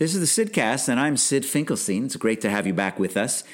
This 0.00 0.14
is 0.14 0.34
the 0.34 0.44
Sidcast, 0.44 0.88
and 0.88 0.98
I'm 0.98 1.18
Sid 1.18 1.44
Finkelstein. 1.44 2.06
It's 2.06 2.16
great 2.16 2.40
to 2.40 2.48
have 2.48 2.66
you 2.66 2.72
back 2.72 2.98
with 2.98 3.18
us. 3.18 3.44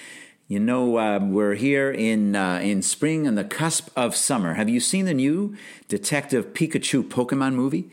You 0.47 0.61
know, 0.61 0.97
uh, 0.97 1.19
we're 1.21 1.57
here 1.57 1.91
in 1.91 2.37
uh, 2.37 2.61
in 2.63 2.83
spring 2.83 3.27
on 3.27 3.35
the 3.35 3.43
cusp 3.43 3.89
of 3.97 4.15
summer. 4.15 4.55
Have 4.55 4.69
you 4.69 4.79
seen 4.79 5.07
the 5.07 5.13
new 5.13 5.57
Detective 5.89 6.55
Pikachu 6.55 7.03
Pokemon 7.03 7.55
movie? 7.55 7.91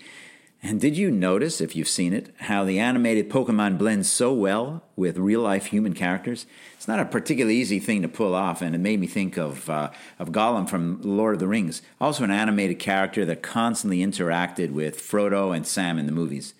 And 0.61 0.79
did 0.79 0.95
you 0.95 1.09
notice, 1.09 1.61
if 1.61 1.75
you've 1.75 1.87
seen 1.87 2.13
it, 2.13 2.31
how 2.41 2.63
the 2.63 2.77
animated 2.77 3.27
Pokemon 3.27 3.79
blends 3.79 4.11
so 4.11 4.31
well 4.31 4.83
with 4.95 5.17
real 5.17 5.41
life 5.41 5.65
human 5.65 5.95
characters? 5.95 6.45
It's 6.75 6.87
not 6.87 6.99
a 6.99 7.05
particularly 7.05 7.55
easy 7.55 7.79
thing 7.79 8.03
to 8.03 8.07
pull 8.07 8.35
off, 8.35 8.61
and 8.61 8.75
it 8.75 8.77
made 8.77 8.99
me 8.99 9.07
think 9.07 9.35
of, 9.35 9.67
uh, 9.67 9.89
of 10.19 10.31
Gollum 10.31 10.69
from 10.69 11.01
Lord 11.01 11.33
of 11.33 11.39
the 11.39 11.47
Rings, 11.47 11.81
also 11.99 12.23
an 12.23 12.29
animated 12.29 12.77
character 12.77 13.25
that 13.25 13.41
constantly 13.41 13.97
interacted 13.97 14.73
with 14.73 14.99
Frodo 14.99 15.55
and 15.55 15.65
Sam 15.65 15.97
in 15.97 16.05
the 16.05 16.11
movies 16.11 16.53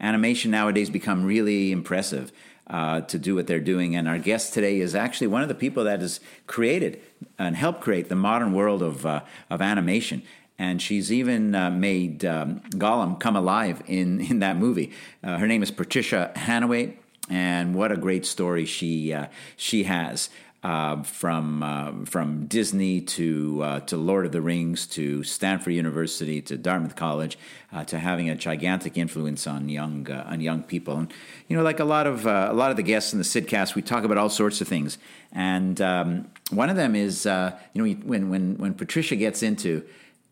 animation 0.00 0.50
nowadays 0.50 0.90
become 0.90 1.24
really 1.24 1.72
impressive 1.72 2.32
uh, 2.68 3.00
to 3.02 3.18
do 3.18 3.34
what 3.34 3.46
they're 3.46 3.60
doing. 3.60 3.96
And 3.96 4.08
our 4.08 4.18
guest 4.18 4.52
today 4.52 4.80
is 4.80 4.94
actually 4.94 5.28
one 5.28 5.42
of 5.42 5.48
the 5.48 5.54
people 5.54 5.84
that 5.84 6.00
has 6.00 6.20
created 6.46 7.00
and 7.38 7.56
helped 7.56 7.80
create 7.80 8.08
the 8.08 8.14
modern 8.14 8.52
world 8.52 8.82
of, 8.82 9.06
uh, 9.06 9.22
of 9.50 9.62
animation. 9.62 10.22
And 10.58 10.82
she's 10.82 11.12
even 11.12 11.54
uh, 11.54 11.70
made 11.70 12.24
um, 12.24 12.60
Gollum 12.70 13.18
come 13.18 13.36
alive 13.36 13.82
in, 13.86 14.20
in 14.30 14.40
that 14.40 14.56
movie. 14.56 14.92
Uh, 15.22 15.38
her 15.38 15.46
name 15.46 15.62
is 15.62 15.70
Patricia 15.70 16.32
Hannaway, 16.36 16.94
and 17.30 17.74
what 17.74 17.92
a 17.92 17.96
great 17.96 18.26
story 18.26 18.64
she, 18.64 19.12
uh, 19.12 19.26
she 19.56 19.84
has 19.84 20.30
uh, 20.62 21.02
from 21.04 21.62
uh, 21.62 21.92
from 22.04 22.46
Disney 22.46 23.00
to 23.00 23.62
uh, 23.62 23.80
to 23.80 23.96
Lord 23.96 24.26
of 24.26 24.32
the 24.32 24.40
Rings 24.40 24.86
to 24.88 25.22
Stanford 25.22 25.72
University 25.72 26.42
to 26.42 26.56
Dartmouth 26.56 26.96
College 26.96 27.38
uh, 27.72 27.84
to 27.84 27.98
having 27.98 28.28
a 28.28 28.34
gigantic 28.34 28.96
influence 28.96 29.46
on 29.46 29.68
young 29.68 30.10
uh, 30.10 30.24
on 30.26 30.40
young 30.40 30.64
people. 30.64 30.96
And 30.96 31.12
you 31.46 31.56
know, 31.56 31.62
like 31.62 31.78
a 31.78 31.84
lot 31.84 32.06
of 32.08 32.26
uh, 32.26 32.48
a 32.50 32.54
lot 32.54 32.72
of 32.72 32.76
the 32.76 32.82
guests 32.82 33.12
in 33.12 33.18
the 33.18 33.24
Sidcast, 33.24 33.76
we 33.76 33.82
talk 33.82 34.02
about 34.02 34.18
all 34.18 34.28
sorts 34.28 34.60
of 34.60 34.66
things. 34.66 34.98
And 35.30 35.80
um, 35.80 36.28
one 36.50 36.70
of 36.70 36.76
them 36.76 36.96
is 36.96 37.24
you 37.24 37.30
know 37.30 37.84
when 38.04 38.28
when 38.28 38.56
when 38.58 38.74
Patricia 38.74 39.14
gets 39.14 39.44
into 39.44 39.84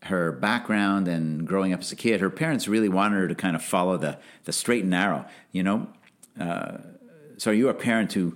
her 0.03 0.33
background 0.33 1.07
and 1.07 1.47
growing 1.47 1.71
up 1.71 1.79
as 1.79 1.91
a 1.91 1.95
kid, 1.95 2.19
her 2.19 2.29
parents 2.29 2.67
really 2.67 2.89
wanted 2.89 3.15
her 3.15 3.27
to 3.29 3.35
kind 3.35 3.55
of 3.55 3.63
follow 3.63 3.95
the 3.95 4.17
the 4.43 4.51
straight 4.51 4.81
and 4.81 4.89
narrow. 4.89 5.25
You 5.53 5.63
know, 5.63 5.87
so 7.37 7.51
are 7.51 7.53
you 7.53 7.69
a 7.69 7.73
parent 7.73 8.11
who 8.11 8.21
who 8.21 8.35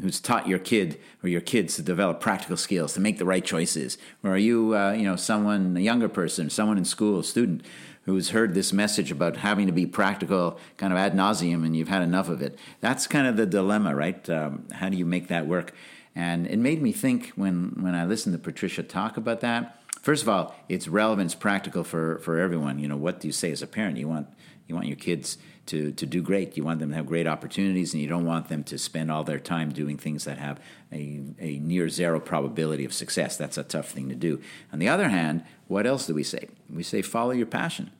who's 0.00 0.20
taught 0.20 0.48
your 0.48 0.58
kid 0.58 0.98
or 1.22 1.28
your 1.28 1.40
kids 1.40 1.76
to 1.76 1.82
develop 1.82 2.20
practical 2.20 2.56
skills 2.56 2.94
to 2.94 3.00
make 3.00 3.18
the 3.18 3.24
right 3.24 3.44
choices. 3.44 3.98
Or 4.24 4.32
are 4.32 4.38
you 4.38 4.74
uh, 4.76 4.92
you 4.92 5.04
know 5.04 5.16
someone 5.16 5.76
a 5.76 5.80
younger 5.80 6.08
person 6.08 6.50
someone 6.50 6.78
in 6.78 6.84
school 6.84 7.20
a 7.20 7.24
student 7.24 7.64
who's 8.04 8.30
heard 8.30 8.54
this 8.54 8.72
message 8.72 9.10
about 9.10 9.36
having 9.38 9.66
to 9.66 9.72
be 9.72 9.84
practical 9.84 10.58
kind 10.78 10.92
of 10.92 10.98
ad 10.98 11.12
nauseum 11.12 11.64
and 11.66 11.76
you've 11.76 11.88
had 11.88 12.02
enough 12.02 12.28
of 12.28 12.40
it? 12.40 12.58
That's 12.80 13.06
kind 13.06 13.26
of 13.26 13.36
the 13.36 13.46
dilemma 13.46 13.94
right? 13.94 14.28
Um, 14.30 14.66
how 14.72 14.88
do 14.88 14.96
you 14.96 15.04
make 15.04 15.28
that 15.28 15.46
work? 15.46 15.74
And 16.14 16.46
it 16.46 16.58
made 16.58 16.82
me 16.82 16.92
think 16.92 17.28
when 17.36 17.76
when 17.80 17.94
i 17.94 18.04
listened 18.04 18.34
to 18.34 18.38
patricia 18.38 18.82
talk 18.82 19.16
about 19.16 19.40
that 19.40 19.80
first 20.00 20.22
of 20.22 20.28
all 20.28 20.54
it's 20.68 20.88
relevant 20.88 21.26
it's 21.26 21.34
practical 21.34 21.84
for 21.84 22.18
for 22.20 22.38
everyone. 22.38 22.78
You 22.78 22.88
know 22.88 22.96
what 22.96 23.20
do 23.20 23.28
you 23.28 23.32
say 23.32 23.52
as 23.52 23.62
a 23.62 23.66
parent? 23.66 23.98
You 23.98 24.08
want 24.08 24.28
you 24.66 24.74
want 24.74 24.86
your 24.86 24.96
kids 24.96 25.38
to, 25.68 25.92
to 25.92 26.06
do 26.06 26.20
great. 26.22 26.56
You 26.56 26.64
want 26.64 26.80
them 26.80 26.90
to 26.90 26.96
have 26.96 27.06
great 27.06 27.26
opportunities, 27.26 27.94
and 27.94 28.02
you 28.02 28.08
don't 28.08 28.26
want 28.26 28.48
them 28.48 28.64
to 28.64 28.78
spend 28.78 29.10
all 29.10 29.24
their 29.24 29.38
time 29.38 29.72
doing 29.72 29.96
things 29.96 30.24
that 30.24 30.38
have 30.38 30.60
a, 30.92 31.20
a 31.38 31.58
near 31.58 31.88
zero 31.88 32.20
probability 32.20 32.84
of 32.84 32.92
success. 32.92 33.36
That's 33.36 33.58
a 33.58 33.62
tough 33.62 33.90
thing 33.90 34.08
to 34.08 34.14
do. 34.14 34.40
On 34.72 34.78
the 34.78 34.88
other 34.88 35.08
hand, 35.08 35.44
what 35.66 35.86
else 35.86 36.06
do 36.06 36.14
we 36.14 36.24
say? 36.24 36.48
We 36.68 36.82
say 36.82 37.02
follow 37.02 37.30
your 37.30 37.46
passion. 37.46 37.90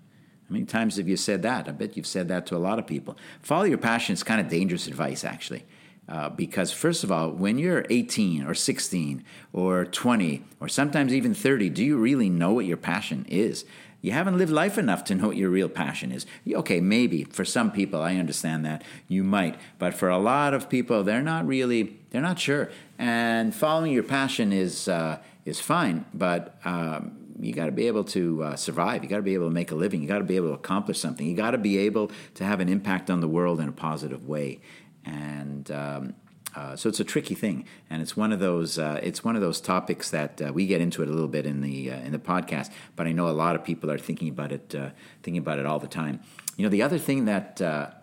How 0.48 0.55
many 0.55 0.64
times 0.64 0.96
have 0.96 1.08
you 1.08 1.16
said 1.16 1.42
that? 1.42 1.69
I 1.69 1.72
bet 1.72 1.96
you've 1.96 2.06
said 2.06 2.28
that 2.28 2.46
to 2.46 2.56
a 2.56 2.58
lot 2.58 2.78
of 2.78 2.86
people. 2.86 3.19
Follow 3.42 3.64
your 3.64 3.78
passion 3.78 4.14
is 4.14 4.22
kind 4.22 4.41
of 4.41 4.48
dangerous 4.48 4.86
advice, 4.86 5.22
actually. 5.22 5.64
Uh, 6.08 6.30
because, 6.30 6.72
first 6.72 7.05
of 7.05 7.12
all, 7.12 7.30
when 7.30 7.58
you're 7.58 7.84
18 7.91 8.44
or 8.44 8.55
16 8.55 9.22
or 9.52 9.84
20 9.84 10.42
or 10.58 10.66
sometimes 10.66 11.12
even 11.12 11.34
30, 11.34 11.68
do 11.68 11.84
you 11.84 11.98
really 11.98 12.30
know 12.30 12.55
what 12.55 12.64
your 12.64 12.78
passion 12.78 13.27
is? 13.28 13.67
You 14.01 14.13
haven't 14.13 14.39
lived 14.39 14.53
life 14.53 14.79
enough 14.79 15.03
to 15.05 15.14
know 15.14 15.29
what 15.29 15.36
your 15.36 15.51
real 15.51 15.69
passion 15.69 16.13
is. 16.13 16.25
Okay, 16.48 16.81
maybe 16.81 17.25
for 17.25 17.45
some 17.45 17.73
people, 17.73 18.01
I 18.01 18.14
understand 18.17 18.64
that 18.64 18.85
you 19.09 19.25
might, 19.25 19.59
but 19.79 19.92
for 19.92 20.09
a 20.09 20.19
lot 20.19 20.55
of 20.55 20.69
people, 20.69 21.03
they're 21.03 21.23
not 21.23 21.47
really, 21.47 21.98
they're 22.11 22.23
not 22.23 22.39
sure. 22.39 22.70
And 22.97 23.55
following 23.55 23.92
your 23.92 24.05
passion 24.05 24.53
is 24.53 24.89
uh, 24.89 25.19
is 25.45 25.61
fine, 25.61 26.05
but 26.14 26.58
um, 26.64 27.17
you 27.41 27.53
got 27.53 27.67
to 27.67 27.73
be 27.73 27.87
able 27.87 28.05
to 28.05 28.42
uh, 28.45 28.57
survive. 28.57 29.03
You 29.03 29.08
got 29.08 29.17
to 29.17 29.23
be 29.23 29.35
able 29.35 29.47
to 29.47 29.55
make 29.55 29.70
a 29.70 29.75
living. 29.75 30.03
You 30.03 30.08
got 30.08 30.19
to 30.19 30.25
be 30.25 30.37
able 30.37 30.48
to 30.48 30.55
accomplish 30.55 31.01
something. 31.01 31.27
You 31.27 31.37
got 31.37 31.53
to 31.53 31.58
be 31.58 31.79
able 31.79 32.11
to 32.35 32.45
have 32.45 32.61
an 32.61 32.69
impact 32.69 33.11
on 33.11 33.20
the 33.20 33.29
world 33.29 33.61
in 33.61 33.69
a 33.69 33.73
positive 33.73 34.27
way. 34.27 34.61
And 35.05 35.70
um, 35.70 36.14
uh, 36.58 36.74
so 36.74 36.89
it's 36.89 36.98
a 36.98 37.05
tricky 37.05 37.36
thing, 37.36 37.64
and 37.89 38.02
it's 38.02 38.17
one 38.17 38.33
of 38.33 38.41
those 38.41 38.80
uh, 38.80 38.98
it's 39.01 39.23
one 39.23 39.36
of 39.36 39.42
those 39.42 39.61
topics 39.61 40.11
that 40.11 40.42
uh, 40.42 40.52
we 40.52 40.67
get 40.67 40.80
into 40.80 41.02
it 41.02 41.08
a 41.08 41.13
little 41.13 41.29
bit 41.29 41.46
in 41.46 41.61
the 41.61 41.92
uh, 41.92 41.98
in 41.98 42.11
the 42.11 42.19
podcast. 42.19 42.73
But 42.96 43.07
I 43.07 43.13
know 43.13 43.29
a 43.29 43.30
lot 43.30 43.55
of 43.55 43.63
people 43.63 43.92
are 43.92 43.98
thinking 43.98 44.29
about 44.29 44.51
it 44.51 44.74
uh, 44.74 44.91
thinking 45.23 45.39
about 45.39 45.61
it 45.61 45.67
all 45.67 45.79
the 45.79 45.86
time. 45.86 46.19
You 46.57 46.64
know, 46.64 46.69
the 46.69 46.83
other 46.83 46.98
thing 46.98 47.27
that 47.27 47.58
that 47.58 48.02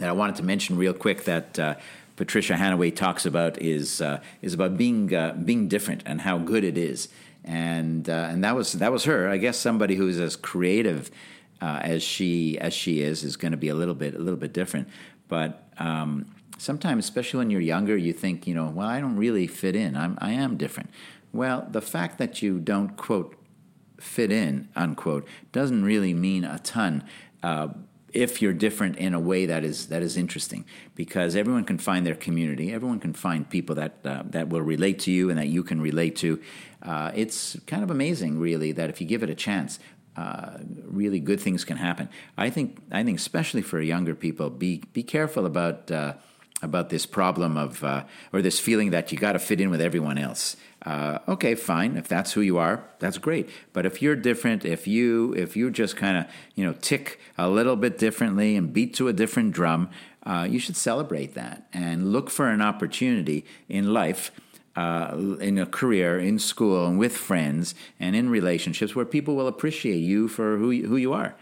I 0.00 0.12
wanted 0.12 0.36
to 0.36 0.42
mention 0.42 0.76
real 0.76 0.94
quick 0.94 1.24
that. 1.24 1.78
Patricia 2.16 2.54
Hannaway 2.54 2.94
talks 2.94 3.26
about 3.26 3.60
is 3.60 4.00
is 4.40 4.54
about 4.54 4.76
being 4.76 5.08
being 5.44 5.66
different 5.66 6.04
and 6.06 6.20
how 6.20 6.38
good 6.38 6.62
it 6.62 6.78
is, 6.78 7.08
and 7.42 8.08
and 8.08 8.44
that 8.44 8.54
was 8.54 8.74
that 8.74 8.92
was 8.92 9.02
her. 9.02 9.28
I 9.28 9.36
guess 9.36 9.56
somebody 9.58 9.96
who's 9.96 10.20
as 10.20 10.36
creative 10.36 11.10
as 11.60 12.04
she 12.04 12.56
as 12.60 12.72
she 12.72 13.00
is 13.00 13.24
is 13.24 13.36
going 13.36 13.50
to 13.50 13.58
be 13.58 13.68
a 13.68 13.74
little 13.74 13.96
bit 13.96 14.14
a 14.14 14.18
little 14.18 14.38
bit 14.38 14.52
different, 14.52 14.86
but 15.26 15.68
um, 15.78 16.26
sometimes, 16.58 17.04
especially 17.04 17.38
when 17.38 17.50
you're 17.50 17.60
younger, 17.60 17.96
you 17.96 18.12
think, 18.12 18.46
you 18.46 18.54
know, 18.54 18.68
well, 18.68 18.88
I 18.88 19.00
don't 19.00 19.16
really 19.16 19.46
fit 19.46 19.76
in. 19.76 19.96
I'm, 19.96 20.18
I 20.20 20.32
am 20.32 20.56
different. 20.56 20.90
Well, 21.32 21.66
the 21.70 21.80
fact 21.80 22.18
that 22.18 22.42
you 22.42 22.58
don't, 22.58 22.96
quote, 22.96 23.36
fit 23.98 24.30
in, 24.30 24.68
unquote, 24.76 25.26
doesn't 25.52 25.84
really 25.84 26.14
mean 26.14 26.44
a 26.44 26.58
ton. 26.58 27.04
Uh, 27.42 27.68
if 28.12 28.40
you're 28.40 28.52
different 28.52 28.96
in 28.96 29.12
a 29.12 29.18
way 29.18 29.44
that 29.44 29.64
is 29.64 29.88
that 29.88 30.00
is 30.00 30.16
interesting, 30.16 30.64
because 30.94 31.34
everyone 31.34 31.64
can 31.64 31.78
find 31.78 32.06
their 32.06 32.14
community, 32.14 32.72
everyone 32.72 33.00
can 33.00 33.12
find 33.12 33.50
people 33.50 33.74
that 33.74 33.98
uh, 34.04 34.22
that 34.26 34.48
will 34.48 34.62
relate 34.62 35.00
to 35.00 35.10
you 35.10 35.30
and 35.30 35.38
that 35.38 35.48
you 35.48 35.64
can 35.64 35.80
relate 35.80 36.14
to. 36.14 36.40
Uh, 36.80 37.10
it's 37.14 37.56
kind 37.66 37.82
of 37.82 37.90
amazing, 37.90 38.38
really, 38.38 38.70
that 38.70 38.88
if 38.88 39.00
you 39.00 39.06
give 39.06 39.24
it 39.24 39.30
a 39.30 39.34
chance, 39.34 39.80
uh, 40.16 40.58
really 40.84 41.18
good 41.18 41.40
things 41.40 41.64
can 41.64 41.76
happen. 41.76 42.08
I 42.38 42.50
think 42.50 42.78
I 42.92 43.02
think 43.02 43.18
especially 43.18 43.62
for 43.62 43.80
younger 43.80 44.14
people, 44.14 44.48
be 44.48 44.84
be 44.92 45.02
careful 45.02 45.44
about 45.44 45.90
uh, 45.90 46.14
about 46.64 46.88
this 46.88 47.06
problem 47.06 47.56
of 47.56 47.84
uh, 47.84 48.04
or 48.32 48.42
this 48.42 48.58
feeling 48.58 48.90
that 48.90 49.12
you 49.12 49.18
got 49.18 49.32
to 49.32 49.38
fit 49.38 49.60
in 49.60 49.70
with 49.70 49.80
everyone 49.80 50.18
else. 50.18 50.56
Uh, 50.84 51.18
okay, 51.28 51.54
fine. 51.54 51.96
If 51.96 52.08
that's 52.08 52.32
who 52.32 52.40
you 52.40 52.58
are, 52.58 52.84
that's 52.98 53.16
great. 53.18 53.48
But 53.72 53.86
if 53.86 54.02
you're 54.02 54.16
different, 54.16 54.64
if 54.64 54.86
you 54.86 55.32
if 55.34 55.56
you 55.56 55.70
just 55.70 55.96
kind 55.96 56.16
of 56.18 56.26
you 56.54 56.64
know 56.64 56.74
tick 56.80 57.20
a 57.38 57.48
little 57.48 57.76
bit 57.76 57.98
differently 57.98 58.56
and 58.56 58.72
beat 58.72 58.94
to 58.94 59.08
a 59.08 59.12
different 59.12 59.52
drum, 59.52 59.90
uh, 60.24 60.46
you 60.50 60.58
should 60.58 60.76
celebrate 60.76 61.34
that 61.34 61.66
and 61.72 62.12
look 62.12 62.30
for 62.30 62.48
an 62.48 62.60
opportunity 62.60 63.44
in 63.68 63.92
life. 63.92 64.30
Uh, 64.76 65.36
in 65.40 65.56
a 65.56 65.66
career, 65.66 66.18
in 66.18 66.36
school, 66.36 66.84
and 66.88 66.98
with 66.98 67.16
friends, 67.16 67.76
and 68.00 68.16
in 68.16 68.28
relationships 68.28 68.96
where 68.96 69.04
people 69.04 69.36
will 69.36 69.46
appreciate 69.46 69.98
you 69.98 70.26
for 70.26 70.58
who 70.58 70.72
you, 70.72 70.88
who 70.88 70.96
you 70.96 71.12
are. 71.12 71.36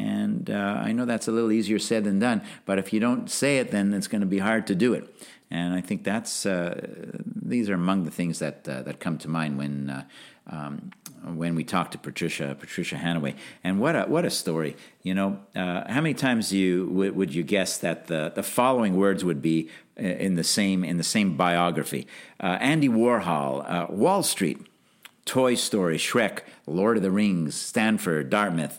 And 0.00 0.50
uh, 0.50 0.82
I 0.82 0.92
know 0.92 1.04
that's 1.04 1.28
a 1.28 1.32
little 1.32 1.52
easier 1.52 1.78
said 1.78 2.04
than 2.04 2.18
done, 2.18 2.42
but 2.64 2.78
if 2.78 2.92
you 2.92 3.00
don't 3.00 3.30
say 3.30 3.58
it, 3.58 3.70
then 3.70 3.92
it's 3.92 4.08
going 4.08 4.22
to 4.22 4.26
be 4.26 4.38
hard 4.38 4.66
to 4.68 4.74
do 4.74 4.94
it. 4.94 5.14
And 5.50 5.74
I 5.74 5.80
think 5.80 6.04
that's 6.04 6.46
uh, 6.46 6.80
these 7.24 7.68
are 7.68 7.74
among 7.74 8.04
the 8.04 8.10
things 8.10 8.38
that 8.38 8.68
uh, 8.68 8.82
that 8.82 9.00
come 9.00 9.18
to 9.18 9.28
mind 9.28 9.58
when 9.58 9.90
uh, 9.90 10.04
um, 10.46 10.92
when 11.34 11.54
we 11.54 11.64
talk 11.64 11.90
to 11.90 11.98
Patricia 11.98 12.56
Patricia 12.58 12.96
Hannaway. 12.96 13.34
And 13.64 13.80
what 13.80 13.96
a 13.96 14.04
what 14.04 14.24
a 14.24 14.30
story! 14.30 14.76
You 15.02 15.14
know, 15.14 15.40
uh, 15.56 15.92
how 15.92 16.00
many 16.00 16.14
times 16.14 16.52
you 16.52 16.86
w- 16.86 17.12
would 17.12 17.34
you 17.34 17.42
guess 17.42 17.78
that 17.78 18.06
the 18.06 18.32
the 18.32 18.44
following 18.44 18.96
words 18.96 19.24
would 19.24 19.42
be 19.42 19.68
uh, 19.98 20.02
in 20.02 20.36
the 20.36 20.44
same 20.44 20.84
in 20.84 20.98
the 20.98 21.04
same 21.04 21.36
biography? 21.36 22.06
Andy 22.38 22.88
Warhol, 22.88 23.90
Wall 23.90 24.22
Street, 24.22 24.58
Toy 25.24 25.56
Story, 25.56 25.98
Shrek, 25.98 26.42
Lord 26.66 26.96
of 26.96 27.02
the 27.02 27.10
Rings, 27.10 27.54
Stanford, 27.54 28.30
Dartmouth. 28.30 28.78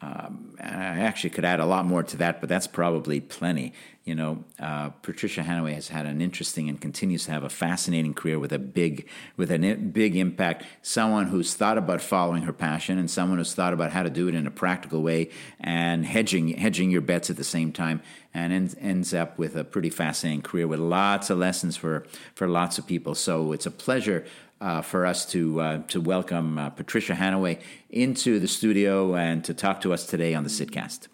Um, 0.00 0.54
I 0.60 1.00
actually 1.00 1.30
could 1.30 1.44
add 1.44 1.58
a 1.58 1.66
lot 1.66 1.84
more 1.84 2.04
to 2.04 2.16
that, 2.18 2.40
but 2.40 2.48
that's 2.48 2.68
probably 2.68 3.20
plenty. 3.20 3.72
You 4.04 4.14
know, 4.14 4.44
uh, 4.60 4.90
Patricia 4.90 5.42
Hannaway 5.42 5.74
has 5.74 5.88
had 5.88 6.06
an 6.06 6.20
interesting 6.20 6.68
and 6.68 6.80
continues 6.80 7.24
to 7.24 7.32
have 7.32 7.42
a 7.42 7.48
fascinating 7.48 8.14
career 8.14 8.38
with 8.38 8.52
a 8.52 8.58
big, 8.60 9.08
with 9.36 9.50
a 9.50 9.74
big 9.74 10.16
impact. 10.16 10.64
Someone 10.82 11.26
who's 11.26 11.52
thought 11.54 11.78
about 11.78 12.00
following 12.00 12.42
her 12.42 12.52
passion, 12.52 12.96
and 12.96 13.10
someone 13.10 13.38
who's 13.38 13.54
thought 13.54 13.72
about 13.72 13.90
how 13.90 14.04
to 14.04 14.10
do 14.10 14.28
it 14.28 14.34
in 14.36 14.46
a 14.46 14.52
practical 14.52 15.02
way, 15.02 15.30
and 15.58 16.06
hedging 16.06 16.48
hedging 16.48 16.90
your 16.90 17.02
bets 17.02 17.28
at 17.28 17.36
the 17.36 17.44
same 17.44 17.72
time, 17.72 18.00
and 18.32 18.52
ends, 18.52 18.76
ends 18.80 19.12
up 19.12 19.36
with 19.36 19.56
a 19.56 19.64
pretty 19.64 19.90
fascinating 19.90 20.42
career 20.42 20.68
with 20.68 20.78
lots 20.78 21.28
of 21.28 21.38
lessons 21.38 21.76
for 21.76 22.06
for 22.34 22.46
lots 22.46 22.78
of 22.78 22.86
people. 22.86 23.16
So 23.16 23.52
it's 23.52 23.66
a 23.66 23.70
pleasure 23.70 24.24
uh, 24.60 24.82
for 24.82 25.06
us 25.06 25.24
to 25.26 25.60
uh, 25.60 25.78
to 25.88 26.00
welcome 26.00 26.58
uh, 26.58 26.70
Patricia 26.70 27.14
Hannaway 27.14 27.60
into 27.90 28.38
the 28.38 28.48
studio 28.48 29.14
and 29.14 29.44
to 29.44 29.54
talk 29.54 29.80
to 29.82 29.92
us 29.92 30.06
today 30.06 30.34
on 30.34 30.44
the 30.44 30.50
Sidcast. 30.50 31.08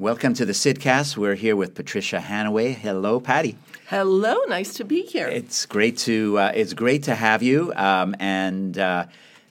Welcome 0.00 0.32
to 0.34 0.44
the 0.44 0.52
Sidcast. 0.52 1.16
We're 1.16 1.34
here 1.34 1.56
with 1.56 1.74
Patricia 1.74 2.20
Hannaway. 2.20 2.72
Hello, 2.72 3.18
Patty. 3.18 3.56
Hello. 3.88 4.36
Nice 4.46 4.74
to 4.74 4.84
be 4.84 5.02
here. 5.02 5.26
It's 5.26 5.66
great 5.66 5.98
to 5.98 6.38
uh, 6.38 6.52
it's 6.54 6.72
great 6.72 7.04
to 7.04 7.14
have 7.14 7.42
you. 7.42 7.72
Um, 7.74 8.14
and 8.20 8.78
uh, 8.78 9.06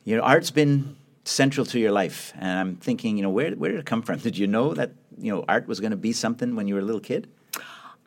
you 0.05 0.15
know, 0.15 0.23
art's 0.23 0.51
been 0.51 0.95
central 1.25 1.65
to 1.65 1.79
your 1.79 1.91
life. 1.91 2.31
And 2.39 2.59
I'm 2.59 2.75
thinking, 2.77 3.17
you 3.17 3.23
know, 3.23 3.29
where 3.29 3.51
where 3.51 3.71
did 3.71 3.79
it 3.79 3.85
come 3.85 4.01
from? 4.01 4.19
Did 4.19 4.38
you 4.38 4.47
know 4.47 4.73
that 4.73 4.91
you 5.18 5.34
know 5.34 5.46
art 5.48 5.68
was 5.68 5.80
going 5.80 5.92
to 5.92 5.98
be 5.98 6.14
something 6.14 6.56
when 6.56 6.68
you 6.68 6.75
were 6.75 6.81
a 6.81 6.86
little 6.86 7.02
kid? 7.02 7.30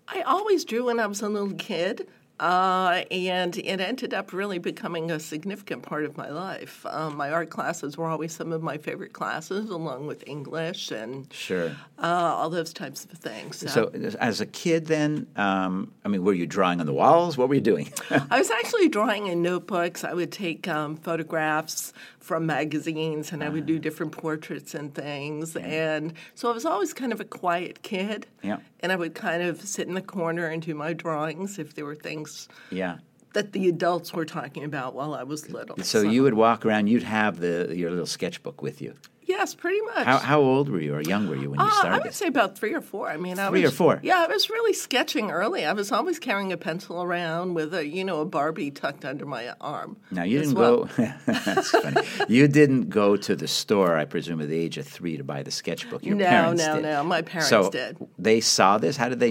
I 0.09 0.23
always 0.23 0.65
drew 0.65 0.87
when 0.87 0.99
I 0.99 1.07
was 1.07 1.21
a 1.21 1.29
little 1.29 1.55
kid. 1.55 2.09
Uh, 2.41 3.05
and 3.11 3.59
it 3.59 3.81
ended 3.83 4.15
up 4.15 4.33
really 4.33 4.59
becoming 4.59 5.11
a 5.11 5.21
significant 5.21 5.83
part 5.83 6.07
of 6.07 6.17
my 6.17 6.31
life. 6.31 6.87
Um, 6.87 7.19
my 7.19 7.31
art 7.31 7.51
classes 7.51 7.99
were 7.99 8.07
always 8.07 8.33
some 8.33 8.51
of 8.51 8.63
my 8.63 8.79
favorite 8.79 9.13
classes, 9.13 9.69
along 9.69 10.07
with 10.07 10.25
English 10.27 10.91
and 10.91 11.31
sure 11.31 11.77
uh, 11.99 12.07
all 12.07 12.49
those 12.49 12.73
types 12.73 13.05
of 13.05 13.19
things. 13.19 13.59
So, 13.59 13.67
so 13.67 14.17
as 14.19 14.41
a 14.41 14.47
kid, 14.47 14.87
then, 14.87 15.27
um, 15.37 15.93
I 16.03 16.09
mean, 16.09 16.25
were 16.25 16.33
you 16.33 16.47
drawing 16.47 16.81
on 16.81 16.87
the 16.87 16.95
walls? 16.95 17.37
What 17.37 17.51
were 17.51 17.57
you 17.57 17.61
doing? 17.61 17.93
I 18.31 18.39
was 18.39 18.51
actually 18.51 18.89
drawing 18.89 19.27
in 19.27 19.43
notebooks. 19.43 20.03
I 20.03 20.15
would 20.15 20.33
take 20.33 20.67
um, 20.67 20.97
photographs 20.97 21.93
from 22.21 22.47
magazines, 22.47 23.33
and 23.33 23.43
uh-huh. 23.43 23.51
I 23.51 23.55
would 23.55 23.67
do 23.67 23.75
uh-huh. 23.75 23.83
different 23.83 24.13
portraits 24.13 24.75
and 24.75 24.95
things. 24.95 25.57
And 25.57 26.13
so 26.35 26.51
I 26.51 26.55
was 26.55 26.65
always 26.65 26.93
kind 26.93 27.13
of 27.13 27.21
a 27.21 27.25
quiet 27.25 27.83
kid. 27.83 28.27
Yeah. 28.43 28.59
And 28.81 28.93
I 28.93 28.97
would 28.97 29.15
kind 29.15 29.43
of 29.43 29.63
sit 29.63 29.89
in 29.89 29.95
the 29.95 30.03
corner 30.03 30.47
and 30.47 30.63
do 30.63 30.75
my 30.75 30.93
drawings 30.93 31.59
if 31.59 31.75
there 31.75 31.85
were 31.85 31.97
things. 31.97 32.49
Yeah 32.71 32.99
that 33.33 33.53
the 33.53 33.69
adults 33.69 34.13
were 34.13 34.25
talking 34.25 34.65
about 34.65 34.95
while 34.95 35.15
I 35.15 35.23
was 35.23 35.51
little. 35.51 35.77
So, 35.79 36.03
so, 36.03 36.03
you 36.03 36.25
would 36.25 36.35
walk 36.35 36.67
around, 36.67 36.89
you'd 36.89 37.05
have 37.05 37.39
the 37.39 37.73
your 37.77 37.91
little 37.91 38.07
sketchbook 38.07 38.61
with 38.61 38.83
you. 38.83 38.95
Yes, 39.31 39.55
pretty 39.55 39.81
much. 39.83 40.05
How, 40.05 40.19
how 40.19 40.41
old 40.41 40.69
were 40.69 40.81
you 40.81 40.93
or 40.93 41.01
young 41.01 41.29
were 41.29 41.37
you 41.37 41.51
when 41.51 41.61
you 41.61 41.67
uh, 41.67 41.71
started? 41.71 41.95
I 41.95 41.99
would 42.01 42.15
say 42.15 42.27
about 42.27 42.59
three 42.59 42.75
or 42.75 42.81
four. 42.81 43.09
I 43.09 43.17
mean, 43.17 43.39
I 43.39 43.49
three 43.49 43.63
was, 43.63 43.73
or 43.73 43.77
four. 43.77 44.01
Yeah, 44.03 44.19
I 44.19 44.27
was 44.27 44.51
really 44.51 44.73
sketching 44.73 45.31
early. 45.31 45.65
I 45.65 45.73
was 45.73 45.93
always 45.93 46.19
carrying 46.19 46.53
a 46.53 46.57
pencil 46.57 47.01
around 47.01 47.55
with 47.55 47.73
a 47.73 47.87
you 47.87 48.05
know 48.05 48.21
a 48.23 48.25
Barbie 48.25 48.73
tucked 48.73 49.05
under 49.05 49.25
my 49.25 49.55
arm. 49.61 49.97
Now 50.11 50.25
you 50.25 50.41
didn't 50.41 50.55
well. 50.55 50.87
go. 50.97 51.13
that's 51.27 51.71
funny. 51.71 52.03
You 52.29 52.49
didn't 52.49 52.91
go 52.91 53.17
to 53.17 53.37
the 53.37 53.47
store, 53.47 53.97
I 53.97 54.05
presume, 54.05 54.41
at 54.41 54.49
the 54.49 54.59
age 54.59 54.79
of 54.79 54.87
three 54.87 55.17
to 55.17 55.23
buy 55.23 55.45
the 55.45 55.53
sketchbook. 55.53 56.05
Your 56.05 56.17
no, 56.17 56.27
parents 56.27 56.67
no, 56.67 56.75
did. 56.75 56.83
no. 56.83 57.05
My 57.05 57.23
parents 57.23 57.51
so 57.51 57.71
did. 57.71 57.99
They 58.19 58.41
saw 58.41 58.79
this. 58.79 58.97
How 58.97 59.09
did 59.09 59.21
they? 59.21 59.31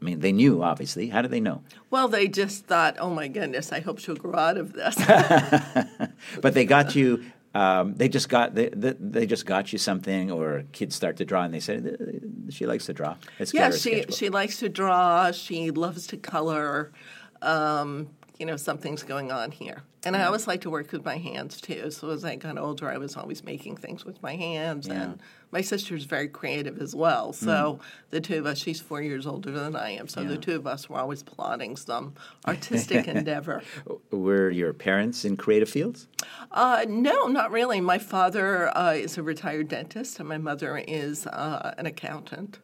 I 0.00 0.04
mean, 0.04 0.20
they 0.20 0.32
knew, 0.32 0.62
obviously. 0.62 1.08
How 1.08 1.20
did 1.20 1.30
they 1.30 1.40
know? 1.40 1.62
Well, 1.90 2.08
they 2.08 2.28
just 2.28 2.66
thought, 2.66 2.96
oh 2.98 3.10
my 3.10 3.28
goodness, 3.28 3.72
I 3.72 3.80
hope 3.80 3.98
she'll 3.98 4.14
grow 4.14 4.38
out 4.38 4.56
of 4.56 4.72
this. 4.72 4.94
but 6.40 6.54
they 6.54 6.64
got 6.64 6.94
you 6.94 7.24
um, 7.56 7.94
they 7.94 8.10
just 8.10 8.28
got 8.28 8.54
they, 8.54 8.68
they, 8.68 9.24
just 9.24 9.46
got 9.46 9.72
you 9.72 9.78
something, 9.78 10.30
or 10.30 10.64
kids 10.72 10.94
start 10.94 11.16
to 11.16 11.24
draw, 11.24 11.42
and 11.42 11.54
they 11.54 11.60
say 11.60 11.80
she 12.50 12.66
likes 12.66 12.84
to 12.84 12.92
draw. 12.92 13.16
Let's 13.38 13.54
yeah, 13.54 13.70
she 13.70 14.04
she 14.10 14.28
likes 14.28 14.58
to 14.58 14.68
draw. 14.68 15.32
She 15.32 15.70
loves 15.70 16.06
to 16.08 16.18
color. 16.18 16.92
Um, 17.40 18.08
you 18.38 18.44
know, 18.44 18.58
something's 18.58 19.02
going 19.02 19.32
on 19.32 19.52
here. 19.52 19.82
And 20.06 20.14
I 20.14 20.22
always 20.22 20.46
like 20.46 20.60
to 20.60 20.70
work 20.70 20.92
with 20.92 21.04
my 21.04 21.18
hands 21.18 21.60
too. 21.60 21.90
So 21.90 22.10
as 22.10 22.24
I 22.24 22.36
got 22.36 22.56
older, 22.58 22.88
I 22.88 22.96
was 22.96 23.16
always 23.16 23.42
making 23.42 23.78
things 23.78 24.04
with 24.04 24.22
my 24.22 24.36
hands. 24.36 24.86
Yeah. 24.86 25.02
And 25.02 25.20
my 25.50 25.62
sister's 25.62 26.04
very 26.04 26.28
creative 26.28 26.80
as 26.80 26.94
well. 26.94 27.32
So 27.32 27.48
mm. 27.48 27.80
the 28.10 28.20
two 28.20 28.38
of 28.38 28.46
us, 28.46 28.56
she's 28.58 28.80
four 28.80 29.02
years 29.02 29.26
older 29.26 29.50
than 29.50 29.74
I 29.74 29.90
am. 29.90 30.06
So 30.06 30.20
yeah. 30.20 30.28
the 30.28 30.36
two 30.36 30.54
of 30.54 30.64
us 30.64 30.88
were 30.88 30.98
always 30.98 31.24
plotting 31.24 31.74
some 31.74 32.14
artistic 32.46 33.08
endeavor. 33.08 33.64
Were 34.12 34.48
your 34.48 34.72
parents 34.72 35.24
in 35.24 35.36
creative 35.36 35.68
fields? 35.68 36.06
Uh, 36.52 36.86
no, 36.88 37.26
not 37.26 37.50
really. 37.50 37.80
My 37.80 37.98
father 37.98 38.76
uh, 38.78 38.92
is 38.92 39.18
a 39.18 39.24
retired 39.24 39.66
dentist, 39.66 40.20
and 40.20 40.28
my 40.28 40.38
mother 40.38 40.78
is 40.86 41.26
uh, 41.26 41.74
an 41.78 41.86
accountant 41.86 42.60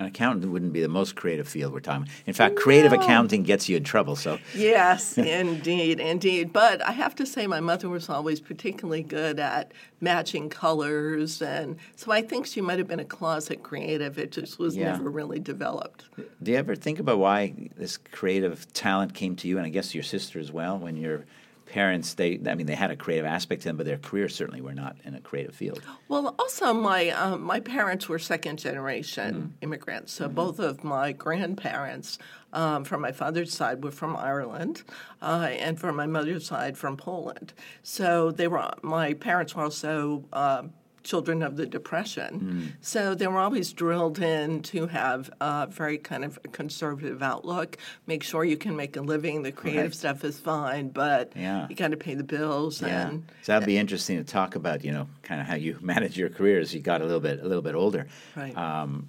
an 0.00 0.06
accountant 0.06 0.50
wouldn't 0.50 0.72
be 0.72 0.80
the 0.80 0.88
most 0.88 1.14
creative 1.14 1.46
field 1.46 1.74
we're 1.74 1.80
talking. 1.80 2.08
In 2.26 2.32
fact, 2.32 2.56
creative 2.56 2.90
no. 2.90 2.98
accounting 2.98 3.42
gets 3.42 3.68
you 3.68 3.76
in 3.76 3.84
trouble. 3.84 4.16
So 4.16 4.38
yes, 4.54 5.18
indeed, 5.18 6.00
indeed. 6.00 6.54
But 6.54 6.80
I 6.80 6.92
have 6.92 7.14
to 7.16 7.26
say, 7.26 7.46
my 7.46 7.60
mother 7.60 7.88
was 7.90 8.08
always 8.08 8.40
particularly 8.40 9.02
good 9.02 9.38
at 9.38 9.72
matching 10.00 10.48
colors, 10.48 11.42
and 11.42 11.76
so 11.96 12.10
I 12.10 12.22
think 12.22 12.46
she 12.46 12.62
might 12.62 12.78
have 12.78 12.88
been 12.88 13.00
a 13.00 13.04
closet 13.04 13.62
creative. 13.62 14.18
It 14.18 14.32
just 14.32 14.58
was 14.58 14.74
yeah. 14.74 14.92
never 14.92 15.10
really 15.10 15.38
developed. 15.38 16.06
Do 16.42 16.50
you 16.50 16.56
ever 16.56 16.74
think 16.74 16.98
about 16.98 17.18
why 17.18 17.68
this 17.76 17.98
creative 17.98 18.72
talent 18.72 19.12
came 19.12 19.36
to 19.36 19.48
you, 19.48 19.58
and 19.58 19.66
I 19.66 19.70
guess 19.70 19.94
your 19.94 20.04
sister 20.04 20.40
as 20.40 20.50
well, 20.50 20.78
when 20.78 20.96
you're 20.96 21.26
parents 21.70 22.14
they 22.14 22.40
i 22.46 22.54
mean 22.54 22.66
they 22.66 22.74
had 22.74 22.90
a 22.90 22.96
creative 22.96 23.24
aspect 23.24 23.62
to 23.62 23.68
them 23.68 23.76
but 23.76 23.86
their 23.86 23.96
careers 23.96 24.34
certainly 24.34 24.60
were 24.60 24.74
not 24.74 24.96
in 25.04 25.14
a 25.14 25.20
creative 25.20 25.54
field. 25.54 25.80
Well 26.08 26.34
also 26.38 26.74
my 26.74 27.10
um, 27.10 27.42
my 27.42 27.60
parents 27.60 28.08
were 28.08 28.18
second 28.18 28.58
generation 28.58 29.34
mm. 29.34 29.62
immigrants. 29.62 30.12
So 30.12 30.24
mm-hmm. 30.24 30.34
both 30.34 30.58
of 30.58 30.82
my 30.82 31.12
grandparents 31.12 32.18
um, 32.52 32.82
from 32.84 33.00
my 33.00 33.12
father's 33.12 33.54
side 33.54 33.84
were 33.84 33.92
from 33.92 34.16
ireland 34.16 34.82
uh, 35.22 35.48
and 35.52 35.78
from 35.78 35.94
my 35.96 36.06
mother's 36.06 36.46
side 36.46 36.76
from 36.76 36.96
poland. 36.96 37.52
So 37.82 38.32
they 38.32 38.48
were 38.48 38.68
my 38.82 39.14
parents 39.14 39.54
were 39.54 39.62
also 39.62 40.24
uh, 40.32 40.64
children 41.02 41.42
of 41.42 41.56
the 41.56 41.66
Depression. 41.66 42.40
Mm. 42.40 42.72
So 42.80 43.14
they 43.14 43.26
were 43.26 43.38
always 43.38 43.72
drilled 43.72 44.18
in 44.18 44.62
to 44.62 44.86
have 44.86 45.30
a 45.40 45.66
very 45.66 45.98
kind 45.98 46.24
of 46.24 46.38
conservative 46.52 47.22
outlook. 47.22 47.78
Make 48.06 48.22
sure 48.22 48.44
you 48.44 48.56
can 48.56 48.76
make 48.76 48.96
a 48.96 49.00
living. 49.00 49.42
The 49.42 49.52
creative 49.52 49.82
right. 49.84 49.94
stuff 49.94 50.24
is 50.24 50.38
fine, 50.38 50.88
but 50.88 51.32
yeah. 51.34 51.66
you 51.68 51.76
got 51.76 51.90
to 51.92 51.96
pay 51.96 52.14
the 52.14 52.24
bills. 52.24 52.82
Yeah. 52.82 53.08
And, 53.08 53.24
so 53.42 53.52
that'd 53.52 53.66
be 53.66 53.78
interesting 53.78 54.18
to 54.18 54.24
talk 54.24 54.54
about. 54.54 54.84
You 54.84 54.92
know, 54.92 55.08
kind 55.22 55.40
of 55.40 55.46
how 55.46 55.54
you 55.54 55.78
manage 55.82 56.16
your 56.16 56.28
career 56.28 56.60
as 56.60 56.74
you 56.74 56.80
got 56.80 57.00
a 57.00 57.04
little 57.04 57.20
bit 57.20 57.40
a 57.40 57.46
little 57.46 57.62
bit 57.62 57.74
older. 57.74 58.06
Right. 58.36 58.56
Um, 58.56 59.08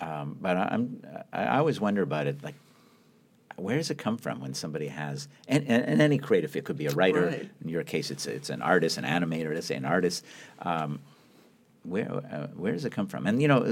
um, 0.00 0.36
but 0.40 0.56
I'm 0.56 1.02
I 1.32 1.58
always 1.58 1.80
wonder 1.80 2.02
about 2.02 2.26
it 2.26 2.42
like 2.42 2.54
where 3.60 3.76
does 3.76 3.90
it 3.90 3.98
come 3.98 4.16
from 4.16 4.40
when 4.40 4.54
somebody 4.54 4.88
has 4.88 5.28
and, 5.48 5.66
and, 5.68 5.84
and 5.84 6.02
any 6.02 6.18
creative 6.18 6.54
it 6.56 6.64
could 6.64 6.76
be 6.76 6.86
a 6.86 6.90
writer 6.90 7.26
right. 7.26 7.50
in 7.62 7.68
your 7.68 7.84
case 7.84 8.10
it's 8.10 8.26
it's 8.26 8.50
an 8.50 8.62
artist 8.62 8.98
an 8.98 9.04
animator 9.04 9.54
let's 9.54 9.66
say 9.66 9.76
an 9.76 9.84
artist 9.84 10.24
um, 10.60 11.00
where 11.82 12.12
uh, 12.12 12.48
where 12.48 12.72
does 12.72 12.84
it 12.84 12.92
come 12.92 13.06
from? 13.06 13.26
And 13.26 13.40
you 13.40 13.48
know, 13.48 13.64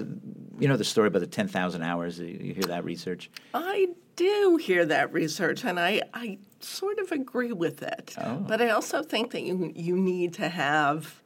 you 0.59 0.69
know 0.69 0.77
the 0.77 0.85
story 0.85 1.09
about 1.09 1.21
the 1.21 1.27
ten 1.27 1.49
thousand 1.49 1.83
hours. 1.83 2.19
You 2.19 2.55
hear 2.55 2.65
that 2.65 2.85
research? 2.85 3.31
I 3.53 3.89
do 4.17 4.59
hear 4.61 4.87
that 4.87 5.13
research, 5.13 5.65
and 5.65 5.79
I 5.79 6.03
I 6.15 6.39
sort 6.61 6.99
of 6.99 7.13
agree 7.13 7.53
with 7.53 7.83
it. 7.83 8.15
Oh. 8.19 8.37
But 8.37 8.63
I 8.63 8.71
also 8.71 9.03
think 9.03 9.33
that 9.33 9.43
you 9.43 9.73
you 9.75 9.97
need 9.97 10.35
to 10.35 10.49
have 10.49 11.23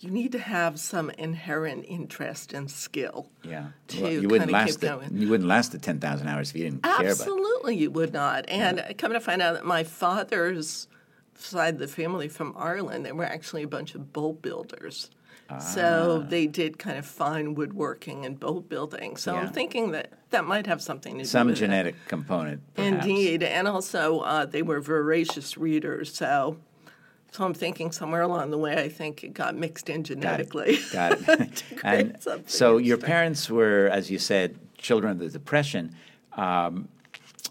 you 0.00 0.10
need 0.10 0.32
to 0.32 0.38
have 0.38 0.78
some 0.78 1.10
inherent 1.10 1.84
interest 1.88 2.52
and 2.52 2.70
skill. 2.70 3.28
Yeah, 3.42 3.68
to 3.88 4.02
well, 4.02 4.12
you 4.12 4.28
wouldn't 4.28 4.50
last 4.50 4.80
the, 4.80 5.00
you 5.10 5.28
wouldn't 5.28 5.48
last 5.48 5.72
the 5.72 5.78
ten 5.78 5.98
thousand 6.00 6.28
hours 6.28 6.50
if 6.50 6.56
you 6.56 6.64
didn't 6.64 6.84
Absolutely 6.84 7.04
care 7.04 7.12
about. 7.12 7.20
Absolutely, 7.20 7.76
you 7.76 7.90
would 7.90 8.12
not. 8.12 8.44
And 8.48 8.78
yeah. 8.78 8.92
coming 8.92 9.14
to 9.14 9.20
find 9.20 9.42
out 9.42 9.54
that 9.54 9.64
my 9.64 9.84
father's 9.84 10.88
side 11.34 11.74
of 11.74 11.80
the 11.80 11.88
family 11.88 12.28
from 12.28 12.54
Ireland, 12.56 13.04
they 13.04 13.12
were 13.12 13.24
actually 13.24 13.62
a 13.62 13.68
bunch 13.68 13.94
of 13.94 14.12
boat 14.12 14.42
builders. 14.42 15.10
Ah. 15.48 15.58
So 15.58 16.26
they 16.28 16.46
did 16.46 16.78
kind 16.78 16.98
of 16.98 17.06
fine 17.06 17.54
woodworking 17.54 18.24
and 18.24 18.38
boat 18.38 18.68
building. 18.68 19.16
So 19.16 19.32
yeah. 19.32 19.40
I'm 19.40 19.52
thinking 19.52 19.92
that 19.92 20.12
that 20.30 20.44
might 20.44 20.66
have 20.66 20.82
something 20.82 21.18
to 21.18 21.24
Some 21.24 21.46
do 21.46 21.50
with 21.50 21.58
Some 21.58 21.66
genetic 21.68 21.94
it. 21.94 22.08
component. 22.08 22.62
Perhaps. 22.74 23.06
Indeed, 23.06 23.42
and 23.42 23.68
also 23.68 24.20
uh, 24.20 24.44
they 24.46 24.62
were 24.62 24.80
voracious 24.80 25.56
readers. 25.56 26.12
So, 26.12 26.56
so 27.36 27.44
I'm 27.44 27.52
thinking 27.52 27.92
somewhere 27.92 28.22
along 28.22 28.50
the 28.50 28.56
way, 28.56 28.82
I 28.82 28.88
think 28.88 29.22
it 29.22 29.34
got 29.34 29.54
mixed 29.54 29.90
in 29.90 30.04
genetically. 30.04 30.78
Got 30.90 31.12
it. 31.12 31.26
Got 31.26 31.40
it. 31.40 31.64
and 31.84 32.26
so 32.46 32.78
your 32.78 32.96
parents 32.96 33.50
were, 33.50 33.90
as 33.92 34.10
you 34.10 34.18
said, 34.18 34.58
children 34.78 35.12
of 35.12 35.18
the 35.18 35.28
Depression. 35.28 35.94
Um, 36.32 36.88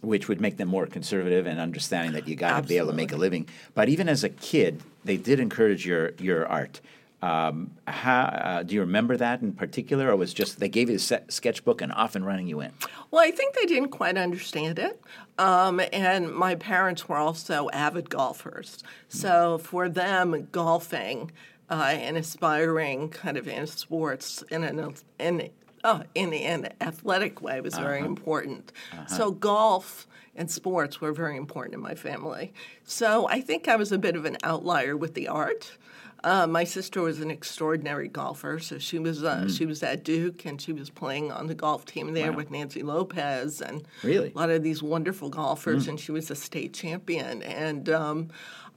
which 0.02 0.28
would 0.28 0.40
make 0.40 0.58
them 0.58 0.68
more 0.68 0.86
conservative 0.86 1.48
and 1.48 1.60
understanding 1.60 2.14
that 2.14 2.28
you 2.28 2.36
got 2.36 2.62
to 2.62 2.68
be 2.68 2.78
able 2.78 2.90
to 2.90 2.94
make 2.94 3.12
a 3.12 3.16
living. 3.16 3.48
But 3.74 3.90
even 3.90 4.08
as 4.08 4.24
a 4.24 4.30
kid, 4.30 4.84
they 5.04 5.18
did 5.18 5.40
encourage 5.40 5.86
your 5.86 6.12
your 6.20 6.46
art. 6.46 6.82
Um, 7.26 7.72
how, 7.88 8.22
uh, 8.22 8.64
do 8.64 8.76
you 8.76 8.82
remember 8.82 9.18
that 9.18 9.42
in 9.42 9.54
particular, 9.54 10.10
or 10.10 10.16
was 10.16 10.32
just 10.32 10.60
they 10.60 10.70
gave 10.70 10.92
you 10.92 11.00
the 11.00 11.24
sketchbook 11.28 11.82
and 11.82 11.92
off 11.92 12.16
and 12.16 12.24
running 12.24 12.48
you 12.48 12.58
went? 12.58 12.74
Well, 13.10 13.24
I 13.24 13.32
think 13.32 13.56
they 13.56 13.66
didn't 13.66 13.90
quite 13.90 14.16
understand 14.16 14.78
it, 14.78 15.02
um, 15.40 15.82
and 15.92 16.32
my 16.32 16.54
parents 16.54 17.10
were 17.10 17.18
also 17.18 17.68
avid 17.74 18.12
golfers, 18.12 18.84
so 19.10 19.58
for 19.58 19.90
them, 19.90 20.48
golfing 20.52 21.32
uh, 21.72 21.96
and 21.96 22.16
aspiring 22.16 23.10
kind 23.10 23.38
of 23.38 23.48
in 23.48 23.66
sports 23.66 24.44
in 24.52 24.64
an 24.64 24.94
in 25.18 25.50
oh, 25.84 26.04
in 26.14 26.32
an 26.32 26.70
athletic 26.80 27.42
way 27.42 27.60
was 27.60 27.76
very 27.76 28.00
uh-huh. 28.00 28.08
important. 28.08 28.72
Uh-huh. 28.92 29.08
So 29.08 29.32
golf 29.32 30.06
and 30.36 30.52
sports 30.52 31.02
were 31.02 31.14
very 31.14 31.38
important 31.38 31.74
in 31.74 31.82
my 31.82 31.96
family. 31.96 32.54
So 32.84 33.28
I 33.28 33.42
think 33.42 33.68
I 33.68 33.78
was 33.78 33.92
a 33.92 33.98
bit 33.98 34.16
of 34.16 34.26
an 34.26 34.38
outlier 34.44 34.96
with 34.96 35.16
the 35.16 35.28
art. 35.28 35.78
Uh, 36.26 36.48
my 36.48 36.64
sister 36.64 37.04
was 37.04 37.22
an 37.22 37.30
extraordinary 37.30 38.08
golfer, 38.08 38.58
so 38.58 38.80
she 38.80 38.98
was 38.98 39.24
uh, 39.24 39.44
mm. 39.44 39.58
she 39.58 39.68
was 39.68 39.84
at 39.84 40.04
Duke 40.04 40.44
and 40.44 40.60
she 40.60 40.74
was 40.74 40.90
playing 40.90 41.32
on 41.32 41.46
the 41.46 41.54
golf 41.54 41.86
team 41.86 42.14
there 42.14 42.32
wow. 42.32 42.38
with 42.38 42.50
Nancy 42.50 42.82
Lopez 42.82 43.62
and 43.62 43.88
really? 44.02 44.32
a 44.34 44.38
lot 44.38 44.50
of 44.50 44.64
these 44.64 44.82
wonderful 44.82 45.30
golfers, 45.30 45.86
mm. 45.86 45.90
and 45.90 46.00
she 46.00 46.12
was 46.12 46.32
a 46.32 46.36
state 46.36 46.74
champion. 46.74 47.44
And 47.44 47.90
um, 47.90 48.30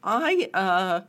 I. 0.05 0.51
Uh, 0.55 1.01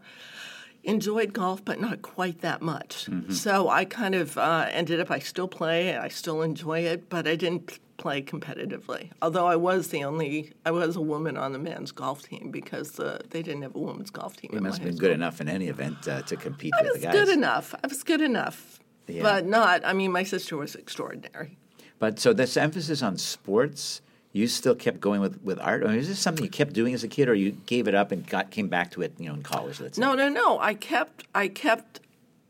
enjoyed 0.81 1.33
golf, 1.33 1.63
but 1.65 1.79
not 1.81 2.01
quite 2.01 2.39
that 2.39 2.61
much. 2.61 3.09
So 3.33 3.67
I 3.67 3.83
kind 3.83 4.15
of 4.15 4.37
uh, 4.37 4.67
ended 4.71 5.01
up. 5.01 5.11
I 5.11 5.19
still 5.19 5.49
play. 5.49 5.97
I 5.97 6.07
still 6.07 6.41
enjoy 6.41 6.79
it, 6.79 7.09
but 7.09 7.27
I 7.27 7.35
didn't 7.35 7.79
play 7.99 8.21
competitively. 8.23 9.11
Although 9.21 9.45
I 9.45 9.55
was 9.55 9.89
the 9.89 10.03
only, 10.03 10.51
I 10.65 10.71
was 10.71 10.95
a 10.95 11.01
woman 11.01 11.37
on 11.37 11.53
the 11.53 11.59
men's 11.59 11.91
golf 11.91 12.23
team 12.23 12.49
because 12.49 12.99
uh, 12.99 13.21
they 13.29 13.43
didn't 13.43 13.61
have 13.61 13.75
a 13.75 13.79
women's 13.79 14.09
golf 14.09 14.35
team. 14.37 14.49
You 14.53 14.61
must 14.61 14.79
have 14.79 14.87
been 14.87 14.97
good 14.97 15.11
enough 15.11 15.39
in 15.41 15.47
any 15.47 15.67
event 15.67 16.07
uh, 16.07 16.23
to 16.23 16.35
compete 16.35 16.73
I 16.79 16.81
with 16.83 16.93
the 16.93 16.99
guys. 16.99 17.13
good 17.13 17.29
enough. 17.29 17.75
I 17.83 17.87
was 17.87 18.01
good 18.03 18.21
enough, 18.21 18.79
Yeah. 19.07 19.21
but 19.21 19.45
not. 19.45 19.85
I 19.85 19.93
mean, 19.93 20.11
my 20.11 20.23
sister 20.23 20.57
was 20.57 20.73
extraordinary. 20.75 21.57
But 21.99 22.19
so 22.19 22.33
this 22.33 22.55
emphasis 22.57 23.03
on 23.03 23.17
sports, 23.17 24.01
you 24.31 24.47
still 24.47 24.75
kept 24.75 25.01
going 25.01 25.19
with, 25.21 25.41
with 25.43 25.59
art. 25.59 25.83
I 25.83 25.87
mean, 25.89 25.97
is 25.97 26.07
this 26.07 26.19
something 26.19 26.43
you 26.45 26.49
kept 26.49 26.73
doing 26.73 26.93
as 26.93 27.03
a 27.03 27.07
kid, 27.09 27.27
or 27.29 27.33
you 27.35 27.51
gave 27.51 27.87
it 27.87 27.93
up 27.95 28.11
and 28.11 28.25
got 28.25 28.51
came 28.51 28.69
back 28.69 28.91
to 28.91 29.01
it, 29.01 29.13
you 29.19 29.27
know, 29.27 29.33
in 29.35 29.43
college? 29.43 29.79
Let's. 29.81 29.97
No, 29.97 30.15
no, 30.15 30.29
no. 30.29 30.59
I 30.59 30.73
kept 30.73 31.25
I 31.35 31.49
kept 31.49 31.99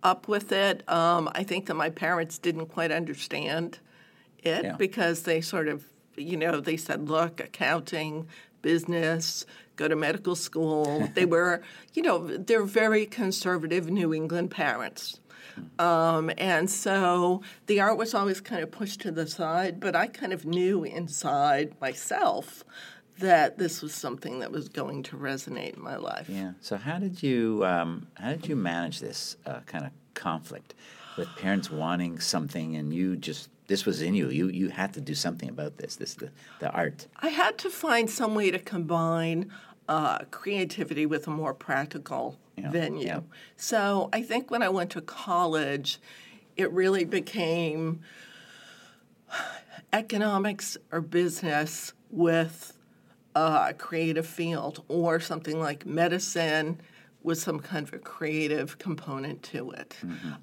up 0.04 0.28
with 0.28 0.52
it. 0.52 0.88
Um, 0.88 1.30
I 1.34 1.44
think 1.44 1.66
that 1.66 1.74
my 1.74 1.90
parents 1.90 2.38
didn't 2.38 2.68
quite 2.68 2.92
understand 2.92 3.80
it 4.44 4.64
Yeah. 4.64 4.76
because 4.78 5.24
they 5.24 5.42
sort 5.42 5.68
of, 5.68 5.86
you 6.16 6.38
know, 6.38 6.60
they 6.60 6.78
said, 6.78 7.08
"Look, 7.10 7.40
accounting, 7.40 8.28
business, 8.62 9.46
go 9.76 9.88
to 9.88 9.96
medical 9.96 10.36
school." 10.36 11.08
they 11.16 11.26
were, 11.26 11.62
you 11.94 12.04
know, 12.04 12.28
they're 12.38 12.64
very 12.64 13.06
conservative 13.06 13.90
New 13.90 14.14
England 14.14 14.52
parents. 14.52 15.20
Um, 15.78 16.32
and 16.38 16.70
so 16.70 17.42
the 17.68 17.82
art 17.82 17.98
was 17.98 18.14
always 18.14 18.40
kind 18.40 18.64
of 18.64 18.72
pushed 18.72 19.02
to 19.02 19.12
the 19.12 19.28
side, 19.28 19.80
but 19.80 19.94
I 19.96 20.08
kind 20.08 20.32
of 20.32 20.46
knew 20.46 20.84
inside 20.86 21.76
myself 21.82 22.64
that 23.18 23.58
this 23.58 23.82
was 23.82 23.94
something 23.94 24.40
that 24.40 24.52
was 24.52 24.70
going 24.70 25.04
to 25.04 25.18
resonate 25.18 25.76
in 25.76 25.82
my 25.84 25.98
life. 25.98 26.30
Yeah. 26.30 26.54
So 26.62 26.78
how 26.78 26.98
did 27.00 27.22
you 27.22 27.66
um, 27.66 28.08
how 28.14 28.30
did 28.30 28.48
you 28.48 28.56
manage 28.56 29.00
this 29.02 29.36
uh, 29.46 29.60
kind 29.66 29.86
of 29.86 29.92
conflict 30.14 30.76
with 31.18 31.28
parents 31.36 31.70
wanting 31.70 32.20
something 32.22 32.78
and 32.78 32.94
you 32.94 33.18
just 33.18 33.50
this 33.70 33.86
was 33.86 34.02
in 34.02 34.14
you. 34.16 34.30
You 34.30 34.50
you 34.50 34.70
had 34.70 34.94
to 34.96 35.02
do 35.02 35.16
something 35.16 35.50
about 35.50 35.78
this. 35.78 35.96
This 35.96 36.16
the 36.16 36.30
the 36.60 36.70
art. 36.72 37.08
I 37.28 37.30
had 37.30 37.58
to 37.60 37.70
find 37.70 38.10
some 38.10 38.36
way 38.36 38.52
to 38.52 38.60
combine 38.60 39.50
uh, 39.88 40.20
creativity 40.32 41.06
with 41.06 41.28
a 41.28 41.32
more 41.32 41.54
practical 41.54 42.38
Yeah, 42.58 42.72
venue. 42.72 43.06
yeah. 43.08 43.22
So 43.56 44.10
I 44.12 44.22
think 44.30 44.52
when 44.52 44.62
I 44.62 44.70
went 44.70 44.90
to 44.92 45.02
college, 45.02 46.00
it 46.58 46.70
really 46.82 47.06
became 47.06 48.02
economics 49.94 50.78
or 50.92 51.02
business 51.02 51.94
with 52.12 52.74
a 53.36 53.74
creative 53.78 54.28
field, 54.28 54.84
or 54.88 55.20
something 55.20 55.60
like 55.60 55.86
medicine 55.86 56.82
with 57.24 57.38
some 57.38 57.60
kind 57.60 57.88
of 57.88 57.94
a 57.94 58.00
creative 58.00 58.78
component 58.80 59.44
to 59.44 59.72
it. 59.72 59.96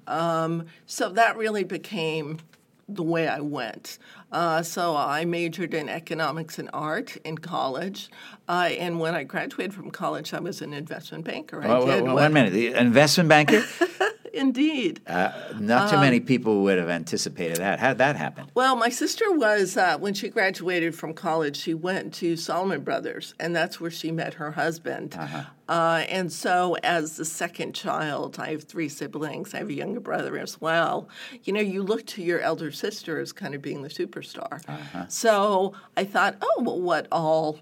Um, 0.07 0.65
so 0.85 1.09
that 1.09 1.35
really 1.37 1.63
became 1.63 2.37
the 2.89 3.03
way 3.03 3.27
I 3.27 3.39
went. 3.41 3.97
Uh, 4.31 4.61
so 4.63 4.95
I 4.95 5.25
majored 5.25 5.73
in 5.73 5.89
economics 5.89 6.57
and 6.59 6.69
art 6.73 7.17
in 7.25 7.37
college, 7.37 8.09
uh, 8.47 8.69
and 8.77 8.99
when 8.99 9.13
I 9.15 9.23
graduated 9.23 9.73
from 9.73 9.91
college, 9.91 10.33
I 10.33 10.39
was 10.39 10.61
an 10.61 10.73
investment 10.73 11.25
banker. 11.25 11.61
I 11.63 11.67
Oh, 11.67 11.85
did 11.85 12.03
well, 12.03 12.15
one 12.15 12.33
minute. 12.33 12.53
The 12.53 12.73
investment 12.73 13.29
banker. 13.29 13.63
Indeed. 14.33 15.01
Uh, 15.07 15.31
not 15.59 15.89
too 15.89 15.95
Um, 15.95 16.01
many 16.01 16.19
people 16.19 16.61
would 16.63 16.77
have 16.77 16.89
anticipated 16.89 17.57
that. 17.57 17.79
How 17.79 17.89
did 17.89 17.97
that 17.99 18.15
happen? 18.15 18.45
Well, 18.53 18.75
my 18.75 18.89
sister 18.89 19.31
was, 19.31 19.77
uh, 19.77 19.97
when 19.97 20.13
she 20.13 20.29
graduated 20.29 20.93
from 20.95 21.13
college, 21.13 21.57
she 21.57 21.73
went 21.73 22.13
to 22.15 22.35
Salomon 22.37 22.81
Brothers, 22.81 23.33
and 23.39 23.55
that's 23.55 23.81
where 23.81 23.89
she 23.89 24.11
met 24.11 24.35
her 24.35 24.51
husband. 24.51 25.15
Uh-huh. 25.17 25.43
Uh, 25.69 26.05
and 26.07 26.31
so, 26.31 26.75
as 26.83 27.17
the 27.17 27.25
second 27.25 27.73
child, 27.75 28.37
I 28.39 28.51
have 28.51 28.63
three 28.63 28.87
siblings, 28.89 29.53
I 29.53 29.57
have 29.57 29.69
a 29.69 29.73
younger 29.73 29.99
brother 29.99 30.37
as 30.37 30.61
well. 30.61 31.09
You 31.43 31.53
know, 31.53 31.59
you 31.61 31.83
look 31.83 32.05
to 32.07 32.23
your 32.23 32.39
elder 32.39 32.71
sister 32.71 33.19
as 33.19 33.33
kind 33.33 33.53
of 33.53 33.61
being 33.61 33.81
the 33.81 33.89
superstar. 33.89 34.61
Uh-huh. 34.67 35.05
So 35.07 35.73
I 35.97 36.05
thought, 36.05 36.37
oh, 36.41 36.63
well, 36.65 36.79
what 36.79 37.07
all 37.11 37.59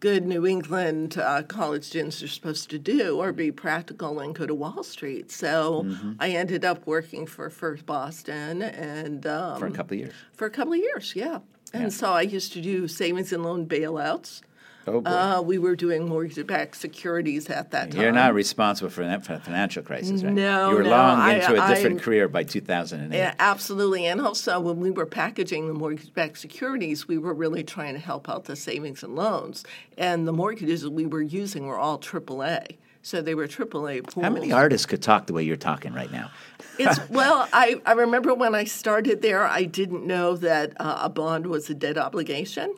good 0.00 0.26
New 0.26 0.46
England 0.46 1.16
uh, 1.18 1.42
college 1.44 1.84
students 1.84 2.22
are 2.22 2.28
supposed 2.28 2.68
to 2.70 2.78
do 2.78 3.18
or 3.20 3.32
be 3.32 3.50
practical 3.50 4.20
and 4.20 4.34
go 4.34 4.44
to 4.46 4.54
Wall 4.54 4.82
Street. 4.82 5.30
So 5.30 5.82
Mm-hmm. 5.84 6.12
I 6.20 6.30
ended 6.30 6.64
up 6.64 6.86
working 6.86 7.26
for 7.26 7.48
First 7.50 7.86
Boston 7.86 8.62
and 8.62 9.26
um, 9.26 9.58
For 9.58 9.66
a 9.66 9.70
couple 9.70 9.94
of 9.94 10.00
years. 10.00 10.14
for 10.34 10.46
a 10.46 10.50
couple 10.50 10.72
of 10.74 10.78
years, 10.78 11.14
yeah. 11.16 11.38
And 11.72 11.84
Yeah. 11.84 11.88
so 11.88 12.12
I 12.12 12.22
used 12.22 12.52
to 12.54 12.60
do 12.60 12.86
savings 12.88 13.32
and 13.32 13.42
loan 13.44 13.66
bailouts. 13.66 14.42
Oh 14.86 15.00
boy. 15.00 15.10
Uh, 15.10 15.40
we 15.40 15.58
were 15.58 15.74
doing 15.76 16.08
mortgage-backed 16.08 16.76
securities 16.76 17.48
at 17.48 17.70
that 17.70 17.90
time. 17.90 18.00
You're 18.00 18.12
not 18.12 18.34
responsible 18.34 18.90
for 18.90 19.04
that 19.04 19.24
the 19.24 19.38
financial 19.40 19.82
crisis, 19.82 20.22
right? 20.22 20.32
No, 20.32 20.70
You 20.70 20.76
were 20.76 20.82
no, 20.82 20.90
long 20.90 21.18
I- 21.20 21.34
into 21.34 21.52
a 21.52 21.68
different 21.68 21.96
I'm- 21.96 21.98
career 22.00 22.28
by 22.28 22.44
2008. 22.44 23.16
Yeah, 23.16 23.34
absolutely. 23.38 24.06
And 24.06 24.20
also, 24.20 24.60
when 24.60 24.80
we 24.80 24.90
were 24.90 25.06
packaging 25.06 25.68
the 25.68 25.74
mortgage-backed 25.74 26.38
securities, 26.38 27.08
we 27.08 27.16
were 27.18 27.32
really 27.34 27.64
trying 27.64 27.94
to 27.94 28.00
help 28.00 28.28
out 28.28 28.44
the 28.44 28.56
savings 28.56 29.02
and 29.02 29.14
loans. 29.16 29.64
And 29.96 30.28
the 30.28 30.32
mortgages 30.32 30.82
that 30.82 30.90
we 30.90 31.06
were 31.06 31.22
using 31.22 31.66
were 31.66 31.78
all 31.78 31.98
AAA. 31.98 32.76
So 33.02 33.20
they 33.20 33.34
were 33.34 33.46
AAA 33.46 34.02
pools. 34.02 34.24
How 34.24 34.30
many 34.30 34.50
artists 34.50 34.86
could 34.86 35.02
talk 35.02 35.26
the 35.26 35.34
way 35.34 35.42
you're 35.42 35.56
talking 35.58 35.92
right 35.92 36.10
now? 36.10 36.30
It's, 36.78 36.98
well, 37.10 37.46
I, 37.52 37.80
I 37.84 37.92
remember 37.92 38.32
when 38.34 38.54
I 38.54 38.64
started 38.64 39.20
there, 39.20 39.44
I 39.46 39.64
didn't 39.64 40.06
know 40.06 40.36
that 40.36 40.72
uh, 40.80 41.00
a 41.02 41.08
bond 41.10 41.46
was 41.46 41.68
a 41.68 41.74
debt 41.74 41.98
obligation. 41.98 42.74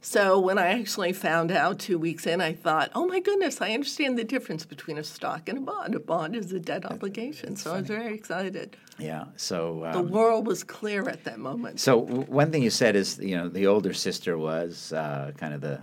So 0.00 0.38
when 0.38 0.58
I 0.58 0.68
actually 0.78 1.12
found 1.12 1.50
out 1.50 1.80
two 1.80 1.98
weeks 1.98 2.26
in, 2.26 2.40
I 2.40 2.52
thought, 2.52 2.90
oh 2.94 3.06
my 3.06 3.18
goodness, 3.18 3.60
I 3.60 3.72
understand 3.72 4.16
the 4.16 4.24
difference 4.24 4.64
between 4.64 4.96
a 4.96 5.04
stock 5.04 5.48
and 5.48 5.58
a 5.58 5.60
bond. 5.60 5.94
A 5.94 5.98
bond 6.00 6.36
is 6.36 6.52
a 6.52 6.60
debt 6.60 6.84
obligation. 6.84 7.56
So 7.56 7.74
I 7.74 7.80
was 7.80 7.88
very 7.88 8.14
excited. 8.14 8.76
Yeah. 8.98 9.24
So 9.36 9.80
The 9.92 9.98
um, 9.98 10.10
world 10.10 10.46
was 10.46 10.62
clear 10.62 11.08
at 11.08 11.24
that 11.24 11.38
moment. 11.38 11.80
So 11.80 12.02
w- 12.04 12.22
one 12.22 12.52
thing 12.52 12.62
you 12.62 12.70
said 12.70 12.94
is, 12.94 13.18
you 13.18 13.36
know, 13.36 13.48
the 13.48 13.66
older 13.66 13.92
sister 13.92 14.38
was 14.38 14.92
uh, 14.92 15.32
kind 15.36 15.52
of 15.54 15.60
the, 15.60 15.80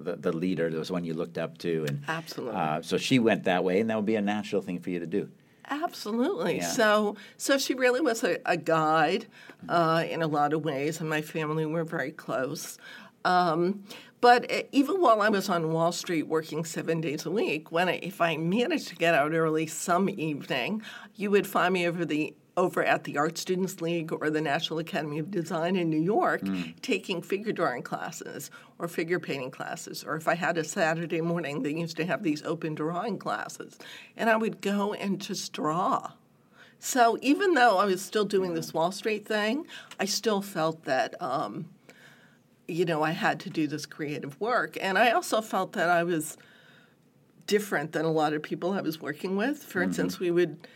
the 0.00 0.16
the 0.16 0.32
leader. 0.32 0.70
There 0.70 0.78
was 0.78 0.90
one 0.90 1.04
you 1.04 1.14
looked 1.14 1.38
up 1.38 1.58
to, 1.58 1.84
and 1.88 2.02
Absolutely. 2.08 2.56
Uh, 2.56 2.82
so 2.82 2.96
she 2.96 3.18
went 3.18 3.44
that 3.44 3.62
way, 3.62 3.80
and 3.80 3.88
that 3.90 3.96
would 3.96 4.06
be 4.06 4.16
a 4.16 4.22
natural 4.22 4.62
thing 4.62 4.78
for 4.78 4.90
you 4.90 5.00
to 5.00 5.06
do. 5.06 5.28
Absolutely. 5.70 6.58
Yeah. 6.58 6.68
So, 6.68 7.16
so 7.36 7.56
she 7.58 7.74
really 7.74 8.00
was 8.00 8.22
a, 8.22 8.38
a 8.44 8.56
guide 8.56 9.26
uh, 9.68 10.04
in 10.08 10.20
a 10.22 10.26
lot 10.26 10.52
of 10.52 10.64
ways, 10.64 11.00
and 11.00 11.08
my 11.08 11.22
family 11.22 11.64
were 11.64 11.84
very 11.84 12.10
close. 12.10 12.78
Um, 13.24 13.84
but 14.20 14.50
uh, 14.50 14.62
even 14.72 15.00
while 15.00 15.20
I 15.20 15.28
was 15.28 15.48
on 15.48 15.72
Wall 15.72 15.92
Street 15.92 16.28
working 16.28 16.64
seven 16.64 17.00
days 17.00 17.26
a 17.26 17.30
week, 17.30 17.70
when 17.70 17.88
I, 17.88 18.00
if 18.02 18.20
I 18.20 18.36
managed 18.36 18.88
to 18.88 18.96
get 18.96 19.14
out 19.14 19.32
early 19.32 19.66
some 19.66 20.08
evening, 20.08 20.82
you 21.14 21.30
would 21.30 21.46
find 21.46 21.74
me 21.74 21.86
over 21.86 22.04
the 22.04 22.34
over 22.56 22.84
at 22.84 23.04
the 23.04 23.18
Art 23.18 23.36
Students 23.36 23.80
League 23.80 24.12
or 24.12 24.30
the 24.30 24.40
National 24.40 24.78
Academy 24.78 25.18
of 25.18 25.30
Design 25.30 25.76
in 25.76 25.90
New 25.90 26.00
York 26.00 26.40
taking 26.82 27.20
figure 27.20 27.52
drawing 27.52 27.82
classes 27.82 28.50
or 28.78 28.86
figure 28.86 29.18
painting 29.18 29.50
classes. 29.50 30.04
Or 30.04 30.14
if 30.14 30.28
I 30.28 30.36
had 30.36 30.56
a 30.56 30.64
Saturday 30.64 31.20
morning, 31.20 31.62
they 31.62 31.74
used 31.74 31.96
to 31.96 32.06
have 32.06 32.22
these 32.22 32.42
open 32.44 32.76
drawing 32.76 33.18
classes. 33.18 33.76
And 34.16 34.30
I 34.30 34.36
would 34.36 34.60
go 34.60 34.94
and 34.94 35.20
just 35.20 35.52
draw. 35.52 36.12
So 36.78 37.18
even 37.22 37.54
though 37.54 37.78
I 37.78 37.86
was 37.86 38.02
still 38.02 38.24
doing 38.24 38.54
this 38.54 38.72
Wall 38.72 38.92
Street 38.92 39.26
thing, 39.26 39.66
I 39.98 40.04
still 40.04 40.42
felt 40.42 40.84
that, 40.84 41.20
um, 41.20 41.66
you 42.66 42.84
know, 42.84 43.02
I 43.02 43.10
had 43.10 43.40
to 43.40 43.50
do 43.50 43.66
this 43.66 43.86
creative 43.86 44.40
work. 44.40 44.78
And 44.80 44.98
I 44.98 45.10
also 45.10 45.40
felt 45.40 45.72
that 45.72 45.88
I 45.88 46.02
was 46.02 46.36
different 47.46 47.92
than 47.92 48.04
a 48.04 48.10
lot 48.10 48.32
of 48.32 48.42
people 48.42 48.72
I 48.72 48.80
was 48.80 49.00
working 49.00 49.36
with. 49.36 49.62
For 49.62 49.82
instance, 49.82 50.18
we 50.18 50.30
would 50.30 50.66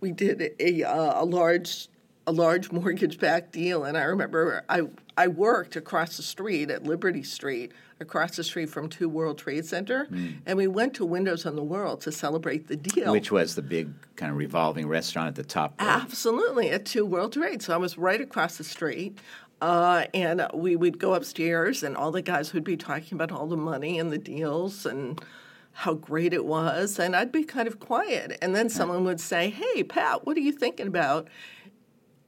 we 0.00 0.12
did 0.12 0.52
a, 0.58 0.82
uh, 0.84 1.22
a 1.22 1.24
large 1.24 1.88
a 2.26 2.32
large 2.32 2.70
mortgage 2.70 3.18
backed 3.18 3.52
deal, 3.52 3.84
and 3.84 3.96
I 3.96 4.02
remember 4.04 4.64
I 4.68 4.82
I 5.16 5.28
worked 5.28 5.76
across 5.76 6.16
the 6.16 6.22
street 6.22 6.70
at 6.70 6.84
Liberty 6.84 7.22
Street, 7.22 7.72
across 8.00 8.36
the 8.36 8.44
street 8.44 8.70
from 8.70 8.88
Two 8.88 9.08
World 9.08 9.38
Trade 9.38 9.66
Center, 9.66 10.08
and 10.46 10.56
we 10.56 10.68
went 10.68 10.94
to 10.94 11.04
Windows 11.04 11.46
on 11.46 11.56
the 11.56 11.62
World 11.62 12.00
to 12.02 12.12
celebrate 12.12 12.68
the 12.68 12.76
deal. 12.76 13.12
Which 13.12 13.32
was 13.32 13.54
the 13.54 13.62
big 13.62 13.90
kind 14.16 14.30
of 14.30 14.38
revolving 14.38 14.86
restaurant 14.86 15.28
at 15.28 15.34
the 15.34 15.44
top. 15.44 15.74
Absolutely, 15.78 16.70
at 16.70 16.84
Two 16.84 17.04
World 17.04 17.32
Trade. 17.32 17.62
So 17.62 17.74
I 17.74 17.76
was 17.76 17.98
right 17.98 18.20
across 18.20 18.56
the 18.56 18.64
street. 18.64 19.18
Uh, 19.62 20.06
and 20.12 20.44
we 20.52 20.74
would 20.74 20.98
go 20.98 21.14
upstairs, 21.14 21.84
and 21.84 21.96
all 21.96 22.10
the 22.10 22.20
guys 22.20 22.52
would 22.52 22.64
be 22.64 22.76
talking 22.76 23.14
about 23.14 23.30
all 23.30 23.46
the 23.46 23.56
money 23.56 23.96
and 23.96 24.10
the 24.10 24.18
deals 24.18 24.84
and 24.84 25.24
how 25.70 25.94
great 25.94 26.34
it 26.34 26.44
was. 26.44 26.98
And 26.98 27.14
I'd 27.14 27.30
be 27.30 27.44
kind 27.44 27.68
of 27.68 27.78
quiet. 27.78 28.36
And 28.42 28.56
then 28.56 28.68
someone 28.68 29.04
would 29.04 29.20
say, 29.20 29.50
Hey, 29.50 29.84
Pat, 29.84 30.26
what 30.26 30.36
are 30.36 30.40
you 30.40 30.52
thinking 30.52 30.88
about? 30.88 31.28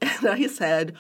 And 0.01 0.29
I 0.29 0.47
said, 0.47 0.95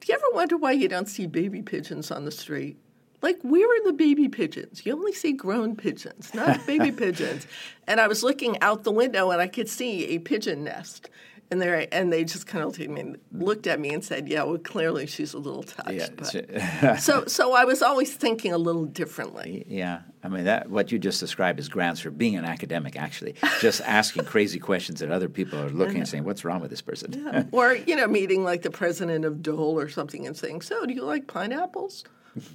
Do 0.00 0.06
you 0.08 0.14
ever 0.14 0.24
wonder 0.32 0.56
why 0.56 0.72
you 0.72 0.88
don't 0.88 1.08
see 1.08 1.26
baby 1.26 1.60
pigeons 1.60 2.10
on 2.10 2.24
the 2.24 2.30
street? 2.30 2.78
Like, 3.20 3.40
where 3.42 3.68
are 3.68 3.84
the 3.84 3.92
baby 3.92 4.28
pigeons? 4.28 4.86
You 4.86 4.92
only 4.92 5.12
see 5.12 5.32
grown 5.32 5.76
pigeons, 5.76 6.32
not 6.32 6.66
baby 6.66 6.92
pigeons. 7.04 7.46
And 7.86 8.00
I 8.00 8.06
was 8.06 8.22
looking 8.22 8.60
out 8.62 8.84
the 8.84 8.92
window 8.92 9.30
and 9.32 9.40
I 9.40 9.48
could 9.48 9.68
see 9.68 10.06
a 10.06 10.18
pigeon 10.18 10.64
nest. 10.64 11.10
And 11.54 11.62
they 11.62 11.86
and 11.92 12.12
they 12.12 12.24
just 12.24 12.46
kind 12.46 12.64
of 12.64 12.70
looked 12.70 12.80
at 12.80 12.90
me, 12.90 13.14
looked 13.32 13.66
at 13.68 13.78
me 13.78 13.90
and 13.90 14.04
said, 14.04 14.28
"Yeah, 14.28 14.42
well, 14.42 14.58
clearly 14.58 15.06
she's 15.06 15.34
a 15.34 15.38
little 15.38 15.62
touched." 15.62 16.32
Yeah. 16.50 16.96
so, 16.96 17.26
so 17.26 17.54
I 17.54 17.64
was 17.64 17.80
always 17.80 18.12
thinking 18.14 18.52
a 18.52 18.58
little 18.58 18.84
differently. 18.84 19.64
Yeah, 19.68 20.00
I 20.24 20.28
mean 20.28 20.44
that 20.44 20.68
what 20.68 20.90
you 20.90 20.98
just 20.98 21.20
described 21.20 21.60
is 21.60 21.68
grounds 21.68 22.00
for 22.00 22.10
being 22.10 22.36
an 22.36 22.44
academic. 22.44 22.96
Actually, 22.96 23.36
just 23.60 23.80
asking 23.86 24.24
crazy 24.24 24.58
questions 24.58 25.00
that 25.00 25.10
other 25.10 25.28
people 25.28 25.60
are 25.60 25.70
looking 25.70 25.98
and 25.98 26.08
saying, 26.08 26.24
"What's 26.24 26.44
wrong 26.44 26.60
with 26.60 26.70
this 26.70 26.82
person?" 26.82 27.12
Yeah. 27.12 27.44
or 27.52 27.74
you 27.74 27.94
know, 27.94 28.08
meeting 28.08 28.42
like 28.42 28.62
the 28.62 28.70
president 28.70 29.24
of 29.24 29.40
Dole 29.42 29.78
or 29.78 29.88
something 29.88 30.26
and 30.26 30.36
saying, 30.36 30.62
"So, 30.62 30.84
do 30.86 30.92
you 30.92 31.04
like 31.04 31.28
pineapples?" 31.28 32.04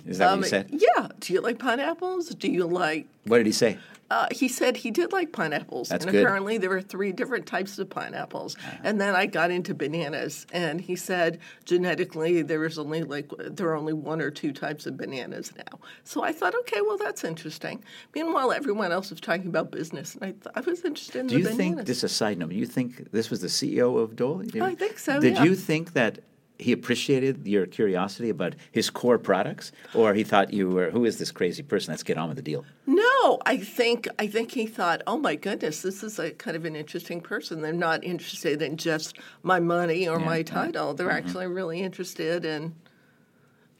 Is 0.05 0.17
that 0.17 0.33
um, 0.33 0.39
what 0.39 0.45
you 0.45 0.49
said? 0.49 0.69
Yeah. 0.71 1.07
Do 1.21 1.31
you 1.31 1.39
like 1.39 1.57
pineapples? 1.57 2.35
Do 2.35 2.51
you 2.51 2.67
like? 2.67 3.07
What 3.23 3.37
did 3.37 3.45
he 3.45 3.53
say? 3.53 3.77
Uh, 4.11 4.27
he 4.31 4.47
said 4.47 4.77
he 4.77 4.91
did 4.91 5.11
like 5.11 5.31
pineapples, 5.31 5.89
That's 5.89 6.03
and 6.03 6.11
good. 6.11 6.23
apparently 6.23 6.57
there 6.57 6.69
were 6.69 6.81
three 6.81 7.11
different 7.11 7.45
types 7.45 7.77
of 7.77 7.89
pineapples. 7.89 8.55
And 8.83 8.99
then 8.99 9.15
I 9.15 9.25
got 9.25 9.51
into 9.51 9.73
bananas, 9.73 10.47
and 10.51 10.81
he 10.81 10.95
said 10.95 11.39
genetically 11.65 12.41
there 12.41 12.65
is 12.65 12.79
only 12.79 13.03
like 13.03 13.29
there 13.39 13.67
are 13.69 13.75
only 13.75 13.93
one 13.93 14.21
or 14.21 14.31
two 14.31 14.51
types 14.51 14.85
of 14.85 14.97
bananas 14.97 15.53
now. 15.55 15.79
So 16.03 16.23
I 16.23 16.31
thought, 16.31 16.55
okay, 16.61 16.81
well 16.81 16.97
that's 16.97 17.23
interesting. 17.23 17.83
Meanwhile, 18.15 18.51
everyone 18.51 18.91
else 18.91 19.11
was 19.11 19.19
talking 19.19 19.47
about 19.47 19.71
business, 19.71 20.15
and 20.15 20.23
I, 20.23 20.31
th- 20.31 20.47
I 20.55 20.61
was 20.61 20.83
interested 20.83 21.19
in 21.19 21.27
Do 21.27 21.35
the 21.35 21.39
you 21.39 21.45
bananas. 21.45 21.57
think 21.75 21.85
this 21.87 21.97
is 21.97 22.03
a 22.05 22.09
side 22.09 22.37
note? 22.39 22.51
You 22.51 22.65
think 22.65 23.11
this 23.11 23.29
was 23.29 23.41
the 23.41 23.47
CEO 23.47 23.97
of 23.99 24.15
Dole? 24.15 24.43
I 24.61 24.75
think 24.75 24.97
so. 24.99 25.19
Did 25.19 25.35
yeah. 25.35 25.43
you 25.43 25.55
think 25.55 25.93
that 25.93 26.19
he 26.59 26.73
appreciated 26.73 27.47
your 27.47 27.65
curiosity 27.65 28.29
about 28.29 28.53
his 28.71 28.89
core 28.89 29.17
products, 29.17 29.71
or 29.93 30.13
he 30.13 30.23
thought 30.23 30.53
you 30.53 30.69
were, 30.69 30.91
"Who 30.91 31.05
is 31.05 31.17
this 31.17 31.31
crazy 31.31 31.63
person? 31.63 31.93
Let's 31.93 32.03
get 32.03 32.17
on 32.17 32.27
with 32.27 32.35
the 32.35 32.43
deal." 32.43 32.65
No, 32.85 33.39
I 33.45 33.57
think 33.57 34.07
I 34.19 34.27
think 34.27 34.51
he 34.51 34.67
thought, 34.67 35.01
"Oh 35.07 35.17
my 35.17 35.35
goodness, 35.35 35.81
this 35.81 36.03
is 36.03 36.19
a 36.19 36.31
kind 36.31 36.57
of 36.57 36.65
an 36.65 36.75
interesting 36.75 37.21
person. 37.21 37.61
They're 37.61 37.71
not 37.73 38.03
interested 38.03 38.61
in 38.61 38.75
just 38.77 39.15
my 39.41 39.59
money 39.61 40.07
or 40.07 40.19
Yeah, 40.19 40.25
my 40.25 40.43
title. 40.43 40.93
They're 40.93 41.07
Mm-hmm. 41.07 41.27
actually 41.27 41.47
really 41.47 41.79
interested 41.81 42.43
in 42.43 42.75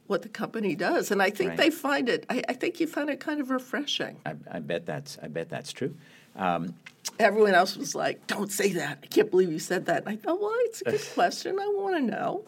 what 0.08 0.22
the 0.22 0.30
company 0.30 0.74
does." 0.76 1.12
And 1.12 1.22
I 1.22 1.30
think 1.32 1.50
Right. 1.50 1.58
they 1.58 1.70
find 1.70 2.08
it. 2.08 2.26
I, 2.30 2.42
I 2.48 2.54
think 2.54 2.80
you 2.80 2.88
find 2.88 3.10
it 3.10 3.20
kind 3.20 3.42
of 3.42 3.50
refreshing. 3.50 4.18
I, 4.26 4.36
I 4.50 4.60
bet 4.60 4.86
that's 4.86 5.18
I 5.22 5.28
bet 5.28 5.50
that's 5.50 5.74
true. 5.74 5.96
Um, 6.36 6.76
Everyone 7.18 7.54
else 7.54 7.76
was 7.76 7.96
like, 7.96 8.26
"Don't 8.28 8.52
say 8.52 8.72
that. 8.74 9.00
I 9.04 9.08
can't 9.08 9.30
believe 9.30 9.52
you 9.52 9.60
said 9.60 9.86
that." 9.88 10.06
And 10.06 10.10
I 10.10 10.16
thought, 10.16 10.40
"Well, 10.40 10.54
it's 10.68 10.82
a 10.82 10.92
good 10.92 11.06
question. 11.14 11.60
I 11.60 11.68
want 11.76 11.98
to 11.98 12.02
know." 12.16 12.44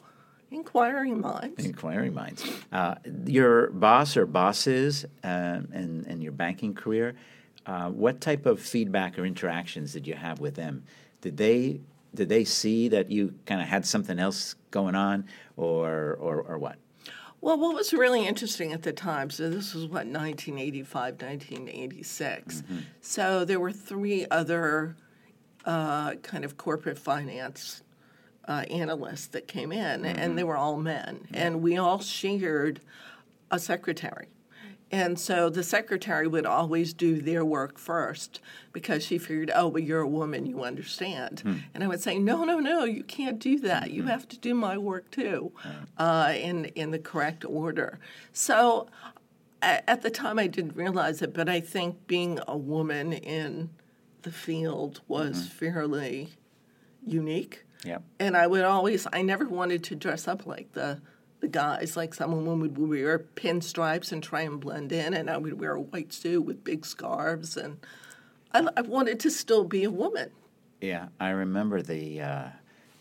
Inquiring 0.52 1.22
minds. 1.22 1.66
Inquiring 1.66 2.14
minds. 2.14 2.44
Uh, 2.74 2.96
your 3.26 3.72
boss 3.72 4.18
or 4.18 4.26
bosses 4.26 5.06
um, 5.24 5.70
in, 5.74 6.06
in 6.10 6.22
your 6.22 6.34
banking 6.34 6.74
career, 6.74 7.16
uh, 7.66 7.90
what 7.90 8.20
type 8.20 8.46
of 8.46 8.60
feedback 8.60 9.18
or 9.18 9.26
interactions 9.26 9.94
did 9.94 10.06
you 10.06 10.14
have 10.14 10.42
with 10.42 10.56
them? 10.56 10.84
Did 11.22 11.38
they 11.38 11.80
did 12.14 12.28
they 12.28 12.44
see 12.44 12.90
that 12.90 13.10
you 13.10 13.34
kind 13.46 13.62
of 13.62 13.68
had 13.68 13.86
something 13.86 14.20
else 14.20 14.56
going 14.72 14.96
on, 14.96 15.26
or 15.56 16.18
or, 16.20 16.42
or 16.42 16.58
what? 16.58 16.78
Well, 17.40 17.58
what 17.58 17.74
was 17.74 17.94
really 17.94 18.28
interesting 18.28 18.74
at 18.74 18.84
the 18.84 18.94
time, 18.94 19.32
so 19.32 19.50
this 19.50 19.74
was 19.74 19.86
what, 19.86 20.06
1985, 20.06 21.14
1986. 21.14 22.62
So 23.02 23.46
there 23.46 23.60
were 23.60 23.72
three 23.72 24.28
other 24.30 24.96
uh, 25.66 26.16
kind 26.16 26.46
of 26.46 26.58
corporate 26.58 27.00
finance 27.00 27.82
uh, 28.48 28.64
analysts 28.70 29.28
that 29.28 29.48
came 29.48 29.72
in, 29.72 30.06
and 30.06 30.38
they 30.38 30.44
were 30.44 30.58
all 30.58 30.78
men. 30.78 31.28
And 31.34 31.62
we 31.62 31.78
all 31.78 32.00
shared 32.00 32.80
a 33.52 33.60
secretary. 33.60 34.28
And 34.94 35.18
so 35.18 35.50
the 35.50 35.64
secretary 35.64 36.28
would 36.28 36.46
always 36.46 36.94
do 36.94 37.22
their 37.22 37.46
work 37.46 37.78
first 37.78 38.42
because 38.74 39.06
she 39.06 39.18
figured, 39.18 39.50
oh, 39.56 39.70
well, 39.70 39.82
you're 39.82 40.02
a 40.02 40.08
woman, 40.08 40.46
you 40.46 40.64
understand. 40.66 41.42
And 41.74 41.82
I 41.82 41.88
would 41.88 42.02
say, 42.02 42.20
no, 42.20 42.44
no, 42.44 42.60
no, 42.60 42.84
you 42.84 43.04
can't 43.04 43.40
do 43.40 43.58
that. 43.60 43.92
You 43.92 44.04
have 44.04 44.28
to 44.28 44.38
do 44.38 44.54
my 44.54 44.78
work 44.78 45.10
too 45.10 45.54
uh, 45.98 46.34
in, 46.36 46.66
in 46.76 46.92
the 46.92 47.00
correct 47.00 47.46
order. 47.46 48.00
So 48.34 48.88
a- 49.64 49.90
at 49.90 50.02
the 50.02 50.10
time, 50.10 50.38
I 50.38 50.48
didn't 50.48 50.76
realize 50.76 51.22
it, 51.22 51.34
but 51.34 51.48
I 51.48 51.62
think 51.62 52.06
being 52.08 52.40
a 52.46 52.58
woman 52.58 53.14
in 53.14 53.70
the 54.24 54.32
field 54.32 55.00
was 55.08 55.48
fairly 55.48 56.32
unique. 57.06 57.64
Yep. 57.84 58.04
And 58.20 58.38
I 58.38 58.48
would 58.48 58.64
always, 58.64 59.08
I 59.12 59.22
never 59.22 59.48
wanted 59.48 59.84
to 59.86 59.96
dress 59.96 60.28
up 60.28 60.46
like 60.46 60.74
the 60.74 61.02
the 61.42 61.48
guys. 61.48 61.98
Like 61.98 62.14
some 62.14 62.32
women 62.32 62.60
would 62.60 62.78
wear 62.78 63.20
pinstripes 63.20 64.12
and 64.12 64.24
try 64.24 64.42
and 64.42 64.60
blend 64.60 64.92
in, 64.92 65.14
and 65.14 65.30
I 65.30 65.38
would 65.38 65.60
wear 65.60 65.74
a 65.74 65.82
white 65.82 66.14
suit 66.14 66.42
with 66.42 66.64
big 66.64 66.86
scarves, 66.86 67.58
and 67.58 67.80
I, 68.54 68.68
I 68.78 68.82
wanted 68.82 69.20
to 69.22 69.32
still 69.32 69.66
be 69.66 69.84
a 69.84 69.92
woman. 69.92 70.32
Yeah, 70.80 71.08
I 71.20 71.32
remember 71.32 71.82
the. 71.82 72.22
Uh, 72.22 72.50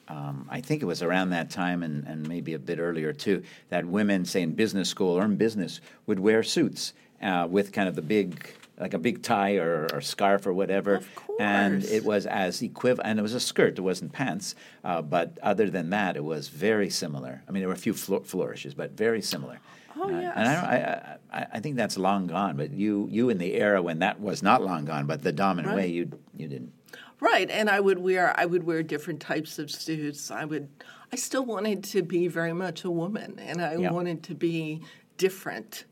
um, 0.09 0.49
I 0.51 0.61
think 0.61 0.83
it 0.83 0.87
was 0.87 1.03
around 1.03 1.31
that 1.31 1.51
time, 1.51 1.85
and, 1.85 2.05
and 2.05 2.27
maybe 2.27 2.55
a 2.55 2.59
bit 2.59 2.81
earlier 2.81 3.13
too, 3.13 3.45
that 3.69 3.87
women, 3.87 4.25
say 4.25 4.43
in 4.43 4.55
business 4.55 4.89
school 4.89 5.17
or 5.17 5.25
in 5.25 5.37
business, 5.37 5.81
would 6.07 6.19
wear 6.19 6.43
suits 6.43 6.95
uh, 7.23 7.47
with 7.51 7.73
kind 7.73 7.89
of 7.89 7.95
the 7.95 8.03
big, 8.03 8.53
like 8.79 8.95
a 8.95 8.99
big 8.99 9.23
tie 9.23 9.57
or, 9.57 9.87
or 9.93 10.01
scarf 10.01 10.47
or 10.47 10.53
whatever. 10.53 10.97
Of 10.97 11.09
And 11.39 11.85
it 11.85 12.05
was 12.05 12.27
as 12.27 12.63
equivalent, 12.63 13.09
and 13.09 13.19
it 13.19 13.23
was 13.23 13.35
a 13.35 13.41
skirt. 13.41 13.79
It 13.79 13.83
wasn't 13.83 14.13
pants, 14.13 14.55
uh, 14.85 15.03
but 15.03 15.39
other 15.43 15.71
than 15.71 15.91
that, 15.91 16.17
it 16.17 16.25
was 16.25 16.49
very 16.49 16.91
similar. 16.91 17.43
I 17.49 17.53
mean, 17.53 17.61
there 17.61 17.69
were 17.69 17.75
a 17.75 17.79
few 17.79 17.95
flour- 17.95 18.25
flourishes, 18.25 18.75
but 18.75 18.93
very 18.93 19.23
similar. 19.23 19.59
Oh, 19.97 20.05
Uh, 20.05 20.21
yes. 20.21 20.33
And 20.37 20.49
I, 20.49 20.55
don't- 20.55 20.65
I, 20.65 21.17
I, 21.41 21.47
I 21.55 21.61
think 21.61 21.77
that's 21.77 21.97
long 21.99 22.27
gone. 22.27 22.57
But 22.57 22.73
you, 22.73 23.07
you 23.11 23.29
in 23.29 23.39
the 23.39 23.55
era 23.55 23.83
when 23.83 23.99
that 24.01 24.21
was 24.21 24.43
not 24.43 24.63
long 24.63 24.85
gone, 24.85 25.07
but 25.07 25.23
the 25.23 25.33
dominant 25.33 25.75
way, 25.75 25.89
you, 25.89 26.11
you 26.37 26.47
didn't. 26.49 26.73
Right, 27.21 27.51
and 27.51 27.69
I 27.69 27.81
would 27.81 27.99
wear 27.99 28.33
I 28.41 28.47
would 28.47 28.65
wear 28.65 28.83
different 28.83 29.21
types 29.21 29.59
of 29.59 29.71
suits. 29.71 30.31
I 30.31 30.47
would 30.47 30.69
I 31.13 31.17
still 31.17 31.45
wanted 31.45 31.85
to 31.85 32.03
be 32.03 32.29
very 32.29 32.55
much 32.55 32.83
a 32.85 32.91
woman, 32.91 33.39
and 33.39 33.61
I 33.61 33.75
Yeah. 33.77 33.91
wanted 33.91 34.23
to 34.23 34.35
be 34.35 34.81
different, 35.19 35.85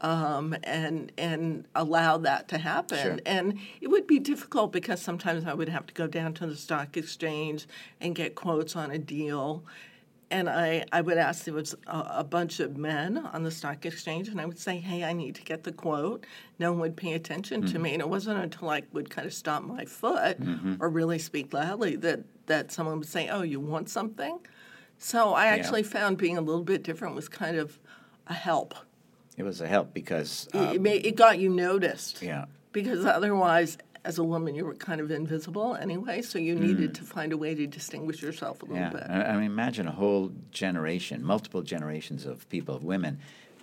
um, 0.00 0.56
and 0.64 1.12
and 1.16 1.66
allow 1.74 2.18
that 2.18 2.48
to 2.48 2.58
happen. 2.58 2.98
Sure. 2.98 3.18
And 3.26 3.58
it 3.80 3.88
would 3.88 4.06
be 4.06 4.18
difficult 4.18 4.72
because 4.72 5.00
sometimes 5.00 5.46
I 5.46 5.54
would 5.54 5.68
have 5.68 5.86
to 5.86 5.94
go 5.94 6.06
down 6.06 6.34
to 6.34 6.46
the 6.46 6.56
stock 6.56 6.96
exchange 6.96 7.66
and 8.00 8.14
get 8.14 8.34
quotes 8.34 8.76
on 8.76 8.90
a 8.90 8.98
deal. 8.98 9.64
And 10.30 10.48
I, 10.48 10.84
I 10.90 11.00
would 11.00 11.18
ask, 11.18 11.44
there 11.44 11.54
was 11.54 11.76
a, 11.86 12.06
a 12.16 12.24
bunch 12.24 12.58
of 12.58 12.76
men 12.76 13.18
on 13.18 13.44
the 13.44 13.52
stock 13.52 13.86
exchange, 13.86 14.28
and 14.28 14.40
I 14.40 14.46
would 14.46 14.58
say, 14.58 14.78
hey, 14.78 15.04
I 15.04 15.12
need 15.12 15.36
to 15.36 15.42
get 15.42 15.62
the 15.62 15.70
quote. 15.70 16.26
No 16.58 16.72
one 16.72 16.80
would 16.80 16.96
pay 16.96 17.12
attention 17.12 17.64
to 17.66 17.78
me. 17.78 17.92
And 17.92 18.00
it 18.00 18.08
wasn't 18.08 18.40
until 18.40 18.70
I 18.70 18.82
would 18.92 19.10
kind 19.10 19.26
of 19.26 19.34
stop 19.34 19.62
my 19.62 19.84
foot 19.84 20.38
or 20.80 20.88
really 20.88 21.18
speak 21.20 21.52
loudly 21.52 21.94
that, 21.96 22.20
that 22.46 22.72
someone 22.72 22.98
would 22.98 23.06
say, 23.08 23.28
oh, 23.28 23.42
you 23.42 23.60
want 23.60 23.88
something? 23.90 24.38
So 24.98 25.34
I 25.34 25.46
actually 25.46 25.84
found 25.84 26.18
being 26.18 26.38
a 26.38 26.40
little 26.40 26.64
bit 26.64 26.82
different 26.82 27.14
was 27.14 27.28
kind 27.28 27.56
of 27.56 27.78
a 28.26 28.34
help. 28.34 28.74
It 29.36 29.42
was 29.42 29.60
a 29.60 29.66
help 29.68 29.92
because 29.94 30.48
It- 30.54 30.58
uh, 30.58 30.72
it, 30.74 31.06
it 31.06 31.16
got 31.16 31.38
you 31.38 31.50
noticed. 31.50 32.22
yeah, 32.22 32.44
Because 32.72 33.04
otherwise, 33.04 33.78
as 34.04 34.18
a 34.18 34.24
woman, 34.24 34.54
you 34.54 34.64
were 34.64 34.74
kind 34.74 35.00
of 35.00 35.10
invisible 35.10 35.74
anyway, 35.76 36.22
so 36.22 36.38
you 36.38 36.54
needed 36.54 36.94
to 36.94 37.02
find 37.02 37.32
a 37.32 37.36
way 37.36 37.54
to 37.54 37.66
distinguish 37.66 38.22
yourself 38.22 38.62
a 38.62 38.66
little 38.66 38.78
yeah. 38.80 38.90
bit. 38.90 39.02
I, 39.08 39.22
I 39.22 39.32
mean, 39.34 39.46
imagine 39.46 39.88
a 39.88 39.92
whole 39.92 40.30
generation, 40.50 41.24
multiple 41.24 41.62
generations 41.62 42.26
of 42.26 42.48
people, 42.48 42.74
of 42.76 42.84
women, 42.84 43.18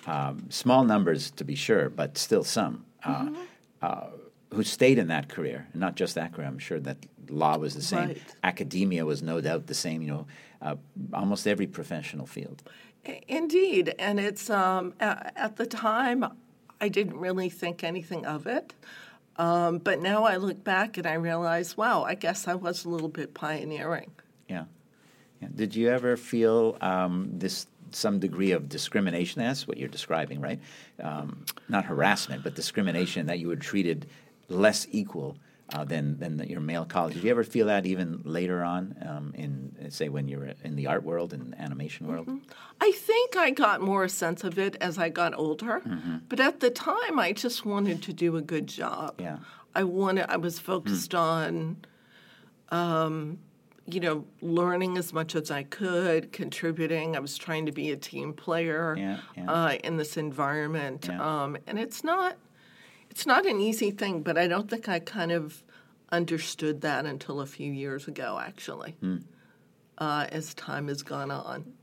um, 0.08 0.48
small 0.50 0.84
numbers 0.84 1.32
to 1.32 1.44
be 1.44 1.56
sure, 1.56 1.90
but 1.90 2.18
still 2.18 2.44
some, 2.44 2.86
uh, 3.04 3.26
Mm-hmm. 3.26 3.36
uh, 3.82 4.08
who 4.54 4.64
stayed 4.64 4.98
in 4.98 5.08
that 5.08 5.30
career. 5.30 5.68
Not 5.74 5.96
just 5.96 6.16
that 6.16 6.34
career. 6.34 6.46
I'm 6.48 6.60
sure 6.60 6.78
that 6.82 6.98
law 7.30 7.58
was 7.58 7.74
the 7.74 7.82
same. 7.82 8.08
Right. 8.10 8.22
Academia 8.44 9.06
was 9.06 9.22
no 9.22 9.40
doubt 9.40 9.68
the 9.68 9.74
same. 9.74 10.02
You 10.02 10.10
know, 10.10 10.28
uh, 10.62 10.76
almost 11.14 11.48
every 11.48 11.68
professional 11.68 12.26
field. 12.26 12.62
Indeed, 13.04 13.96
and 13.98 14.20
it's 14.20 14.50
um, 14.50 14.94
at 15.00 15.56
the 15.56 15.66
time 15.66 16.26
I 16.80 16.88
didn't 16.88 17.18
really 17.18 17.50
think 17.50 17.84
anything 17.84 18.26
of 18.26 18.46
it, 18.46 18.74
um, 19.38 19.80
but 19.80 20.02
now 20.02 20.24
I 20.26 20.36
look 20.38 20.64
back 20.64 20.98
and 20.98 21.08
I 21.08 21.14
realize, 21.14 21.76
wow, 21.76 22.04
I 22.04 22.14
guess 22.14 22.48
I 22.48 22.54
was 22.54 22.86
a 22.86 22.90
little 22.90 23.08
bit 23.08 23.34
pioneering. 23.34 24.12
Yeah. 24.48 24.66
yeah. 25.42 25.48
Did 25.56 25.76
you 25.76 25.90
ever 25.90 26.16
feel 26.16 26.78
um, 26.82 27.30
this 27.34 27.66
some 27.92 28.20
degree 28.20 28.52
of 28.52 28.70
discrimination? 28.70 29.42
That's 29.42 29.68
what 29.68 29.78
you're 29.78 29.90
describing, 29.90 30.40
right? 30.40 30.60
Um, 31.02 31.46
not 31.70 31.86
harassment, 31.86 32.44
but 32.44 32.54
discrimination 32.54 33.26
that 33.28 33.40
you 33.40 33.48
were 33.48 33.56
treated 33.56 34.08
less 34.48 34.86
equal 34.92 35.38
uh, 35.74 35.84
than 35.86 36.18
than 36.20 36.40
your 36.48 36.60
male 36.60 36.86
colleagues. 36.86 37.16
Did 37.16 37.24
you 37.26 37.32
ever 37.32 37.44
feel 37.44 37.68
that 37.68 37.86
even 37.86 38.22
later 38.24 38.64
on 38.64 38.96
um, 39.08 39.34
in 39.36 39.88
say 39.90 40.10
when 40.10 40.28
you 40.28 40.38
were 40.40 40.54
in 40.64 40.76
the 40.76 40.88
art 40.88 41.04
world 41.04 41.34
and 41.34 41.54
animation 41.60 42.08
world? 42.08 42.30
I 42.80 42.92
think 42.92 43.36
I 43.38 43.52
got 43.52 43.82
more 43.82 44.04
a 44.04 44.10
sense 44.10 44.44
of 44.44 44.58
it 44.60 44.76
as 44.82 44.98
I 44.98 45.10
got 45.10 45.38
older, 45.38 45.82
but 46.30 46.40
at 46.40 46.60
the 46.60 46.70
time 46.70 47.20
I 47.20 47.32
just 47.34 47.66
wanted 47.66 48.02
to 48.04 48.14
do 48.14 48.36
a 48.38 48.42
good 48.42 48.68
job. 48.68 49.20
Yeah. 49.20 49.38
I 49.74 49.84
wanted. 49.86 50.26
I 50.30 50.36
was 50.38 50.60
focused 50.60 51.16
on, 51.16 51.78
um, 52.70 53.40
you 53.88 54.00
know, 54.00 54.26
learning 54.42 54.98
as 54.98 55.14
much 55.14 55.36
as 55.36 55.50
I 55.52 55.64
could, 55.64 56.32
contributing. 56.34 57.16
I 57.16 57.20
was 57.20 57.38
trying 57.38 57.66
to 57.68 57.72
be 57.72 57.92
a 57.92 57.96
team 57.98 58.34
player 58.34 58.96
Yeah, 58.98 59.18
yeah. 59.38 59.52
Uh, 59.52 59.74
in 59.84 59.98
this 59.98 60.18
environment, 60.18 61.08
Yeah. 61.10 61.22
um, 61.44 61.58
and 61.68 61.80
it's 61.80 62.04
not. 62.04 62.36
It's 63.12 63.26
not 63.26 63.46
an 63.46 63.60
easy 63.60 63.92
thing, 63.92 64.24
but 64.24 64.38
I 64.38 64.48
don't 64.48 64.70
think 64.70 64.90
I 64.90 65.00
kind 65.00 65.32
of 65.32 65.64
understood 66.12 66.82
that 66.82 67.06
until 67.06 67.42
a 67.42 67.46
few 67.46 67.72
years 67.72 68.08
ago, 68.08 68.40
actually. 68.42 68.96
uh, 69.98 70.26
as 70.32 70.54
time 70.56 70.88
has 70.88 71.04
gone 71.04 71.30
on. 71.30 71.74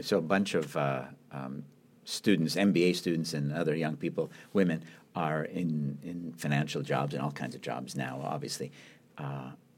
so 0.00 0.18
a 0.18 0.22
bunch 0.22 0.54
of 0.54 0.76
uh, 0.76 1.04
um, 1.32 1.64
students, 2.04 2.56
MBA 2.56 2.96
students, 2.96 3.34
and 3.34 3.52
other 3.52 3.74
young 3.74 3.96
people, 3.96 4.30
women, 4.52 4.82
are 5.14 5.44
in, 5.44 5.98
in 6.02 6.32
financial 6.36 6.82
jobs 6.82 7.14
and 7.14 7.22
all 7.22 7.30
kinds 7.30 7.54
of 7.54 7.60
jobs 7.60 7.94
now, 7.94 8.20
obviously. 8.24 8.72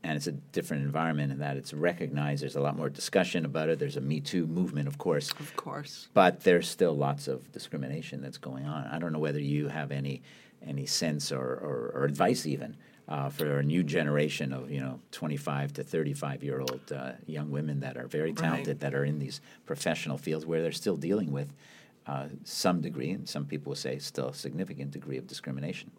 And 0.07 0.17
it's 0.17 0.27
a 0.29 0.33
different 0.33 0.85
environment 0.85 1.33
in 1.33 1.39
that 1.41 1.57
it's 1.57 1.75
recognized. 1.75 2.43
There's 2.43 2.55
a 2.57 2.61
lot 2.61 2.77
more 2.77 2.89
discussion 2.89 3.45
about 3.45 3.69
it. 3.69 3.79
There's 3.81 3.97
a 3.97 4.01
Me 4.01 4.21
Too 4.21 4.47
movement, 4.47 4.87
of 4.87 4.99
course. 4.99 5.33
Of 5.33 5.57
course. 5.57 6.09
But 6.15 6.41
there's 6.45 6.69
still 6.69 6.97
lots 6.97 7.27
of 7.27 7.51
discrimination 7.51 8.23
that's 8.23 8.39
going 8.39 8.67
on. 8.67 8.87
I 8.87 8.99
don't 9.01 9.13
know 9.13 9.19
whether 9.19 9.41
you 9.41 9.69
have 9.69 9.91
any 9.91 10.23
any 10.67 10.87
sense 10.87 11.33
or, 11.33 11.43
or, 11.45 11.93
or 11.95 12.05
advice 12.05 12.47
even 12.47 12.77
uh, 13.09 13.29
for 13.31 13.59
a 13.59 13.63
new 13.63 13.83
generation 13.83 14.53
of 14.53 14.71
you 14.71 14.81
know 14.81 15.01
25 15.13 15.73
to 15.75 15.83
35 15.85 16.43
year 16.45 16.61
old 16.61 16.81
uh, 16.93 17.13
young 17.27 17.51
women 17.51 17.81
that 17.81 17.97
are 17.97 18.07
very 18.07 18.33
talented 18.33 18.69
Right. 18.69 18.81
that 18.81 18.95
are 18.95 19.05
in 19.05 19.19
these 19.19 19.41
professional 19.67 20.19
fields 20.19 20.47
where 20.47 20.63
they're 20.63 20.73
still 20.73 20.97
dealing 20.97 21.31
with 21.33 21.53
uh, 22.07 22.27
some 22.45 22.81
degree, 22.81 23.11
and 23.11 23.29
some 23.29 23.45
people 23.45 23.71
will 23.71 23.77
say 23.77 23.99
still 23.99 24.29
a 24.29 24.35
significant 24.35 24.93
degree 24.93 25.19
of 25.19 25.27
discrimination. 25.27 25.91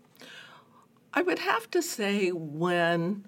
I 1.14 1.22
would 1.22 1.40
have 1.40 1.70
to 1.72 1.82
say 1.82 2.30
when 2.32 3.26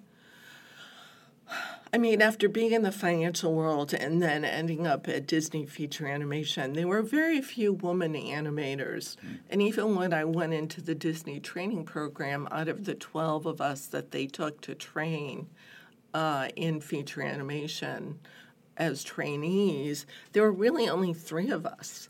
I 1.91 1.97
mean, 1.97 2.21
after 2.21 2.47
being 2.47 2.71
in 2.71 2.83
the 2.83 2.91
financial 2.91 3.53
world 3.53 3.93
and 3.93 4.21
then 4.21 4.45
ending 4.45 4.85
up 4.85 5.07
at 5.07 5.25
Disney 5.25 5.65
Feature 5.65 6.07
Animation, 6.07 6.73
there 6.73 6.87
were 6.87 7.01
very 7.01 7.41
few 7.41 7.73
women 7.73 8.13
animators. 8.13 9.15
Mm. 9.17 9.39
And 9.49 9.61
even 9.61 9.95
when 9.95 10.13
I 10.13 10.23
went 10.23 10.53
into 10.53 10.81
the 10.81 10.93
Disney 10.93 11.39
training 11.39 11.85
program, 11.85 12.47
out 12.51 12.67
of 12.67 12.85
the 12.85 12.93
12 12.93 13.47
of 13.47 13.59
us 13.59 13.87
that 13.87 14.11
they 14.11 14.27
took 14.27 14.61
to 14.61 14.75
train 14.75 15.47
uh, 16.13 16.49
in 16.55 16.79
feature 16.79 17.23
animation 17.23 18.19
as 18.77 19.03
trainees, 19.03 20.05
there 20.33 20.43
were 20.43 20.51
really 20.51 20.87
only 20.87 21.13
three 21.13 21.49
of 21.49 21.65
us 21.65 22.09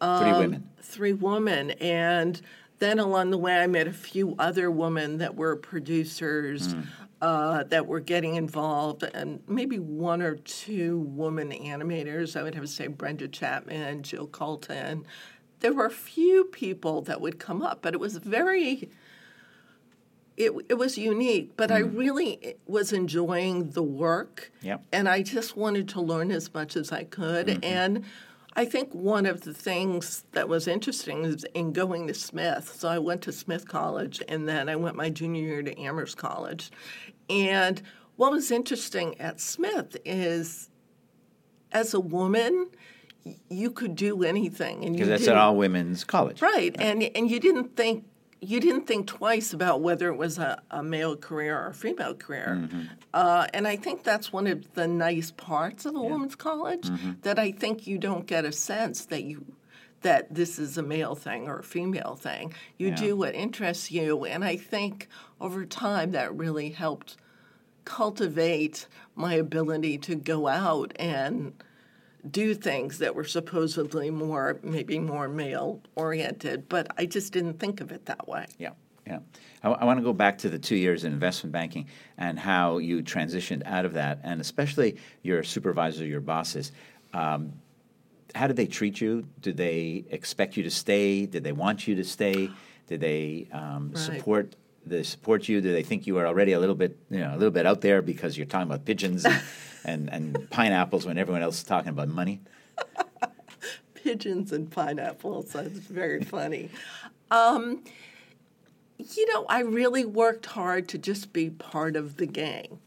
Three 0.00 0.30
um, 0.30 0.38
women. 0.38 0.68
three 0.80 1.12
women 1.12 1.72
and 1.72 2.40
then 2.78 3.00
along 3.00 3.30
the 3.30 3.38
way 3.38 3.58
i 3.58 3.66
met 3.66 3.88
a 3.88 3.92
few 3.92 4.36
other 4.38 4.70
women 4.70 5.18
that 5.18 5.34
were 5.34 5.56
producers 5.56 6.72
mm. 6.74 6.86
Uh, 7.20 7.64
that 7.64 7.88
were 7.88 7.98
getting 7.98 8.36
involved 8.36 9.02
and 9.02 9.42
maybe 9.48 9.76
one 9.76 10.22
or 10.22 10.36
two 10.36 11.00
woman 11.00 11.50
animators 11.50 12.38
i 12.38 12.44
would 12.44 12.54
have 12.54 12.62
to 12.62 12.70
say 12.70 12.86
brenda 12.86 13.26
chapman 13.26 14.04
jill 14.04 14.28
culton 14.28 15.02
there 15.58 15.72
were 15.72 15.86
a 15.86 15.90
few 15.90 16.44
people 16.44 17.02
that 17.02 17.20
would 17.20 17.40
come 17.40 17.60
up 17.60 17.82
but 17.82 17.92
it 17.92 17.98
was 17.98 18.18
very 18.18 18.88
it, 20.38 20.52
it 20.68 20.74
was 20.74 20.96
unique, 20.96 21.56
but 21.56 21.72
I 21.72 21.78
really 21.78 22.54
was 22.66 22.92
enjoying 22.92 23.70
the 23.70 23.82
work. 23.82 24.52
Yep. 24.62 24.84
And 24.92 25.08
I 25.08 25.22
just 25.22 25.56
wanted 25.56 25.88
to 25.90 26.00
learn 26.00 26.30
as 26.30 26.54
much 26.54 26.76
as 26.76 26.92
I 26.92 27.02
could. 27.02 27.64
And 27.64 28.04
I 28.56 28.64
think 28.64 28.92
one 28.92 29.26
of 29.26 29.42
the 29.42 29.54
things 29.54 30.24
that 30.32 30.48
was 30.48 30.66
interesting 30.66 31.24
is 31.24 31.44
in 31.54 31.72
going 31.72 32.06
to 32.08 32.14
Smith. 32.14 32.74
So 32.78 32.88
I 32.88 32.98
went 32.98 33.22
to 33.22 33.32
Smith 33.32 33.68
College 33.68 34.22
and 34.28 34.48
then 34.48 34.68
I 34.68 34.76
went 34.76 34.96
my 34.96 35.10
junior 35.10 35.42
year 35.42 35.62
to 35.62 35.78
Amherst 35.80 36.16
College. 36.16 36.70
And 37.30 37.80
what 38.16 38.32
was 38.32 38.50
interesting 38.50 39.20
at 39.20 39.40
Smith 39.40 39.96
is 40.04 40.70
as 41.70 41.94
a 41.94 42.00
woman, 42.00 42.68
you 43.50 43.70
could 43.70 43.94
do 43.94 44.24
anything. 44.24 44.84
And 44.84 44.94
Because 44.94 45.08
that's 45.08 45.22
didn't- 45.22 45.34
an 45.36 45.40
all 45.40 45.56
women's 45.56 46.02
college. 46.02 46.40
Right, 46.42 46.74
and 46.80 47.02
and 47.14 47.30
you 47.30 47.38
didn't 47.38 47.76
think 47.76 48.04
you 48.40 48.60
didn't 48.60 48.86
think 48.86 49.06
twice 49.06 49.52
about 49.52 49.80
whether 49.80 50.08
it 50.08 50.16
was 50.16 50.38
a, 50.38 50.62
a 50.70 50.82
male 50.82 51.16
career 51.16 51.58
or 51.58 51.68
a 51.68 51.74
female 51.74 52.14
career, 52.14 52.68
uh, 53.12 53.46
and 53.52 53.66
I 53.66 53.76
think 53.76 54.04
that's 54.04 54.32
one 54.32 54.46
of 54.46 54.72
the 54.74 54.86
nice 54.86 55.30
parts 55.32 55.84
of 55.86 55.94
a 55.96 56.00
women's 56.02 56.34
college 56.36 56.88
that 57.22 57.38
I 57.38 57.50
think 57.52 57.86
you 57.86 57.98
don't 57.98 58.26
get 58.26 58.44
a 58.44 58.52
sense 58.52 59.04
that 59.06 59.24
you 59.24 59.44
that 60.02 60.32
this 60.32 60.60
is 60.60 60.78
a 60.78 60.82
male 60.82 61.16
thing 61.16 61.48
or 61.48 61.58
a 61.58 61.62
female 61.64 62.14
thing. 62.14 62.54
You 62.76 62.88
Yeah. 62.90 62.94
do 62.94 63.16
what 63.16 63.34
interests 63.34 63.90
you, 63.90 64.24
and 64.24 64.44
I 64.44 64.56
think 64.56 65.08
over 65.40 65.64
time 65.66 66.12
that 66.12 66.32
really 66.36 66.70
helped 66.70 67.16
cultivate 67.84 68.86
my 69.16 69.34
ability 69.34 69.98
to 69.98 70.14
go 70.14 70.46
out 70.46 70.92
and 71.00 71.52
do 72.30 72.54
things 72.54 72.98
that 72.98 73.14
were 73.14 73.24
supposedly 73.24 74.10
more 74.10 74.58
maybe 74.62 74.98
more 74.98 75.28
male 75.28 75.80
oriented 75.96 76.68
but 76.68 76.86
i 76.98 77.06
just 77.06 77.32
didn't 77.32 77.58
think 77.58 77.80
of 77.80 77.92
it 77.92 78.06
that 78.06 78.26
way 78.28 78.46
Yeah, 78.58 78.70
yeah. 79.06 79.20
I, 79.62 79.84
want 79.84 79.98
to 79.98 80.04
go 80.04 80.12
back 80.12 80.38
to 80.38 80.48
the 80.48 80.58
two 80.58 80.76
years 80.76 81.04
in 81.04 81.12
investment 81.12 81.52
banking 81.52 81.88
and 82.16 82.38
how 82.38 82.78
you 82.78 83.02
transitioned 83.02 83.62
out 83.66 83.84
of 83.84 83.94
that, 83.94 84.20
and 84.22 84.40
especially 84.40 84.98
your 85.22 85.42
supervisor, 85.42 86.06
your 86.06 86.20
bosses. 86.20 86.70
Um, 87.12 87.54
how 88.36 88.46
did 88.46 88.56
they 88.56 88.66
treat 88.66 89.00
you? 89.00 89.26
Did 89.40 89.56
they 89.56 90.04
expect 90.10 90.56
you 90.56 90.62
to 90.62 90.70
stay? 90.70 91.26
Did 91.26 91.42
they 91.42 91.52
want 91.52 91.88
you 91.88 91.96
to 91.96 92.04
stay? 92.04 92.50
Did 92.86 93.00
they 93.00 93.48
um, 93.52 93.90
Right. 93.90 93.98
support? 93.98 94.54
They 94.86 95.02
support 95.02 95.48
you? 95.48 95.60
Do 95.60 95.72
they 95.72 95.82
think 95.82 96.06
you 96.06 96.18
are 96.18 96.26
already 96.26 96.52
a 96.52 96.60
little 96.60 96.74
bit, 96.76 96.96
you 97.10 97.18
know, 97.18 97.32
a 97.34 97.38
little 97.38 97.50
bit 97.50 97.66
out 97.66 97.80
there 97.80 98.00
because 98.00 98.36
you're 98.38 98.46
talking 98.46 98.68
about 98.70 98.84
pigeons 98.84 99.24
and, 99.24 99.42
and, 99.84 100.08
and 100.12 100.50
pineapples 100.50 101.06
when 101.06 101.18
everyone 101.18 101.42
else 101.42 101.58
is 101.58 101.64
talking 101.64 101.90
about 101.90 102.08
money? 102.08 102.40
pigeons 103.94 104.52
and 104.52 104.70
pineapples 104.70 105.52
that's 105.52 105.78
very 105.78 106.22
funny 106.22 106.70
um, 107.32 107.82
you 108.98 109.34
know 109.34 109.44
i 109.48 109.60
really 109.60 110.04
worked 110.04 110.46
hard 110.46 110.88
to 110.88 110.96
just 110.96 111.32
be 111.32 111.50
part 111.50 111.96
of 111.96 112.16
the 112.16 112.24
gang 112.24 112.78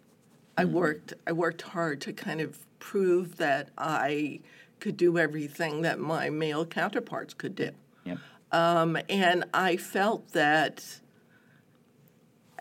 i 0.58 0.64
worked 0.64 1.14
i 1.28 1.32
worked 1.32 1.62
hard 1.62 2.00
to 2.00 2.14
kind 2.14 2.40
of 2.40 2.66
prove 2.80 3.36
that 3.36 3.70
i 3.78 4.40
could 4.80 4.96
do 4.96 5.18
everything 5.18 5.82
that 5.82 6.00
my 6.00 6.30
male 6.30 6.66
counterparts 6.66 7.34
could 7.34 7.56
do 7.56 7.72
Yep. 8.04 8.18
Um, 8.52 8.98
and 9.10 9.46
I 9.54 9.78
felt 9.78 10.32
that 10.34 11.01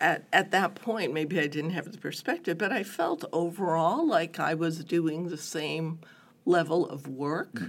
at, 0.01 0.25
at 0.33 0.51
that 0.51 0.75
point, 0.75 1.13
maybe 1.13 1.39
I 1.39 1.47
didn't 1.47 1.69
have 1.71 1.91
the 1.91 1.97
perspective, 1.97 2.57
but 2.57 2.71
I 2.71 2.83
felt 2.83 3.23
overall 3.31 4.05
like 4.07 4.39
I 4.39 4.53
was 4.55 4.83
doing 4.83 5.29
the 5.29 5.37
same 5.37 5.99
level 6.45 6.89
of 6.89 7.07
work 7.07 7.61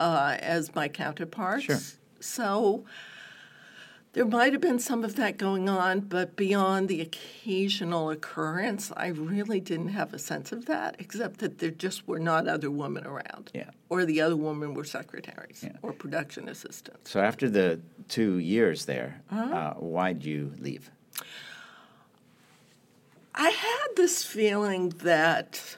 uh, 0.00 0.36
as 0.40 0.74
my 0.74 0.88
counterparts. 0.88 1.64
Sure. 1.64 1.78
So 2.20 2.84
there 4.12 4.26
might 4.26 4.52
have 4.52 4.60
been 4.60 4.78
some 4.78 5.04
of 5.04 5.14
that 5.16 5.38
going 5.38 5.68
on, 5.68 6.00
but 6.00 6.36
beyond 6.36 6.88
the 6.88 7.00
occasional 7.00 8.10
occurrence, 8.10 8.92
I 8.96 9.06
really 9.08 9.60
didn't 9.60 9.88
have 9.88 10.12
a 10.12 10.18
sense 10.18 10.52
of 10.52 10.66
that, 10.66 10.96
except 10.98 11.38
that 11.38 11.58
there 11.58 11.70
just 11.70 12.06
were 12.06 12.18
not 12.18 12.46
other 12.48 12.70
women 12.70 13.06
around. 13.06 13.50
Yeah. 13.54 13.70
Or 13.88 14.04
the 14.04 14.20
other 14.20 14.36
women 14.36 14.74
were 14.74 14.84
secretaries 14.84 15.64
or 15.80 15.92
production 15.92 16.48
assistants. 16.48 17.10
So 17.10 17.20
after 17.20 17.48
the 17.48 17.80
two 18.08 18.36
years 18.38 18.84
there, 18.84 19.22
Uh-huh. 19.30 19.54
uh, 19.54 19.74
why'd 19.74 20.24
you 20.24 20.52
leave? 20.58 20.90
I 23.34 23.50
had 23.50 23.88
this 23.96 24.24
feeling 24.24 24.90
that 25.02 25.76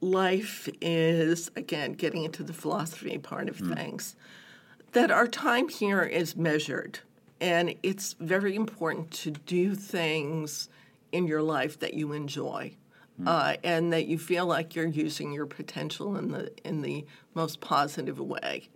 life 0.00 0.68
is, 0.80 1.50
again, 1.56 1.92
getting 1.92 2.24
into 2.24 2.42
the 2.42 2.52
philosophy 2.52 3.18
part 3.18 3.48
of 3.48 3.58
hmm. 3.58 3.72
things, 3.72 4.16
that 4.92 5.10
our 5.10 5.26
time 5.26 5.68
here 5.68 6.02
is 6.02 6.36
measured. 6.36 7.00
And 7.40 7.74
it's 7.82 8.14
very 8.14 8.54
important 8.54 9.10
to 9.12 9.30
do 9.30 9.74
things 9.74 10.68
in 11.12 11.26
your 11.26 11.42
life 11.42 11.78
that 11.80 11.94
you 11.94 12.12
enjoy. 12.12 12.76
Hmm. 13.18 13.28
Uh, 13.28 13.56
and 13.64 13.92
that 13.92 14.06
you 14.06 14.18
feel 14.18 14.46
like 14.46 14.74
you're 14.74 14.86
using 14.86 15.32
your 15.32 15.46
potential 15.46 16.16
in 16.16 16.30
the 16.30 16.52
in 16.64 16.80
the 16.80 17.04
most 17.34 17.60
positive 17.60 18.18
way 18.18 18.68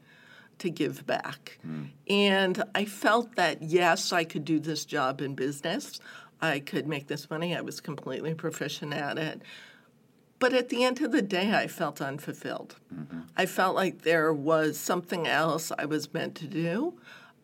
to 0.59 0.71
give 0.71 1.07
back. 1.07 1.59
Hmm. 1.63 1.85
And 2.09 2.63
I 2.75 2.85
felt 2.85 3.37
that 3.37 3.63
yes, 3.63 4.13
I 4.13 4.25
could 4.25 4.45
do 4.45 4.59
this 4.59 4.85
job 4.85 5.21
in 5.21 5.35
business. 5.35 6.01
I 6.41 6.61
could 6.61 6.87
make 6.87 7.07
this 7.07 7.31
money. 7.31 7.57
I 7.57 7.61
was 7.61 7.81
completely 7.81 8.35
proficient 8.35 8.93
at 8.93 9.19
it. 9.19 9.43
But 10.39 10.53
at 10.53 10.69
the 10.69 10.85
end 10.85 11.01
of 11.01 11.13
the 11.13 11.23
day, 11.23 11.55
I 11.55 11.69
felt 11.69 12.01
unfulfilled. 12.01 12.77
Mm-hmm. 12.95 13.21
I 13.37 13.47
felt 13.47 13.75
like 13.75 14.03
there 14.03 14.33
was 14.33 14.79
something 14.79 15.27
else 15.27 15.73
I 15.79 15.85
was 15.87 16.13
meant 16.13 16.35
to 16.37 16.47
do. 16.47 16.95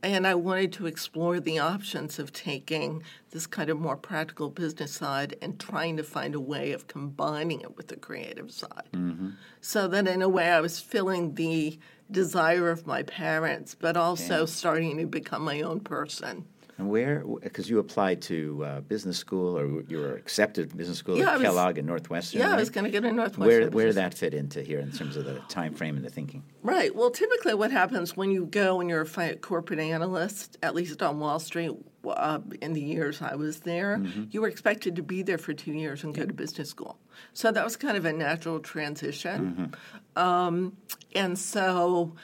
And 0.02 0.26
I 0.26 0.34
wanted 0.34 0.72
to 0.74 0.86
explore 0.86 1.40
the 1.40 1.58
options 1.58 2.18
of 2.18 2.32
taking 2.32 3.02
this 3.32 3.46
kind 3.46 3.68
of 3.68 3.78
more 3.78 3.96
practical 3.96 4.48
business 4.48 4.92
side 4.92 5.36
and 5.42 5.60
trying 5.60 5.98
to 5.98 6.02
find 6.02 6.34
a 6.34 6.40
way 6.40 6.72
of 6.72 6.86
combining 6.86 7.60
it 7.60 7.76
with 7.76 7.88
the 7.88 7.96
creative 7.96 8.50
side. 8.50 8.88
Mm-hmm. 8.92 9.30
So 9.60 9.86
that 9.88 10.08
in 10.08 10.22
a 10.22 10.28
way, 10.28 10.50
I 10.50 10.60
was 10.60 10.80
filling 10.80 11.34
the 11.34 11.78
desire 12.10 12.70
of 12.70 12.86
my 12.86 13.02
parents, 13.02 13.74
but 13.74 13.96
also 13.96 14.46
starting 14.46 14.96
to 14.98 15.06
become 15.06 15.42
my 15.42 15.60
own 15.60 15.80
person. 15.80 16.46
And 16.80 16.88
where, 16.88 17.22
because 17.42 17.68
you 17.68 17.78
applied 17.78 18.22
to 18.22 18.64
uh, 18.64 18.80
business 18.80 19.18
school 19.18 19.58
or 19.58 19.82
you 19.82 19.98
were 19.98 20.14
accepted 20.14 20.70
to 20.70 20.76
business 20.76 20.96
school 20.96 21.18
Yeah, 21.18 21.32
at 21.32 21.38
was- 21.38 21.42
Kellogg 21.42 21.76
and 21.76 21.86
Northwestern. 21.86 22.40
Yeah, 22.40 22.52
I 22.52 22.56
was 22.56 22.70
going 22.70 22.84
to 22.84 22.90
get 22.90 23.04
a 23.04 23.12
Northwestern. 23.12 23.46
Where, 23.46 23.70
where 23.70 23.86
did 23.86 23.96
that 23.96 24.14
fit 24.14 24.32
into 24.32 24.62
here 24.62 24.80
in 24.80 24.90
terms 24.90 25.14
of 25.16 25.26
the 25.26 25.40
time 25.48 25.74
frame 25.74 25.96
and 25.96 26.04
the 26.04 26.08
thinking? 26.08 26.42
Right. 26.62 26.94
Well, 26.96 27.10
typically, 27.10 27.52
what 27.52 27.70
happens 27.70 28.16
when 28.16 28.30
you 28.30 28.46
go 28.46 28.80
and 28.80 28.88
you're 28.88 29.06
a 29.18 29.36
corporate 29.36 29.78
analyst, 29.78 30.56
at 30.62 30.74
least 30.74 31.02
on 31.02 31.20
Wall 31.20 31.38
Street, 31.38 31.72
uh, 32.08 32.38
in 32.62 32.72
the 32.72 32.80
years 32.80 33.20
I 33.20 33.34
was 33.34 33.60
there, 33.60 33.98
Mm-hmm. 33.98 34.24
you 34.30 34.40
were 34.40 34.48
expected 34.48 34.96
to 34.96 35.02
be 35.02 35.22
there 35.22 35.36
for 35.36 35.52
two 35.52 35.72
years 35.72 36.02
and 36.02 36.14
go 36.14 36.24
to 36.24 36.32
business 36.32 36.70
school. 36.70 36.98
So 37.34 37.52
that 37.52 37.62
was 37.62 37.76
kind 37.76 37.98
of 37.98 38.06
a 38.06 38.12
natural 38.14 38.58
transition. 38.60 39.74
Mm-hmm. 40.16 40.18
Um, 40.18 40.76
and 41.14 41.38
so 41.38 42.14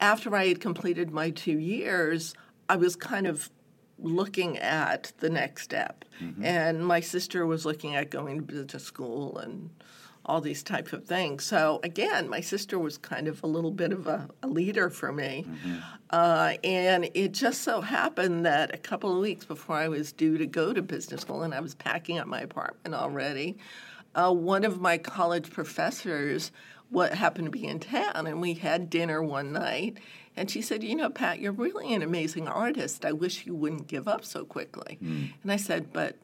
after 0.00 0.34
I 0.34 0.48
had 0.48 0.60
completed 0.60 1.12
my 1.12 1.30
two 1.30 1.58
years, 1.60 2.34
I 2.68 2.74
was 2.74 2.96
kind 2.96 3.28
of 3.28 3.50
looking 4.02 4.58
at 4.58 5.12
the 5.18 5.30
next 5.30 5.62
step. 5.62 6.04
Mm-hmm. 6.22 6.44
And 6.44 6.86
my 6.86 7.00
sister 7.00 7.46
was 7.46 7.64
looking 7.64 7.94
at 7.94 8.10
going 8.10 8.38
to 8.38 8.42
business 8.42 8.84
school 8.84 9.38
and 9.38 9.70
all 10.26 10.40
these 10.40 10.62
types 10.62 10.92
of 10.92 11.04
things. 11.04 11.44
So 11.44 11.80
again, 11.82 12.28
my 12.28 12.40
sister 12.40 12.78
was 12.78 12.98
kind 12.98 13.26
of 13.26 13.42
a 13.42 13.46
little 13.46 13.70
bit 13.70 13.92
of 13.92 14.06
a, 14.06 14.28
a 14.42 14.46
leader 14.46 14.90
for 14.90 15.12
me. 15.12 15.46
Uh, 16.10 16.54
and 16.62 17.10
it 17.14 17.32
just 17.32 17.62
so 17.62 17.80
happened 17.80 18.44
that 18.46 18.74
a 18.74 18.78
couple 18.78 19.12
of 19.12 19.18
weeks 19.18 19.44
before 19.44 19.76
I 19.76 19.88
was 19.88 20.12
due 20.12 20.38
to 20.38 20.46
go 20.46 20.72
to 20.72 20.82
business 20.82 21.22
school 21.22 21.42
and 21.42 21.54
I 21.54 21.60
was 21.60 21.74
packing 21.74 22.18
up 22.18 22.26
my 22.26 22.42
apartment 22.42 22.94
already, 22.94 23.56
uh, 24.14 24.32
one 24.32 24.64
of 24.64 24.80
my 24.80 24.98
college 24.98 25.50
professors 25.50 26.52
what 26.90 27.14
happened 27.14 27.46
to 27.46 27.50
be 27.50 27.66
in 27.66 27.78
town 27.78 28.26
and 28.26 28.40
we 28.40 28.54
had 28.54 28.90
dinner 28.90 29.22
one 29.22 29.52
night 29.52 29.98
and 30.36 30.50
she 30.50 30.62
said 30.62 30.82
you 30.82 30.94
know 30.94 31.10
pat 31.10 31.40
you're 31.40 31.52
really 31.52 31.92
an 31.92 32.02
amazing 32.02 32.48
artist 32.48 33.04
i 33.04 33.12
wish 33.12 33.46
you 33.46 33.54
wouldn't 33.54 33.86
give 33.86 34.08
up 34.08 34.24
so 34.24 34.44
quickly 34.44 34.98
and 35.42 35.52
i 35.52 35.56
said 35.56 35.92
but 35.92 36.16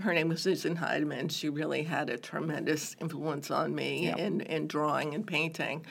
her 0.00 0.12
name 0.12 0.28
was 0.28 0.42
Susan 0.42 0.76
Heidemann. 0.76 1.30
She 1.30 1.48
really 1.48 1.84
had 1.84 2.10
a 2.10 2.18
tremendous 2.18 2.96
influence 3.00 3.50
on 3.50 3.74
me 3.74 4.08
in, 4.08 4.40
in 4.40 4.66
drawing 4.66 5.14
and 5.14 5.26
painting. 5.26 5.86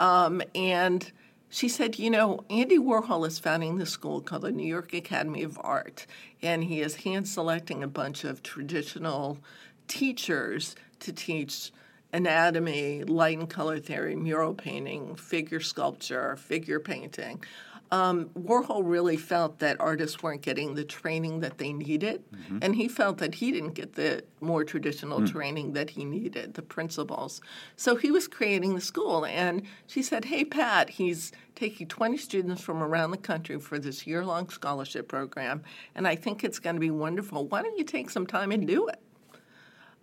Um, 0.00 0.42
and 0.54 1.10
she 1.48 1.68
said, 1.68 1.98
You 1.98 2.10
know, 2.10 2.44
Andy 2.50 2.78
Warhol 2.78 3.26
is 3.26 3.38
founding 3.38 3.78
this 3.78 3.90
school 3.90 4.20
called 4.20 4.42
the 4.42 4.52
New 4.52 4.66
York 4.66 4.92
Academy 4.92 5.42
of 5.42 5.58
Art, 5.62 6.06
and 6.42 6.64
he 6.64 6.80
is 6.80 6.96
hand 6.96 7.28
selecting 7.28 7.82
a 7.82 7.88
bunch 7.88 8.24
of 8.24 8.42
traditional 8.42 9.38
teachers 9.86 10.76
to 11.00 11.12
teach 11.12 11.72
anatomy, 12.12 13.04
light 13.04 13.38
and 13.38 13.50
color 13.50 13.78
theory, 13.78 14.16
mural 14.16 14.54
painting, 14.54 15.14
figure 15.16 15.60
sculpture, 15.60 16.36
figure 16.36 16.80
painting. 16.80 17.42
Um, 17.90 18.26
Warhol 18.38 18.82
really 18.84 19.16
felt 19.16 19.60
that 19.60 19.80
artists 19.80 20.22
weren't 20.22 20.42
getting 20.42 20.74
the 20.74 20.84
training 20.84 21.40
that 21.40 21.56
they 21.56 21.72
needed, 21.72 22.22
and 22.60 22.76
he 22.76 22.86
felt 22.86 23.16
that 23.18 23.36
he 23.36 23.50
didn't 23.50 23.72
get 23.72 23.94
the 23.94 24.24
more 24.42 24.62
traditional 24.62 25.20
training 25.26 25.72
that 25.72 25.88
he 25.88 26.04
needed, 26.04 26.52
the 26.52 26.60
principles. 26.60 27.40
So 27.76 27.96
he 27.96 28.10
was 28.10 28.28
creating 28.28 28.74
the 28.74 28.82
school, 28.82 29.24
and 29.24 29.62
she 29.86 30.02
said, 30.02 30.26
Hey, 30.26 30.44
Pat, 30.44 30.90
he's 30.90 31.32
taking 31.54 31.88
20 31.88 32.18
students 32.18 32.60
from 32.62 32.82
around 32.82 33.10
the 33.10 33.16
country 33.16 33.58
for 33.58 33.78
this 33.78 34.06
year 34.06 34.22
long 34.22 34.50
scholarship 34.50 35.08
program, 35.08 35.62
and 35.94 36.06
I 36.06 36.14
think 36.14 36.44
it's 36.44 36.58
going 36.58 36.76
to 36.76 36.80
be 36.80 36.90
wonderful. 36.90 37.46
Why 37.46 37.62
don't 37.62 37.78
you 37.78 37.84
take 37.84 38.10
some 38.10 38.26
time 38.26 38.52
and 38.52 38.66
do 38.66 38.88
it? 38.88 39.00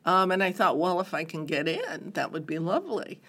Um, 0.06 0.32
and 0.32 0.44
I 0.44 0.52
thought, 0.52 0.78
well, 0.78 1.00
if 1.02 1.14
I 1.14 1.24
can 1.24 1.46
get 1.46 1.68
in, 1.68 2.12
that 2.14 2.32
would 2.32 2.46
be 2.46 2.60
lovely. 2.60 3.20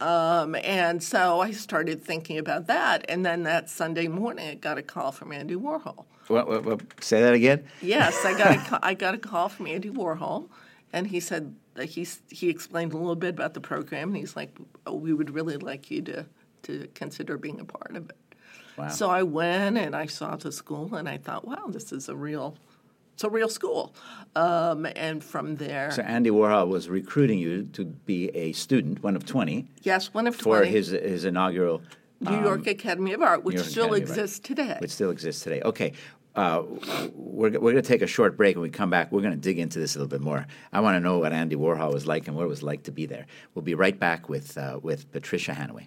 Um, 0.00 0.56
and 0.56 1.02
so 1.02 1.40
I 1.40 1.52
started 1.52 2.02
thinking 2.02 2.38
about 2.38 2.66
that. 2.66 3.04
And 3.08 3.24
then 3.24 3.44
that 3.44 3.70
Sunday 3.70 4.08
morning, 4.08 4.48
I 4.48 4.54
got 4.54 4.76
a 4.76 4.82
call 4.82 5.12
from 5.12 5.32
Andy 5.32 5.54
Warhol. 5.54 6.04
What, 6.28 6.48
what, 6.48 6.64
what, 6.64 7.04
say 7.04 7.20
that 7.20 7.34
again. 7.34 7.64
Yes, 7.80 8.24
I 8.24 8.36
got 8.36 8.56
a, 8.56 8.78
I 8.86 8.94
got 8.94 9.14
a 9.14 9.18
call 9.18 9.48
from 9.48 9.66
Andy 9.66 9.90
Warhol, 9.90 10.48
and 10.92 11.06
he 11.06 11.20
said 11.20 11.54
he's, 11.82 12.22
he 12.30 12.48
explained 12.48 12.92
a 12.92 12.96
little 12.96 13.14
bit 13.14 13.30
about 13.30 13.54
the 13.54 13.60
program, 13.60 14.08
and 14.08 14.16
he's 14.16 14.34
like, 14.34 14.56
oh, 14.86 14.94
"We 14.94 15.12
would 15.12 15.30
really 15.30 15.58
like 15.58 15.90
you 15.90 16.02
to 16.02 16.26
to 16.62 16.88
consider 16.94 17.36
being 17.36 17.60
a 17.60 17.64
part 17.64 17.94
of 17.94 18.08
it." 18.08 18.16
Wow. 18.78 18.88
So 18.88 19.10
I 19.10 19.22
went 19.22 19.76
and 19.76 19.94
I 19.94 20.06
saw 20.06 20.36
the 20.36 20.50
school, 20.50 20.94
and 20.94 21.08
I 21.08 21.18
thought, 21.18 21.46
"Wow, 21.46 21.66
this 21.68 21.92
is 21.92 22.08
a 22.08 22.16
real." 22.16 22.56
It's 23.14 23.22
a 23.22 23.30
real 23.30 23.48
school, 23.48 23.94
um, 24.34 24.86
and 24.96 25.22
from 25.22 25.54
there, 25.54 25.92
So 25.92 26.02
Andy 26.02 26.30
Warhol 26.30 26.66
was 26.68 26.88
recruiting 26.88 27.38
you 27.38 27.62
to 27.72 27.84
be 27.84 28.28
a 28.30 28.50
student, 28.52 29.04
one 29.04 29.14
of 29.14 29.24
twenty, 29.24 29.68
yes, 29.82 30.12
one 30.12 30.26
of 30.26 30.34
for 30.34 30.58
twenty, 30.58 30.70
his 30.70 30.88
his 30.88 31.24
inaugural, 31.24 31.80
New 32.20 32.40
York 32.42 32.66
Academy 32.66 33.12
of 33.12 33.22
Art, 33.22 33.44
which 33.44 33.60
still 33.60 33.84
Academy 33.84 34.00
exists 34.02 34.40
today. 34.40 34.76
which 34.80 34.90
still 34.90 35.10
exists 35.10 35.42
today. 35.44 35.62
Okay. 35.62 35.92
Uh, 36.36 36.64
we're, 37.14 37.50
we're 37.60 37.70
going 37.70 37.76
to 37.76 37.82
take 37.82 38.02
a 38.02 38.08
short 38.08 38.36
break. 38.36 38.56
and 38.56 38.62
we 38.64 38.68
come 38.68 38.90
back, 38.90 39.12
we're 39.12 39.20
going 39.20 39.32
to 39.34 39.38
dig 39.38 39.56
into 39.60 39.78
this 39.78 39.94
a 39.94 40.00
little 40.00 40.08
bit 40.10 40.20
more. 40.20 40.44
I 40.72 40.80
want 40.80 40.96
to 40.96 41.00
know 41.00 41.20
what 41.20 41.32
Andy 41.32 41.54
Warhol 41.54 41.92
was 41.92 42.08
like 42.08 42.26
and 42.26 42.36
what 42.36 42.42
it 42.42 42.48
was 42.48 42.60
like 42.60 42.82
to 42.84 42.90
be 42.90 43.06
there. 43.06 43.26
We'll 43.54 43.62
be 43.62 43.76
right 43.76 43.96
back 43.96 44.28
with, 44.28 44.58
uh, 44.58 44.80
with 44.82 45.12
Patricia 45.12 45.52
Hannaway. 45.54 45.86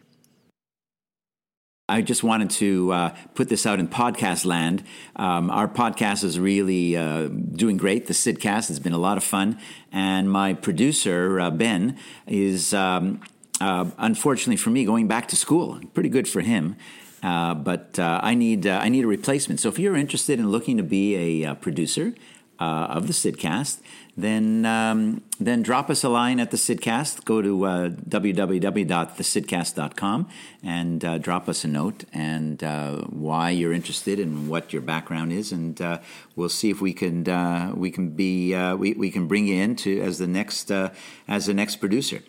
I 1.89 2.02
just 2.02 2.21
wanted 2.21 2.50
to 2.50 2.91
uh, 2.91 3.15
put 3.34 3.47
this 3.47 3.65
out 3.65 3.80
in 3.80 3.88
podcast 3.88 4.45
land. 4.45 4.84
Um, 5.15 5.50
our 5.50 5.69
podcast 5.69 6.26
is 6.26 6.38
really 6.38 6.97
uh, 6.97 7.28
doing 7.28 7.78
great. 7.78 8.08
The 8.08 8.13
Sidcast 8.13 8.67
has 8.67 8.78
been 8.78 8.91
a 8.91 8.97
lot 8.97 9.15
of 9.15 9.23
fun, 9.23 9.58
and 9.93 10.30
my 10.30 10.54
producer 10.54 11.39
uh, 11.39 11.50
Ben 11.50 11.97
is, 12.28 12.73
um, 12.73 13.21
uh, 13.62 13.89
unfortunately 13.97 14.58
for 14.58 14.69
me, 14.69 14.84
going 14.84 15.08
back 15.08 15.30
to 15.30 15.38
school. 15.38 15.80
Pretty 15.93 16.10
good 16.10 16.28
for 16.28 16.41
him, 16.41 16.76
uh, 17.23 17.54
but 17.54 17.97
uh, 17.97 18.19
I 18.21 18.36
need 18.36 18.67
I 18.67 18.89
need 18.89 19.06
a 19.06 19.08
replacement. 19.08 19.62
So 19.62 19.69
if 19.69 19.80
you're 19.80 19.95
interested 19.95 20.39
in 20.39 20.52
looking 20.52 20.76
to 20.76 20.84
be 20.84 21.45
a 21.45 21.56
producer 21.56 22.13
uh, 22.60 22.88
of 22.89 23.08
the 23.08 23.13
Sidcast, 23.13 23.80
then 24.15 24.65
um, 24.65 25.22
then 25.39 25.62
drop 25.62 25.91
us 25.91 26.04
a 26.04 26.10
line 26.10 26.39
at 26.39 26.50
the 26.50 26.58
Sidcast. 26.58 27.24
Go 27.24 27.43
to 27.43 27.65
uh, 27.65 27.89
www.thesidcast.com 27.89 30.28
and 30.63 31.06
uh, 31.06 31.20
drop 31.20 31.48
us 31.48 31.63
a 31.63 31.67
note 31.67 32.06
and 32.12 32.63
uh, 32.63 33.02
why 33.04 33.52
you're 33.52 33.74
interested 33.74 34.20
and 34.20 34.50
what 34.50 34.74
your 34.74 34.82
background 34.82 35.32
is, 35.32 35.52
and 35.52 35.80
uh, 35.80 36.00
we'll 36.36 36.50
see 36.50 36.72
if 36.72 36.82
we 36.82 36.93
can 36.93 37.30
uh, 37.30 37.74
we 37.76 37.91
can 37.91 38.10
be 38.10 38.56
uh, 38.56 38.76
we, 38.76 38.93
we 38.93 39.12
can 39.12 39.28
bring 39.28 39.46
you 39.48 39.62
in 39.62 39.76
to 39.76 40.02
as 40.02 40.17
the 40.17 40.28
next 40.28 40.72
as 40.72 41.46
the 41.46 41.54
next 41.54 41.76
producer. 41.76 42.24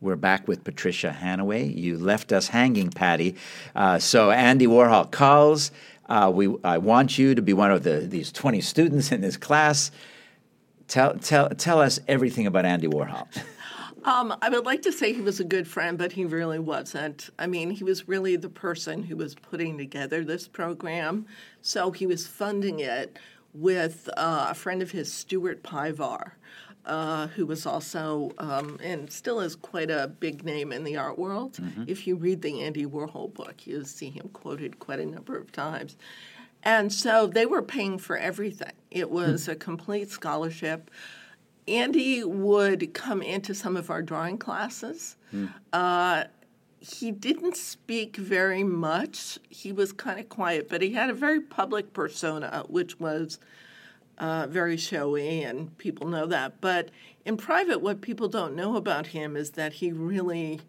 We're 0.00 0.16
back 0.16 0.48
with 0.48 0.64
Patricia 0.64 1.14
Hannaway. 1.18 1.74
You 1.74 1.96
left 1.96 2.32
us 2.32 2.48
hanging, 2.48 2.90
Patty. 2.90 3.36
So 3.98 4.30
Andy 4.30 4.66
Warhol 4.66 5.10
calls. 5.10 5.70
Uh, 6.08 6.30
we, 6.34 6.54
I 6.64 6.78
want 6.78 7.18
you 7.18 7.34
to 7.34 7.42
be 7.42 7.52
one 7.52 7.70
of 7.70 7.82
the, 7.82 8.00
these 8.00 8.30
20 8.32 8.60
students 8.60 9.12
in 9.12 9.20
this 9.20 9.36
class. 9.36 9.90
Tell, 10.86 11.14
tell, 11.14 11.48
tell 11.50 11.80
us 11.80 11.98
everything 12.08 12.46
about 12.46 12.66
Andy 12.66 12.86
Warhol. 12.86 13.26
Um, 14.04 14.36
I 14.42 14.50
would 14.50 14.66
like 14.66 14.82
to 14.82 14.92
say 14.92 15.14
he 15.14 15.22
was 15.22 15.40
a 15.40 15.44
good 15.44 15.66
friend, 15.66 15.96
but 15.96 16.12
he 16.12 16.26
really 16.26 16.58
wasn't. 16.58 17.30
I 17.38 17.46
mean, 17.46 17.70
he 17.70 17.84
was 17.84 18.06
really 18.06 18.36
the 18.36 18.50
person 18.50 19.02
who 19.02 19.16
was 19.16 19.34
putting 19.34 19.78
together 19.78 20.22
this 20.22 20.46
program. 20.46 21.24
So 21.62 21.90
he 21.90 22.06
was 22.06 22.26
funding 22.26 22.80
it 22.80 23.18
with 23.54 24.10
uh, 24.18 24.48
a 24.50 24.54
friend 24.54 24.82
of 24.82 24.90
his, 24.90 25.10
Stuart 25.10 25.62
Pivar, 25.62 26.32
uh, 26.86 27.28
who 27.28 27.46
was 27.46 27.66
also 27.66 28.32
um, 28.38 28.78
and 28.82 29.10
still 29.10 29.40
is 29.40 29.56
quite 29.56 29.90
a 29.90 30.08
big 30.08 30.44
name 30.44 30.72
in 30.72 30.84
the 30.84 30.96
art 30.96 31.18
world. 31.18 31.58
If 31.86 32.06
you 32.06 32.16
read 32.16 32.42
the 32.42 32.62
Andy 32.62 32.86
Warhol 32.86 33.32
book, 33.32 33.66
you'll 33.66 33.84
see 33.84 34.10
him 34.10 34.28
quoted 34.32 34.78
quite 34.78 35.00
a 35.00 35.06
number 35.06 35.36
of 35.36 35.52
times. 35.52 35.96
And 36.62 36.92
so 36.92 37.26
they 37.26 37.46
were 37.46 37.62
paying 37.62 37.98
for 37.98 38.16
everything. 38.16 38.72
It 38.90 39.10
was 39.10 39.48
a 39.48 39.54
complete 39.54 40.10
scholarship. 40.10 40.90
Andy 41.68 42.24
would 42.24 42.92
come 42.94 43.22
into 43.22 43.54
some 43.54 43.76
of 43.76 43.90
our 43.90 44.02
drawing 44.02 44.38
classes. 44.38 45.16
Uh, 45.72 46.24
he 46.80 47.10
didn't 47.10 47.56
speak 47.56 48.16
very 48.16 48.62
much. 48.62 49.38
He 49.48 49.72
was 49.72 49.92
kind 49.92 50.20
of 50.20 50.28
quiet, 50.28 50.68
but 50.68 50.82
he 50.82 50.92
had 50.92 51.08
a 51.08 51.14
very 51.14 51.40
public 51.40 51.94
persona, 51.94 52.64
which 52.68 53.00
was 53.00 53.38
uh, 54.18 54.46
very 54.48 54.76
showy, 54.76 55.42
and 55.42 55.76
people 55.78 56.08
know 56.08 56.26
that. 56.26 56.60
But 56.60 56.90
in 57.24 57.36
private, 57.36 57.80
what 57.80 58.00
people 58.00 58.28
don't 58.28 58.54
know 58.54 58.76
about 58.76 59.08
him 59.08 59.36
is 59.36 59.50
that 59.52 59.74
he 59.74 59.92
really, 59.92 60.60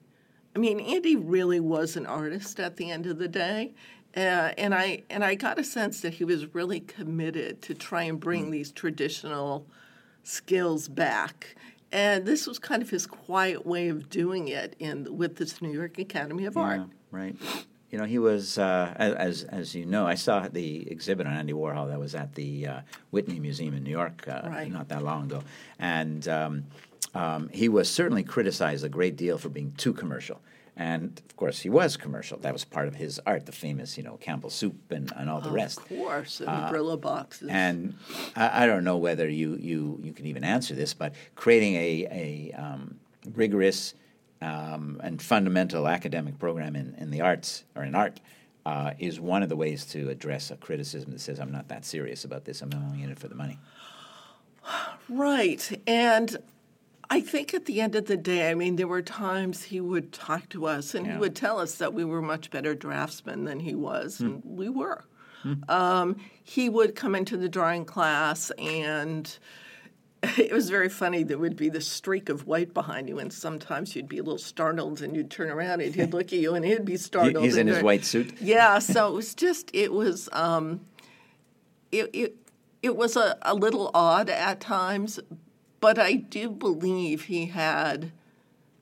I 0.56 0.60
mean, 0.60 0.80
Andy 0.80 1.16
really 1.16 1.60
was 1.60 1.96
an 1.96 2.06
artist 2.06 2.60
at 2.60 2.78
the 2.78 2.92
end 2.92 3.06
of 3.06 3.18
the 3.18 3.28
day. 3.28 3.74
Uh, 4.16 4.54
and 4.58 4.74
I 4.74 5.04
and 5.10 5.26
I 5.26 5.36
got 5.36 5.60
a 5.60 5.64
sense 5.64 6.00
that 6.02 6.14
he 6.14 6.24
was 6.24 6.54
really 6.56 6.80
committed 6.80 7.62
to 7.64 7.74
try 7.74 8.04
and 8.04 8.18
bring 8.18 8.50
these 8.50 8.72
traditional 8.72 9.68
skills 10.24 10.88
back. 10.88 11.58
And 11.92 12.26
this 12.26 12.48
was 12.48 12.58
kind 12.58 12.82
of 12.82 12.90
his 12.90 13.06
quiet 13.06 13.66
way 13.66 13.90
of 13.90 14.10
doing 14.10 14.48
it 14.48 14.76
in 14.80 15.18
with 15.18 15.36
this 15.36 15.62
New 15.62 15.72
York 15.72 15.98
Academy 15.98 16.46
of 16.46 16.56
Art. 16.58 16.82
Right. 17.12 17.36
You 17.92 18.00
know, 18.00 18.06
he 18.06 18.20
was 18.20 18.58
uh, 18.58 18.94
as 18.98 19.44
as 19.44 19.76
you 19.76 19.86
know. 19.86 20.06
I 20.06 20.16
saw 20.16 20.48
the 20.48 20.90
exhibit 20.92 21.28
on 21.28 21.34
Andy 21.34 21.54
Warhol 21.54 21.88
that 21.90 22.00
was 22.00 22.16
at 22.16 22.36
the 22.36 22.68
uh, 22.68 22.80
Whitney 23.12 23.40
Museum 23.40 23.74
in 23.74 23.84
New 23.84 23.92
York 23.92 24.28
uh, 24.28 24.42
Right. 24.46 24.72
not 24.72 24.90
that 24.90 25.04
long 25.04 25.26
ago, 25.26 25.44
and 25.80 26.28
um, 26.28 26.66
um, 27.14 27.50
he 27.50 27.70
was 27.70 27.90
certainly 27.90 28.24
criticized 28.24 28.84
a 28.84 28.90
great 28.90 29.16
deal 29.16 29.38
for 29.38 29.50
being 29.50 29.72
too 29.78 29.94
commercial. 29.94 30.42
And 30.78 31.22
of 31.30 31.38
course, 31.38 31.62
he 31.62 31.70
was 31.70 31.96
commercial. 31.96 32.38
That 32.40 32.52
was 32.52 32.66
part 32.66 32.90
of 32.90 32.96
his 32.96 33.18
art, 33.26 33.46
the 33.46 33.54
famous, 33.54 33.98
you 33.98 34.04
know, 34.04 34.18
Campbell 34.18 34.50
soup 34.50 34.92
and, 34.92 35.10
and 35.16 35.30
all 35.30 35.40
the 35.40 35.50
rest. 35.52 35.78
Of 35.78 35.88
course, 35.88 36.42
and 36.42 36.50
Brillo 36.50 37.00
boxes. 37.00 37.48
And 37.50 37.96
I, 38.36 38.64
I 38.64 38.68
don't 38.68 38.84
know 38.84 38.98
whether 38.98 39.30
you, 39.30 39.56
you, 39.56 40.00
you 40.04 40.12
can 40.12 40.26
even 40.26 40.44
answer 40.44 40.76
this, 40.76 40.94
but 40.94 41.14
creating 41.36 41.76
a, 41.76 42.08
a 42.12 42.62
um, 42.62 43.00
rigorous 43.36 43.94
um, 44.42 45.00
and 45.04 45.22
fundamental 45.22 45.88
academic 45.88 46.38
program 46.40 46.76
in, 46.76 46.96
in 46.98 47.12
the 47.12 47.22
arts 47.22 47.64
or 47.76 47.84
in 47.84 47.96
art 47.96 48.20
uh, 48.66 48.92
is 49.00 49.20
one 49.20 49.44
of 49.44 49.50
the 49.50 49.56
ways 49.56 49.86
to 49.86 50.10
address 50.10 50.52
a 50.52 50.56
criticism 50.58 51.12
that 51.12 51.22
says, 51.22 51.40
I'm 51.40 51.52
not 51.52 51.68
that 51.70 51.86
serious 51.86 52.26
about 52.26 52.46
this, 52.46 52.62
I'm 52.62 52.72
only 52.74 53.04
in 53.04 53.10
it 53.12 53.20
for 53.20 53.28
the 53.28 53.36
money. 53.36 53.60
Right. 55.10 55.82
And 55.86 56.38
I 57.10 57.22
think 57.22 57.54
at 57.54 57.66
the 57.66 57.82
end 57.82 57.96
of 57.96 58.06
the 58.06 58.18
day, 58.18 58.50
I 58.50 58.56
mean, 58.56 58.78
there 58.78 58.88
were 58.88 59.04
times 59.04 59.64
he 59.64 59.80
would 59.80 60.12
talk 60.12 60.50
to 60.50 60.66
us 60.66 60.96
and 60.96 61.06
Yeah. 61.06 61.14
he 61.14 61.18
would 61.20 61.36
tell 61.36 61.60
us 61.60 61.76
that 61.76 61.94
we 61.94 62.04
were 62.04 62.22
much 62.22 62.50
better 62.50 62.74
draftsmen 62.74 63.44
than 63.44 63.60
he 63.60 63.76
was, 63.76 64.18
Hmm. 64.18 64.26
and 64.26 64.42
we 64.46 64.70
were. 64.70 65.04
Um, 65.70 66.16
he 66.44 66.70
would 66.70 66.96
come 66.96 67.14
into 67.14 67.38
the 67.38 67.48
drawing 67.48 67.86
class 67.86 68.50
and 68.58 69.38
it 70.38 70.52
was 70.52 70.70
very 70.70 70.90
funny. 70.90 71.24
There 71.24 71.38
would 71.38 71.56
be 71.56 71.70
this 71.70 71.88
streak 71.88 72.30
of 72.30 72.48
white 72.48 72.74
behind 72.74 73.10
you, 73.10 73.20
and 73.20 73.32
sometimes 73.32 73.96
you'd 73.96 74.08
be 74.08 74.18
a 74.18 74.24
little 74.24 74.38
startled, 74.38 75.02
and 75.02 75.16
you'd 75.16 75.32
turn 75.32 75.50
around 75.50 75.82
and 75.82 75.94
he'd 75.94 76.14
look 76.14 76.28
at 76.28 76.40
you, 76.40 76.56
and 76.56 76.66
he'd 76.66 76.86
be 76.86 76.98
startled. 76.98 77.44
he's 77.44 77.58
in 77.58 77.68
his 77.68 77.84
white 77.84 78.06
suit? 78.06 78.42
Yeah, 78.42 78.80
so 78.80 79.08
it 79.08 79.14
was 79.14 79.36
just 79.36 79.70
it 79.74 79.92
was 79.92 80.30
um, 80.32 80.82
it 81.92 82.10
it 82.14 82.36
it 82.82 82.96
was 82.96 83.16
a, 83.16 83.38
a 83.42 83.54
little 83.54 83.92
odd 83.94 84.30
at 84.30 84.60
times, 84.60 85.20
but 85.80 86.00
I 86.00 86.14
do 86.14 86.50
believe 86.50 87.26
he 87.26 87.48
had 87.48 88.12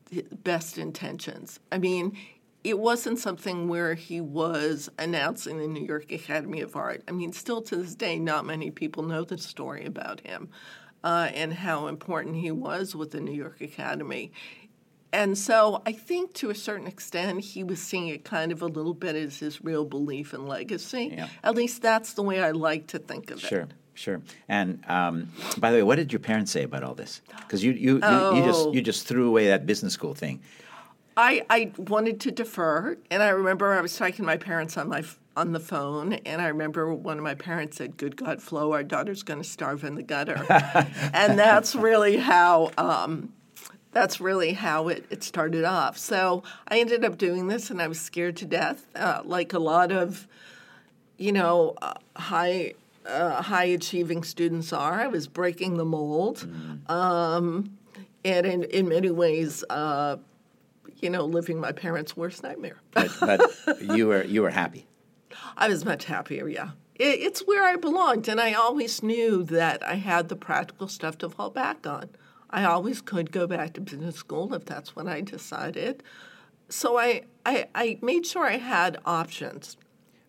the 0.10 0.25
best 0.43 0.77
intentions. 0.77 1.60
I 1.71 1.77
mean, 1.77 2.17
it 2.63 2.79
wasn't 2.79 3.19
something 3.19 3.67
where 3.67 3.95
he 3.95 4.21
was 4.21 4.89
announcing 4.97 5.58
the 5.58 5.67
New 5.67 5.86
York 5.86 6.12
Academy 6.12 6.62
of 6.62 6.75
Art. 6.75 7.03
I 7.08 7.12
mean, 7.12 7.34
still 7.34 7.62
to 7.63 7.75
this 7.75 7.95
day, 7.95 8.19
not 8.19 8.45
many 8.45 8.71
people 8.71 9.03
know 9.03 9.23
the 9.23 9.38
story 9.38 9.86
about 9.86 10.21
him 10.21 10.49
uh, 11.03 11.29
and 11.33 11.53
how 11.53 11.87
important 11.87 12.35
he 12.37 12.51
was 12.51 12.95
with 12.95 13.11
the 13.11 13.19
New 13.21 13.33
York 13.33 13.61
Academy. 13.61 14.31
And 15.11 15.37
so 15.37 15.81
I 15.85 15.91
think 15.91 16.33
to 16.35 16.49
a 16.49 16.55
certain 16.55 16.87
extent, 16.87 17.41
he 17.41 17.63
was 17.63 17.79
seeing 17.79 18.07
it 18.07 18.23
kind 18.23 18.51
of 18.51 18.61
a 18.63 18.67
little 18.67 18.95
bit 18.95 19.15
as 19.15 19.37
his 19.39 19.63
real 19.63 19.85
belief 19.85 20.33
and 20.33 20.47
legacy. 20.47 21.13
Yeah. 21.15 21.27
At 21.43 21.53
least 21.55 21.81
that's 21.83 22.13
the 22.13 22.23
way 22.23 22.41
I 22.41 22.49
like 22.51 22.87
to 22.87 22.99
think 22.99 23.29
of 23.29 23.39
Sure, 23.39 23.47
it. 23.59 23.67
sure. 23.67 23.67
Sure. 23.95 24.21
And 24.49 24.83
um, 24.87 25.29
by 25.59 25.69
the 25.69 25.77
way, 25.77 25.83
what 25.83 25.97
did 25.97 26.11
your 26.11 26.19
parents 26.19 26.51
say 26.51 26.63
about 26.63 26.83
all 26.83 26.95
this? 26.95 27.21
Because 27.41 27.63
you, 27.63 27.73
you, 27.73 27.99
you, 27.99 28.35
you 28.37 28.43
just 28.43 28.65
Oh. 28.65 28.73
you 28.73 28.81
just 28.81 29.05
threw 29.07 29.27
away 29.27 29.49
that 29.49 29.67
business 29.67 29.93
school 29.93 30.15
thing. 30.15 30.41
I, 31.15 31.45
I 31.47 31.71
wanted 31.77 32.19
to 32.21 32.31
defer, 32.31 32.97
and 33.11 33.21
I 33.21 33.29
remember 33.29 33.71
I 33.71 33.81
was 33.81 33.95
talking 33.95 34.15
to 34.15 34.23
my 34.23 34.37
parents 34.37 34.77
on 34.77 34.89
my 34.89 35.03
on 35.35 35.51
the 35.51 35.59
phone, 35.59 36.13
and 36.13 36.41
I 36.41 36.47
remember 36.47 36.93
one 36.93 37.17
of 37.17 37.23
my 37.23 37.35
parents 37.35 37.77
said, 37.77 37.97
"Good 37.97 38.15
God, 38.15 38.41
Flo, 38.41 38.71
our 38.73 38.83
daughter's 38.83 39.23
going 39.23 39.41
to 39.41 39.47
starve 39.47 39.83
in 39.83 39.95
the 39.95 40.03
gutter," 40.03 40.45
and 41.13 41.37
that's 41.37 41.75
really 41.75 42.17
how 42.17 42.71
um, 42.77 43.33
that's 43.91 44.21
really 44.21 44.53
how 44.53 44.89
it, 44.89 45.05
it 45.09 45.23
started 45.23 45.63
off. 45.63 45.97
So 45.97 46.43
I 46.67 46.79
ended 46.79 47.03
up 47.03 47.17
doing 47.17 47.47
this, 47.47 47.69
and 47.69 47.81
I 47.81 47.87
was 47.87 47.99
scared 47.99 48.37
to 48.37 48.45
death, 48.45 48.85
uh, 48.95 49.21
like 49.25 49.53
a 49.53 49.59
lot 49.59 49.91
of 49.91 50.27
you 51.17 51.31
know 51.31 51.75
uh, 51.81 51.93
high 52.15 52.73
uh, 53.05 53.41
high 53.41 53.65
achieving 53.65 54.23
students 54.23 54.71
are. 54.71 55.01
I 55.01 55.07
was 55.07 55.27
breaking 55.27 55.77
the 55.77 55.85
mold, 55.85 56.47
um, 56.87 57.77
and 58.23 58.45
in 58.45 58.63
in 58.63 58.87
many 58.87 59.09
ways. 59.09 59.63
Uh, 59.69 60.17
you 61.01 61.09
know, 61.09 61.25
living 61.25 61.59
my 61.59 61.73
parents' 61.73 62.15
worst 62.15 62.43
nightmare. 62.43 62.77
But, 62.91 63.11
but 63.19 63.81
you 63.81 64.07
were 64.07 64.23
you 64.23 64.41
were 64.41 64.49
happy. 64.49 64.87
I 65.57 65.67
was 65.67 65.85
much 65.85 66.05
happier, 66.05 66.47
yeah. 66.47 66.71
It, 66.95 67.19
it's 67.19 67.41
where 67.41 67.63
I 67.63 67.75
belonged, 67.75 68.27
and 68.27 68.39
I 68.39 68.53
always 68.53 69.01
knew 69.01 69.43
that 69.43 69.85
I 69.85 69.95
had 69.95 70.29
the 70.29 70.35
practical 70.35 70.87
stuff 70.87 71.17
to 71.19 71.29
fall 71.29 71.49
back 71.49 71.85
on. 71.87 72.09
I 72.49 72.65
always 72.65 73.01
could 73.01 73.31
go 73.31 73.47
back 73.47 73.73
to 73.73 73.81
business 73.81 74.15
school 74.15 74.53
if 74.53 74.65
that's 74.65 74.95
what 74.95 75.07
I 75.07 75.21
decided. 75.21 76.03
So 76.69 76.97
I, 76.97 77.23
I, 77.45 77.67
I 77.73 77.99
made 78.01 78.25
sure 78.25 78.45
I 78.45 78.57
had 78.57 78.99
options, 79.05 79.77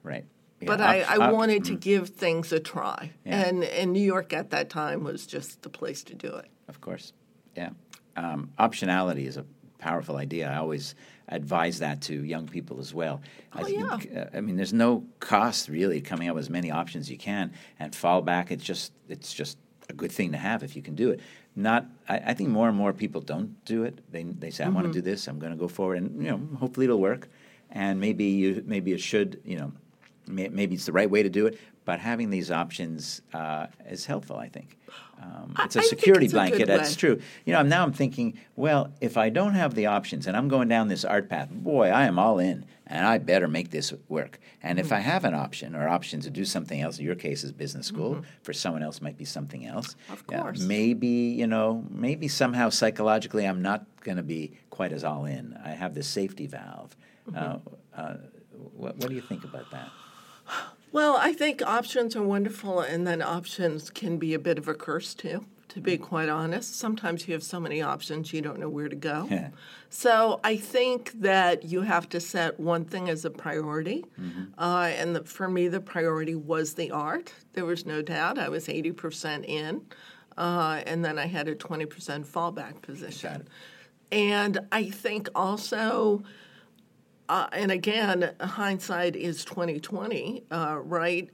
Right. 0.04 0.24
Yeah, 0.60 0.66
but 0.68 0.80
I, 0.80 1.00
I 1.00 1.32
wanted 1.32 1.64
to 1.64 1.74
give 1.74 2.10
things 2.10 2.52
a 2.52 2.60
try. 2.60 3.10
Yeah. 3.26 3.48
And, 3.48 3.64
and 3.64 3.92
New 3.92 4.02
York 4.02 4.32
at 4.32 4.50
that 4.50 4.70
time 4.70 5.02
was 5.02 5.26
just 5.26 5.62
the 5.62 5.68
place 5.68 6.04
to 6.04 6.14
do 6.14 6.28
it. 6.28 6.46
Of 6.68 6.80
course. 6.80 7.12
Yeah. 7.56 7.70
Um, 8.16 8.50
optionality 8.58 9.26
is 9.26 9.36
a 9.36 9.44
powerful 9.78 10.16
idea. 10.16 10.50
I 10.50 10.56
always 10.56 10.94
advise 11.28 11.78
that 11.78 12.02
to 12.02 12.24
young 12.24 12.46
people 12.46 12.80
as 12.80 12.92
well. 12.94 13.20
I 13.52 13.62
Oh, 13.62 13.64
think, 13.64 14.16
uh, 14.16 14.26
I 14.34 14.40
mean, 14.40 14.56
there's 14.56 14.72
no 14.72 15.04
cost 15.20 15.68
really 15.68 16.00
coming 16.00 16.28
up 16.28 16.34
with 16.34 16.44
as 16.44 16.50
many 16.50 16.70
options 16.70 17.10
you 17.10 17.16
can 17.18 17.52
and 17.78 17.94
fall 17.94 18.22
back. 18.22 18.50
It's 18.50 18.64
just 18.64 18.92
it's 19.08 19.32
just 19.32 19.58
a 19.88 19.92
good 19.92 20.12
thing 20.12 20.32
to 20.32 20.38
have 20.38 20.62
if 20.62 20.76
you 20.76 20.82
can 20.82 20.94
do 20.94 21.10
it. 21.10 21.20
Not, 21.56 21.86
I, 22.08 22.16
I 22.18 22.34
think 22.34 22.48
more 22.50 22.68
and 22.68 22.76
more 22.76 22.92
people 22.92 23.20
don't 23.20 23.64
do 23.64 23.84
it. 23.84 24.00
They 24.10 24.24
they 24.24 24.50
say, 24.50 24.64
I 24.64 24.68
want 24.68 24.84
to 24.84 24.88
Mm-hmm. 24.90 24.92
do 24.92 25.00
this. 25.02 25.28
I'm 25.28 25.38
going 25.38 25.52
to 25.52 25.58
go 25.58 25.68
forward, 25.68 25.98
and 25.98 26.22
you 26.22 26.30
know, 26.30 26.40
hopefully 26.58 26.84
it'll 26.84 27.00
work. 27.00 27.28
And 27.70 28.00
maybe 28.00 28.24
you 28.24 28.62
maybe 28.66 28.92
it 28.92 29.00
should. 29.00 29.40
You 29.44 29.58
know, 29.58 29.72
may, 30.26 30.48
maybe 30.48 30.74
it's 30.74 30.86
the 30.86 30.92
right 30.92 31.08
way 31.10 31.22
to 31.22 31.28
do 31.30 31.46
it. 31.46 31.58
But 31.84 32.00
having 32.00 32.30
these 32.30 32.50
options 32.50 33.20
uh, 33.34 33.66
is 33.88 34.06
helpful. 34.06 34.36
I 34.36 34.48
think 34.48 34.78
um, 35.22 35.54
it's 35.58 35.76
a 35.76 35.80
I 35.80 35.82
security 35.82 36.24
it's 36.26 36.32
a 36.32 36.36
blanket. 36.36 36.66
That's 36.66 36.90
way. 36.92 36.96
true. 36.96 37.20
You 37.44 37.52
know, 37.52 37.62
now 37.62 37.82
I'm 37.82 37.92
thinking, 37.92 38.38
well, 38.56 38.90
if 39.02 39.16
I 39.18 39.28
don't 39.28 39.52
have 39.54 39.74
the 39.74 39.86
options 39.86 40.26
and 40.26 40.34
I'm 40.36 40.48
going 40.48 40.68
down 40.68 40.88
this 40.88 41.04
art 41.04 41.28
path, 41.28 41.50
boy, 41.50 41.88
I 41.88 42.04
am 42.06 42.18
all 42.18 42.38
in, 42.38 42.64
and 42.86 43.06
I 43.06 43.18
better 43.18 43.48
make 43.48 43.70
this 43.70 43.92
work. 44.08 44.40
And 44.62 44.78
if 44.78 44.92
I 44.92 45.00
Mm-hmm. 45.00 45.10
have 45.10 45.24
an 45.26 45.34
option 45.34 45.76
or 45.76 45.86
option 45.88 46.20
to 46.20 46.30
do 46.30 46.46
something 46.46 46.80
else, 46.80 46.98
in 46.98 47.04
your 47.04 47.16
case 47.16 47.44
is 47.44 47.52
business 47.52 47.86
school, 47.86 48.22
for 48.42 48.54
someone 48.54 48.82
else 48.82 49.02
might 49.02 49.18
be 49.18 49.26
something 49.26 49.66
else. 49.66 49.88
Mm-hmm. 50.08 50.12
Of 50.14 50.26
course. 50.26 50.60
maybe 50.60 51.06
you 51.08 51.46
know, 51.46 51.84
maybe 51.90 52.28
somehow 52.28 52.70
psychologically, 52.70 53.44
I'm 53.44 53.60
not 53.60 53.84
going 54.00 54.16
to 54.16 54.22
be 54.22 54.52
quite 54.70 54.92
as 54.92 55.04
all 55.04 55.26
in. 55.26 55.54
I 55.62 55.70
have 55.70 55.94
this 55.94 56.06
safety 56.08 56.46
valve. 56.46 56.96
Mm-hmm. 57.30 57.36
Uh, 57.36 58.00
uh, 58.00 58.16
what, 58.74 58.96
what 58.96 59.08
do 59.10 59.14
you 59.14 59.20
think 59.22 59.44
about 59.44 59.70
that? 59.70 59.90
Well, 60.94 61.16
I 61.16 61.32
think 61.32 61.60
options 61.60 62.14
are 62.14 62.22
wonderful, 62.22 62.78
and 62.78 63.04
then 63.04 63.20
options 63.20 63.90
can 63.90 64.16
be 64.16 64.32
a 64.32 64.38
bit 64.38 64.58
of 64.58 64.68
a 64.68 64.74
curse 64.74 65.12
too. 65.12 65.44
To 65.70 65.80
be 65.80 65.98
quite 65.98 66.28
honest, 66.28 66.76
sometimes 66.76 67.26
you 67.26 67.34
have 67.34 67.42
so 67.42 67.58
many 67.58 67.82
options 67.82 68.32
you 68.32 68.40
don't 68.40 68.60
know 68.60 68.68
where 68.68 68.88
to 68.88 68.94
go. 68.94 69.26
Yeah. 69.28 69.48
So 69.90 70.38
I 70.44 70.56
think 70.56 71.10
that 71.20 71.64
you 71.64 71.80
have 71.80 72.08
to 72.10 72.20
set 72.20 72.60
one 72.60 72.84
thing 72.84 73.08
as 73.08 73.24
a 73.24 73.30
priority, 73.30 74.04
uh, 74.56 74.92
and 74.94 75.16
the, 75.16 75.24
for 75.24 75.48
me, 75.48 75.66
the 75.66 75.80
priority 75.80 76.36
was 76.36 76.74
the 76.74 76.92
art. 76.92 77.34
There 77.54 77.64
was 77.64 77.84
no 77.84 78.00
doubt. 78.00 78.38
I 78.38 78.48
was 78.48 78.68
eighty 78.68 78.92
percent 78.92 79.46
in, 79.46 79.82
uh, 80.36 80.80
and 80.86 81.04
then 81.04 81.18
I 81.18 81.26
had 81.26 81.48
a 81.48 81.56
twenty 81.56 81.86
percent 81.86 82.24
fallback 82.24 82.82
position. 82.82 83.48
And 84.12 84.60
I 84.70 84.90
think 84.90 85.28
also 85.34 86.22
uh, 87.28 87.46
and 87.52 87.70
again, 87.70 88.34
hindsight 88.40 89.16
is 89.16 89.44
twenty 89.44 89.80
twenty, 89.80 90.44
uh, 90.50 90.78
right? 90.82 91.30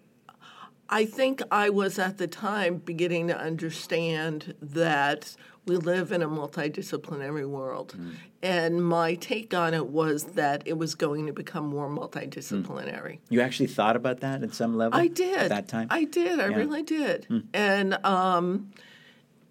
I 0.88 1.04
think 1.04 1.40
I 1.52 1.70
was 1.70 1.98
at 1.98 2.18
the 2.18 2.26
time 2.26 2.78
beginning 2.78 3.28
to 3.28 3.38
understand 3.38 4.54
that 4.60 5.36
we 5.66 5.76
live 5.76 6.10
in 6.10 6.20
a 6.20 6.28
multidisciplinary 6.28 7.46
world, 7.48 7.94
and 8.42 8.84
my 8.84 9.14
take 9.14 9.54
on 9.54 9.72
it 9.72 9.86
was 9.86 10.24
that 10.34 10.62
it 10.66 10.76
was 10.78 10.94
going 10.96 11.26
to 11.26 11.32
become 11.32 11.66
more 11.66 11.88
multidisciplinary. 11.88 13.18
You 13.28 13.40
actually 13.40 13.68
thought 13.68 13.94
about 13.94 14.20
that 14.20 14.42
at 14.42 14.54
some 14.54 14.76
level? 14.76 14.98
I 14.98 15.06
did 15.06 15.36
at 15.38 15.48
that 15.50 15.68
time. 15.68 15.86
I 15.90 16.04
did. 16.04 16.40
I 16.40 16.48
Yeah. 16.48 16.56
really 16.56 16.82
did. 16.82 17.44
And 17.54 18.04
um, 18.04 18.70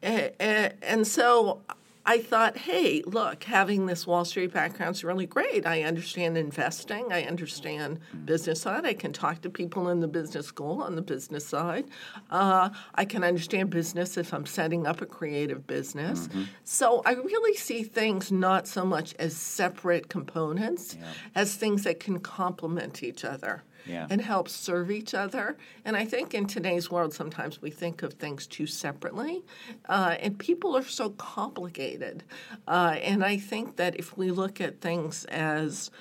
and, 0.01 0.73
and 0.81 1.07
so 1.07 1.61
I 2.09 2.17
thought, 2.17 2.57
hey, 2.57 3.03
look, 3.05 3.43
having 3.43 3.85
this 3.85 4.07
Wall 4.07 4.25
Street 4.25 4.51
background 4.51 4.95
is 4.95 5.03
really 5.03 5.27
great. 5.27 5.67
I 5.67 5.83
understand 5.83 6.39
investing. 6.39 7.13
I 7.13 7.21
understand 7.21 7.99
business 8.25 8.61
side. 8.61 8.83
I 8.83 8.95
can 8.95 9.13
talk 9.13 9.41
to 9.41 9.49
people 9.51 9.89
in 9.89 9.99
the 9.99 10.07
business 10.07 10.47
school 10.47 10.81
on 10.81 10.95
the 10.95 11.03
business 11.03 11.45
side. 11.45 11.85
Uh, 12.31 12.71
I 12.95 13.05
can 13.05 13.23
understand 13.23 13.69
business 13.69 14.17
if 14.17 14.33
I'm 14.33 14.47
setting 14.47 14.87
up 14.87 15.01
a 15.01 15.05
creative 15.05 15.67
business. 15.67 16.29
So 16.63 17.03
I 17.05 17.13
really 17.13 17.55
see 17.55 17.83
things 17.83 18.31
not 18.31 18.67
so 18.67 18.83
much 18.85 19.13
as 19.19 19.37
separate 19.37 20.09
components 20.09 20.97
as 21.35 21.53
things 21.53 21.83
that 21.83 21.99
can 21.99 22.17
complement 22.21 23.03
each 23.03 23.23
other 23.23 23.61
Yeah. 23.85 24.07
and 24.09 24.21
help 24.21 24.49
serve 24.49 24.91
each 24.91 25.13
other. 25.13 25.57
And 25.85 25.95
I 25.95 26.05
think 26.05 26.33
in 26.33 26.47
today's 26.47 26.91
world, 26.91 27.13
sometimes 27.13 27.61
we 27.61 27.71
think 27.71 28.03
of 28.03 28.13
things 28.13 28.47
too 28.47 28.67
separately, 28.67 29.43
uh, 29.87 30.15
and 30.19 30.37
people 30.37 30.75
are 30.77 30.83
so 30.83 31.11
complicated. 31.11 32.23
Uh, 32.67 32.97
and 33.01 33.23
I 33.23 33.37
think 33.37 33.77
that 33.77 33.95
if 33.95 34.17
we 34.17 34.31
look 34.31 34.61
at 34.61 34.81
things 34.81 35.25
as, 35.25 35.91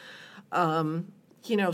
um, 0.52 1.12
you 1.44 1.56
know, 1.56 1.72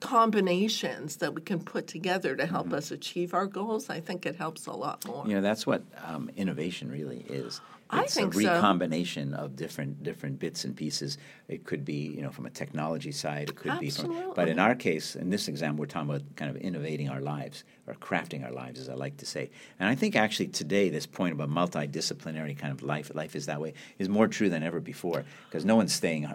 combinations 0.00 1.16
that 1.16 1.34
we 1.34 1.40
can 1.40 1.60
put 1.60 1.86
together 1.86 2.36
to 2.36 2.46
help 2.46 2.72
us 2.72 2.90
achieve 2.90 3.34
our 3.34 3.46
goals, 3.46 3.88
I 3.88 4.00
think 4.00 4.26
it 4.26 4.36
helps 4.36 4.66
a 4.66 4.72
lot 4.72 5.06
more. 5.06 5.26
You 5.26 5.34
know, 5.36 5.40
that's 5.40 5.66
what 5.66 5.82
um, 6.04 6.30
innovation 6.36 6.90
really 6.90 7.24
is. 7.28 7.60
I 7.90 8.02
It's 8.02 8.14
think 8.14 8.34
a 8.34 8.40
so. 8.42 8.54
recombination 8.54 9.32
of 9.32 9.56
different 9.56 10.02
different 10.02 10.38
bits 10.38 10.64
and 10.64 10.76
pieces. 10.76 11.16
It 11.48 11.64
could 11.64 11.84
be, 11.84 12.08
you 12.14 12.20
know, 12.22 12.30
from 12.30 12.44
a 12.46 12.50
technology 12.50 13.12
side. 13.12 13.48
It 13.48 13.56
could 13.56 13.78
be 13.80 13.90
from. 13.90 14.32
But 14.34 14.48
in 14.48 14.58
our 14.58 14.74
case, 14.74 15.16
in 15.16 15.30
this 15.30 15.48
exam, 15.48 15.76
we're 15.76 15.86
talking 15.86 16.10
about 16.10 16.22
kind 16.36 16.50
of 16.50 16.58
innovating 16.58 17.08
our 17.08 17.20
lives 17.20 17.64
or 17.86 17.94
crafting 17.94 18.44
our 18.44 18.52
lives, 18.52 18.78
as 18.78 18.88
I 18.90 18.94
like 18.94 19.16
to 19.18 19.26
say. 19.26 19.50
And 19.80 19.88
I 19.88 19.94
think 19.94 20.16
actually 20.16 20.48
today, 20.48 20.90
this 20.90 21.06
point 21.06 21.32
about 21.32 21.48
multidisciplinary 21.48 22.58
kind 22.58 22.72
of 22.72 22.82
life, 22.82 23.10
life 23.14 23.34
is 23.34 23.46
that 23.46 23.60
way, 23.60 23.72
is 23.98 24.08
more 24.08 24.28
true 24.28 24.50
than 24.50 24.62
ever 24.62 24.80
before 24.80 25.24
because 25.48 25.64
no 25.64 25.76
one's 25.76 25.94
staying 25.94 26.28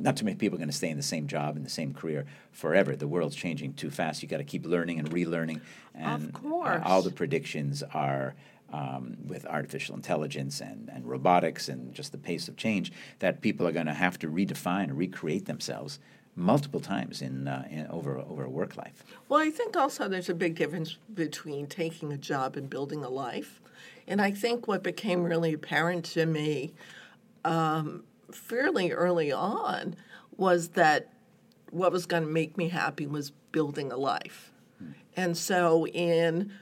not 0.00 0.16
too 0.16 0.24
many 0.24 0.36
people 0.36 0.56
are 0.56 0.58
going 0.60 0.68
to 0.70 0.76
stay 0.76 0.90
in 0.90 0.96
the 0.96 1.02
same 1.02 1.26
job 1.26 1.56
in 1.56 1.64
the 1.64 1.68
same 1.70 1.92
career 1.92 2.24
forever. 2.52 2.94
The 2.94 3.08
world's 3.08 3.34
changing 3.34 3.74
too 3.74 3.90
fast. 3.90 4.22
You 4.22 4.28
got 4.28 4.36
to 4.36 4.44
keep 4.44 4.64
learning 4.64 5.00
and 5.00 5.10
relearning. 5.10 5.60
And 5.94 6.22
uh, 6.22 6.26
Of 6.26 6.32
course. 6.34 6.82
all 6.84 7.02
the 7.02 7.10
predictions 7.10 7.82
are 7.94 8.36
um, 8.72 9.16
with 9.26 9.46
artificial 9.46 9.94
intelligence 9.94 10.60
and, 10.60 10.90
and 10.92 11.06
robotics 11.06 11.68
and 11.68 11.94
just 11.94 12.12
the 12.12 12.18
pace 12.18 12.48
of 12.48 12.56
change 12.56 12.92
that 13.18 13.40
people 13.40 13.66
are 13.66 13.72
going 13.72 13.86
to 13.86 13.94
have 13.94 14.18
to 14.18 14.28
redefine 14.28 14.84
and 14.84 14.98
recreate 14.98 15.46
themselves 15.46 15.98
multiple 16.34 16.80
times 16.80 17.20
in, 17.20 17.48
uh, 17.48 17.66
in 17.70 17.86
over 17.88 18.18
over 18.18 18.44
a 18.44 18.50
work 18.50 18.76
life. 18.76 19.04
Well, 19.28 19.40
I 19.40 19.50
think 19.50 19.76
also 19.76 20.08
there's 20.08 20.28
a 20.28 20.34
big 20.34 20.54
difference 20.54 20.96
between 21.12 21.66
taking 21.66 22.12
a 22.12 22.16
job 22.16 22.56
and 22.56 22.70
building 22.70 23.02
a 23.02 23.08
life. 23.08 23.60
And 24.06 24.22
I 24.22 24.30
think 24.30 24.68
what 24.68 24.82
became 24.82 25.24
really 25.24 25.52
apparent 25.52 26.04
to 26.06 26.26
me 26.26 26.72
um, 27.44 28.04
fairly 28.30 28.92
early 28.92 29.32
on 29.32 29.96
was 30.36 30.68
that 30.70 31.12
what 31.70 31.92
was 31.92 32.06
going 32.06 32.22
to 32.22 32.28
make 32.28 32.56
me 32.56 32.68
happy 32.68 33.06
was 33.06 33.32
building 33.52 33.92
a 33.92 33.96
life. 33.96 34.52
And 35.16 35.36
so, 35.36 35.86
in 35.88 36.52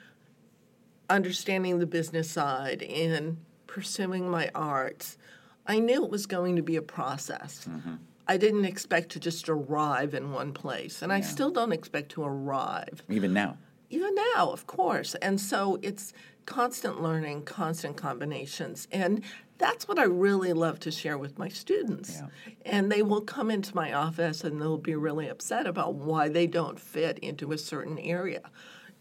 understanding 1.08 1.78
the 1.78 1.86
business 1.86 2.30
side, 2.30 2.82
in 2.82 3.38
pursuing 3.66 4.28
my 4.30 4.50
arts, 4.54 5.18
I 5.66 5.78
knew 5.78 6.04
it 6.04 6.10
was 6.10 6.26
going 6.26 6.56
to 6.56 6.62
be 6.62 6.76
a 6.76 6.82
process. 6.82 7.66
Mm-hmm. 7.68 7.94
I 8.28 8.36
didn't 8.36 8.64
expect 8.64 9.10
to 9.10 9.20
just 9.20 9.48
arrive 9.48 10.14
in 10.14 10.32
one 10.32 10.52
place, 10.52 11.00
and 11.02 11.12
I 11.12 11.20
still 11.20 11.50
don't 11.50 11.72
expect 11.72 12.10
to 12.12 12.24
arrive 12.24 13.04
Even 13.08 13.32
now, 13.32 13.56
even 13.88 14.14
now, 14.34 14.50
of 14.50 14.66
course. 14.66 15.14
And 15.16 15.40
so 15.40 15.78
it's 15.80 16.12
constant 16.44 17.02
learning, 17.02 17.44
constant 17.44 17.96
combinations. 17.96 18.88
And 18.90 19.22
that's 19.58 19.86
what 19.88 19.98
I 19.98 20.04
really 20.04 20.52
love 20.52 20.80
to 20.80 20.90
share 20.90 21.18
with 21.18 21.38
my 21.38 21.48
students. 21.48 22.20
Yeah. 22.20 22.28
And 22.64 22.90
they 22.90 23.02
will 23.02 23.20
come 23.20 23.50
into 23.50 23.74
my 23.74 23.92
office 23.92 24.44
and 24.44 24.60
they'll 24.60 24.78
be 24.78 24.94
really 24.94 25.28
upset 25.28 25.66
about 25.66 25.94
why 25.94 26.28
they 26.28 26.46
don't 26.46 26.78
fit 26.80 27.18
into 27.18 27.52
a 27.52 27.58
certain 27.58 27.98
area. 27.98 28.42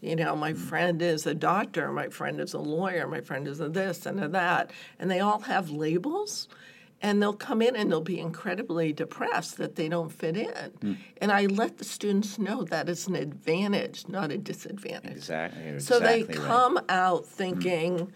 You 0.00 0.16
know, 0.16 0.36
my 0.36 0.52
mm. 0.52 0.58
friend 0.58 1.00
is 1.00 1.26
a 1.26 1.34
doctor, 1.34 1.90
my 1.90 2.08
friend 2.08 2.40
is 2.40 2.54
a 2.54 2.58
lawyer, 2.58 3.06
my 3.06 3.20
friend 3.20 3.48
is 3.48 3.60
a 3.60 3.68
this 3.68 4.06
and 4.06 4.22
a 4.22 4.28
that. 4.28 4.70
And 4.98 5.10
they 5.10 5.20
all 5.20 5.40
have 5.40 5.70
labels 5.70 6.48
and 7.02 7.22
they'll 7.22 7.34
come 7.34 7.60
in 7.60 7.76
and 7.76 7.90
they'll 7.90 8.00
be 8.00 8.18
incredibly 8.18 8.92
depressed 8.92 9.58
that 9.58 9.76
they 9.76 9.88
don't 9.88 10.10
fit 10.10 10.36
in. 10.36 10.70
Mm. 10.80 10.96
And 11.20 11.32
I 11.32 11.46
let 11.46 11.78
the 11.78 11.84
students 11.84 12.38
know 12.38 12.64
that 12.64 12.88
is 12.88 13.06
an 13.06 13.16
advantage, 13.16 14.08
not 14.08 14.30
a 14.30 14.38
disadvantage. 14.38 15.12
exactly. 15.12 15.78
So 15.80 16.00
they 16.00 16.20
exactly 16.20 16.38
right. 16.38 16.46
come 16.46 16.80
out 16.88 17.24
mm. 17.24 17.26
thinking, 17.26 18.12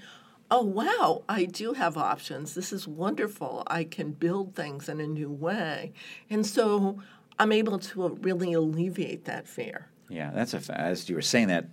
oh, 0.51 0.63
wow, 0.63 1.23
I 1.29 1.45
do 1.45 1.75
have 1.75 1.97
options. 1.97 2.55
This 2.55 2.73
is 2.73 2.89
wonderful. 2.89 3.63
I 3.67 3.85
can 3.85 4.13
build 4.13 4.55
things 4.55 4.89
in 4.89 5.01
a 5.01 5.07
new 5.07 5.31
way. 5.31 5.93
And 6.29 6.47
so 6.47 6.99
I'm 7.39 7.53
able 7.53 7.79
to 7.79 8.09
really 8.21 8.53
alleviate 8.53 9.27
that 9.27 9.47
fear. 9.47 9.90
Yeah, 10.11 10.31
that's 10.35 10.55
a 10.55 10.61
fa- 10.61 10.79
as 10.79 11.09
you 11.09 11.15
were 11.15 11.23
saying 11.23 11.49
that, 11.49 11.67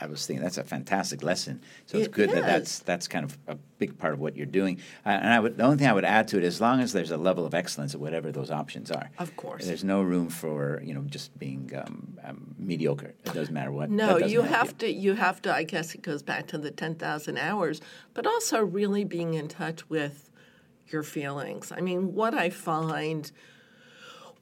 I 0.00 0.06
was 0.06 0.26
thinking 0.26 0.42
that's 0.42 0.58
a 0.58 0.64
fantastic 0.64 1.22
lesson. 1.22 1.60
So 1.86 1.96
it's 1.96 2.08
It 2.08 2.12
good 2.12 2.30
that 2.30 2.44
that's 2.44 2.80
that's 2.80 3.06
kind 3.06 3.24
of 3.24 3.38
a 3.46 3.56
big 3.78 3.96
part 3.98 4.12
of 4.14 4.18
what 4.18 4.36
you're 4.36 4.46
doing. 4.46 4.78
Uh, 5.06 5.10
and 5.10 5.32
I 5.32 5.38
would 5.38 5.56
the 5.56 5.62
only 5.62 5.76
thing 5.76 5.86
I 5.86 5.92
would 5.92 6.04
add 6.04 6.26
to 6.28 6.38
it, 6.38 6.44
as 6.44 6.60
long 6.60 6.80
as 6.80 6.92
there's 6.92 7.12
a 7.12 7.16
level 7.16 7.46
of 7.46 7.54
excellence 7.54 7.94
at 7.94 8.00
whatever 8.00 8.32
those 8.32 8.50
options 8.50 8.90
are, 8.90 9.10
Of 9.18 9.36
course. 9.36 9.64
there's 9.64 9.84
no 9.84 10.02
room 10.02 10.28
for 10.28 10.82
you 10.84 10.92
know 10.92 11.02
just 11.02 11.38
being 11.38 11.70
um, 11.76 12.18
um, 12.24 12.54
mediocre. 12.58 13.14
It 13.24 13.32
doesn't 13.32 13.54
matter 13.54 13.70
what. 13.70 13.90
No, 13.90 14.16
you 14.18 14.42
have 14.42 14.76
to. 14.78 14.90
You 14.90 15.14
have 15.14 15.40
to. 15.42 15.54
I 15.54 15.62
guess 15.62 15.94
it 15.94 16.02
goes 16.02 16.22
back 16.22 16.48
to 16.48 16.58
the 16.58 16.72
ten 16.72 16.96
thousand 16.96 17.38
hours, 17.38 17.80
but 18.12 18.26
also 18.26 18.60
really 18.64 19.04
being 19.04 19.34
in 19.34 19.46
touch 19.46 19.88
with 19.88 20.30
your 20.88 21.04
feelings. 21.04 21.70
I 21.70 21.80
mean, 21.80 22.12
what 22.14 22.34
I 22.34 22.50
find 22.50 23.30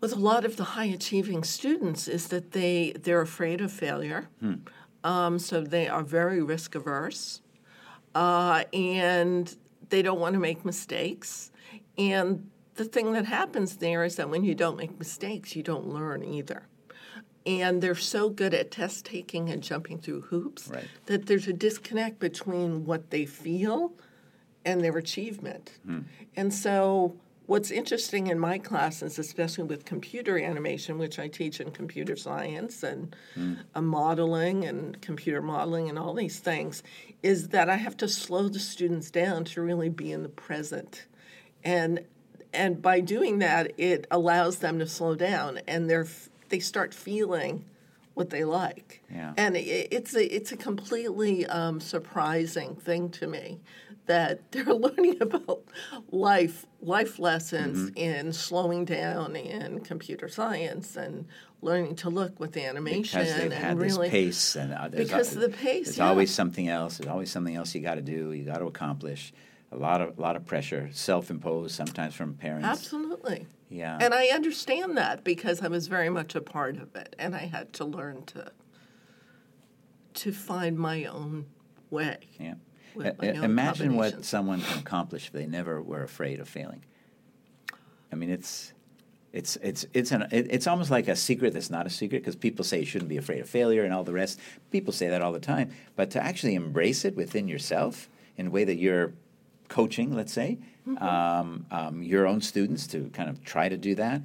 with 0.00 0.12
a 0.12 0.18
lot 0.18 0.44
of 0.44 0.56
the 0.56 0.64
high 0.64 0.86
achieving 0.86 1.44
students 1.44 2.08
is 2.08 2.28
that 2.28 2.52
they 2.52 2.92
they're 3.02 3.20
afraid 3.20 3.60
of 3.60 3.70
failure, 3.72 4.28
um, 5.04 5.38
so 5.38 5.60
they 5.60 5.88
are 5.88 6.02
very 6.02 6.42
risk 6.42 6.74
averse, 6.74 7.40
uh, 8.14 8.64
and 8.72 9.56
they 9.88 10.02
don't 10.02 10.20
want 10.20 10.34
to 10.34 10.40
make 10.40 10.64
mistakes. 10.64 11.50
And 11.98 12.48
the 12.74 12.84
thing 12.84 13.12
that 13.12 13.26
happens 13.26 13.76
there 13.76 14.04
is 14.04 14.16
that 14.16 14.30
when 14.30 14.44
you 14.44 14.54
don't 14.54 14.76
make 14.76 14.98
mistakes, 14.98 15.54
you 15.56 15.62
don't 15.62 15.86
learn 15.88 16.24
either 16.24 16.62
and 17.46 17.82
they're 17.82 17.94
so 17.94 18.28
good 18.28 18.52
at 18.52 18.70
test 18.70 19.06
taking 19.06 19.48
and 19.48 19.62
jumping 19.62 19.98
through 19.98 20.20
hoops 20.20 20.68
Right. 20.68 20.84
that 21.06 21.24
there's 21.24 21.48
a 21.48 21.54
disconnect 21.54 22.18
between 22.18 22.84
what 22.84 23.08
they 23.10 23.24
feel 23.24 23.94
and 24.66 24.82
their 24.84 24.96
achievement. 24.98 25.78
And 26.36 26.52
so, 26.52 27.16
what's 27.50 27.72
interesting 27.72 28.28
in 28.28 28.38
my 28.38 28.58
classes, 28.58 29.18
especially 29.18 29.64
with 29.64 29.84
computer 29.84 30.38
animation, 30.38 30.98
which 30.98 31.18
I 31.18 31.26
teach 31.26 31.60
in 31.60 31.72
computer 31.72 32.14
science 32.14 32.84
and 32.84 33.16
uh, 33.74 33.82
modeling 33.82 34.64
and 34.64 35.02
computer 35.02 35.42
modeling 35.42 35.88
and 35.88 35.98
all 35.98 36.14
these 36.14 36.38
things, 36.38 36.84
is 37.24 37.48
that 37.48 37.68
I 37.68 37.74
have 37.74 37.96
to 37.96 38.08
slow 38.08 38.48
the 38.48 38.60
students 38.60 39.10
down 39.10 39.42
to 39.46 39.62
really 39.62 39.88
be 39.88 40.12
in 40.12 40.22
the 40.22 40.28
present. 40.28 41.06
And 41.64 42.04
and 42.52 42.80
by 42.80 43.00
doing 43.00 43.40
that, 43.40 43.72
it 43.78 44.06
allows 44.12 44.58
them 44.58 44.78
to 44.78 44.86
slow 44.86 45.16
down, 45.16 45.58
and 45.66 45.90
they're 45.90 46.06
they 46.50 46.60
start 46.60 46.94
feeling 46.94 47.64
what 48.14 48.30
they 48.30 48.44
like. 48.44 49.02
Yeah. 49.12 49.32
And 49.36 49.56
it, 49.56 49.88
it's 49.90 50.14
a 50.14 50.24
it's 50.32 50.52
a 50.52 50.56
completely 50.56 51.46
um, 51.46 51.80
surprising 51.80 52.76
thing 52.76 53.10
to 53.10 53.26
me 53.26 53.58
that 54.10 54.40
they're 54.50 54.64
learning 54.74 55.18
about 55.22 55.62
life 56.10 56.66
life 56.82 57.18
lessons 57.20 57.92
in 57.94 58.32
slowing 58.32 58.84
down 58.84 59.36
in 59.36 59.80
computer 59.80 60.28
science 60.28 60.96
and 60.96 61.26
learning 61.62 61.94
to 61.94 62.10
look 62.10 62.40
with 62.40 62.56
animation 62.56 63.20
because 63.20 63.34
they've 63.36 63.52
and 63.52 63.64
had 63.64 63.78
really 63.78 64.08
this 64.08 64.10
pace 64.10 64.56
and 64.56 64.72
uh, 64.74 64.88
Because 64.88 65.36
al- 65.36 65.42
the 65.42 65.48
pace, 65.50 65.86
There's 65.86 65.98
yeah. 65.98 66.08
always 66.08 66.30
something 66.34 66.68
else. 66.68 66.98
There's 66.98 67.08
always 67.08 67.30
something 67.30 67.54
else 67.54 67.72
you 67.74 67.82
got 67.82 67.96
to 67.96 68.02
do. 68.02 68.32
You 68.32 68.44
got 68.44 68.58
to 68.58 68.66
accomplish. 68.66 69.32
A 69.72 69.76
lot 69.76 70.00
of 70.00 70.18
a 70.18 70.20
lot 70.20 70.34
of 70.34 70.44
pressure, 70.44 70.88
self-imposed, 70.92 71.72
sometimes 71.72 72.14
from 72.14 72.34
parents. 72.34 72.66
absolutely. 72.66 73.46
Yeah. 73.68 73.96
And 74.00 74.12
I 74.12 74.26
understand 74.28 74.96
that 74.96 75.22
because 75.22 75.62
I 75.62 75.68
was 75.68 75.86
very 75.86 76.10
much 76.10 76.34
a 76.34 76.40
part 76.40 76.76
of 76.78 76.96
it, 76.96 77.14
and 77.20 77.36
I 77.36 77.44
had 77.46 77.72
to 77.74 77.84
learn 77.84 78.24
to 78.32 78.50
to 80.14 80.32
find 80.32 80.76
my 80.76 81.04
own 81.04 81.46
way. 81.90 82.16
Yeah. 82.40 82.54
With 82.94 83.06
I- 83.06 83.14
my 83.18 83.28
I- 83.32 83.36
own 83.36 83.44
imagine 83.44 83.96
what 83.96 84.24
someone 84.24 84.60
can 84.60 84.78
accomplish 84.78 85.26
if 85.26 85.32
they 85.32 85.46
never 85.46 85.80
were 85.82 86.02
afraid 86.02 86.40
of 86.40 86.48
failing. 86.48 86.82
I 88.12 88.16
mean, 88.16 88.30
it's 88.30 88.72
it's 89.32 89.56
it's 89.56 89.86
it's 89.94 90.10
an 90.12 90.22
it, 90.32 90.48
it's 90.50 90.66
almost 90.66 90.90
like 90.90 91.06
a 91.08 91.14
secret 91.16 91.52
that's 91.54 91.70
not 91.70 91.86
a 91.86 91.90
secret 91.90 92.22
because 92.22 92.34
people 92.36 92.64
say 92.64 92.80
you 92.80 92.86
shouldn't 92.86 93.08
be 93.08 93.16
afraid 93.16 93.40
of 93.40 93.48
failure 93.48 93.84
and 93.84 93.94
all 93.94 94.02
the 94.04 94.12
rest. 94.12 94.40
People 94.70 94.92
say 94.92 95.08
that 95.08 95.22
all 95.22 95.32
the 95.32 95.38
time, 95.40 95.70
but 95.96 96.10
to 96.12 96.22
actually 96.22 96.54
embrace 96.54 97.04
it 97.04 97.14
within 97.16 97.46
yourself 97.48 98.08
in 98.36 98.48
a 98.48 98.50
way 98.50 98.64
that 98.64 98.76
you're 98.76 99.12
coaching, 99.68 100.14
let's 100.14 100.32
say, 100.32 100.58
Mm-hmm. 100.88 101.04
um, 101.04 101.66
um, 101.70 102.02
your 102.02 102.26
own 102.26 102.40
students 102.40 102.86
to 102.88 103.10
kind 103.12 103.28
of 103.28 103.44
try 103.44 103.68
to 103.68 103.76
do 103.76 103.94
that. 103.96 104.22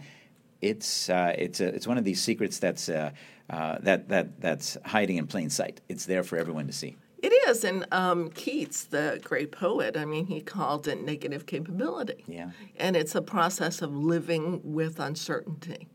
It's 0.61 1.09
uh, 1.09 1.35
it's 1.37 1.59
a, 1.59 1.67
it's 1.67 1.85
one 1.85 1.97
of 1.97 2.05
these 2.05 2.21
secrets 2.21 2.59
that's 2.59 2.87
uh, 2.87 3.11
uh, 3.49 3.77
that 3.81 4.07
that 4.07 4.39
that's 4.39 4.77
hiding 4.85 5.17
in 5.17 5.27
plain 5.27 5.49
sight. 5.49 5.81
It's 5.89 6.05
there 6.05 6.23
for 6.23 6.37
everyone 6.37 6.65
to 6.67 6.73
see. 6.73 6.95
It 7.25 7.33
is, 7.49 7.63
and 7.63 7.87
um, 7.91 8.29
Keats, 8.29 8.83
the 8.83 9.19
great 9.23 9.51
poet, 9.51 9.97
I 9.97 10.05
mean, 10.05 10.27
he 10.27 10.41
called 10.41 10.87
it 10.87 11.03
negative 11.03 11.47
capability. 11.47 12.23
Yeah. 12.27 12.51
And 12.77 12.95
it's 12.95 13.15
a 13.15 13.21
process 13.23 13.81
of 13.81 13.95
living 13.95 14.61
with 14.63 14.99
uncertainty 14.99 15.87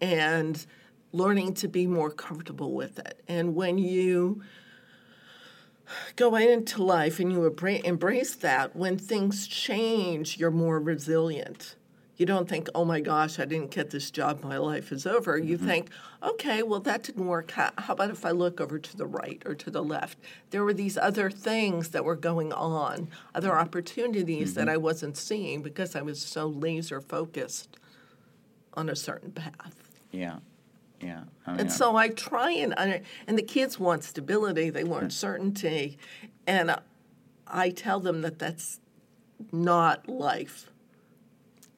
and 0.00 0.66
learning 1.12 1.54
to 1.54 1.68
be 1.68 1.86
more 1.86 2.10
comfortable 2.10 2.72
with 2.72 2.98
it. 2.98 3.22
And 3.28 3.54
when 3.54 3.78
you 3.78 4.42
go 6.16 6.34
into 6.34 6.82
life 6.82 7.20
and 7.20 7.30
you 7.30 7.44
embrace 7.84 8.34
that, 8.34 8.74
when 8.74 8.98
things 8.98 9.46
change, 9.46 10.38
you're 10.38 10.50
more 10.50 10.80
resilient. 10.80 11.76
You 12.16 12.26
don't 12.26 12.48
think, 12.48 12.68
oh 12.74 12.84
my 12.84 13.00
gosh, 13.00 13.38
I 13.40 13.44
didn't 13.44 13.72
get 13.72 13.90
this 13.90 14.10
job, 14.10 14.44
my 14.44 14.56
life 14.56 14.92
is 14.92 15.04
over. 15.06 15.36
You 15.36 15.56
mm-hmm. 15.56 15.66
think, 15.66 15.90
okay, 16.22 16.62
well, 16.62 16.80
that 16.80 17.02
didn't 17.02 17.26
work. 17.26 17.50
How, 17.52 17.72
how 17.76 17.94
about 17.94 18.10
if 18.10 18.24
I 18.24 18.30
look 18.30 18.60
over 18.60 18.78
to 18.78 18.96
the 18.96 19.06
right 19.06 19.42
or 19.44 19.54
to 19.56 19.70
the 19.70 19.82
left? 19.82 20.18
There 20.50 20.62
were 20.62 20.74
these 20.74 20.96
other 20.96 21.28
things 21.30 21.88
that 21.88 22.04
were 22.04 22.16
going 22.16 22.52
on, 22.52 23.08
other 23.34 23.56
opportunities 23.56 24.54
that 24.54 24.62
mm-hmm. 24.62 24.70
I 24.70 24.76
wasn't 24.76 25.16
seeing 25.16 25.62
because 25.62 25.96
I 25.96 26.02
was 26.02 26.20
so 26.20 26.46
laser 26.46 27.00
focused 27.00 27.78
on 28.74 28.88
a 28.88 28.96
certain 28.96 29.32
path. 29.32 29.90
Yeah, 30.12 30.38
yeah. 31.00 31.24
I 31.46 31.52
mean, 31.52 31.60
And 31.60 31.72
so 31.72 31.96
I 31.96 32.08
try 32.08 32.52
and 32.52 32.74
and 33.26 33.38
the 33.38 33.42
kids 33.42 33.78
want 33.78 34.04
stability, 34.04 34.70
they 34.70 34.84
want 34.84 35.08
mm. 35.08 35.12
certainty, 35.12 35.98
and 36.46 36.76
I 37.46 37.70
tell 37.70 38.00
them 38.00 38.22
that 38.22 38.38
that's 38.38 38.80
not 39.52 40.08
life. 40.08 40.70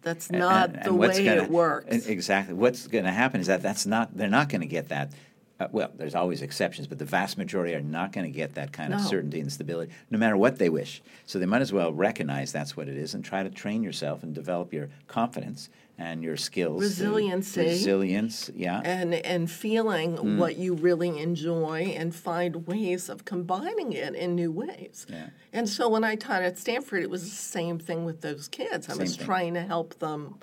That's 0.07 0.31
not 0.31 0.71
and- 0.71 0.75
the 0.77 0.87
and 0.91 0.99
what's 1.01 1.19
way 1.19 1.25
gonna- 1.25 1.43
it 1.43 1.51
works. 1.51 2.07
Exactly. 2.07 2.55
What's 2.55 2.87
going 2.87 3.05
to 3.05 3.11
happen 3.11 3.41
is 3.41 3.49
that 3.49 3.61
that's 3.61 3.87
not. 3.87 4.17
They're 4.17 4.29
not 4.29 4.49
going 4.49 4.61
to 4.61 4.67
get 4.69 4.89
that 4.91 5.11
uh, 5.59 5.67
well, 5.73 5.91
there's 5.97 6.15
always 6.15 6.43
exceptions, 6.43 6.87
but 6.87 6.99
the 6.99 7.05
vast 7.05 7.39
majority 7.39 7.75
are 7.75 7.81
not 7.81 8.13
going 8.13 8.31
to 8.31 8.31
get 8.31 8.55
that 8.55 8.73
kind 8.73 8.93
of 8.93 9.01
certainty 9.01 9.41
and 9.41 9.51
stability, 9.51 9.91
no 10.11 10.19
matter 10.19 10.37
what 10.37 10.59
they 10.59 10.69
wish. 10.69 11.03
So 11.25 11.39
they 11.39 11.47
might 11.47 11.63
as 11.63 11.73
well 11.73 11.95
recognize 11.95 12.53
that's 12.53 12.77
what 12.77 12.89
it 12.89 12.97
is 12.97 13.15
and 13.15 13.25
try 13.25 13.43
to 13.43 13.49
train 13.49 13.83
yourself 13.83 14.23
and 14.23 14.35
develop 14.35 14.73
your 14.75 14.91
confidence 15.09 15.71
and 15.99 16.23
your 16.23 16.37
skills. 16.37 16.83
Resiliency. 16.83 17.61
Resilience, 17.63 18.51
yeah. 18.55 18.81
and 18.85 19.15
and 19.15 19.51
feeling 19.51 20.17
Mm. 20.19 20.37
what 20.39 20.57
you 20.57 20.75
really 20.75 21.19
enjoy 21.21 21.95
and 21.97 22.15
find 22.15 22.67
ways 22.67 23.09
of 23.09 23.25
combining 23.25 23.93
it 23.93 24.15
in 24.15 24.35
new 24.35 24.53
ways. 24.53 25.07
Yeah. 25.09 25.29
And 25.53 25.69
so 25.69 25.89
when 25.89 26.05
I 26.05 26.15
taught 26.17 26.43
at 26.43 26.59
Stanford, 26.59 27.03
it 27.03 27.11
was 27.11 27.23
the 27.25 27.31
same 27.37 27.79
thing 27.79 28.05
with 28.05 28.21
those 28.21 28.47
kids. 28.49 28.89
I 28.89 28.93
Same 28.93 29.01
was 29.01 29.17
thing. 29.17 29.27
trying 29.27 29.55
to 29.55 29.63
help 29.63 29.99
them 29.99 30.37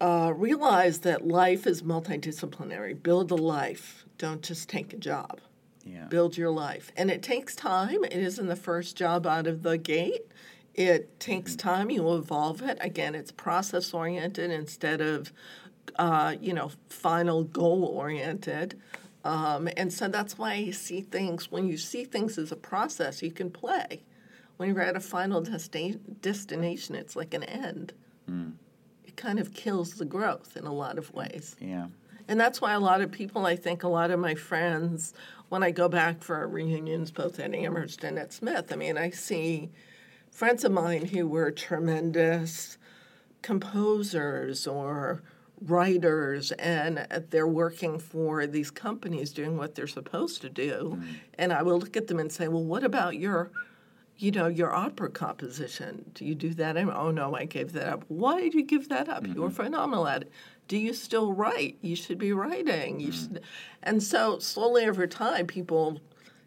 uh, 0.00 0.32
realize 0.36 1.00
that 1.00 1.26
life 1.26 1.66
is 1.66 1.82
multidisciplinary. 1.82 3.00
Build 3.02 3.30
a 3.30 3.34
life. 3.36 4.04
Don't 4.18 4.42
just 4.42 4.68
take 4.68 4.92
a 4.92 4.96
job. 4.96 5.40
yeah. 5.84 6.04
Build 6.06 6.36
your 6.36 6.50
life. 6.50 6.90
And 6.96 7.10
it 7.10 7.22
takes 7.22 7.54
time. 7.54 8.04
It 8.04 8.12
isn't 8.12 8.46
the 8.46 8.56
first 8.56 8.96
job 8.96 9.26
out 9.26 9.46
of 9.46 9.62
the 9.62 9.78
gate. 9.78 10.26
It 10.76 11.18
takes 11.18 11.56
time. 11.56 11.90
You 11.90 12.14
evolve 12.14 12.62
it. 12.62 12.76
Again, 12.82 13.14
it's 13.14 13.32
process 13.32 13.94
oriented 13.94 14.50
instead 14.50 15.00
of, 15.00 15.32
uh, 15.98 16.36
you 16.38 16.52
know, 16.52 16.70
final 16.90 17.44
goal 17.44 17.84
oriented. 17.84 18.78
Um, 19.24 19.68
and 19.76 19.90
so 19.92 20.06
that's 20.08 20.38
why 20.38 20.52
I 20.52 20.70
see 20.70 21.00
things, 21.00 21.50
when 21.50 21.66
you 21.66 21.78
see 21.78 22.04
things 22.04 22.36
as 22.38 22.52
a 22.52 22.56
process, 22.56 23.22
you 23.22 23.32
can 23.32 23.50
play. 23.50 24.04
When 24.58 24.68
you're 24.68 24.82
at 24.82 24.96
a 24.96 25.00
final 25.00 25.42
desti- 25.42 25.98
destination, 26.20 26.94
it's 26.94 27.16
like 27.16 27.32
an 27.32 27.42
end. 27.44 27.94
Mm. 28.30 28.52
It 29.04 29.16
kind 29.16 29.38
of 29.38 29.54
kills 29.54 29.94
the 29.94 30.04
growth 30.04 30.56
in 30.56 30.66
a 30.66 30.72
lot 30.72 30.98
of 30.98 31.12
ways. 31.12 31.56
Yeah. 31.58 31.86
And 32.28 32.38
that's 32.38 32.60
why 32.60 32.72
a 32.72 32.80
lot 32.80 33.00
of 33.00 33.10
people, 33.10 33.46
I 33.46 33.56
think 33.56 33.82
a 33.82 33.88
lot 33.88 34.10
of 34.10 34.20
my 34.20 34.34
friends, 34.34 35.14
when 35.48 35.62
I 35.62 35.70
go 35.70 35.88
back 35.88 36.22
for 36.22 36.46
reunions, 36.46 37.10
both 37.10 37.40
at 37.40 37.54
Amherst 37.54 38.04
and 38.04 38.18
at 38.18 38.32
Smith, 38.32 38.72
I 38.72 38.76
mean, 38.76 38.98
I 38.98 39.10
see 39.10 39.70
friends 40.36 40.64
of 40.64 40.72
mine 40.72 41.06
who 41.06 41.26
were 41.26 41.50
tremendous 41.50 42.76
composers 43.40 44.66
or 44.66 45.22
writers, 45.62 46.52
and 46.52 47.06
they're 47.30 47.46
working 47.46 47.98
for 47.98 48.46
these 48.46 48.70
companies 48.70 49.32
doing 49.32 49.56
what 49.56 49.74
they're 49.74 49.86
supposed 49.86 50.42
to 50.42 50.50
do. 50.50 50.98
Hmm. 51.00 51.12
And 51.38 51.52
I 51.54 51.62
will 51.62 51.78
look 51.78 51.96
at 51.96 52.08
them 52.08 52.18
and 52.18 52.30
say, 52.30 52.48
well, 52.48 52.62
what 52.62 52.84
about 52.84 53.16
your 53.16 53.50
you 54.18 54.30
know, 54.30 54.46
your 54.46 54.74
opera 54.74 55.10
composition. 55.10 56.10
Do 56.14 56.24
you 56.24 56.34
do 56.34 56.54
that? 56.54 56.78
I'm, 56.78 56.88
oh 56.88 57.10
no, 57.10 57.34
I 57.34 57.44
gave 57.44 57.72
that 57.72 57.86
up. 57.86 58.04
Why 58.08 58.40
did 58.40 58.54
you 58.54 58.62
give 58.64 58.88
that 58.88 59.10
up? 59.10 59.26
You 59.26 59.42
were 59.42 59.48
mm-hmm. 59.48 59.56
phenomenal 59.56 60.08
at 60.08 60.22
it. 60.22 60.32
Do 60.68 60.78
you 60.78 60.94
still 60.94 61.34
write? 61.34 61.76
You 61.82 61.94
should 61.96 62.16
be 62.16 62.32
writing. 62.32 62.98
You 62.98 63.08
hmm. 63.08 63.12
should. 63.12 63.42
And 63.82 64.02
so 64.02 64.38
slowly 64.38 64.86
over 64.86 65.06
time, 65.06 65.46
people 65.46 66.00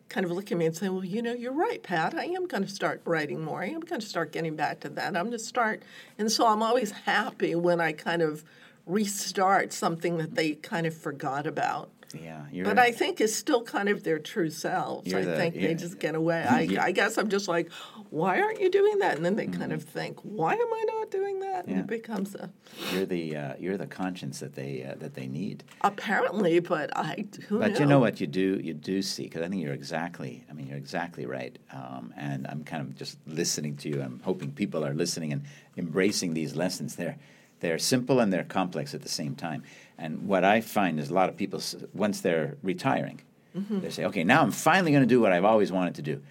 kind 0.10 0.26
of 0.26 0.32
look 0.32 0.51
at 0.51 0.57
me 0.57 0.66
and 0.66 0.76
say, 0.76 0.89
"Well, 0.89 1.05
you 1.05 1.22
know, 1.22 1.34
you're 1.34 1.53
right, 1.53 1.82
Pat. 1.82 2.16
I 2.16 2.26
am 2.26 2.47
going 2.47 2.64
to 2.64 2.70
start 2.70 3.01
writing 3.05 3.41
more. 3.41 3.62
I 3.62 3.68
am 3.68 3.82
going 3.82 4.01
to 4.01 4.07
start 4.07 4.32
getting 4.32 4.55
back 4.55 4.82
to 4.82 4.89
that. 4.89 5.07
I'm 5.07 5.14
going 5.14 5.32
to 5.32 5.39
start." 5.39 5.84
And 6.18 6.32
so 6.32 6.47
I'm 6.47 6.62
always 6.62 6.91
happy 6.91 7.55
when 7.55 7.80
I 7.80 7.93
kind 7.93 8.22
of 8.22 8.43
restart 8.86 9.72
something 9.72 10.18
that 10.18 10.36
they 10.36 10.53
kind 10.55 10.88
of 10.88 10.95
forgot 10.95 11.45
about. 11.45 11.91
Yeah. 12.14 12.64
But 12.64 12.80
I 12.80 12.91
think 12.91 13.22
it's 13.22 13.36
still 13.36 13.62
kind 13.62 13.88
of 13.88 14.03
their 14.03 14.20
true 14.20 14.49
selves. 14.49 15.14
I 15.14 15.22
the- 15.22 15.36
think 15.36 15.55
they 15.55 15.76
just 15.76 15.99
get 15.99 16.16
away. 16.16 16.43
I, 16.49 16.68
I 16.80 16.91
guess 16.91 17.18
I'm 17.18 17.30
just 17.30 17.47
like, 17.47 17.70
why 18.12 18.41
aren't 18.41 18.60
you 18.60 18.70
doing 18.72 18.99
that? 18.99 19.16
And 19.18 19.26
then 19.26 19.36
they 19.36 19.47
kind 19.47 19.72
of 19.72 19.84
think, 19.84 20.20
why 20.22 20.53
am 20.53 20.74
I 20.74 20.84
not 20.88 21.12
doing 21.12 21.39
that? 21.41 21.66
And 21.68 21.80
it 21.80 21.88
becomes 21.88 22.36
a 22.36 22.49
you're 22.91 23.05
the 23.05 23.36
uh, 23.36 23.53
you're 23.60 23.78
the 23.78 23.88
conscience 23.88 24.39
that 24.39 24.55
they 24.55 24.84
uh, 24.84 24.95
that 24.99 25.14
they 25.14 25.28
need. 25.28 25.64
apparently, 25.82 26.60
but 26.60 26.95
I 26.97 27.26
who 27.47 27.60
But 27.60 27.80
you 27.80 27.86
know 27.86 27.99
what 27.99 28.20
you 28.20 28.28
do 28.28 28.60
you 28.64 28.74
do 28.74 29.01
see 29.01 29.24
because 29.24 29.41
I 29.41 29.47
think 29.49 29.62
you're 29.62 29.74
exactly 29.74 30.43
I 30.49 30.53
mean 30.53 30.68
you're 30.68 30.78
exactly 30.78 31.26
right 31.26 31.57
um, 31.72 32.14
and 32.18 32.47
I'm 32.47 32.64
kind 32.64 32.82
of 32.82 32.95
just 32.95 33.18
listening 33.28 33.76
to 33.78 33.89
you 33.89 34.01
I'm 34.01 34.20
hoping 34.24 34.51
people 34.51 34.86
are 34.86 34.93
listening 34.93 35.32
and 35.34 35.43
embracing 35.78 36.34
these 36.34 36.55
lessons 36.55 36.95
they're 36.95 37.18
they're 37.60 37.78
simple 37.78 38.20
and 38.22 38.32
they're 38.34 38.43
complex 38.45 38.93
at 38.93 39.01
the 39.01 39.10
same 39.10 39.36
time 39.36 39.64
and 39.97 40.28
what 40.28 40.43
I 40.43 40.62
find 40.62 40.99
is 40.99 41.10
a 41.10 41.14
lot 41.14 41.30
of 41.30 41.36
people 41.38 41.62
once 41.93 42.22
they're 42.22 42.57
retiring 42.64 43.22
Mm-hmm. 43.57 43.80
they 43.80 43.89
say 43.89 44.05
okay 44.05 44.24
now 44.24 44.43
I'm 44.43 44.51
finally 44.51 44.91
going 44.91 45.01
to 45.01 45.07
do 45.16 45.20
what 45.20 45.32
I've 45.32 45.43
always 45.43 45.72
wanted 45.72 45.95
to 45.95 46.03
do 46.03 46.22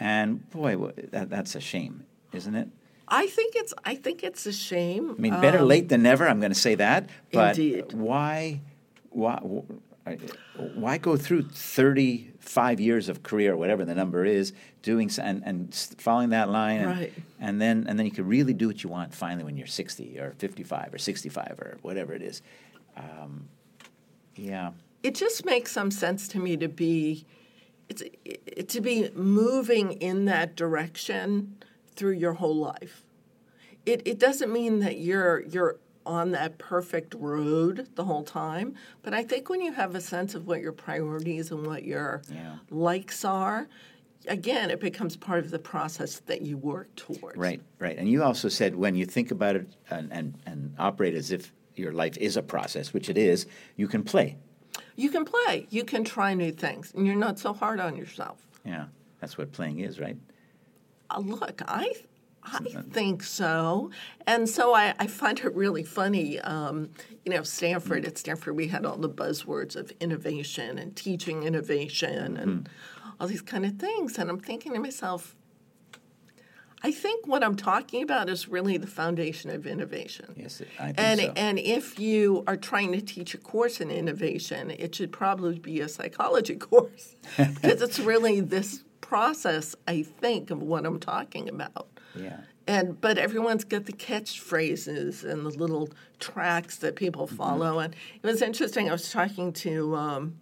and 0.00 0.48
boy 0.50 0.76
that, 1.12 1.30
that's 1.30 1.54
a 1.54 1.60
shame 1.60 2.04
isn't 2.32 2.54
it 2.56 2.68
I 3.12 3.26
think 3.26 3.54
it's 3.56 3.74
I 3.84 3.96
think 3.96 4.22
it's 4.22 4.46
a 4.46 4.52
shame. 4.52 5.16
I 5.18 5.20
mean 5.20 5.40
better 5.40 5.62
late 5.62 5.88
than 5.88 6.00
never 6.02 6.28
I'm 6.28 6.38
going 6.38 6.52
to 6.52 6.58
say 6.68 6.76
that 6.76 7.08
but 7.32 7.58
Um, 7.58 7.64
Indeed. 7.64 7.92
why 7.92 8.60
why 9.10 9.34
why 10.74 10.98
go 10.98 11.16
through 11.16 11.42
35 11.42 12.80
years 12.80 13.08
of 13.08 13.22
career 13.22 13.56
whatever 13.56 13.84
the 13.84 13.94
number 13.94 14.24
is 14.24 14.52
doing 14.82 15.10
and, 15.20 15.42
and 15.44 15.74
following 15.98 16.30
that 16.30 16.48
line 16.50 16.80
and, 16.80 16.90
Right. 16.90 17.12
and 17.40 17.60
then 17.60 17.84
and 17.88 17.98
then 17.98 18.06
you 18.06 18.12
can 18.12 18.26
really 18.26 18.54
do 18.54 18.66
what 18.68 18.82
you 18.82 18.88
want 18.90 19.14
finally 19.14 19.44
when 19.44 19.56
you're 19.56 19.66
60 19.66 20.18
or 20.18 20.34
55 20.38 20.94
or 20.94 20.98
65 20.98 21.58
or 21.60 21.78
whatever 21.82 22.12
it 22.12 22.22
is 22.22 22.42
um, 22.96 23.48
yeah 24.36 24.70
it 25.02 25.14
just 25.14 25.44
makes 25.44 25.72
some 25.72 25.90
sense 25.90 26.28
to 26.28 26.38
me 26.38 26.56
to 26.56 26.68
be 26.68 27.24
it's 27.90 28.02
it, 28.24 28.68
to 28.68 28.80
be 28.80 29.10
moving 29.14 29.92
in 29.92 30.24
that 30.26 30.56
direction 30.56 31.56
through 31.96 32.12
your 32.12 32.34
whole 32.34 32.56
life. 32.56 33.02
It 33.84 34.02
it 34.06 34.18
doesn't 34.18 34.52
mean 34.52 34.78
that 34.80 34.98
you're 34.98 35.42
you're 35.42 35.76
on 36.06 36.30
that 36.30 36.56
perfect 36.58 37.14
road 37.14 37.86
the 37.94 38.04
whole 38.04 38.24
time, 38.24 38.74
but 39.02 39.12
I 39.12 39.22
think 39.22 39.50
when 39.50 39.60
you 39.60 39.72
have 39.72 39.94
a 39.94 40.00
sense 40.00 40.34
of 40.34 40.46
what 40.46 40.60
your 40.62 40.72
priorities 40.72 41.50
and 41.50 41.66
what 41.66 41.84
your 41.84 42.22
Yeah. 42.32 42.56
likes 42.70 43.22
are, 43.24 43.68
again, 44.26 44.70
it 44.70 44.80
becomes 44.80 45.14
part 45.16 45.40
of 45.44 45.50
the 45.50 45.58
process 45.58 46.20
that 46.20 46.40
you 46.42 46.56
work 46.56 46.88
towards. 46.96 47.36
right 47.36 47.60
right 47.78 47.96
and 47.98 48.08
you 48.08 48.22
also 48.22 48.48
said 48.48 48.74
when 48.76 48.94
you 48.94 49.04
think 49.04 49.30
about 49.30 49.56
it 49.56 49.66
and, 49.90 50.10
and, 50.12 50.34
and 50.46 50.74
operate 50.78 51.14
as 51.14 51.30
if 51.30 51.52
your 51.76 51.92
life 51.92 52.16
is 52.18 52.36
a 52.36 52.42
process 52.42 52.92
which 52.94 53.08
it 53.08 53.18
is 53.18 53.46
you 53.76 53.86
can 53.88 54.02
play 54.02 54.36
You 55.00 55.10
can 55.10 55.24
play, 55.24 55.66
you 55.70 55.84
can 55.84 56.02
try 56.04 56.34
new 56.34 56.52
things, 56.64 56.92
and 56.94 57.06
you're 57.06 57.22
not 57.28 57.38
so 57.38 57.50
hard 57.52 57.78
on 57.80 57.92
yourself. 57.96 58.38
yeah 58.64 58.86
that's 59.20 59.36
what 59.38 59.46
playing 59.58 59.78
is 59.88 59.94
right 60.06 60.18
Uh, 61.10 61.20
look, 61.20 61.60
I 61.66 61.86
I 62.42 62.60
think 62.98 63.22
so, 63.22 63.90
and 64.26 64.48
so 64.56 64.64
I, 64.74 64.94
I 64.98 65.06
find 65.08 65.36
it 65.46 65.54
really 65.64 65.84
funny. 66.00 66.28
Um, 66.40 66.76
you 67.24 67.30
know, 67.34 67.42
Stanford 67.42 68.02
at 68.06 68.16
Stanford, 68.16 68.56
we 68.56 68.68
had 68.68 68.82
all 68.86 68.96
the 68.96 69.14
buzzwords 69.22 69.76
of 69.76 69.92
innovation 70.00 70.78
and 70.78 70.96
teaching 70.96 71.42
innovation 71.42 72.36
and 72.42 72.68
all 73.18 73.26
these 73.34 73.42
kind 73.52 73.64
of 73.66 73.74
things, 73.76 74.18
and 74.18 74.30
I'm 74.30 74.40
thinking 74.40 74.72
to 74.72 74.80
myself. 74.80 75.36
I 76.82 76.92
think 76.92 77.26
what 77.26 77.42
I'm 77.44 77.56
talking 77.56 78.02
about 78.02 78.28
is 78.30 78.48
really 78.48 78.76
the 78.78 78.86
foundation 78.86 79.50
of 79.50 79.66
innovation. 79.66 80.34
yes 80.36 80.62
I 80.78 80.86
think 80.86 80.98
And 81.00 81.20
so 81.20 81.32
and 81.36 81.58
if 81.58 81.98
you 81.98 82.42
are 82.46 82.56
trying 82.56 82.92
to 82.92 83.00
teach 83.00 83.34
a 83.34 83.38
course 83.38 83.80
in 83.80 83.90
innovation, 83.90 84.70
it 84.70 84.94
should 84.94 85.12
probably 85.12 85.58
be 85.58 85.80
a 85.80 85.88
psychology 85.88 86.56
course 86.70 87.16
because 87.36 87.82
it's 87.82 87.98
really 87.98 88.40
this 88.40 88.84
process, 89.00 89.74
I 89.88 90.02
think, 90.02 90.50
of 90.50 90.62
what 90.62 90.86
I'm 90.86 91.00
talking 91.00 91.48
about. 91.48 91.88
yeah 92.14 92.40
And 92.66 93.00
but 93.00 93.18
everyone's 93.18 93.64
got 93.64 93.84
the 93.86 93.92
catchphrases 93.92 95.24
and 95.24 95.44
the 95.44 95.50
little 95.50 95.88
tracks 96.18 96.76
that 96.78 96.96
people 96.96 97.26
Mm-hmm. 97.26 97.36
follow. 97.36 97.78
And 97.78 97.94
it 98.22 98.26
was 98.26 98.42
interesting. 98.42 98.88
I 98.88 98.92
was 98.92 99.10
talking 99.10 99.52
to 99.64 99.94
um, 99.96 100.36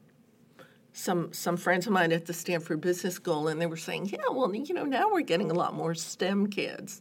some 0.99 1.33
some 1.33 1.57
friends 1.57 1.87
of 1.87 1.93
mine 1.93 2.13
at 2.13 2.27
the 2.27 2.33
Stanford 2.33 2.81
Business 2.81 3.15
School, 3.15 3.47
and 3.49 3.61
they 3.61 3.67
were 3.67 3.77
saying, 3.77 4.07
"Yeah, 4.07 4.19
well, 4.31 4.53
you 4.55 4.75
know, 4.75 4.85
now 4.85 5.11
we're 5.13 5.21
getting 5.21 5.51
a 5.51 5.55
lot 5.55 5.75
more 5.75 5.95
STEM 5.95 6.49
kids 6.49 7.01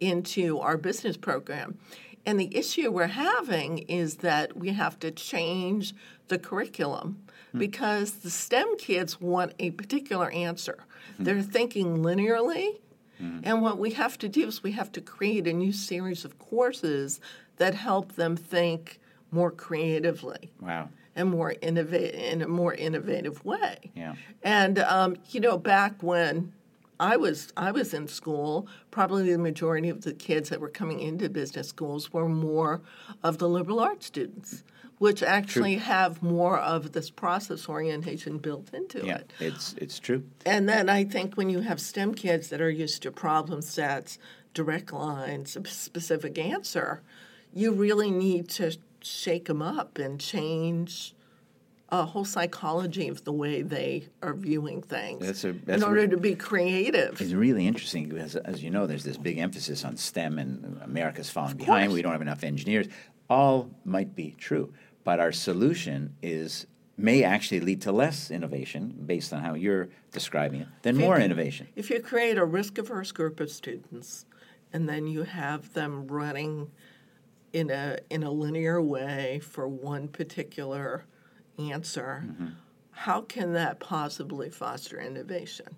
into 0.00 0.58
our 0.58 0.76
business 0.76 1.16
program." 1.16 1.78
And 2.26 2.40
the 2.40 2.54
issue 2.56 2.90
we're 2.90 3.06
having 3.06 3.78
is 3.78 4.16
that 4.16 4.56
we 4.56 4.70
have 4.70 4.98
to 4.98 5.12
change 5.12 5.94
the 6.26 6.40
curriculum 6.40 7.22
hmm. 7.52 7.58
because 7.60 8.14
the 8.14 8.30
STEM 8.30 8.78
kids 8.78 9.20
want 9.20 9.54
a 9.60 9.70
particular 9.70 10.28
answer. 10.30 10.78
Hmm. 11.16 11.24
They're 11.24 11.42
thinking 11.42 11.98
linearly, 11.98 12.80
hmm. 13.18 13.40
and 13.44 13.62
what 13.62 13.78
we 13.78 13.90
have 13.92 14.18
to 14.18 14.28
do 14.28 14.48
is 14.48 14.64
we 14.64 14.72
have 14.72 14.90
to 14.92 15.00
create 15.00 15.46
a 15.46 15.52
new 15.52 15.72
series 15.72 16.24
of 16.24 16.36
courses 16.40 17.20
that 17.58 17.74
help 17.74 18.16
them 18.16 18.36
think 18.36 18.98
more 19.30 19.52
creatively. 19.52 20.50
Wow 20.60 20.88
and 21.16 21.30
more 21.30 21.54
innovate 21.62 22.14
in 22.14 22.42
a 22.42 22.48
more 22.48 22.74
innovative 22.74 23.44
way. 23.44 23.90
Yeah. 23.96 24.14
And 24.42 24.78
um, 24.78 25.16
you 25.30 25.40
know, 25.40 25.58
back 25.58 26.02
when 26.02 26.52
I 27.00 27.16
was 27.16 27.52
I 27.56 27.72
was 27.72 27.92
in 27.94 28.06
school, 28.06 28.68
probably 28.90 29.32
the 29.32 29.38
majority 29.38 29.88
of 29.88 30.02
the 30.02 30.12
kids 30.14 30.50
that 30.50 30.60
were 30.60 30.68
coming 30.68 31.00
into 31.00 31.28
business 31.28 31.68
schools 31.68 32.12
were 32.12 32.28
more 32.28 32.82
of 33.24 33.38
the 33.38 33.48
liberal 33.48 33.80
arts 33.80 34.06
students, 34.06 34.62
which 34.98 35.22
actually 35.22 35.76
have 35.76 36.22
more 36.22 36.58
of 36.58 36.92
this 36.92 37.10
process 37.10 37.68
orientation 37.68 38.38
built 38.38 38.72
into 38.72 39.04
yeah 39.04 39.18
it. 39.18 39.32
it's 39.40 39.74
it's 39.74 39.98
true 39.98 40.22
And 40.44 40.68
then 40.68 40.88
I 40.88 41.04
think 41.04 41.34
when 41.36 41.50
you 41.50 41.60
have 41.60 41.80
STEM 41.80 42.14
kids 42.14 42.48
that 42.48 42.60
are 42.60 42.70
used 42.70 43.02
to 43.02 43.10
problem 43.10 43.62
sets, 43.62 44.18
direct 44.54 44.92
lines, 44.92 45.56
a 45.56 45.66
specific 45.66 46.38
answer, 46.38 47.02
you 47.52 47.72
really 47.72 48.10
need 48.10 48.48
to 48.50 48.76
shake 49.02 49.46
them 49.46 49.62
up 49.62 49.98
and 49.98 50.20
change 50.20 51.14
a 51.88 52.04
whole 52.04 52.24
psychology 52.24 53.08
of 53.08 53.22
the 53.24 53.32
way 53.32 53.62
they 53.62 54.08
are 54.20 54.34
viewing 54.34 54.82
things 54.82 55.24
That's 55.24 55.44
a- 55.44 55.52
that's 55.52 55.82
in 55.82 55.88
order 55.88 56.08
to 56.08 56.16
be 56.16 56.34
creative. 56.34 57.20
It's 57.20 57.32
really 57.32 57.66
interesting 57.66 58.08
because, 58.08 58.34
as 58.34 58.62
you 58.62 58.70
know, 58.70 58.86
there's 58.86 59.04
this 59.04 59.16
big 59.16 59.38
emphasis 59.38 59.84
on 59.84 59.96
STEM, 59.96 60.38
and 60.38 60.80
America's 60.82 61.30
falling 61.30 61.56
behind. 61.56 61.92
We 61.92 62.02
don't 62.02 62.12
have 62.12 62.22
enough 62.22 62.42
engineers. 62.42 62.88
All 63.30 63.70
might 63.84 64.16
be 64.16 64.34
true, 64.38 64.72
but 65.04 65.20
our 65.20 65.32
solution 65.32 66.14
is 66.22 66.66
may 66.98 67.22
actually 67.22 67.60
lead 67.60 67.82
to 67.82 67.92
less 67.92 68.30
innovation 68.30 69.02
based 69.04 69.32
on 69.32 69.42
how 69.42 69.54
you're 69.54 69.88
describing 70.12 70.62
it 70.62 70.68
than 70.82 70.96
more 70.96 71.20
innovation. 71.20 71.68
If 71.76 71.90
you 71.90 72.00
create 72.00 72.38
a 72.38 72.44
risk 72.44 72.78
averse 72.78 73.12
group 73.12 73.38
of 73.38 73.50
students 73.50 74.24
and 74.72 74.88
then 74.88 75.06
you 75.06 75.22
have 75.24 75.74
them 75.74 76.06
running 76.06 76.70
in 77.56 77.70
a 77.70 77.98
in 78.10 78.22
a 78.22 78.30
linear 78.30 78.82
way 78.82 79.40
for 79.42 79.66
one 79.66 80.08
particular 80.08 81.06
answer, 81.58 82.24
how 82.90 83.22
can 83.22 83.54
that 83.54 83.80
possibly 83.80 84.50
foster 84.50 85.00
innovation? 85.00 85.68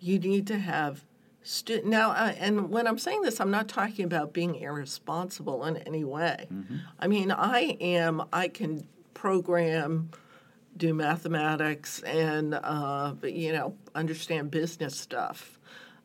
You 0.00 0.18
need 0.18 0.46
to 0.46 0.58
have 0.58 1.04
stu- 1.42 1.82
now, 1.84 2.12
uh, 2.12 2.32
and 2.38 2.70
when 2.70 2.86
I'm 2.86 2.98
saying 2.98 3.20
this, 3.20 3.38
I'm 3.38 3.50
not 3.50 3.68
talking 3.68 4.06
about 4.06 4.32
being 4.32 4.54
irresponsible 4.54 5.62
in 5.66 5.76
any 5.78 6.04
way. 6.04 6.46
I 6.98 7.06
mean, 7.06 7.30
I 7.32 7.76
am. 7.82 8.22
I 8.32 8.48
can 8.48 8.86
program 9.12 10.10
do 10.74 10.94
mathematics 10.94 12.00
and 12.04 12.54
uh, 12.54 13.12
you 13.24 13.52
know 13.52 13.74
understand 13.94 14.50
business 14.50 14.96
stuff 14.96 15.58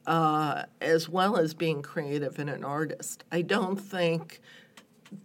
uh, 0.08 0.64
as 0.82 1.08
well 1.08 1.38
as 1.38 1.54
being 1.54 1.82
creative 1.82 2.38
and 2.40 2.50
an 2.50 2.66
artist. 2.66 3.24
I 3.32 3.44
don't 3.44 3.78
think 3.80 4.42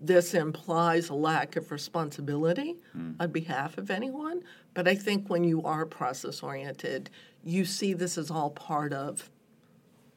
this 0.01 0.35
implies 0.35 1.09
a 1.09 1.15
lack 1.15 1.57
of 1.57 1.71
responsibility 1.71 2.77
on 3.21 3.31
behalf 3.31 3.79
of 3.79 3.91
anyone, 3.91 4.43
but 4.75 4.89
I 4.89 4.95
think 4.95 5.29
when 5.29 5.45
you 5.45 5.63
are 5.63 5.87
process 5.87 6.43
oriented, 6.43 7.11
you 7.45 7.65
see 7.65 7.95
this 7.95 8.19
as 8.19 8.31
all 8.31 8.51
part 8.51 8.93
of 8.93 9.31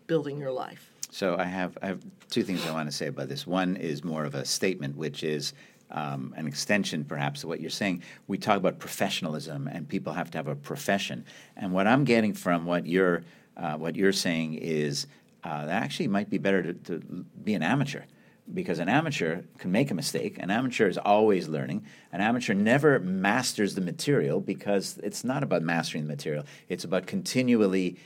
building 0.08 0.38
your 0.40 0.52
life. 0.52 0.92
So 1.10 1.38
I 1.38 1.44
have 1.44 1.78
I 1.82 1.88
have 1.88 2.02
two 2.30 2.44
things 2.44 2.66
I 2.66 2.72
want 2.72 2.90
to 2.90 2.96
say 2.96 3.08
about 3.08 3.28
this. 3.28 3.46
One 3.46 3.76
is 3.76 4.04
more 4.04 4.24
of 4.24 4.34
a 4.34 4.46
statement, 4.46 4.96
which 4.96 5.24
is 5.24 5.54
um, 5.92 6.34
an 6.38 6.48
extension, 6.48 7.04
perhaps, 7.04 7.44
of 7.44 7.50
what 7.50 7.60
you're 7.60 7.70
saying. 7.70 8.04
We 8.28 8.38
talk 8.38 8.58
about 8.58 8.80
professionalism, 8.80 9.68
and 9.68 9.88
people 9.88 10.14
have 10.14 10.32
to 10.32 10.38
have 10.38 10.48
a 10.48 10.56
profession. 10.56 11.26
And 11.58 11.74
what 11.74 11.86
I'm 11.86 12.06
getting 12.06 12.34
from 12.34 12.66
what 12.66 12.86
you're 12.86 13.24
uh, 13.58 13.76
what 13.76 13.96
you're 13.96 14.14
saying 14.14 14.56
is 14.56 15.08
uh, 15.44 15.66
that 15.66 15.84
actually 15.84 16.08
might 16.08 16.30
be 16.30 16.38
better 16.38 16.62
to, 16.64 16.74
to 16.74 17.00
be 17.44 17.54
an 17.54 17.64
amateur. 17.64 18.04
Because 18.54 18.80
an 18.80 18.90
amateur 18.90 19.42
can 19.58 19.72
make 19.72 19.92
a 19.92 19.94
mistake. 19.94 20.38
An 20.40 20.52
amateur 20.52 20.88
is 20.88 20.98
always 20.98 21.48
learning. 21.48 21.86
An 22.12 22.22
amateur 22.22 22.54
never 22.54 23.00
masters 23.00 23.76
the 23.76 23.82
material 23.82 24.42
because 24.42 25.00
it's 25.04 25.24
not 25.24 25.44
about 25.44 25.62
mastering 25.62 26.04
the 26.04 26.10
material. 26.10 26.46
It's 26.68 26.84
about 26.84 27.08
continually 27.08 27.98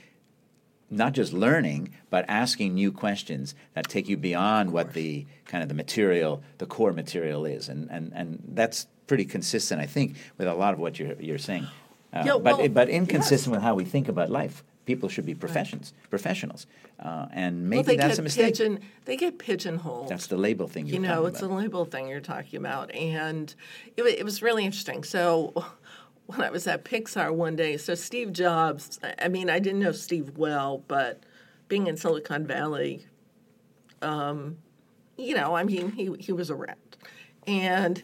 not 0.90 1.12
just 1.12 1.32
learning, 1.32 1.92
but 2.10 2.24
asking 2.28 2.74
new 2.74 2.92
questions 2.92 3.54
that 3.74 3.88
take 3.88 4.08
you 4.08 4.16
beyond 4.16 4.72
what 4.72 4.92
the 4.92 5.26
kind 5.44 5.62
of 5.62 5.68
the 5.68 5.74
material, 5.74 6.42
the 6.58 6.66
core 6.66 6.92
material 6.92 7.44
is, 7.44 7.68
and 7.68 7.90
and 7.90 8.12
and 8.14 8.42
that's 8.54 8.86
pretty 9.06 9.24
consistent, 9.24 9.80
I 9.80 9.86
think, 9.86 10.16
with 10.38 10.48
a 10.48 10.54
lot 10.54 10.74
of 10.74 10.80
what 10.80 10.98
you're 10.98 11.20
you're 11.20 11.38
saying. 11.38 11.66
Uh, 12.12 12.22
Yeah, 12.24 12.38
but 12.38 12.58
well, 12.58 12.68
but 12.68 12.88
inconsistent 12.88 13.52
yes. 13.52 13.56
with 13.56 13.62
how 13.62 13.74
we 13.74 13.84
think 13.84 14.08
about 14.08 14.30
life. 14.30 14.62
People 14.86 15.08
should 15.08 15.26
be 15.26 15.34
professions, 15.34 15.92
professionals, 16.10 16.66
uh, 17.00 17.26
and 17.32 17.68
maybe 17.68 17.88
well, 17.88 17.96
that's 18.08 18.18
a 18.18 18.22
mistake. 18.22 18.46
pigeon. 18.54 18.80
They 19.04 19.16
get 19.16 19.38
pigeonholed. 19.38 20.08
That's 20.08 20.28
the 20.28 20.36
label 20.36 20.68
thing 20.68 20.86
you're 20.86 20.94
you 20.94 21.00
know, 21.00 21.26
it's 21.26 21.40
about. 21.42 21.50
a 21.50 21.54
label 21.54 21.84
thing 21.84 22.08
you're 22.08 22.20
talking 22.20 22.58
about, 22.60 22.94
and 22.94 23.52
it, 23.96 24.02
it 24.04 24.24
was 24.24 24.40
really 24.42 24.64
interesting. 24.64 25.04
So. 25.04 25.52
When 26.28 26.40
I 26.42 26.50
was 26.50 26.66
at 26.66 26.84
Pixar 26.84 27.32
one 27.32 27.54
day, 27.54 27.76
so 27.76 27.94
Steve 27.94 28.32
Jobs, 28.32 28.98
I- 29.00 29.14
I 29.26 29.28
mean, 29.28 29.48
I 29.48 29.60
didn't 29.60 29.78
know 29.78 29.92
Steve 29.92 30.36
well, 30.36 30.82
but 30.88 31.22
being 31.68 31.86
in 31.86 31.96
Silicon 31.96 32.44
Valley, 32.48 33.06
um, 34.02 34.56
you 35.16 35.36
know, 35.36 35.54
I 35.54 35.62
mean, 35.62 35.92
he, 35.92 36.12
he 36.18 36.32
was 36.32 36.50
around. 36.50 36.96
And 37.46 38.02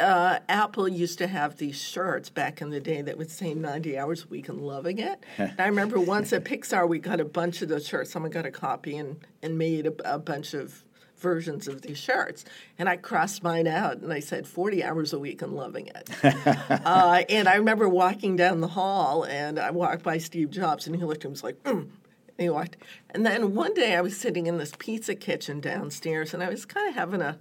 uh, 0.00 0.40
Apple 0.48 0.88
used 0.88 1.18
to 1.18 1.26
have 1.26 1.56
these 1.56 1.80
shirts 1.80 2.28
back 2.28 2.60
in 2.60 2.70
the 2.70 2.80
day 2.80 3.02
that 3.02 3.16
would 3.16 3.30
say 3.30 3.54
90 3.54 3.96
hours 3.96 4.24
a 4.24 4.28
week 4.28 4.48
and 4.48 4.60
loving 4.60 4.98
it. 4.98 5.22
and 5.38 5.54
I 5.58 5.66
remember 5.66 6.00
once 6.00 6.32
at 6.32 6.44
Pixar, 6.44 6.88
we 6.88 6.98
got 6.98 7.20
a 7.20 7.24
bunch 7.24 7.62
of 7.62 7.68
those 7.68 7.86
shirts. 7.86 8.10
Someone 8.10 8.32
got 8.32 8.46
a 8.46 8.50
copy 8.50 8.96
and, 8.96 9.24
and 9.42 9.56
made 9.56 9.86
a, 9.86 10.14
a 10.14 10.18
bunch 10.18 10.54
of 10.54 10.82
versions 11.16 11.68
of 11.68 11.82
these 11.82 11.96
shirts. 11.96 12.44
And 12.78 12.88
I 12.88 12.96
crossed 12.96 13.42
mine 13.42 13.66
out 13.66 13.98
and 13.98 14.12
I 14.12 14.20
said 14.20 14.46
40 14.46 14.82
hours 14.84 15.12
a 15.12 15.18
week 15.18 15.42
and 15.42 15.54
loving 15.54 15.86
it. 15.86 16.10
uh, 16.24 17.22
and 17.28 17.48
I 17.48 17.54
remember 17.54 17.88
walking 17.88 18.36
down 18.36 18.60
the 18.60 18.68
hall 18.68 19.24
and 19.24 19.58
I 19.58 19.70
walked 19.70 20.02
by 20.02 20.18
Steve 20.18 20.50
Jobs 20.50 20.86
and 20.86 20.96
he 20.96 21.02
looked 21.02 21.24
at 21.24 21.28
me 21.28 21.28
and 21.28 21.32
was 21.32 21.44
like, 21.44 21.62
mm. 21.62 21.88
And 22.36 22.42
he 22.44 22.50
walked. 22.50 22.76
And 23.10 23.24
then 23.24 23.54
one 23.54 23.74
day 23.74 23.94
I 23.94 24.00
was 24.00 24.18
sitting 24.18 24.48
in 24.48 24.58
this 24.58 24.72
pizza 24.76 25.14
kitchen 25.14 25.60
downstairs 25.60 26.34
and 26.34 26.42
I 26.42 26.48
was 26.48 26.66
kind 26.66 26.88
of 26.88 26.94
having 26.96 27.22
a 27.22 27.38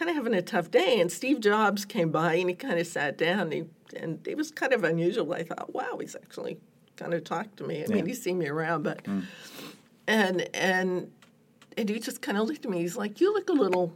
kind 0.00 0.08
of 0.08 0.16
having 0.16 0.32
a 0.32 0.40
tough 0.40 0.70
day. 0.70 0.98
And 0.98 1.12
Steve 1.12 1.40
Jobs 1.40 1.84
came 1.84 2.10
by 2.10 2.34
and 2.34 2.48
he 2.48 2.54
kind 2.56 2.78
of 2.78 2.86
sat 2.86 3.18
down 3.18 3.40
and, 3.40 3.52
he, 3.52 3.64
and 3.94 4.26
it 4.26 4.34
was 4.34 4.50
kind 4.50 4.72
of 4.72 4.82
unusual. 4.82 5.34
I 5.34 5.42
thought, 5.42 5.74
wow, 5.74 5.98
he's 6.00 6.16
actually 6.16 6.56
kind 6.96 7.12
of 7.12 7.22
talked 7.22 7.58
to 7.58 7.64
me. 7.64 7.84
I 7.84 7.86
mean, 7.86 8.06
he's 8.06 8.22
seen 8.22 8.38
me 8.38 8.48
around, 8.48 8.82
but 8.82 9.04
mm. 9.04 9.24
and 10.06 10.48
and 10.54 11.10
and 11.76 11.88
he 11.88 11.98
just 11.98 12.22
kind 12.22 12.38
of 12.38 12.48
looked 12.48 12.64
at 12.64 12.70
me. 12.70 12.78
He's 12.78 12.96
like, 12.96 13.20
"You 13.20 13.32
look 13.32 13.50
a 13.50 13.54
little 13.54 13.92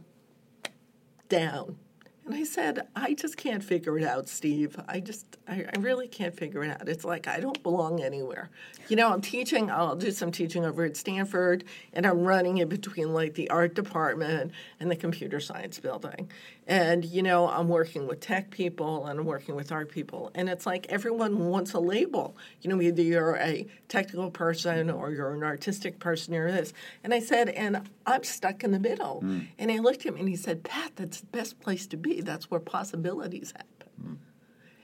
down." 1.27 1.77
And 2.25 2.33
I 2.33 2.43
said, 2.43 2.87
"I 2.95 3.13
just 3.13 3.37
can't 3.37 3.63
figure 3.63 3.99
it 3.99 4.03
out, 4.03 4.27
Steve. 4.27 4.79
I 4.87 4.99
just, 4.99 5.37
I, 5.47 5.65
I 5.71 5.79
really 5.79 6.07
can't 6.07 6.35
figure 6.35 6.63
it 6.63 6.71
out. 6.71 6.89
It's 6.89 7.05
like 7.05 7.27
I 7.27 7.39
don't 7.39 7.61
belong 7.61 8.01
anywhere. 8.01 8.49
You 8.89 8.95
know, 8.95 9.11
I'm 9.13 9.21
teaching. 9.21 9.69
I'll 9.69 9.95
do 9.95 10.09
some 10.09 10.31
teaching 10.31 10.65
over 10.65 10.83
at 10.83 10.97
Stanford, 10.97 11.65
and 11.93 12.05
I'm 12.05 12.23
running 12.23 12.57
in 12.57 12.67
between 12.67 13.13
like 13.13 13.35
the 13.35 13.49
art 13.51 13.75
department 13.75 14.51
and 14.79 14.89
the 14.89 14.95
computer 14.95 15.39
science 15.39 15.79
building. 15.79 16.29
And 16.67 17.05
you 17.05 17.21
know, 17.21 17.47
I'm 17.47 17.67
working 17.67 18.07
with 18.07 18.21
tech 18.21 18.49
people 18.49 19.05
and 19.05 19.19
I'm 19.19 19.25
working 19.25 19.55
with 19.55 19.71
art 19.71 19.89
people, 19.91 20.31
and 20.33 20.49
it's 20.49 20.65
like 20.65 20.87
everyone 20.89 21.47
wants 21.47 21.73
a 21.73 21.79
label. 21.79 22.35
You 22.61 22.71
know, 22.71 22.81
either 22.81 23.03
you're 23.03 23.35
a 23.35 23.67
technical 23.87 24.31
person 24.31 24.89
or 24.89 25.11
you're 25.11 25.33
an 25.33 25.43
artistic 25.43 25.99
person 25.99 26.33
or 26.33 26.51
this. 26.51 26.73
And 27.03 27.13
I 27.13 27.19
said, 27.19 27.49
and 27.49 27.87
I'm 28.07 28.23
stuck 28.23 28.63
in 28.63 28.71
the 28.71 28.79
middle. 28.79 29.19
And 29.59 29.69
he 29.69 29.79
looked 29.79 30.05
at 30.07 30.15
me 30.15 30.21
and 30.21 30.29
he 30.29 30.35
said, 30.35 30.63
Pat, 30.63 30.93
that's 30.95 31.21
the 31.21 31.27
best 31.27 31.59
place 31.59 31.85
to 31.87 31.97
be. 31.97 32.21
That's 32.21 32.49
where 32.49 32.59
possibilities 32.59 33.53
happen. 33.55 34.19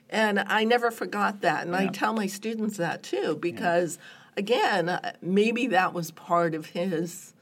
And 0.09 0.39
I 0.39 0.65
never 0.65 0.91
forgot 0.91 1.41
that. 1.41 1.65
And 1.65 1.75
I 1.75 1.88
tell 1.88 2.13
my 2.13 2.27
students 2.27 2.77
that 2.77 3.01
too, 3.01 3.38
because 3.41 3.97
again, 4.38 4.89
uh, 4.89 5.13
maybe 5.21 5.67
that 5.67 5.93
was 5.93 6.11
part 6.11 6.53
of 6.53 6.67
his 6.67 7.34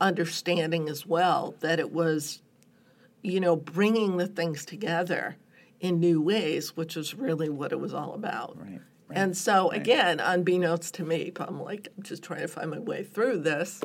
understanding 0.00 0.88
as 0.88 1.04
well, 1.06 1.54
that 1.60 1.80
it 1.80 1.92
was, 1.92 2.40
you 3.26 3.40
know, 3.40 3.56
bringing 3.56 4.16
the 4.18 4.26
things 4.28 4.64
together 4.64 5.36
in 5.80 5.98
new 5.98 6.20
ways, 6.22 6.76
which 6.76 6.96
is 6.96 7.14
really 7.14 7.48
what 7.48 7.72
it 7.72 7.80
was 7.80 7.92
all 7.92 8.14
about. 8.14 8.56
Right, 8.58 8.80
right, 9.08 9.18
and 9.18 9.36
so, 9.36 9.70
again, 9.70 10.20
unbeknownst 10.20 10.94
to 10.94 11.04
me, 11.04 11.32
I'm 11.40 11.60
like, 11.60 11.88
I'm 11.96 12.02
just 12.04 12.22
trying 12.22 12.40
to 12.42 12.48
find 12.48 12.70
my 12.70 12.78
way 12.78 13.02
through 13.02 13.38
this. 13.38 13.82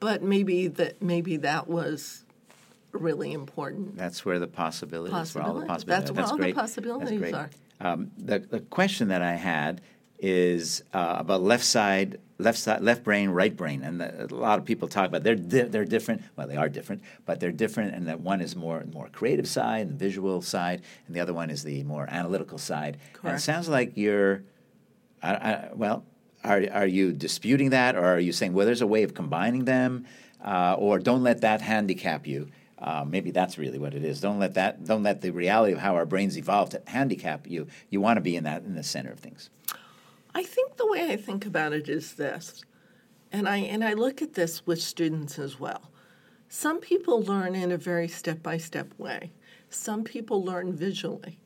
But 0.00 0.22
maybe 0.22 0.66
that 0.68 1.02
maybe 1.02 1.36
that 1.38 1.68
was 1.68 2.24
really 2.92 3.32
important. 3.32 3.96
That's 3.96 4.24
where 4.24 4.38
the 4.38 4.46
possibilities, 4.48 5.34
where 5.34 5.44
all 5.44 5.54
the 5.54 5.66
Possibilities. 5.66 6.10
possibilities. 6.10 6.16
That's 6.16 6.16
where 6.16 6.26
all 6.26 6.36
the 6.36 6.42
great. 6.42 6.54
possibilities 6.54 7.20
That's 7.20 7.20
great. 7.20 7.34
are. 7.34 7.50
Um, 7.92 8.10
the, 8.18 8.38
the 8.40 8.60
question 8.60 9.08
that 9.08 9.22
I 9.22 9.34
had 9.34 9.82
is 10.18 10.82
uh, 10.92 11.16
about 11.18 11.42
left 11.42 11.64
side, 11.64 12.18
left 12.40 12.58
side, 12.58 12.82
left 12.82 13.04
brain, 13.04 13.30
right 13.30 13.56
brain, 13.56 13.82
and 13.82 14.00
the, 14.00 14.24
a 14.24 14.34
lot 14.34 14.58
of 14.58 14.64
people 14.64 14.88
talk 14.88 15.06
about 15.06 15.22
they're 15.22 15.34
di- 15.34 15.62
they're 15.62 15.84
different. 15.84 16.22
Well, 16.36 16.48
they 16.48 16.56
are 16.56 16.68
different, 16.68 17.02
but 17.26 17.40
they're 17.40 17.52
different, 17.52 17.94
and 17.94 18.08
that 18.08 18.20
one 18.20 18.40
is 18.40 18.56
more 18.56 18.84
more 18.92 19.08
creative 19.12 19.46
side, 19.48 19.88
the 19.88 19.94
visual 19.94 20.42
side, 20.42 20.82
and 21.06 21.14
the 21.14 21.20
other 21.20 21.34
one 21.34 21.50
is 21.50 21.62
the 21.62 21.82
more 21.84 22.06
analytical 22.10 22.58
side. 22.58 22.94
And 22.94 23.14
it 23.14 23.18
Correct. 23.18 23.40
sounds 23.42 23.68
like 23.68 23.96
you're, 23.96 24.42
I, 25.22 25.34
I, 25.34 25.70
well, 25.74 26.04
are 26.42 26.62
are 26.72 26.86
you 26.86 27.12
disputing 27.12 27.70
that, 27.70 27.96
or 27.96 28.04
are 28.04 28.20
you 28.20 28.32
saying 28.32 28.52
well, 28.52 28.66
there's 28.66 28.82
a 28.82 28.86
way 28.86 29.02
of 29.02 29.14
combining 29.14 29.64
them, 29.64 30.06
uh, 30.44 30.74
or 30.78 30.98
don't 30.98 31.22
let 31.22 31.42
that 31.42 31.60
handicap 31.60 32.26
you? 32.26 32.48
Uh, 32.78 33.04
maybe 33.06 33.30
that's 33.30 33.58
really 33.58 33.78
what 33.78 33.92
it 33.92 34.02
is. 34.02 34.20
Don't 34.22 34.38
let 34.38 34.54
that. 34.54 34.84
Don't 34.84 35.02
let 35.02 35.20
the 35.20 35.30
reality 35.30 35.74
of 35.74 35.80
how 35.80 35.94
our 35.94 36.06
brains 36.06 36.38
evolved 36.38 36.74
handicap 36.86 37.46
you. 37.46 37.66
You 37.90 38.00
want 38.00 38.16
to 38.16 38.22
be 38.22 38.36
in 38.36 38.44
that 38.44 38.62
in 38.62 38.74
the 38.74 38.82
center 38.82 39.12
of 39.12 39.20
things. 39.20 39.50
I 40.34 40.42
think 40.42 40.76
the 40.76 40.86
way 40.86 41.10
I 41.10 41.16
think 41.16 41.46
about 41.46 41.72
it 41.72 41.88
is 41.88 42.14
this, 42.14 42.64
and 43.32 43.48
I 43.48 43.58
and 43.58 43.84
I 43.84 43.94
look 43.94 44.22
at 44.22 44.34
this 44.34 44.66
with 44.66 44.80
students 44.80 45.38
as 45.38 45.58
well. 45.58 45.90
Some 46.48 46.80
people 46.80 47.22
learn 47.22 47.54
in 47.54 47.70
a 47.70 47.76
very 47.76 48.08
step 48.08 48.42
by 48.42 48.58
step 48.58 48.92
way. 48.98 49.32
Some 49.68 50.02
people 50.02 50.44
learn 50.44 50.72
visually. 50.72 51.38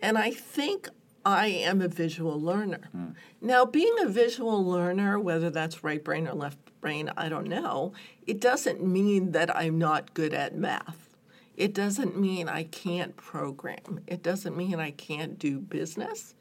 And 0.00 0.18
I 0.18 0.30
think 0.32 0.88
I 1.24 1.46
am 1.46 1.80
a 1.80 1.88
visual 1.88 2.40
learner. 2.40 2.88
Hmm. 2.92 3.10
Now, 3.40 3.64
being 3.64 3.94
a 4.02 4.08
visual 4.08 4.64
learner, 4.64 5.18
whether 5.18 5.48
that's 5.48 5.84
right 5.84 6.02
brain 6.02 6.26
or 6.26 6.34
left 6.34 6.58
brain, 6.80 7.10
I 7.16 7.28
don't 7.28 7.46
know, 7.46 7.92
it 8.26 8.40
doesn't 8.40 8.84
mean 8.84 9.32
that 9.32 9.54
I'm 9.56 9.78
not 9.78 10.14
good 10.14 10.34
at 10.34 10.56
math. 10.56 11.11
It 11.56 11.74
doesn't 11.74 12.18
mean 12.18 12.48
I 12.48 12.64
can't 12.64 13.16
program. 13.16 14.00
It 14.06 14.22
doesn't 14.22 14.56
mean 14.56 14.80
I 14.80 14.90
can't 14.90 15.38
do 15.38 15.60
business. 15.60 16.34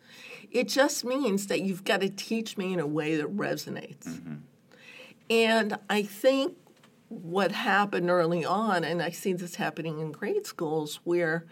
It 0.51 0.67
just 0.67 1.05
means 1.05 1.47
that 1.47 1.61
you've 1.61 1.83
got 1.83 2.01
to 2.01 2.09
teach 2.09 2.57
me 2.57 2.73
in 2.73 2.79
a 2.79 2.87
way 2.87 3.15
that 3.17 3.35
resonates. 3.35 4.07
Mm-hmm. 4.07 4.35
And 5.29 5.77
I 5.89 6.03
think 6.03 6.57
what 7.07 7.51
happened 7.51 8.09
early 8.09 8.45
on, 8.45 8.83
and 8.83 9.01
I 9.01 9.09
see 9.11 9.33
this 9.33 9.55
happening 9.55 9.99
in 9.99 10.11
grade 10.11 10.45
schools 10.45 10.99
where 11.03 11.45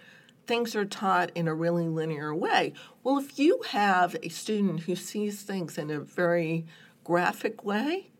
things 0.47 0.75
are 0.75 0.85
taught 0.85 1.31
in 1.35 1.47
a 1.47 1.53
really 1.53 1.87
linear 1.87 2.33
way. 2.33 2.73
Well, 3.03 3.17
if 3.17 3.37
you 3.37 3.61
have 3.69 4.15
a 4.23 4.29
student 4.29 4.81
who 4.81 4.95
sees 4.95 5.43
things 5.43 5.77
in 5.77 5.91
a 5.91 5.99
very 5.99 6.65
graphic 7.03 7.63
way, 7.63 8.11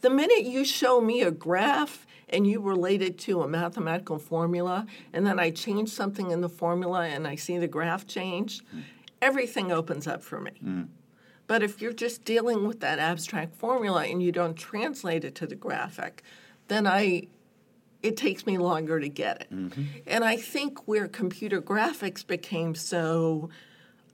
the 0.00 0.10
minute 0.10 0.44
you 0.44 0.64
show 0.64 1.00
me 1.00 1.22
a 1.22 1.30
graph 1.30 2.06
and 2.28 2.46
you 2.46 2.60
relate 2.60 3.02
it 3.02 3.18
to 3.18 3.42
a 3.42 3.48
mathematical 3.48 4.18
formula, 4.18 4.86
and 5.12 5.26
then 5.26 5.38
I 5.38 5.50
change 5.50 5.90
something 5.90 6.30
in 6.30 6.40
the 6.40 6.48
formula 6.48 7.06
and 7.06 7.26
I 7.26 7.34
see 7.34 7.58
the 7.58 7.68
graph 7.68 8.06
change, 8.06 8.64
mm. 8.74 8.82
everything 9.20 9.72
opens 9.72 10.06
up 10.06 10.22
for 10.22 10.40
me. 10.40 10.52
Mm. 10.64 10.88
But 11.46 11.64
if 11.64 11.82
you're 11.82 11.92
just 11.92 12.24
dealing 12.24 12.68
with 12.68 12.78
that 12.80 13.00
abstract 13.00 13.56
formula 13.56 14.06
and 14.06 14.22
you 14.22 14.30
don't 14.30 14.54
translate 14.54 15.24
it 15.24 15.34
to 15.36 15.46
the 15.46 15.56
graphic, 15.56 16.22
then 16.68 16.86
I 16.86 17.26
it 18.02 18.16
takes 18.16 18.46
me 18.46 18.56
longer 18.56 18.98
to 18.98 19.08
get 19.08 19.42
it. 19.42 19.52
Mm-hmm. 19.52 19.82
And 20.06 20.24
I 20.24 20.36
think 20.36 20.86
where 20.88 21.06
computer 21.06 21.60
graphics 21.60 22.26
became 22.26 22.74
so 22.74 23.50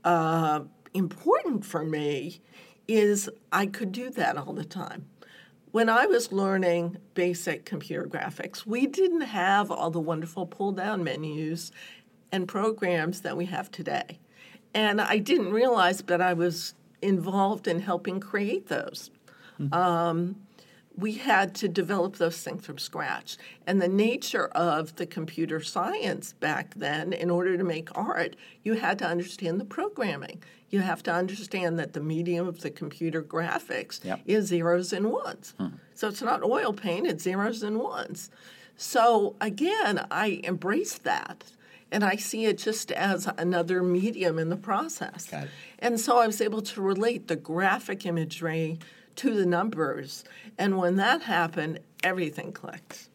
uh, 0.02 0.60
important 0.92 1.64
for 1.64 1.84
me 1.84 2.40
is 2.88 3.28
I 3.52 3.66
could 3.66 3.92
do 3.92 4.10
that 4.10 4.36
all 4.36 4.52
the 4.52 4.64
time. 4.64 5.06
When 5.76 5.90
I 5.90 6.06
was 6.06 6.32
learning 6.32 6.96
basic 7.12 7.66
computer 7.66 8.06
graphics, 8.06 8.64
we 8.64 8.86
didn't 8.86 9.20
have 9.20 9.70
all 9.70 9.90
the 9.90 10.00
wonderful 10.00 10.46
pull 10.46 10.72
down 10.72 11.04
menus 11.04 11.70
and 12.32 12.48
programs 12.48 13.20
that 13.20 13.36
we 13.36 13.44
have 13.44 13.70
today. 13.70 14.18
And 14.72 15.02
I 15.02 15.18
didn't 15.18 15.52
realize 15.52 15.98
that 15.98 16.22
I 16.22 16.32
was 16.32 16.72
involved 17.02 17.68
in 17.68 17.80
helping 17.80 18.20
create 18.20 18.68
those. 18.68 19.10
Mm-hmm. 19.60 19.74
Um, 19.74 20.36
we 20.96 21.12
had 21.12 21.54
to 21.56 21.68
develop 21.68 22.16
those 22.16 22.40
things 22.40 22.64
from 22.64 22.78
scratch. 22.78 23.36
And 23.66 23.80
the 23.80 23.88
nature 23.88 24.46
of 24.48 24.96
the 24.96 25.06
computer 25.06 25.60
science 25.60 26.32
back 26.32 26.74
then, 26.74 27.12
in 27.12 27.30
order 27.30 27.56
to 27.56 27.64
make 27.64 27.96
art, 27.96 28.34
you 28.62 28.74
had 28.74 28.98
to 29.00 29.06
understand 29.06 29.60
the 29.60 29.64
programming. 29.64 30.42
You 30.70 30.80
have 30.80 31.02
to 31.04 31.12
understand 31.12 31.78
that 31.78 31.92
the 31.92 32.00
medium 32.00 32.48
of 32.48 32.60
the 32.60 32.70
computer 32.70 33.22
graphics 33.22 34.02
yep. 34.04 34.20
is 34.24 34.46
zeros 34.46 34.92
and 34.92 35.12
ones. 35.12 35.54
Hmm. 35.58 35.68
So 35.94 36.08
it's 36.08 36.22
not 36.22 36.42
oil 36.42 36.72
paint, 36.72 37.06
it's 37.06 37.22
zeros 37.22 37.62
and 37.62 37.78
ones. 37.78 38.30
So 38.76 39.36
again, 39.40 40.06
I 40.10 40.40
embrace 40.44 40.98
that. 40.98 41.44
And 41.92 42.02
I 42.04 42.16
see 42.16 42.46
it 42.46 42.58
just 42.58 42.90
as 42.90 43.28
another 43.38 43.80
medium 43.82 44.40
in 44.40 44.48
the 44.48 44.56
process. 44.56 45.32
And 45.78 46.00
so 46.00 46.18
I 46.18 46.26
was 46.26 46.40
able 46.40 46.60
to 46.62 46.82
relate 46.82 47.28
the 47.28 47.36
graphic 47.36 48.04
imagery 48.04 48.80
to 49.16 49.34
the 49.34 49.46
numbers. 49.46 50.24
And 50.58 50.78
when 50.78 50.96
that 50.96 51.22
happened, 51.22 51.80
everything 52.02 52.52
clicked. 52.52 53.08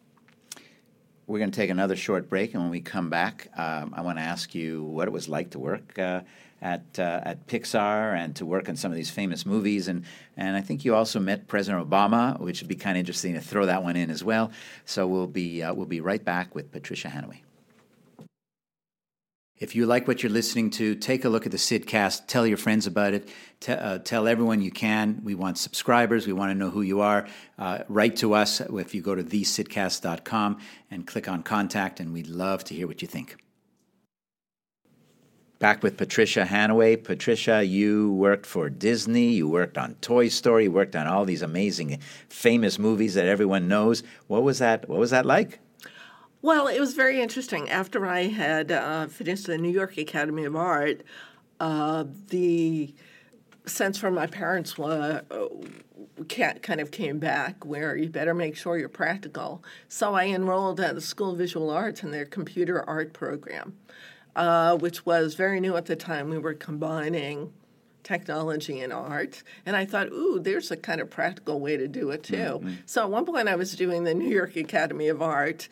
We're 1.28 1.40
going 1.40 1.52
to 1.52 1.56
take 1.56 1.70
another 1.70 1.96
short 1.96 2.28
break, 2.28 2.54
and 2.54 2.64
when 2.64 2.72
we 2.72 2.82
come 2.82 3.10
back, 3.10 3.48
um, 3.56 3.94
I 3.96 4.02
want 4.02 4.18
to 4.18 4.24
ask 4.24 4.54
you 4.54 4.84
what 4.84 5.08
it 5.08 5.12
was 5.12 5.30
like 5.30 5.52
to 5.52 5.60
work 5.60 5.98
uh, 5.98 6.22
at 6.62 6.84
uh, 7.00 7.22
at 7.24 7.48
Pixar 7.48 8.16
and 8.16 8.36
to 8.36 8.46
work 8.46 8.68
on 8.68 8.76
some 8.76 8.92
of 8.92 8.98
these 8.98 9.10
famous 9.10 9.46
movies. 9.46 9.88
And 9.88 10.04
and 10.36 10.58
I 10.58 10.62
think 10.62 10.84
you 10.84 10.94
also 10.94 11.20
met 11.20 11.48
President 11.48 11.90
Obama, 11.90 12.38
which 12.40 12.62
would 12.62 12.68
be 12.68 12.76
kind 12.76 12.98
of 12.98 13.00
interesting 13.00 13.34
to 13.36 13.40
throw 13.40 13.66
that 13.68 13.82
one 13.82 13.96
in 13.96 14.10
as 14.10 14.24
well. 14.24 14.52
So 14.86 15.08
we'll 15.08 15.28
be 15.28 15.64
uh, 15.64 15.74
we'll 15.74 15.86
be 15.86 16.02
right 16.02 16.24
back 16.24 16.54
with 16.54 16.72
Patricia 16.72 17.08
Hannaway. 17.08 17.44
If 19.62 19.76
you 19.76 19.86
like 19.86 20.08
what 20.08 20.24
you're 20.24 20.32
listening 20.32 20.72
to, 20.72 20.96
take 20.96 21.24
a 21.24 21.30
look 21.30 21.46
at 21.46 21.52
the 21.52 21.60
Sidcast. 21.60 22.26
Tell 22.26 22.48
your 22.48 22.58
friends 22.58 22.88
about 22.88 23.14
it. 23.14 23.30
T- 23.60 23.72
uh, 23.72 24.00
tell 24.00 24.28
everyone 24.28 24.64
you 24.64 24.72
can. 24.72 25.22
We 25.24 25.36
want 25.36 25.60
subscribers. 25.60 26.26
We 26.26 26.34
want 26.34 26.50
to 26.50 26.56
know 26.56 26.72
who 26.72 26.82
you 26.82 27.02
are. 27.02 27.28
Uh, 27.60 27.84
write 27.88 28.16
to 28.18 28.34
us 28.34 28.60
if 28.60 28.96
you 28.96 29.04
go 29.04 29.14
to 29.14 29.24
thesidcast.com 29.24 30.58
and 30.90 31.06
click 31.06 31.28
on 31.28 31.44
contact, 31.44 32.00
and 32.00 32.12
we'd 32.12 32.26
love 32.26 32.64
to 32.66 32.74
hear 32.74 32.88
what 32.88 33.04
you 33.04 33.08
think. 33.08 33.38
Back 35.60 35.84
with 35.84 35.96
Patricia 35.96 36.44
Hannaway. 36.44 36.96
Patricia, 36.96 37.64
you 37.64 38.14
worked 38.14 38.48
for 38.48 38.68
Disney, 38.68 39.30
you 39.30 39.48
worked 39.48 39.78
on 39.78 39.94
Toy 40.02 40.30
Story, 40.30 40.64
you 40.64 40.72
worked 40.72 40.96
on 40.96 41.06
all 41.06 41.24
these 41.24 41.44
amazing, 41.44 42.00
famous 42.30 42.80
movies 42.80 43.14
that 43.14 43.28
everyone 43.28 43.68
knows. 43.68 44.02
What 44.26 44.42
was 44.42 44.58
that? 44.58 44.90
What 44.90 44.98
was 44.98 45.12
that 45.12 45.28
like? 45.28 45.60
Well, 46.42 46.68
it 46.68 46.80
was 46.80 46.94
very 46.94 47.22
interesting. 47.22 47.70
After 47.70 48.06
I 48.06 48.24
had 48.28 48.72
uh, 48.72 49.08
finished 49.08 49.48
the 49.48 49.58
New 49.58 49.70
York 49.70 49.98
Academy 49.98 50.46
of 50.46 50.56
Art, 50.56 51.02
uh, 51.60 52.06
the 52.30 52.94
sense 53.66 53.98
from 53.98 54.16
my 54.16 54.26
parents 54.26 54.78
was, 54.78 55.22
uh, 55.30 55.48
kind 56.28 56.82
of 56.82 56.90
came 56.92 57.20
back 57.20 57.64
where 57.66 57.96
you 57.96 58.10
better 58.10 58.34
make 58.34 58.56
sure 58.56 58.78
you're 58.78 58.90
practical. 58.90 59.64
So 59.88 60.16
I 60.16 60.26
enrolled 60.26 60.80
at 60.80 60.96
the 60.96 61.02
School 61.02 61.32
of 61.32 61.38
Visual 61.38 61.70
Arts 61.70 62.02
in 62.04 62.12
their 62.12 62.26
computer 62.26 62.84
art 62.90 63.14
program, 63.14 63.78
uh, 64.36 64.78
which 64.78 65.06
was 65.06 65.36
very 65.36 65.60
new 65.60 65.76
at 65.76 65.86
the 65.86 65.96
time. 65.96 66.30
We 66.30 66.40
were 66.40 66.56
combining 66.56 67.54
technology 68.04 68.80
and 68.80 68.92
art. 68.92 69.44
And 69.66 69.76
I 69.76 69.86
thought, 69.86 70.08
ooh, 70.08 70.40
there's 70.40 70.72
a 70.72 70.78
kind 70.78 71.02
of 71.02 71.10
practical 71.12 71.60
way 71.60 71.78
to 71.78 71.88
do 71.88 72.10
it 72.10 72.24
too. 72.24 72.36
Mm-hmm. 72.36 72.74
So 72.88 73.04
at 73.04 73.12
one 73.12 73.26
point, 73.26 73.48
I 73.48 73.56
was 73.56 73.76
doing 73.76 74.04
the 74.04 74.16
New 74.16 74.30
York 74.30 74.56
Academy 74.56 75.08
of 75.08 75.22
Art 75.22 75.70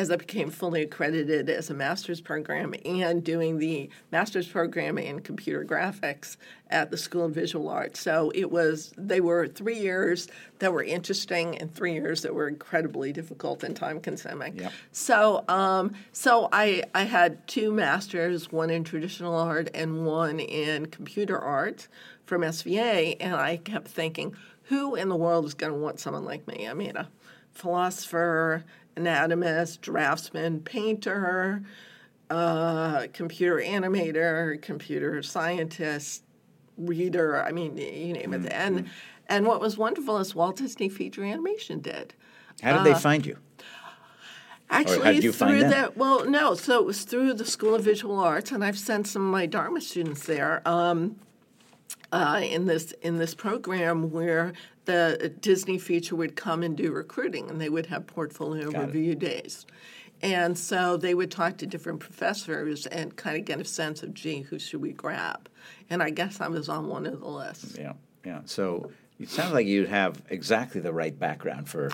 as 0.00 0.10
I 0.10 0.16
became 0.16 0.48
fully 0.48 0.80
accredited 0.80 1.50
as 1.50 1.68
a 1.68 1.74
master's 1.74 2.22
program 2.22 2.72
and 2.86 3.22
doing 3.22 3.58
the 3.58 3.90
master's 4.10 4.48
program 4.48 4.96
in 4.96 5.20
computer 5.20 5.62
graphics 5.62 6.38
at 6.70 6.90
the 6.90 6.96
School 6.96 7.26
of 7.26 7.34
Visual 7.34 7.68
Arts. 7.68 8.00
So 8.00 8.32
it 8.34 8.50
was, 8.50 8.94
they 8.96 9.20
were 9.20 9.46
three 9.46 9.78
years 9.78 10.26
that 10.60 10.72
were 10.72 10.82
interesting 10.82 11.58
and 11.58 11.74
three 11.74 11.92
years 11.92 12.22
that 12.22 12.34
were 12.34 12.48
incredibly 12.48 13.12
difficult 13.12 13.62
and 13.62 13.76
time 13.76 14.00
consuming. 14.00 14.56
Yep. 14.56 14.72
So, 14.90 15.44
um, 15.48 15.92
so 16.12 16.48
I, 16.50 16.84
I 16.94 17.02
had 17.02 17.46
two 17.46 17.70
masters, 17.70 18.50
one 18.50 18.70
in 18.70 18.84
traditional 18.84 19.34
art 19.34 19.68
and 19.74 20.06
one 20.06 20.40
in 20.40 20.86
computer 20.86 21.38
art 21.38 21.88
from 22.24 22.40
SVA, 22.40 23.18
and 23.20 23.34
I 23.34 23.58
kept 23.58 23.88
thinking, 23.88 24.34
who 24.62 24.94
in 24.94 25.10
the 25.10 25.16
world 25.16 25.44
is 25.44 25.52
going 25.52 25.74
to 25.74 25.78
want 25.78 26.00
someone 26.00 26.24
like 26.24 26.46
me? 26.46 26.66
I 26.66 26.72
mean, 26.72 26.96
a 26.96 27.10
philosopher, 27.52 28.64
anatomist, 29.00 29.82
draftsman, 29.82 30.60
painter, 30.60 31.62
uh, 32.30 33.06
computer 33.12 33.56
animator, 33.56 34.60
computer 34.62 35.22
scientist, 35.22 36.22
reader. 36.76 37.42
I 37.42 37.52
mean, 37.52 37.76
you 37.76 38.12
name 38.12 38.34
it. 38.34 38.42
Mm-hmm. 38.42 38.52
And 38.52 38.90
and 39.28 39.46
what 39.46 39.60
was 39.60 39.78
wonderful 39.78 40.18
is 40.18 40.34
Walt 40.34 40.56
Disney 40.56 40.88
Feature 40.88 41.24
Animation 41.24 41.80
did. 41.80 42.14
How 42.62 42.72
did 42.72 42.80
uh, 42.80 42.84
they 42.84 42.94
find 42.94 43.24
you? 43.24 43.38
Actually, 44.72 45.20
through 45.32 45.60
that, 45.60 45.96
well, 45.96 46.24
no. 46.28 46.54
So 46.54 46.78
it 46.78 46.86
was 46.86 47.02
through 47.02 47.34
the 47.34 47.44
School 47.44 47.74
of 47.74 47.82
Visual 47.82 48.18
Arts, 48.18 48.52
and 48.52 48.64
I've 48.64 48.78
sent 48.78 49.08
some 49.08 49.26
of 49.26 49.32
my 49.32 49.46
Dharma 49.46 49.80
students 49.80 50.26
there. 50.26 50.62
Um, 50.64 51.16
uh, 52.12 52.40
in 52.42 52.66
this 52.66 52.92
in 53.02 53.18
this 53.18 53.34
program 53.34 54.10
where 54.10 54.52
the 54.84 55.32
Disney 55.40 55.78
feature 55.78 56.16
would 56.16 56.36
come 56.36 56.62
and 56.62 56.76
do 56.76 56.92
recruiting, 56.92 57.48
and 57.48 57.60
they 57.60 57.68
would 57.68 57.86
have 57.86 58.06
portfolio 58.06 58.70
Got 58.70 58.86
review 58.86 59.12
it. 59.12 59.18
days. 59.18 59.66
And 60.22 60.58
so 60.58 60.96
they 60.96 61.14
would 61.14 61.30
talk 61.30 61.56
to 61.58 61.66
different 61.66 62.00
professors 62.00 62.86
and 62.86 63.16
kind 63.16 63.38
of 63.38 63.46
get 63.46 63.58
a 63.58 63.64
sense 63.64 64.02
of, 64.02 64.12
gee, 64.12 64.42
who 64.42 64.58
should 64.58 64.82
we 64.82 64.92
grab? 64.92 65.48
And 65.88 66.02
I 66.02 66.10
guess 66.10 66.40
I 66.42 66.48
was 66.48 66.68
on 66.68 66.88
one 66.88 67.06
of 67.06 67.20
the 67.20 67.26
lists. 67.26 67.78
Yeah, 67.78 67.94
yeah. 68.24 68.40
So 68.44 68.90
it 69.18 69.30
sounds 69.30 69.54
like 69.54 69.66
you'd 69.66 69.88
have 69.88 70.20
exactly 70.28 70.80
the 70.80 70.92
right 70.92 71.18
background 71.18 71.70
for 71.70 71.90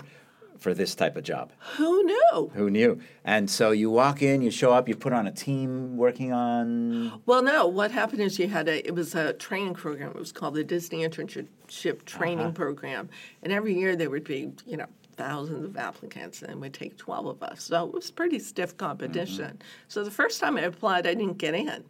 for 0.59 0.73
this 0.73 0.95
type 0.95 1.15
of 1.15 1.23
job. 1.23 1.51
Who 1.75 2.03
knew? 2.03 2.51
Who 2.53 2.69
knew? 2.69 2.99
And 3.23 3.49
so 3.49 3.71
you 3.71 3.89
walk 3.89 4.21
in, 4.21 4.41
you 4.41 4.51
show 4.51 4.71
up, 4.71 4.87
you 4.87 4.95
put 4.95 5.13
on 5.13 5.27
a 5.27 5.31
team 5.31 5.97
working 5.97 6.33
on. 6.33 7.21
Well, 7.25 7.43
no. 7.43 7.67
What 7.67 7.91
happened 7.91 8.21
is 8.21 8.39
you 8.39 8.47
had 8.47 8.67
a. 8.67 8.85
It 8.85 8.95
was 8.95 9.15
a 9.15 9.33
training 9.33 9.73
program. 9.73 10.11
It 10.11 10.19
was 10.19 10.31
called 10.31 10.55
the 10.55 10.63
Disney 10.63 11.07
Internship 11.07 12.05
Training 12.05 12.39
uh-huh. 12.39 12.51
Program, 12.51 13.09
and 13.43 13.51
every 13.51 13.77
year 13.77 13.95
there 13.95 14.09
would 14.09 14.23
be, 14.23 14.51
you 14.65 14.77
know, 14.77 14.87
thousands 15.15 15.65
of 15.65 15.77
applicants, 15.77 16.41
and 16.41 16.51
it 16.51 16.57
would 16.59 16.73
take 16.73 16.97
twelve 16.97 17.25
of 17.25 17.41
us. 17.43 17.63
So 17.63 17.85
it 17.85 17.93
was 17.93 18.11
pretty 18.11 18.39
stiff 18.39 18.77
competition. 18.77 19.45
Mm-hmm. 19.45 19.87
So 19.87 20.03
the 20.03 20.11
first 20.11 20.39
time 20.39 20.57
I 20.57 20.61
applied, 20.61 21.07
I 21.07 21.13
didn't 21.13 21.37
get 21.37 21.55
in. 21.55 21.83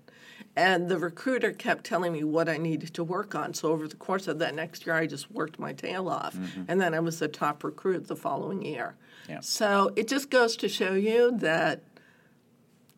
And 0.58 0.90
the 0.90 0.98
recruiter 0.98 1.52
kept 1.52 1.84
telling 1.84 2.12
me 2.12 2.24
what 2.24 2.50
I 2.50 2.58
needed 2.58 2.92
to 2.96 3.04
work 3.04 3.36
on. 3.36 3.54
So 3.54 3.72
over 3.72 3.88
the 3.88 3.96
course 3.96 4.28
of 4.28 4.40
that 4.40 4.56
next 4.56 4.88
year, 4.88 4.96
I 4.96 5.06
just 5.06 5.30
worked 5.30 5.60
my 5.60 5.72
tail 5.72 6.10
off. 6.10 6.36
Mm-hmm. 6.36 6.64
And 6.68 6.82
then 6.82 6.96
I 6.96 7.00
was 7.00 7.20
the 7.20 7.28
top 7.28 7.64
recruit 7.64 8.08
the 8.08 8.16
following 8.16 8.64
year. 8.64 8.96
Yeah. 9.30 9.42
So 9.42 9.94
it 9.96 10.08
just 10.08 10.32
goes 10.32 10.58
to 10.58 10.68
show 10.68 10.96
you 10.96 11.38
that 11.38 11.84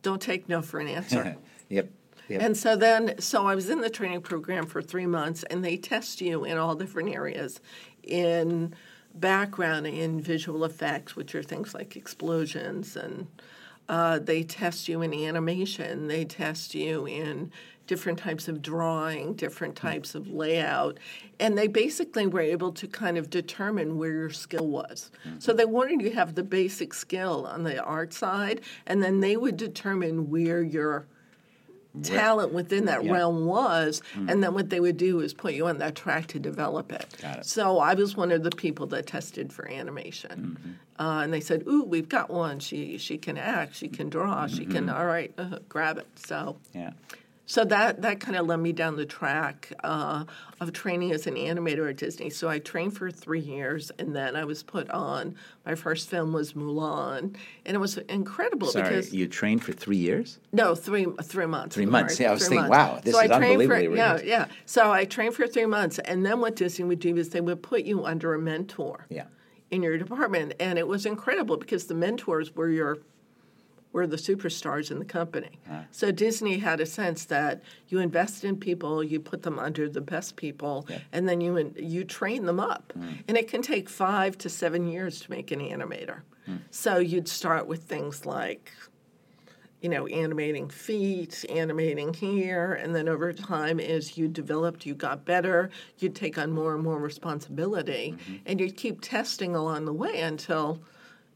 don't 0.03 0.22
take 0.22 0.47
no 0.47 0.62
for 0.62 0.80
an 0.80 0.88
answer. 0.88 1.36
yep. 1.70 1.91
Yep. 2.30 2.41
And 2.41 2.55
so 2.55 2.78
then, 2.78 3.20
so 3.20 3.45
I 3.45 3.55
was 3.55 3.70
in 3.70 3.82
the 3.82 3.89
training 3.89 4.22
program 4.22 4.66
for 4.66 4.82
three 4.82 5.07
months, 5.07 5.43
and 5.43 5.66
they 5.66 5.76
test 5.76 6.22
you 6.22 6.45
in 6.45 6.57
all 6.57 6.76
different 6.76 7.10
areas 7.10 7.60
in 8.03 8.74
background 9.14 9.86
in 9.86 10.22
visual 10.22 10.64
effects, 10.64 11.18
which 11.18 11.36
are 11.36 11.43
things 11.43 11.74
like 11.74 11.97
explosions 11.97 12.95
and 12.95 13.28
Uh, 13.90 14.20
they 14.20 14.44
test 14.44 14.88
you 14.88 15.02
in 15.02 15.14
animation. 15.14 16.08
They 16.08 16.24
test 16.24 16.76
you 16.76 17.08
in 17.08 17.52
different 17.88 18.20
types 18.20 18.48
of 18.48 18.62
drawing, 18.62 19.34
different 19.34 19.76
types 19.76 20.14
of 20.14 20.28
layout, 20.28 21.00
and 21.40 21.58
they 21.58 21.68
basically 21.68 22.28
were 22.28 22.40
able 22.40 22.72
to 22.72 22.88
kind 22.88 23.18
of 23.18 23.32
determine 23.32 23.98
where 23.98 24.12
your 24.12 24.30
skill 24.30 24.68
was. 24.68 25.10
So 25.40 25.54
they 25.54 25.66
wanted 25.66 26.04
you 26.04 26.10
to 26.10 26.16
have 26.16 26.36
the 26.36 26.44
basic 26.44 26.94
skill 26.94 27.48
on 27.48 27.64
the 27.64 27.84
art 27.84 28.14
side, 28.14 28.62
and 28.86 29.02
then 29.02 29.22
they 29.22 29.38
would 29.38 29.58
determine 29.58 30.30
where 30.30 30.62
your 30.62 31.08
talent 32.04 32.54
within 32.54 32.86
that 32.86 33.04
Yeah. 33.04 33.14
realm 33.14 33.46
was, 33.46 34.02
and 34.28 34.44
then 34.44 34.54
what 34.54 34.70
they 34.70 34.80
would 34.80 34.98
do 34.98 35.20
is 35.22 35.34
put 35.34 35.54
you 35.54 35.68
on 35.68 35.80
that 35.80 35.96
track 35.96 36.28
to 36.28 36.40
develop 36.40 36.92
it. 36.92 37.06
It. 37.24 37.46
So 37.46 37.80
I 37.80 37.94
was 37.96 38.16
one 38.16 38.32
of 38.32 38.44
the 38.44 38.52
people 38.52 38.86
that 38.88 39.08
tested 39.08 39.52
for 39.52 39.68
animation, 39.68 40.78
uh, 41.00 41.22
and 41.24 41.34
they 41.34 41.40
said, 41.42 41.64
"Ooh, 41.68 41.84
we've 41.84 42.08
got 42.10 42.30
one. 42.30 42.60
She 42.60 42.98
she 42.98 43.18
can 43.18 43.38
act. 43.38 43.76
She 43.76 43.88
can 43.88 44.10
draw. 44.10 44.48
She 44.48 44.66
can. 44.66 44.90
All 44.90 45.06
right, 45.06 45.34
uh, 45.38 45.60
grab 45.68 45.98
it." 45.98 46.08
So. 46.16 46.58
Yeah. 46.74 46.92
So 47.50 47.66
that 47.66 48.04
that 48.04 48.20
kind 48.20 48.38
of 48.38 48.45
led 48.45 48.60
me 48.60 48.74
down 48.74 48.95
the 48.95 49.08
track 49.08 49.74
uh, 49.84 50.26
of 50.62 50.72
training 50.72 51.12
as 51.14 51.26
an 51.26 51.34
animator 51.34 51.89
at 51.89 51.97
Disney. 51.97 52.30
So 52.30 52.47
I 52.47 52.60
trained 52.60 52.95
for 52.95 53.10
three 53.10 53.39
years, 53.39 53.91
and 53.97 54.16
then 54.16 54.36
I 54.36 54.45
was 54.45 54.62
put 54.62 54.88
on. 54.91 55.34
My 55.66 55.74
first 55.74 56.10
film 56.10 56.32
was 56.32 56.54
Mulan, 56.54 57.36
and 57.66 57.76
it 57.76 57.80
was 57.80 57.97
incredible 57.97 58.68
Sorry, 58.68 58.84
because 58.89 59.12
you 59.16 59.28
trained 59.28 59.64
for 59.64 59.74
three 59.74 59.97
years? 59.97 60.38
no, 60.52 60.76
three 60.76 61.08
three 61.24 61.47
months. 61.47 61.74
Three 61.76 61.88
months. 61.88 62.18
sorry, 62.18 62.26
Yeah, 62.26 62.30
I 62.30 62.34
was 62.34 62.41
three 62.47 62.58
thinking, 62.58 62.70
months. 62.70 62.93
wow, 62.93 63.02
this 63.04 63.16
so 63.16 63.22
is 63.22 63.32
I 63.32 63.38
trained 63.39 63.64
for, 63.64 63.80
Yeah, 63.95 64.20
yeah. 64.24 64.45
So 64.68 64.91
I 64.91 65.06
trained 65.06 65.34
for 65.34 65.47
three 65.47 65.66
months, 65.66 65.97
and 65.97 66.24
then 66.24 66.41
what 66.41 66.56
Disney 66.56 66.86
would 66.86 67.00
do 67.00 67.18
is 67.18 67.30
they 67.30 67.41
would 67.41 67.64
put 67.64 67.82
you 67.84 68.06
under 68.06 68.36
a 68.36 68.39
mentor 68.39 69.08
Yeah. 69.10 69.26
in 69.72 69.82
your 69.82 69.97
department, 69.97 70.54
and 70.60 70.78
it 70.78 70.88
was 70.88 71.08
incredible 71.08 71.58
because 71.58 71.88
the 71.88 71.95
mentors 71.95 72.56
were 72.56 72.70
your 72.70 73.00
were 73.92 74.06
the 74.06 74.18
superstars 74.18 74.92
in 74.92 75.00
the 75.00 75.06
company. 75.06 75.60
So 75.92 76.12
Disney 76.12 76.60
had 76.60 76.80
a 76.80 76.86
sense 76.86 77.26
that 77.26 77.64
you 77.88 78.00
invest 78.00 78.44
in 78.44 78.58
people, 78.58 79.04
you 79.04 79.20
put 79.20 79.44
them 79.44 79.58
under 79.58 79.90
the 79.90 80.02
best 80.02 80.36
people, 80.36 80.86
Yeah. 80.88 81.00
and 81.12 81.28
then 81.28 81.42
you 81.42 81.74
you 81.76 82.04
train 82.04 82.46
them 82.46 82.60
up. 82.60 82.94
Mm. 82.98 83.24
And 83.28 83.38
it 83.38 83.48
can 83.48 83.62
take 83.62 83.90
five 83.90 84.38
to 84.40 84.50
seven 84.50 84.88
years 84.88 85.22
to 85.22 85.32
make 85.32 85.52
an 85.52 85.60
animator. 85.60 86.22
Mm. 86.48 86.60
So 86.70 86.98
you'd 87.00 87.28
start 87.28 87.68
with 87.68 87.84
things 87.84 88.26
like 88.26 88.72
you 89.82 89.88
know, 89.88 90.08
animating 90.08 90.68
feet, 90.70 91.46
animating 91.50 92.14
here, 92.14 92.74
and 92.74 92.94
then 92.94 93.08
over 93.08 93.32
time, 93.32 93.80
as 93.80 94.18
you 94.18 94.28
developed, 94.28 94.86
you 94.86 94.94
got 94.94 95.24
better, 95.24 95.70
you'd 96.00 96.16
take 96.16 96.38
on 96.38 96.52
more 96.52 96.74
and 96.76 96.84
more 96.84 97.00
responsibility, 97.00 98.16
mm-hmm. 98.18 98.36
and 98.46 98.60
you'd 98.60 98.76
keep 98.76 99.00
testing 99.00 99.56
along 99.56 99.86
the 99.86 99.94
way 99.94 100.20
until 100.20 100.82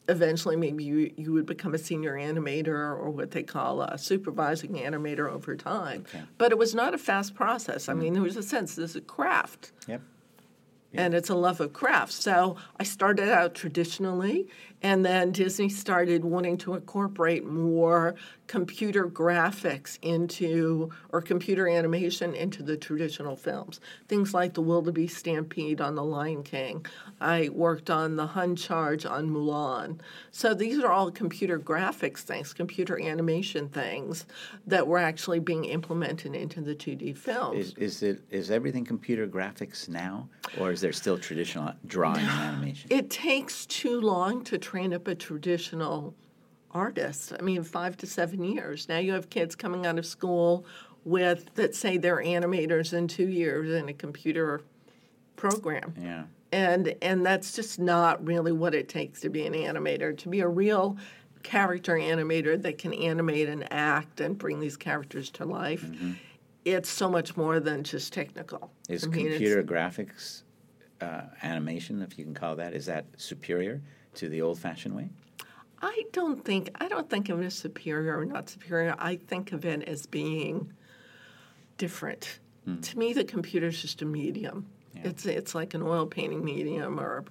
eventually 0.10 0.56
maybe 0.56 0.84
you, 0.84 1.14
you 1.16 1.32
would 1.34 1.46
become 1.46 1.74
a 1.74 1.78
senior 1.78 2.14
animator 2.14 2.68
or 2.68 3.10
what 3.10 3.32
they 3.32 3.44
call 3.44 3.82
a 3.82 3.98
supervising 3.98 4.74
animator 4.74 5.30
over 5.32 5.56
time. 5.56 6.06
But 6.38 6.52
it 6.52 6.58
was 6.58 6.76
not 6.76 6.94
a 6.94 6.98
fast 6.98 7.36
process. 7.36 7.88
I 7.88 7.94
mm-hmm. 7.94 8.02
mean, 8.02 8.14
there 8.14 8.24
was 8.24 8.38
a 8.38 8.44
sense 8.44 8.76
this 8.76 8.92
is 8.92 8.96
a 8.98 9.02
craft 9.02 9.72
Yep. 9.88 10.02
and 10.94 11.14
it's 11.14 11.30
a 11.30 11.36
love 11.36 11.62
of 11.62 11.74
craft. 11.74 12.12
So 12.12 12.58
I 12.80 12.84
started 12.84 13.30
out 13.30 13.56
traditionally, 13.56 14.48
and 14.84 15.06
then 15.06 15.32
Disney 15.32 15.70
started 15.70 16.26
wanting 16.26 16.58
to 16.60 16.74
incorporate 16.74 17.46
more 17.46 18.16
computer 18.48 19.08
graphics 19.08 19.98
into, 20.02 20.92
or 21.10 21.22
computer 21.22 21.68
animation 21.68 22.36
into 22.36 22.62
the 22.62 22.76
traditional 22.76 23.38
films. 23.38 23.80
Things 24.10 24.34
like 24.34 24.54
the 24.54 24.62
Wildebeest 24.62 25.18
Stampede 25.18 25.80
on 25.80 25.96
The 25.96 26.04
Lion 26.04 26.44
King. 26.44 26.86
I 27.22 27.50
worked 27.50 27.90
on 27.90 28.18
the 28.18 28.28
Hun 28.28 28.56
Charge 28.58 29.06
on 29.06 29.30
Mulan. 29.30 30.00
So 30.32 30.54
these 30.54 30.80
are 30.80 30.92
all 30.92 31.10
computer 31.10 31.58
graphics 31.58 32.20
things, 32.20 32.54
computer 32.54 33.00
animation 33.00 33.70
things 33.70 34.26
that 34.68 34.86
were 34.86 35.00
actually 35.00 35.40
being 35.40 35.66
implemented 35.66 36.36
into 36.36 36.60
the 36.60 36.76
2D 36.76 37.18
films. 37.18 37.58
Is, 37.58 37.74
is 37.78 38.04
it 38.04 38.22
is 38.30 38.52
everything 38.52 38.84
computer 38.84 39.28
graphics 39.28 39.88
now, 39.88 40.28
or 40.60 40.72
is 40.72 40.82
there 40.82 40.92
still 40.92 41.18
traditional 41.18 41.74
drawing 41.88 42.20
and 42.20 42.30
animation? 42.30 42.90
It 42.92 43.10
takes 43.10 43.66
too 43.66 44.02
long 44.02 44.44
to 44.44 44.58
train 44.74 44.92
up 44.92 45.08
a 45.08 45.14
traditional 45.14 46.16
artist. 46.72 47.32
I 47.38 47.44
mean, 47.44 47.62
five 47.62 47.96
to 47.98 48.08
seven 48.08 48.44
years. 48.44 48.90
Now 48.90 48.98
you 48.98 49.14
have 49.14 49.30
kids 49.30 49.56
coming 49.56 49.86
out 49.86 50.00
of 50.00 50.06
school 50.06 50.66
with 51.04 51.46
let's 51.56 51.78
say 51.78 51.98
they're 52.00 52.24
animators 52.24 52.92
in 52.92 53.08
two 53.08 53.28
years 53.28 53.72
in 53.72 53.88
a 53.88 53.94
computer 53.94 54.62
program. 55.36 55.94
Yeah. 56.02 56.24
And 56.52 56.96
and 57.04 57.24
that's 57.24 57.54
just 57.54 57.78
not 57.78 58.26
really 58.26 58.52
what 58.52 58.74
it 58.74 58.90
takes 58.90 59.22
to 59.22 59.30
be 59.30 59.46
an 59.46 59.54
animator. 59.54 60.18
To 60.18 60.30
be 60.30 60.40
a 60.40 60.48
real 60.48 60.98
character 61.44 61.94
animator 61.94 62.60
that 62.64 62.80
can 62.80 62.96
animate 62.96 63.50
and 63.50 63.72
act 63.72 64.22
and 64.22 64.36
bring 64.36 64.60
these 64.60 64.76
characters 64.76 65.30
to 65.32 65.46
life, 65.46 65.86
it's 66.66 66.90
so 66.90 67.12
much 67.12 67.38
more 67.38 67.60
than 67.60 67.84
just 67.84 68.12
technical. 68.12 68.72
Is 68.90 69.04
I 69.04 69.08
mean, 69.10 69.30
computer 69.30 69.62
graphics 69.62 70.42
uh, 71.00 71.26
animation, 71.44 72.02
if 72.02 72.18
you 72.18 72.26
can 72.26 72.34
call 72.34 72.56
that, 72.56 72.74
is 72.74 72.88
that 72.88 73.06
superior 73.18 73.80
to 74.16 74.30
the 74.30 74.42
old-fashioned 74.42 74.96
way? 74.96 75.10
I 75.84 76.04
don't 76.14 76.44
think 76.46 76.70
I 76.80 76.88
don't 76.88 77.10
think 77.10 77.28
of 77.28 77.42
it 77.42 77.46
as 77.46 77.56
superior 77.56 78.18
or 78.18 78.26
not 78.26 78.50
superior. 78.50 78.96
I 78.98 79.18
think 79.18 79.52
of 79.52 79.66
it 79.66 79.84
as 79.84 80.06
being 80.06 80.72
different. 81.78 82.40
Hmm. 82.64 82.80
To 82.80 82.98
me, 82.98 83.12
the 83.12 83.26
computer 83.26 83.68
is 83.68 83.82
just 83.82 84.02
a 84.02 84.06
medium. 84.06 84.66
It's 84.96 85.26
it's 85.26 85.54
like 85.54 85.74
an 85.74 85.84
oil 85.84 86.08
painting 86.08 86.44
medium 86.44 87.00
or. 87.00 87.26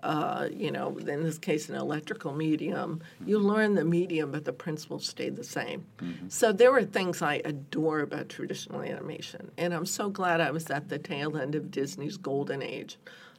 Uh, 0.00 0.48
you 0.52 0.70
know, 0.70 0.96
in 0.96 1.24
this 1.24 1.38
case, 1.38 1.68
an 1.68 1.74
electrical 1.74 2.32
medium. 2.32 3.00
You 3.26 3.40
hmm. 3.40 3.46
learn 3.46 3.74
the 3.74 3.84
medium, 3.84 4.30
but 4.30 4.44
the 4.44 4.52
principles 4.52 5.08
stay 5.08 5.28
the 5.28 5.42
same. 5.42 5.86
Mm-hmm. 5.98 6.28
So 6.28 6.52
there 6.52 6.70
were 6.70 6.84
things 6.84 7.20
I 7.20 7.42
adore 7.44 7.98
about 8.02 8.28
traditional 8.28 8.80
animation, 8.80 9.50
and 9.58 9.74
I'm 9.74 9.86
so 9.86 10.08
glad 10.08 10.40
I 10.40 10.52
was 10.52 10.70
at 10.70 10.88
the 10.88 11.00
tail 11.00 11.36
end 11.36 11.56
of 11.56 11.72
Disney's 11.72 12.16
golden 12.16 12.62
age 12.62 12.96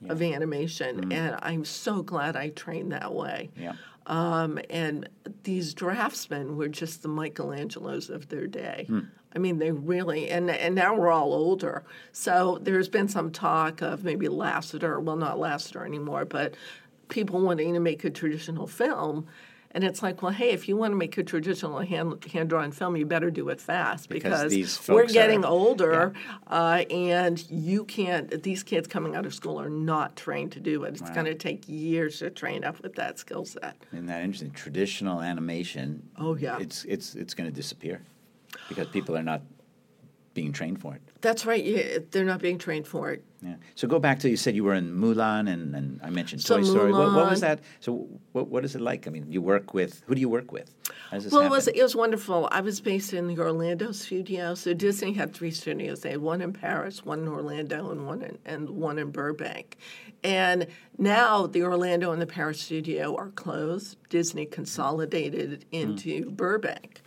of 0.07 0.21
animation, 0.21 1.11
and 1.11 1.37
I'm 1.41 1.65
so 1.65 2.01
glad 2.03 2.35
I 2.35 2.49
trained 2.49 2.91
that 2.91 3.13
way. 3.13 3.49
Yeah. 3.57 3.73
Um, 4.05 4.59
and 4.69 5.07
these 5.43 5.73
draftsmen 5.73 6.57
were 6.57 6.69
just 6.69 7.03
the 7.03 7.09
Michelangelos 7.09 8.09
of 8.09 8.29
their 8.29 8.47
day. 8.47 8.87
I 9.35 9.37
mean, 9.37 9.59
they 9.59 9.71
really, 9.71 10.29
and 10.29 10.49
and 10.49 10.73
now 10.73 10.95
we're 10.95 11.11
all 11.11 11.33
older. 11.33 11.83
So 12.11 12.59
there's 12.61 12.89
been 12.89 13.07
some 13.07 13.31
talk 13.31 13.81
of 13.81 14.03
maybe 14.03 14.27
Lasseter, 14.27 15.01
well, 15.01 15.15
not 15.15 15.37
Lasseter 15.37 15.85
anymore, 15.85 16.25
but 16.25 16.55
people 17.09 17.41
wanting 17.41 17.73
to 17.73 17.79
make 17.79 18.03
a 18.03 18.09
traditional 18.09 18.67
film. 18.67 19.27
And 19.71 19.83
it's 19.83 20.01
like, 20.01 20.23
well, 20.23 20.31
hey, 20.31 20.49
if 20.49 20.67
you 20.67 20.75
want 20.75 20.93
to 20.93 20.95
make 20.95 21.15
a 21.19 21.23
traditional 21.23 21.77
hand 21.79 22.25
hand 22.33 22.49
drawn 22.49 22.71
film, 22.71 22.97
you 22.97 23.05
better 23.05 23.29
do 23.29 23.49
it 23.49 23.61
fast 23.61 24.09
Because 24.09 24.51
because, 24.53 24.87
we're 24.87 25.05
getting 25.05 25.45
are- 25.45 25.51
older, 25.51 26.13
uh, 26.47 26.83
and 26.89 27.43
you 27.51 27.85
can't. 27.85 28.41
These 28.41 28.63
kids 28.63 28.87
coming 28.87 29.15
out 29.15 29.27
of 29.27 29.33
school 29.33 29.61
are 29.61 29.69
not 29.69 30.15
trained 30.15 30.53
to 30.53 30.59
do 30.59 30.83
it. 30.85 30.95
It's 30.99 31.11
going 31.11 31.25
to 31.25 31.35
take 31.35 31.63
years 31.67 32.19
to 32.19 32.31
train 32.31 32.63
up 32.63 32.81
with 32.81 32.95
that 32.95 33.19
skill 33.19 33.45
set. 33.45 33.75
Isn't 33.93 34.07
that 34.07 34.23
interesting? 34.23 34.51
Traditional 34.51 35.21
animation. 35.21 36.09
Oh, 36.17 36.35
yeah. 36.35 36.57
It's 36.59 36.83
it's 36.85 37.13
it's 37.13 37.35
going 37.35 37.47
to 37.49 37.55
disappear 37.55 38.01
because 38.69 38.87
people 38.87 39.15
are 39.15 39.23
not 39.23 39.43
being 40.33 40.51
trained 40.51 40.81
for 40.81 40.95
it. 40.95 41.01
That's 41.21 41.45
right. 41.45 41.63
Yeah, 41.63 41.99
they're 42.09 42.25
not 42.25 42.41
being 42.41 42.57
trained 42.57 42.87
for 42.87 43.11
it. 43.11 43.23
Yeah. 43.41 43.55
So 43.75 43.87
go 43.87 43.99
back 43.99 44.19
to 44.19 44.29
you 44.29 44.35
said 44.35 44.55
you 44.55 44.65
were 44.65 44.73
in 44.73 44.91
Mulan 44.91 45.51
and, 45.51 45.73
and 45.73 45.99
I 46.03 46.09
mentioned 46.09 46.41
So 46.41 46.57
Toy 46.57 46.63
Story. 46.63 46.91
What, 46.91 47.13
what 47.13 47.29
was 47.29 47.39
that? 47.41 47.61
So 47.79 48.07
what 48.33 48.47
what 48.49 48.65
is 48.65 48.75
it 48.75 48.81
like? 48.81 49.07
I 49.07 49.11
mean, 49.11 49.31
you 49.31 49.41
work 49.41 49.73
with 49.73 50.03
who 50.07 50.15
do 50.15 50.21
you 50.21 50.29
work 50.29 50.51
with? 50.51 50.73
Well, 51.11 51.41
it 51.41 51.49
was 51.49 51.67
it 51.67 51.81
was 51.81 51.95
wonderful. 51.95 52.49
I 52.51 52.61
was 52.61 52.81
based 52.81 53.13
in 53.13 53.27
the 53.27 53.39
Orlando 53.39 53.91
studio. 53.91 54.55
So 54.55 54.73
Disney 54.73 55.13
had 55.13 55.33
three 55.33 55.51
studios. 55.51 56.01
They 56.01 56.11
had 56.11 56.21
one 56.21 56.41
in 56.41 56.51
Paris, 56.51 57.05
one 57.05 57.19
in 57.19 57.27
Orlando, 57.27 57.91
and 57.91 58.05
one 58.05 58.21
in, 58.21 58.37
and 58.45 58.69
one 58.69 58.99
in 58.99 59.11
Burbank. 59.11 59.77
And 60.23 60.67
now 60.97 61.47
the 61.47 61.63
Orlando 61.63 62.11
and 62.11 62.21
the 62.21 62.27
Paris 62.27 62.59
studio 62.59 63.15
are 63.15 63.29
closed. 63.29 63.97
Disney 64.09 64.45
consolidated 64.45 65.65
hmm. 65.69 65.75
into 65.75 66.29
Burbank. 66.31 67.01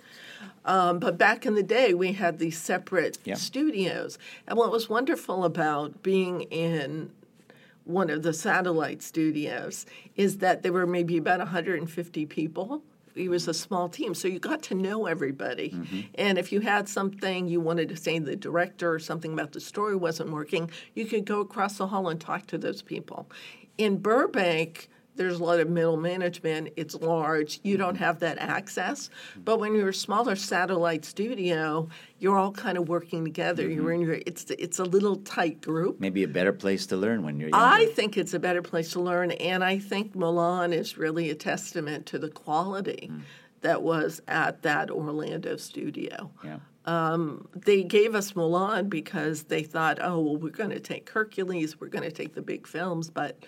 Um, 0.65 0.99
but 0.99 1.19
back 1.19 1.45
in 1.45 1.55
the 1.55 1.63
day, 1.63 1.93
we 1.95 2.13
had 2.13 2.39
these 2.39 2.59
separate 2.59 3.19
Yeah. 3.25 3.35
studios. 3.35 4.19
And 4.47 4.57
what 4.57 4.71
was 4.71 4.89
wonderful 4.89 5.45
about 5.45 6.03
being 6.03 6.43
in 6.43 7.11
one 7.85 8.11
of 8.11 8.23
the 8.23 8.33
satellite 8.33 9.03
studios 9.03 9.87
is 10.17 10.39
that 10.39 10.63
there 10.63 10.73
were 10.73 10.87
maybe 10.87 11.17
about 11.17 11.41
150 11.41 12.27
people. 12.27 12.83
It 13.15 13.29
was 13.29 13.47
a 13.49 13.53
small 13.53 13.89
team, 13.91 14.15
so 14.15 14.27
you 14.29 14.39
got 14.39 14.63
to 14.65 14.75
know 14.75 15.07
everybody. 15.07 15.77
And 16.15 16.39
if 16.39 16.51
you 16.53 16.61
had 16.61 16.89
something 16.89 17.47
you 17.47 17.61
wanted 17.61 17.89
to 17.91 17.97
say 17.97 18.19
to 18.19 18.25
the 18.25 18.37
director 18.37 18.91
or 18.95 18.99
something 18.99 19.33
about 19.35 19.53
the 19.53 19.61
story 19.61 19.97
wasn't 19.97 20.31
working, 20.31 20.71
you 20.95 21.05
could 21.05 21.27
go 21.27 21.41
across 21.41 21.77
the 21.77 21.89
hall 21.89 22.09
and 22.09 22.19
talk 22.21 22.47
to 22.47 22.57
those 22.57 22.81
people. 22.81 23.29
In 23.77 23.99
Burbank, 23.99 24.89
there's 25.17 25.39
a 25.39 25.45
lot 25.45 25.61
of 25.61 25.69
middle 25.69 25.97
management. 25.97 26.71
It's 26.77 26.95
large. 26.95 27.61
You 27.63 27.77
don't 27.77 27.97
have 27.97 28.21
that 28.21 28.39
access. 28.39 29.11
But 29.45 29.61
when 29.61 29.75
you're 29.75 29.91
a 29.91 29.95
smaller 29.95 30.37
satellite 30.37 31.05
studio, 31.05 31.89
you're 32.19 32.39
all 32.39 32.53
kind 32.53 32.79
of 32.79 32.89
working 32.89 33.25
together. 33.25 33.69
You're 33.69 33.93
in 33.93 34.01
mm-hmm. 34.01 34.11
your. 34.11 34.21
It's 34.27 34.47
it's 34.51 34.79
a 34.79 34.85
little 34.85 35.17
tight 35.17 35.61
group. 35.61 36.01
Maybe 36.01 36.23
a 36.23 36.29
better 36.29 36.53
place 36.53 36.87
to 36.87 36.97
learn 36.97 37.23
when 37.23 37.39
you're 37.39 37.51
younger. 37.51 37.65
I 37.65 37.87
think 37.87 38.17
it's 38.17 38.35
a 38.35 38.39
better 38.39 38.63
place 38.63 38.93
to 38.93 39.01
learn, 39.01 39.33
and 39.33 39.63
I 39.63 39.79
think 39.79 40.15
Mulan 40.15 40.75
is 40.75 40.97
really 40.97 41.31
a 41.31 41.35
testament 41.35 42.07
to 42.07 42.19
the 42.19 42.31
quality 42.31 43.11
mm. 43.13 43.23
that 43.61 43.83
was 43.83 44.23
at 44.29 44.63
that 44.63 44.91
Orlando 44.91 45.57
studio. 45.57 46.31
Yeah. 46.43 46.59
Um, 46.85 47.49
they 47.55 47.85
gave 47.85 48.15
us 48.15 48.33
Mulan 48.33 48.91
because 48.91 49.45
they 49.45 49.63
thought, 49.63 49.99
oh, 50.01 50.19
well, 50.21 50.37
we're 50.37 50.51
going 50.51 50.71
to 50.71 50.81
take 50.81 51.09
Hercules, 51.11 51.81
we're 51.81 51.89
going 51.89 52.03
to 52.03 52.11
take 52.11 52.35
the 52.35 52.43
big 52.43 52.67
films, 52.67 53.09
but 53.09 53.45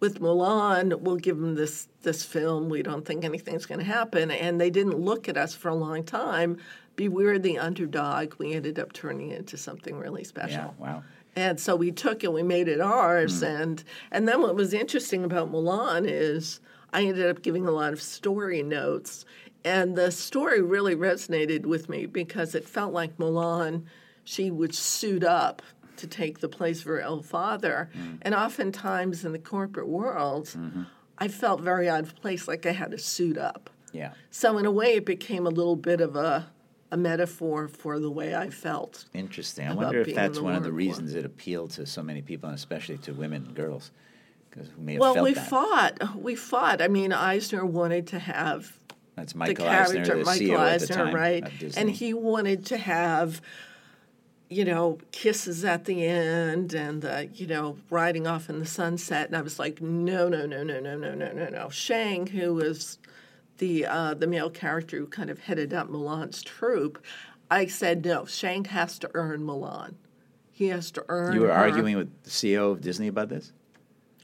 with 0.00 0.20
Mulan, 0.20 1.00
we'll 1.00 1.16
give 1.16 1.38
them 1.38 1.54
this 1.54 1.88
this 2.02 2.24
film. 2.24 2.68
We 2.68 2.82
don't 2.82 3.04
think 3.04 3.24
anything's 3.24 3.66
going 3.66 3.80
to 3.80 3.86
happen, 3.86 4.30
and 4.30 4.60
they 4.60 4.70
didn't 4.70 4.98
look 4.98 5.28
at 5.28 5.36
us 5.36 5.54
for 5.54 5.68
a 5.68 5.74
long 5.74 6.04
time. 6.04 6.58
Be 6.96 7.08
we 7.08 7.38
the 7.38 7.58
underdog. 7.58 8.34
We 8.38 8.54
ended 8.54 8.78
up 8.78 8.92
turning 8.92 9.30
it 9.30 9.38
into 9.38 9.56
something 9.56 9.98
really 9.98 10.24
special. 10.24 10.74
Yeah. 10.78 10.86
Wow. 10.86 11.02
And 11.36 11.58
so 11.58 11.74
we 11.74 11.90
took 11.90 12.22
it, 12.22 12.32
we 12.32 12.44
made 12.44 12.68
it 12.68 12.80
ours, 12.80 13.40
hmm. 13.40 13.46
and 13.46 13.84
and 14.12 14.28
then 14.28 14.42
what 14.42 14.54
was 14.54 14.72
interesting 14.72 15.24
about 15.24 15.50
Mulan 15.50 16.06
is 16.08 16.60
I 16.92 17.04
ended 17.04 17.26
up 17.26 17.42
giving 17.42 17.66
a 17.66 17.72
lot 17.72 17.92
of 17.92 18.00
story 18.00 18.62
notes, 18.62 19.24
and 19.64 19.96
the 19.96 20.12
story 20.12 20.62
really 20.62 20.94
resonated 20.94 21.66
with 21.66 21.88
me 21.88 22.06
because 22.06 22.54
it 22.54 22.68
felt 22.68 22.92
like 22.92 23.16
Mulan, 23.16 23.84
she 24.22 24.50
would 24.50 24.74
suit 24.74 25.24
up 25.24 25.62
to 25.96 26.06
take 26.06 26.40
the 26.40 26.48
place 26.48 26.80
of 26.80 26.86
her 26.86 27.00
ill 27.00 27.22
father, 27.22 27.90
mm. 27.96 28.18
and 28.22 28.34
oftentimes 28.34 29.24
in 29.24 29.32
the 29.32 29.38
corporate 29.38 29.88
world, 29.88 30.46
mm-hmm. 30.46 30.82
I 31.18 31.28
felt 31.28 31.60
very 31.60 31.88
out 31.88 32.00
of 32.00 32.16
place, 32.16 32.48
like 32.48 32.66
I 32.66 32.72
had 32.72 32.90
to 32.90 32.98
suit 32.98 33.38
up. 33.38 33.70
Yeah. 33.92 34.12
So 34.30 34.58
in 34.58 34.66
a 34.66 34.70
way, 34.70 34.94
it 34.94 35.06
became 35.06 35.46
a 35.46 35.50
little 35.50 35.76
bit 35.76 36.00
of 36.00 36.16
a 36.16 36.52
a 36.94 36.96
metaphor 36.96 37.66
for 37.66 37.98
the 37.98 38.10
way 38.10 38.36
I 38.36 38.50
felt. 38.50 39.06
Interesting. 39.12 39.66
I 39.66 39.74
wonder 39.74 40.02
if 40.02 40.14
that's 40.14 40.38
one 40.38 40.54
of 40.54 40.62
the 40.62 40.70
war. 40.70 40.76
reasons 40.76 41.14
it 41.14 41.24
appealed 41.24 41.70
to 41.72 41.86
so 41.86 42.04
many 42.04 42.22
people, 42.22 42.48
and 42.48 42.56
especially 42.56 42.98
to 42.98 43.12
women 43.12 43.46
and 43.46 43.54
girls, 43.54 43.90
because 44.48 44.68
who 44.68 44.80
may 44.80 44.92
have 44.92 45.00
Well, 45.00 45.22
we 45.24 45.34
that. 45.34 45.48
fought. 45.48 46.16
We 46.16 46.36
fought. 46.36 46.80
I 46.80 46.86
mean, 46.86 47.12
Eisner 47.12 47.66
wanted 47.66 48.06
to 48.08 48.20
have 48.20 48.78
That's 49.16 49.32
the 49.32 49.38
Michael 49.40 49.66
Eisner, 49.66 50.04
character, 50.04 50.18
the 50.18 50.24
Michael 50.24 50.46
CEO 50.46 50.54
at 50.54 50.80
the 50.80 50.84
Eisner, 50.84 50.96
time 50.96 51.14
right? 51.14 51.76
And 51.76 51.90
he 51.90 52.14
wanted 52.14 52.66
to 52.66 52.76
have, 52.76 53.42
you 54.48 54.64
know, 54.64 54.98
kisses 55.10 55.64
at 55.64 55.84
the 55.86 56.04
end 56.04 56.74
and, 56.74 57.02
the, 57.02 57.28
you 57.34 57.46
know, 57.46 57.76
riding 57.90 58.26
off 58.26 58.48
in 58.48 58.58
the 58.58 58.66
sunset. 58.66 59.26
And 59.26 59.36
I 59.36 59.42
was 59.42 59.58
like, 59.58 59.80
no, 59.80 60.28
no, 60.28 60.46
no, 60.46 60.62
no, 60.62 60.80
no, 60.80 60.96
no, 60.96 61.14
no, 61.14 61.32
no, 61.32 61.48
no. 61.48 61.68
Shang, 61.70 62.26
who 62.26 62.54
was 62.54 62.98
the 63.58 63.86
uh, 63.86 64.14
the 64.14 64.26
male 64.26 64.50
character 64.50 64.98
who 64.98 65.06
kind 65.06 65.30
of 65.30 65.40
headed 65.40 65.72
up 65.72 65.88
Mulan's 65.88 66.42
troop, 66.42 67.02
I 67.50 67.66
said, 67.66 68.04
no, 68.04 68.24
Shang 68.24 68.64
has 68.66 68.98
to 69.00 69.10
earn 69.14 69.42
Mulan. 69.42 69.94
He 70.50 70.68
has 70.68 70.90
to 70.92 71.04
earn. 71.08 71.34
you 71.34 71.40
were 71.40 71.48
her. 71.48 71.52
arguing 71.52 71.96
with 71.96 72.22
the 72.22 72.30
CEO 72.30 72.72
of 72.72 72.80
Disney 72.80 73.08
about 73.08 73.28
this. 73.28 73.52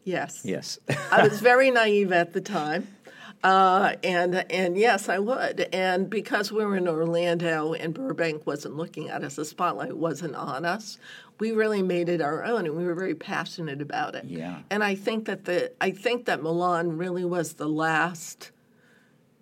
Yes. 0.05 0.43
Yes. 0.45 0.79
I 1.11 1.27
was 1.27 1.41
very 1.43 1.71
naive 1.71 2.13
at 2.13 2.33
the 2.33 2.41
time. 2.41 2.89
Uh, 3.43 3.95
and 4.05 4.35
and 4.51 4.77
yes, 4.77 5.09
I 5.09 5.19
would. 5.19 5.69
And 5.73 6.11
because 6.11 6.53
we 6.53 6.65
were 6.65 6.77
in 6.77 6.87
Orlando 6.87 7.73
and 7.73 7.95
Burbank 7.95 8.47
wasn't 8.47 8.77
looking 8.77 9.09
at 9.09 9.25
us, 9.25 9.37
the 9.37 9.45
spotlight 9.45 9.97
wasn't 9.97 10.35
on 10.35 10.67
us. 10.67 10.99
We 11.39 11.53
really 11.53 11.83
made 11.83 12.11
it 12.11 12.21
our 12.21 12.45
own, 12.45 12.67
and 12.67 12.77
we 12.77 12.85
were 12.85 12.95
very 12.95 13.15
passionate 13.15 13.81
about 13.81 14.15
it. 14.15 14.27
Yeah. 14.27 14.61
And 14.69 14.85
I 14.85 14.95
think 14.95 15.25
that 15.25 15.47
the 15.47 15.73
I 15.81 15.91
think 15.91 16.27
that 16.27 16.41
Mulan 16.41 16.99
really 16.99 17.25
was 17.25 17.55
the 17.55 17.69
last 17.69 18.51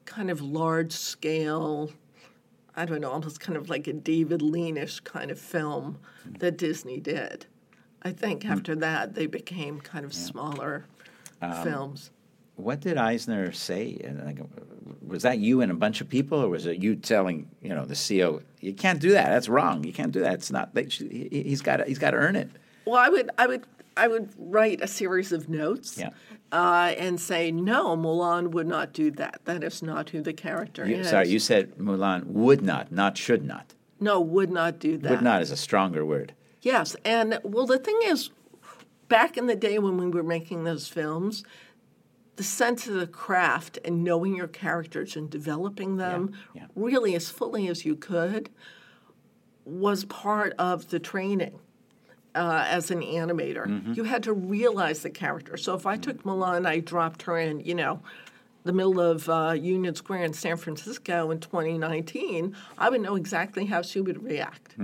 kind 0.05 0.31
of 0.31 0.41
large 0.41 0.93
scale. 0.93 1.91
I 2.77 2.85
don't 2.85 3.01
know, 3.01 3.11
almost 3.11 3.41
kind 3.41 3.57
of 3.57 3.69
like 3.69 3.89
a 3.89 3.93
David 3.93 4.41
Leanish 4.41 5.03
kind 5.03 5.33
of 5.33 5.41
film 5.41 5.99
that 6.39 6.57
Disney 6.57 7.01
did. 7.01 7.47
I 8.03 8.13
think 8.13 8.45
after 8.45 8.77
that 8.77 9.17
they 9.17 9.27
became 9.27 9.81
kind 9.81 10.05
of 10.05 10.15
smaller 10.15 10.85
films. 11.65 12.13
What 12.59 12.81
did 12.81 12.97
Eisner 12.97 13.53
say? 13.53 14.01
And, 14.03 14.25
like, 14.27 14.39
Was 15.07 15.23
that 15.23 15.39
you 15.39 15.61
and 15.61 15.71
a 15.71 15.75
bunch 15.75 16.01
of 16.01 16.09
people, 16.09 16.41
or 16.41 16.49
was 16.49 16.67
it 16.67 16.79
you 16.79 16.97
telling 16.97 17.49
you 17.63 17.71
know 17.71 17.85
the 17.85 17.95
CEO 17.95 18.43
you 18.61 18.75
can't 18.75 19.01
do 19.01 19.13
that? 19.13 19.29
That's 19.29 19.49
wrong. 19.49 19.85
You 19.85 19.93
can't 19.93 20.11
do 20.13 20.21
that. 20.21 20.35
It's 20.35 20.51
not. 20.51 20.75
They, 20.75 20.85
he- 20.85 21.45
he's 21.47 21.63
got. 21.63 21.87
He's 21.87 21.99
got 21.99 22.11
to 22.11 22.17
earn 22.17 22.35
it. 22.37 22.51
Well, 22.85 22.97
I 22.97 23.09
would, 23.09 23.31
I 23.39 23.47
would, 23.47 23.65
I 23.97 24.09
would 24.09 24.31
write 24.37 24.81
a 24.83 24.89
series 24.89 25.31
of 25.31 25.49
notes, 25.49 25.99
Yeah. 25.99 26.11
uh, 26.53 26.95
and 26.99 27.21
say, 27.21 27.51
no, 27.53 27.97
Mulan 27.97 28.49
would 28.53 28.67
not 28.67 28.93
do 28.93 29.11
that. 29.13 29.41
That 29.45 29.63
is 29.63 29.83
not 29.83 30.11
who 30.11 30.21
the 30.23 30.33
character 30.33 30.85
You, 30.89 30.97
is. 30.97 31.11
sorry, 31.11 31.29
you 31.29 31.39
said 31.39 31.77
Mulan 31.77 32.25
would 32.27 32.63
not, 32.63 32.91
not 32.91 33.17
should 33.19 33.45
not. 33.45 33.75
no, 34.01 34.21
would 34.21 34.51
not 34.51 34.79
do 34.79 34.97
that. 34.99 35.11
Would 35.11 35.23
not 35.23 35.43
is 35.43 35.51
a 35.51 35.57
stronger 35.57 36.05
word. 36.05 36.33
Yes, 36.63 36.97
and 37.05 37.39
well, 37.45 37.67
the 37.67 37.79
thing 37.79 37.99
is, 38.05 38.31
back 39.09 39.37
in 39.37 39.47
the 39.47 39.57
day 39.57 39.79
when 39.79 39.97
we 39.99 40.09
were 40.09 40.23
making 40.23 40.65
those 40.65 40.89
films, 40.89 41.45
the 42.39 42.45
sense 42.45 42.87
of 42.87 42.95
the 42.95 43.07
craft 43.07 43.79
and 43.85 44.05
knowing 44.05 44.35
your 44.37 44.47
characters 44.47 45.17
and 45.17 45.29
developing 45.29 45.97
them 45.97 46.33
yeah. 46.55 46.67
really 46.77 47.15
as 47.17 47.29
fully 47.29 47.67
as 47.67 47.85
you 47.85 47.97
could 47.97 48.49
was 49.65 50.05
part 50.05 50.55
of 50.59 50.89
the 50.91 50.99
training. 51.01 51.59
Uh, 52.35 52.65
as 52.69 52.93
an 52.93 53.01
animator, 53.01 53.67
Mm-hmm. 53.67 53.95
you 53.95 54.05
had 54.05 54.23
to 54.23 54.33
realize 54.33 55.03
the 55.03 55.11
character. 55.11 55.57
So 55.57 55.75
if 55.75 55.87
I 55.87 55.97
took 55.97 56.23
Mulan, 56.23 56.67
I 56.67 56.79
dropped 56.79 57.23
her 57.23 57.37
in, 57.37 57.59
you 57.61 57.75
know, 57.75 58.01
the 58.63 58.73
middle 58.73 59.01
of 59.01 59.29
uh, 59.29 59.55
Union 59.59 59.95
Square 59.97 60.25
in 60.25 60.33
San 60.35 60.57
Francisco 60.57 61.33
in 61.33 61.41
2019, 61.41 62.55
I 62.77 62.91
would 62.91 63.01
know 63.01 63.17
exactly 63.17 63.65
how 63.65 63.83
she 63.83 64.01
would 64.01 64.23
react. 64.23 64.77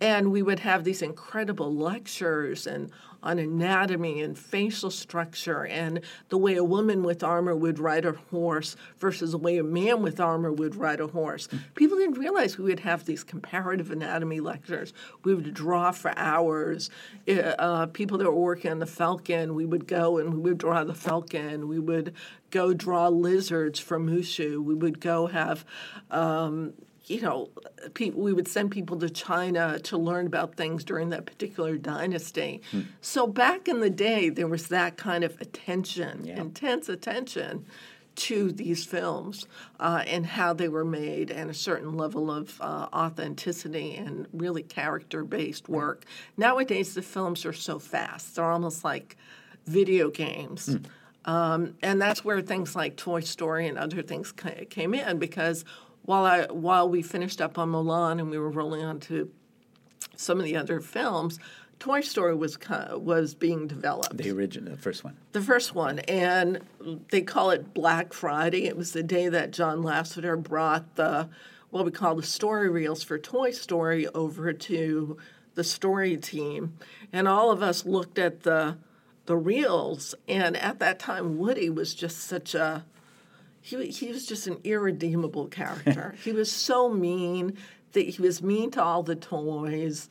And 0.00 0.32
we 0.32 0.40
would 0.40 0.60
have 0.60 0.84
these 0.84 1.02
incredible 1.02 1.74
lectures 1.74 2.66
and 2.66 2.90
on 3.22 3.38
anatomy 3.38 4.20
and 4.20 4.38
facial 4.38 4.90
structure 4.90 5.64
and 5.66 6.00
the 6.28 6.38
way 6.38 6.56
a 6.56 6.64
woman 6.64 7.02
with 7.02 7.22
armor 7.22 7.54
would 7.54 7.78
ride 7.78 8.04
a 8.04 8.12
horse 8.12 8.76
versus 8.98 9.32
the 9.32 9.38
way 9.38 9.58
a 9.58 9.64
man 9.64 10.02
with 10.02 10.20
armor 10.20 10.52
would 10.52 10.74
ride 10.74 11.00
a 11.00 11.06
horse. 11.06 11.48
People 11.74 11.98
didn't 11.98 12.18
realize 12.18 12.58
we 12.58 12.64
would 12.64 12.80
have 12.80 13.04
these 13.04 13.24
comparative 13.24 13.90
anatomy 13.90 14.40
lectures. 14.40 14.92
We 15.24 15.34
would 15.34 15.54
draw 15.54 15.92
for 15.92 16.12
hours. 16.16 16.90
Uh, 17.28 17.54
Uh, 17.62 17.86
people 17.86 18.18
that 18.18 18.26
were 18.26 18.34
working 18.34 18.70
on 18.70 18.78
the 18.80 18.86
Falcon, 18.86 19.54
we 19.54 19.64
would 19.64 19.86
go 19.86 20.18
and 20.18 20.34
we 20.34 20.40
would 20.40 20.58
draw 20.58 20.84
the 20.84 20.94
Falcon. 20.94 21.68
We 21.68 21.78
would 21.78 22.12
go 22.50 22.74
draw 22.74 23.08
lizards 23.08 23.78
for 23.78 23.98
Mushu. 23.98 24.62
We 24.62 24.74
would 24.74 25.00
go 25.00 25.26
have 25.28 25.64
um, 26.10 26.72
you 27.12 27.20
know, 27.20 27.50
people, 27.94 28.22
we 28.22 28.32
would 28.32 28.48
send 28.48 28.70
people 28.70 28.98
to 28.98 29.10
China 29.10 29.78
to 29.80 29.96
learn 29.98 30.26
about 30.26 30.56
things 30.56 30.84
during 30.84 31.10
that 31.10 31.26
particular 31.26 31.76
dynasty. 31.76 32.62
Hmm. 32.70 32.80
So 33.00 33.26
back 33.26 33.68
in 33.68 33.80
the 33.80 33.90
day, 33.90 34.28
there 34.30 34.46
was 34.48 34.68
that 34.68 34.96
kind 34.96 35.24
of 35.24 35.40
attention, 35.40 36.24
Yeah. 36.24 36.40
intense 36.40 36.88
attention 36.88 37.66
to 38.14 38.52
these 38.52 38.84
films 38.84 39.46
uh, 39.80 40.04
and 40.06 40.26
how 40.26 40.52
they 40.52 40.68
were 40.68 40.84
made, 40.84 41.30
and 41.30 41.48
a 41.50 41.54
certain 41.54 41.96
level 41.96 42.30
of 42.30 42.60
uh, 42.60 42.86
authenticity 42.92 43.94
and 43.94 44.26
really 44.32 44.62
character-based 44.62 45.68
work. 45.68 46.04
Nowadays, 46.36 46.94
the 46.94 47.02
films 47.02 47.46
are 47.46 47.54
so 47.54 47.78
fast; 47.78 48.36
they're 48.36 48.50
almost 48.50 48.84
like 48.84 49.16
video 49.66 50.10
games. 50.10 50.66
Hmm. 50.66 50.76
Um, 51.24 51.74
and 51.82 52.02
that's 52.02 52.24
where 52.24 52.40
things 52.42 52.74
like 52.74 52.96
Toy 52.96 53.20
Story 53.20 53.68
and 53.68 53.78
other 53.78 54.02
things 54.02 54.32
ca- 54.32 54.64
came 54.68 54.92
in 54.92 55.18
because 55.18 55.64
while 56.04 56.24
I 56.24 56.46
while 56.46 56.88
we 56.88 57.02
finished 57.02 57.40
up 57.40 57.58
on 57.58 57.70
Mulan 57.70 58.18
and 58.18 58.30
we 58.30 58.38
were 58.38 58.50
rolling 58.50 58.84
on 58.84 59.00
to 59.00 59.30
some 60.16 60.38
of 60.38 60.44
the 60.44 60.56
other 60.56 60.80
films, 60.80 61.38
Toy 61.78 62.00
Story 62.00 62.34
was 62.34 62.58
was 62.94 63.34
being 63.34 63.66
developed. 63.66 64.16
The 64.16 64.30
original, 64.30 64.72
the 64.72 64.80
first 64.80 65.04
one. 65.04 65.16
The 65.32 65.40
first 65.40 65.74
one, 65.74 65.98
and 66.00 66.60
they 67.10 67.22
call 67.22 67.50
it 67.50 67.74
Black 67.74 68.12
Friday. 68.12 68.66
It 68.66 68.76
was 68.76 68.92
the 68.92 69.02
day 69.02 69.28
that 69.28 69.50
John 69.50 69.82
Lasseter 69.82 70.40
brought 70.40 70.96
the 70.96 71.28
what 71.70 71.84
we 71.84 71.90
call 71.90 72.14
the 72.14 72.22
story 72.22 72.68
reels 72.68 73.02
for 73.02 73.18
Toy 73.18 73.50
Story 73.50 74.06
over 74.08 74.52
to 74.52 75.16
the 75.54 75.64
story 75.64 76.16
team, 76.16 76.78
and 77.12 77.26
all 77.26 77.50
of 77.50 77.62
us 77.62 77.84
looked 77.84 78.18
at 78.18 78.42
the 78.42 78.76
the 79.26 79.36
reels. 79.36 80.14
And 80.28 80.56
at 80.56 80.78
that 80.80 80.98
time, 80.98 81.38
Woody 81.38 81.70
was 81.70 81.94
just 81.94 82.18
such 82.18 82.54
a 82.54 82.84
he, 83.62 83.86
he 83.86 84.08
was 84.08 84.26
just 84.26 84.46
an 84.48 84.58
irredeemable 84.64 85.46
character. 85.46 86.14
he 86.24 86.32
was 86.32 86.50
so 86.50 86.90
mean 86.90 87.56
that 87.92 88.02
he 88.02 88.20
was 88.20 88.42
mean 88.42 88.70
to 88.72 88.82
all 88.82 89.02
the 89.02 89.14
toys. 89.14 90.08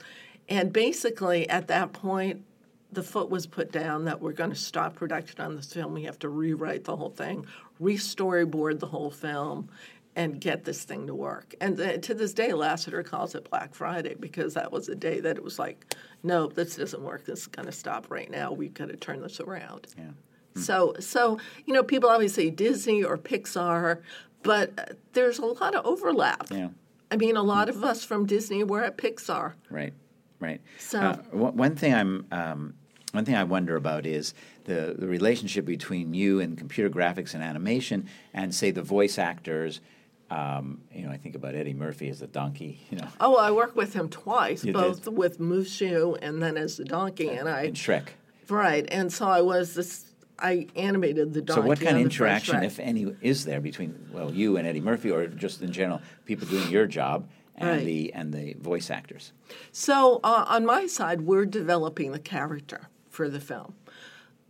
And 0.47 0.71
basically, 0.71 1.47
at 1.49 1.67
that 1.67 1.93
point, 1.93 2.43
the 2.91 3.03
foot 3.03 3.29
was 3.29 3.45
put 3.45 3.71
down 3.71 4.05
that 4.05 4.21
we're 4.21 4.31
going 4.31 4.49
to 4.49 4.55
stop 4.55 4.95
production 4.95 5.41
on 5.41 5.55
this 5.55 5.71
film. 5.71 5.93
We 5.93 6.03
have 6.03 6.19
to 6.19 6.29
rewrite 6.29 6.85
the 6.85 6.95
whole 6.95 7.09
thing, 7.09 7.45
re-storyboard 7.79 8.79
the 8.79 8.87
whole 8.87 9.11
film, 9.11 9.69
and 10.15 10.41
get 10.41 10.65
this 10.65 10.83
thing 10.83 11.07
to 11.07 11.15
work. 11.15 11.55
And 11.61 11.77
to 11.77 12.13
this 12.13 12.33
day, 12.33 12.49
Lasseter 12.49 13.05
calls 13.05 13.33
it 13.35 13.49
Black 13.49 13.73
Friday 13.73 14.15
because 14.19 14.53
that 14.55 14.71
was 14.71 14.87
the 14.87 14.95
day 14.95 15.21
that 15.21 15.37
it 15.37 15.43
was 15.43 15.57
like, 15.57 15.95
no, 16.23 16.47
this 16.47 16.75
doesn't 16.75 17.01
work. 17.01 17.25
This 17.25 17.41
is 17.41 17.47
going 17.47 17.65
to 17.65 17.71
stop 17.71 18.09
right 18.09 18.29
now. 18.29 18.51
We've 18.51 18.73
got 18.73 18.89
to 18.89 18.97
turn 18.97 19.21
this 19.21 19.39
around. 19.39 19.87
Yeah. 19.97 20.11
So, 20.55 20.93
so 20.99 21.39
you 21.65 21.73
know, 21.73 21.83
people 21.83 22.09
always 22.09 22.33
say 22.33 22.49
Disney 22.49 23.03
or 23.03 23.17
Pixar, 23.17 24.01
but 24.43 24.71
uh, 24.77 24.85
there's 25.13 25.39
a 25.39 25.45
lot 25.45 25.75
of 25.75 25.85
overlap. 25.85 26.47
Yeah. 26.51 26.69
I 27.09 27.17
mean, 27.17 27.35
a 27.37 27.43
lot 27.43 27.69
of 27.69 27.83
us 27.83 28.03
from 28.03 28.25
Disney 28.25 28.63
were 28.63 28.83
at 28.83 28.97
Pixar. 28.97 29.53
Right, 29.69 29.93
right. 30.39 30.61
So- 30.79 30.99
uh, 30.99 31.15
one 31.31 31.55
one 31.57 31.75
thing 31.75 31.93
I'm, 31.93 32.25
um, 32.31 32.73
one 33.11 33.25
thing 33.25 33.35
I 33.35 33.43
wonder 33.43 33.75
about 33.75 34.05
is 34.05 34.33
the, 34.65 34.95
the 34.97 35.07
relationship 35.07 35.65
between 35.65 36.13
you 36.13 36.39
and 36.39 36.57
computer 36.57 36.89
graphics 36.89 37.33
and 37.33 37.43
animation, 37.43 38.07
and 38.33 38.53
say 38.55 38.71
the 38.71 38.81
voice 38.83 39.17
actors. 39.17 39.81
Um, 40.29 40.79
you 40.93 41.03
know, 41.05 41.11
I 41.11 41.17
think 41.17 41.35
about 41.35 41.55
Eddie 41.55 41.73
Murphy 41.73 42.07
as 42.07 42.19
the 42.21 42.27
donkey. 42.27 42.79
You 42.89 42.99
know, 42.99 43.07
Oh, 43.19 43.35
I 43.35 43.51
worked 43.51 43.75
with 43.75 43.93
him 43.93 44.07
twice, 44.07 44.63
You 44.63 44.71
both 44.71 45.03
did? 45.03 45.17
with 45.17 45.39
Mushu 45.39 46.17
and 46.21 46.41
then 46.41 46.55
as 46.55 46.77
the 46.77 46.85
donkey, 46.85 47.27
and 47.29 47.49
I 47.49 47.63
in 47.63 47.73
Shrek. 47.73 48.07
right, 48.49 48.85
and 48.91 49.11
so 49.11 49.27
I 49.27 49.41
was 49.41 49.73
this. 49.75 50.10
I 50.41 50.67
animated 50.75 51.33
the 51.33 51.41
donkey. 51.41 51.61
So, 51.61 51.67
what 51.67 51.79
kind 51.79 51.97
of 51.97 51.97
on 51.97 52.03
the 52.03 52.09
first 52.09 52.15
interaction, 52.19 52.63
if 52.63 52.79
any, 52.79 53.15
is 53.21 53.45
there 53.45 53.61
between 53.61 54.09
well, 54.11 54.31
you 54.33 54.57
and 54.57 54.67
Eddie 54.67 54.81
Murphy, 54.81 55.11
or 55.11 55.27
just 55.27 55.61
in 55.61 55.71
general, 55.71 56.01
people 56.25 56.47
doing 56.47 56.69
your 56.69 56.87
job 56.87 57.29
and 57.55 57.69
Right. 57.69 57.85
the 57.85 58.13
and 58.13 58.33
the 58.33 58.53
voice 58.55 58.89
actors? 58.89 59.33
So 59.71 60.19
uh, 60.23 60.45
on 60.47 60.65
my 60.65 60.87
side, 60.87 61.21
we're 61.21 61.45
developing 61.45 62.11
the 62.11 62.19
character 62.19 62.89
for 63.09 63.29
the 63.29 63.39
film. 63.39 63.75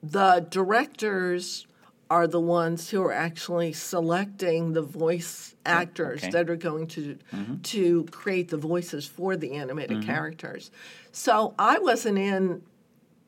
The 0.02 0.46
directors 0.50 1.68
are 2.12 2.28
the 2.28 2.42
ones 2.42 2.90
who 2.90 3.02
are 3.02 3.14
actually 3.14 3.72
selecting 3.72 4.74
the 4.74 4.82
voice 4.82 5.56
actors 5.66 6.22
okay. 6.22 6.32
that 6.32 6.50
are 6.50 6.58
going 6.58 6.86
to 6.86 7.18
to 7.64 8.04
create 8.12 8.50
the 8.50 8.58
voices 8.58 9.06
for 9.06 9.38
the 9.38 9.54
animated 9.54 10.04
characters. 10.04 10.72
So 11.14 11.54
I 11.58 11.80
wasn't 11.80 12.18
in 12.18 12.64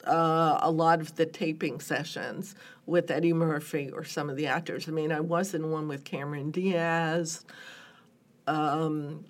uh, 0.05 0.59
a 0.61 0.71
lot 0.71 1.01
of 1.01 1.15
the 1.15 1.25
taping 1.25 1.79
sessions 1.79 2.55
with 2.85 3.09
Eddie 3.09 3.33
Murphy 3.33 3.89
or 3.91 4.03
some 4.03 4.29
of 4.29 4.35
the 4.35 4.47
actors. 4.47 4.87
I 4.87 4.91
mean, 4.91 5.11
I 5.11 5.19
was 5.19 5.53
in 5.53 5.71
one 5.71 5.87
with 5.87 6.03
Cameron 6.03 6.51
Diaz, 6.51 7.45
um, 8.47 9.25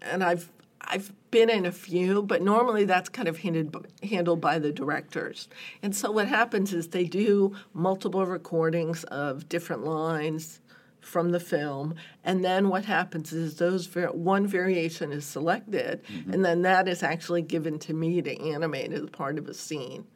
and 0.00 0.22
I've 0.24 0.50
I've 0.80 1.12
been 1.30 1.48
in 1.48 1.64
a 1.64 1.72
few, 1.72 2.22
but 2.22 2.42
normally 2.42 2.84
that's 2.84 3.08
kind 3.08 3.28
of 3.28 3.38
handed, 3.38 3.74
handled 4.02 4.40
by 4.40 4.58
the 4.58 4.72
directors. 4.72 5.48
And 5.82 5.94
so 5.94 6.10
what 6.10 6.26
happens 6.26 6.72
is 6.72 6.88
they 6.88 7.04
do 7.04 7.54
multiple 7.72 8.26
recordings 8.26 9.04
of 9.04 9.48
different 9.48 9.84
lines 9.84 10.60
from 11.02 11.30
the 11.30 11.40
film, 11.40 11.94
and 12.24 12.44
then 12.44 12.68
what 12.68 12.84
happens 12.84 13.32
is 13.32 13.56
those 13.56 13.86
var- 13.86 14.12
one 14.12 14.46
variation 14.46 15.12
is 15.12 15.24
selected, 15.24 16.02
mm-hmm. 16.04 16.32
and 16.32 16.44
then 16.44 16.62
that 16.62 16.88
is 16.88 17.02
actually 17.02 17.42
given 17.42 17.78
to 17.80 17.92
me 17.92 18.22
to 18.22 18.40
animate 18.40 18.92
as 18.92 19.10
part 19.10 19.36
of 19.36 19.48
a 19.48 19.54
scene. 19.54 20.06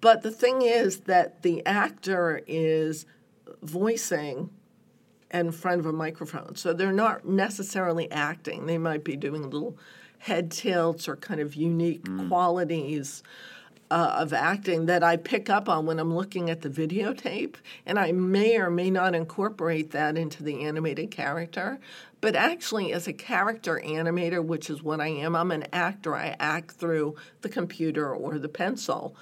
But 0.00 0.22
the 0.22 0.30
thing 0.30 0.62
is 0.62 1.00
that 1.00 1.42
the 1.42 1.64
actor 1.66 2.42
is 2.46 3.06
voicing 3.62 4.50
in 5.32 5.50
front 5.52 5.80
of 5.80 5.86
a 5.86 5.92
microphone. 5.92 6.56
So 6.56 6.72
they're 6.72 6.92
not 6.92 7.26
necessarily 7.26 8.10
acting. 8.10 8.66
They 8.66 8.78
might 8.78 9.04
be 9.04 9.16
doing 9.16 9.42
little 9.48 9.78
head 10.18 10.50
tilts 10.50 11.08
or 11.08 11.16
kind 11.16 11.40
of 11.40 11.54
unique 11.54 12.04
mm. 12.04 12.28
qualities 12.28 13.22
uh, 13.92 14.16
of 14.20 14.32
acting 14.32 14.86
that 14.86 15.02
I 15.02 15.18
pick 15.18 15.50
up 15.50 15.68
on 15.68 15.84
when 15.84 15.98
I'm 15.98 16.14
looking 16.14 16.48
at 16.48 16.62
the 16.62 16.70
videotape. 16.70 17.56
And 17.84 17.98
I 17.98 18.10
may 18.12 18.56
or 18.56 18.70
may 18.70 18.90
not 18.90 19.14
incorporate 19.14 19.90
that 19.90 20.16
into 20.16 20.42
the 20.42 20.64
animated 20.64 21.10
character. 21.10 21.78
But 22.22 22.34
actually, 22.34 22.92
as 22.94 23.06
a 23.06 23.12
character 23.12 23.82
animator, 23.84 24.42
which 24.42 24.70
is 24.70 24.82
what 24.82 25.02
I 25.02 25.08
am, 25.08 25.36
I'm 25.36 25.50
an 25.50 25.66
actor. 25.74 26.16
I 26.16 26.36
act 26.40 26.70
through 26.70 27.16
the 27.42 27.50
computer 27.50 28.14
or 28.14 28.38
the 28.38 28.48
pencil. 28.48 29.14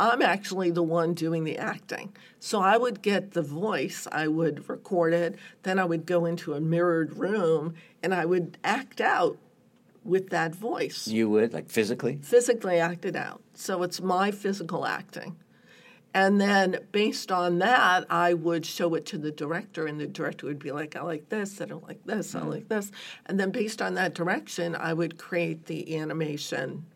I'm 0.00 0.22
actually 0.22 0.70
the 0.70 0.82
one 0.82 1.12
doing 1.12 1.44
the 1.44 1.58
acting. 1.58 2.16
So 2.40 2.60
I 2.60 2.78
would 2.78 3.02
get 3.02 3.32
the 3.32 3.42
voice, 3.42 4.08
I 4.10 4.26
would 4.26 4.68
record 4.70 5.12
it, 5.12 5.36
then 5.64 5.78
I 5.78 5.84
would 5.84 6.06
go 6.06 6.24
into 6.24 6.54
a 6.54 6.60
mirrored 6.60 7.18
room 7.18 7.74
and 8.02 8.14
I 8.14 8.24
would 8.24 8.56
act 8.64 9.00
out 9.02 9.36
with 10.02 10.30
that 10.30 10.54
voice, 10.54 11.08
You 11.08 11.30
would 11.30 11.52
like 11.52 11.70
physically. 11.70 12.18
physically 12.22 12.78
act 12.78 13.04
it 13.04 13.16
out. 13.16 13.43
So 13.54 13.82
it's 13.82 14.00
my 14.00 14.30
physical 14.30 14.86
acting. 14.86 15.36
And 16.16 16.40
then 16.40 16.78
based 16.92 17.32
on 17.32 17.58
that, 17.58 18.06
I 18.08 18.34
would 18.34 18.64
show 18.64 18.94
it 18.94 19.04
to 19.06 19.18
the 19.18 19.32
director, 19.32 19.86
and 19.86 20.00
the 20.00 20.06
director 20.06 20.46
would 20.46 20.60
be 20.60 20.70
like, 20.70 20.94
I 20.94 21.02
like 21.02 21.28
this, 21.28 21.60
I 21.60 21.64
don't 21.64 21.82
like 21.82 22.04
this, 22.04 22.36
I 22.36 22.40
mm. 22.40 22.50
like 22.50 22.68
this. 22.68 22.92
And 23.26 23.38
then 23.40 23.50
based 23.50 23.82
on 23.82 23.94
that 23.94 24.14
direction, 24.14 24.76
I 24.76 24.92
would 24.92 25.18
create 25.18 25.66
the 25.66 25.96
animation 25.96 26.86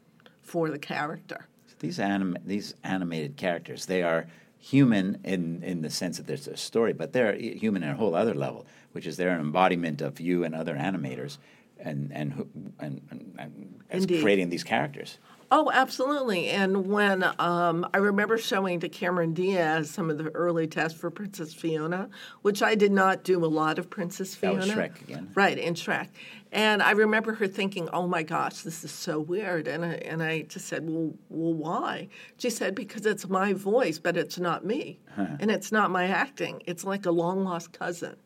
for 0.41 0.71
the 0.71 0.79
character. 0.79 1.47
These 1.81 1.99
anim- 1.99 2.39
these 2.45 2.75
animated 2.85 3.37
characters, 3.37 3.87
they 3.87 4.05
are 4.05 4.27
human 4.59 5.19
in, 5.25 5.63
in 5.63 5.83
the 5.83 5.91
sense 5.91 6.17
that 6.19 6.27
there's 6.27 6.47
a 6.47 6.57
story, 6.57 6.93
but 6.93 7.13
they're 7.13 7.35
eh, 7.35 7.55
human 7.55 7.83
in 7.83 7.91
a 7.91 7.97
whole 7.97 8.15
other 8.15 8.35
level, 8.35 8.67
which 8.93 9.07
is 9.07 9.17
they're 9.17 9.31
an 9.31 9.41
embodiment 9.41 10.01
of 10.01 10.21
you 10.21 10.45
and 10.45 10.55
other 10.55 10.77
animators, 10.77 11.39
and 11.81 12.11
and 12.13 12.33
who- 12.33 12.49
and, 12.79 13.01
and, 13.11 13.35
and 13.39 13.83
as 13.91 14.03
Indeed. 14.03 14.23
creating 14.23 14.51
these 14.51 14.65
characters. 14.65 15.19
Oh, 15.51 15.71
absolutely. 15.73 16.49
And 16.51 16.89
when 16.89 17.25
um, 17.39 17.89
I 17.95 17.99
remember 17.99 18.37
showing 18.37 18.81
to 18.81 18.89
Cameron 18.91 19.33
Diaz 19.33 19.91
some 19.91 20.11
of 20.11 20.19
the 20.19 20.29
early 20.35 20.67
tests 20.67 20.99
for 21.01 21.11
Princess 21.11 21.55
Fiona, 21.55 22.11
which 22.43 22.63
I 22.63 22.75
did 22.75 22.93
not 22.93 23.25
do 23.25 23.43
a 23.43 23.49
lot 23.49 23.79
of 23.79 23.89
Princess 23.89 24.35
That 24.35 24.41
Fiona. 24.41 24.59
was 24.59 24.69
Shrek 24.69 25.01
again. 25.01 25.31
Right, 25.35 25.57
in 25.57 25.73
Shrek. 25.73 26.09
And 26.53 26.83
I 26.83 26.91
remember 26.91 27.33
her 27.33 27.47
thinking, 27.47 27.89
oh 27.95 28.07
my 28.07 28.25
gosh, 28.25 28.61
this 28.61 28.85
is 28.85 28.91
so 28.91 29.21
weird. 29.21 29.69
And 29.69 29.87
I, 29.87 29.95
and 29.95 30.23
I 30.23 30.43
just 30.43 30.67
said, 30.67 30.87
well, 30.87 31.15
well, 31.31 31.55
why? 31.55 32.09
She 32.37 32.51
said, 32.51 32.75
because 32.75 33.07
it's 33.07 33.27
my 33.27 33.55
voice, 33.55 33.99
but 33.99 34.19
it's 34.19 34.39
not 34.39 34.67
me. 34.67 35.01
And 35.17 35.51
it's 35.51 35.73
not 35.73 35.91
my 35.91 36.09
acting. 36.09 36.63
It's 36.67 36.85
like 36.85 37.07
a 37.07 37.11
long 37.11 37.43
lost 37.45 37.73
cousin. 37.73 38.17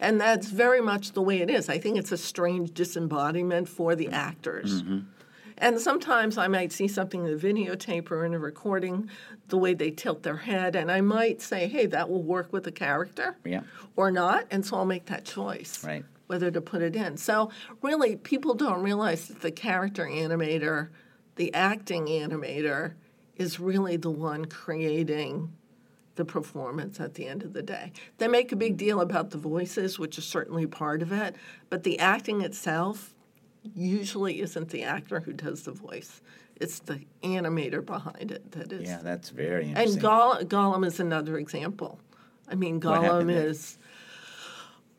And 0.00 0.20
that's 0.20 0.48
very 0.48 0.80
much 0.80 1.12
the 1.12 1.22
way 1.22 1.40
it 1.40 1.50
is. 1.50 1.68
I 1.68 1.78
think 1.78 1.98
it's 1.98 2.12
a 2.12 2.16
strange 2.16 2.72
disembodiment 2.72 3.68
for 3.68 3.96
the 3.96 4.08
actors. 4.08 4.82
Mm-hmm. 4.82 4.98
And 5.60 5.80
sometimes 5.80 6.38
I 6.38 6.46
might 6.46 6.70
see 6.72 6.86
something 6.86 7.26
in 7.26 7.36
the 7.36 7.52
videotape 7.52 8.10
or 8.12 8.24
in 8.24 8.32
a 8.32 8.38
recording, 8.38 9.10
the 9.48 9.58
way 9.58 9.74
they 9.74 9.90
tilt 9.90 10.22
their 10.22 10.36
head, 10.36 10.76
and 10.76 10.88
I 10.90 11.00
might 11.00 11.42
say, 11.42 11.66
hey, 11.66 11.86
that 11.86 12.08
will 12.08 12.22
work 12.22 12.52
with 12.52 12.62
the 12.62 12.70
character 12.70 13.36
Yeah. 13.44 13.62
or 13.96 14.12
not. 14.12 14.46
And 14.52 14.64
so 14.64 14.76
I'll 14.76 14.84
make 14.84 15.06
that 15.06 15.24
choice 15.24 15.82
Right. 15.84 16.04
whether 16.28 16.52
to 16.52 16.60
put 16.60 16.80
it 16.82 16.94
in. 16.94 17.16
So 17.16 17.50
really, 17.82 18.14
people 18.14 18.54
don't 18.54 18.82
realize 18.84 19.26
that 19.26 19.40
the 19.40 19.50
character 19.50 20.04
animator, 20.04 20.90
the 21.34 21.52
acting 21.54 22.06
animator, 22.06 22.92
is 23.34 23.58
really 23.58 23.96
the 23.96 24.10
one 24.10 24.44
creating 24.44 25.52
the 26.18 26.24
performance 26.26 27.00
at 27.00 27.14
the 27.14 27.26
end 27.26 27.42
of 27.42 27.54
the 27.54 27.62
day. 27.62 27.92
They 28.18 28.28
make 28.28 28.52
a 28.52 28.56
big 28.56 28.74
mm. 28.74 28.78
deal 28.78 29.00
about 29.00 29.30
the 29.30 29.38
voices, 29.38 29.98
which 29.98 30.18
is 30.18 30.24
certainly 30.24 30.66
part 30.66 31.00
of 31.00 31.12
it, 31.12 31.36
but 31.70 31.84
the 31.84 31.98
acting 31.98 32.42
itself 32.42 33.14
usually 33.74 34.42
isn't 34.42 34.68
the 34.68 34.82
actor 34.82 35.20
who 35.20 35.32
does 35.32 35.62
the 35.62 35.72
voice. 35.72 36.20
It's 36.56 36.80
the 36.80 37.00
animator 37.22 37.86
behind 37.86 38.32
it 38.32 38.50
that 38.52 38.72
is. 38.72 38.88
Yeah, 38.88 39.00
that's 39.02 39.30
very 39.30 39.72
And. 39.74 40.00
Goll- 40.00 40.40
Gollum 40.40 40.84
is 40.84 40.98
another 40.98 41.38
example. 41.38 42.00
I 42.48 42.56
mean, 42.56 42.80
Gollum 42.80 43.30
is. 43.30 43.78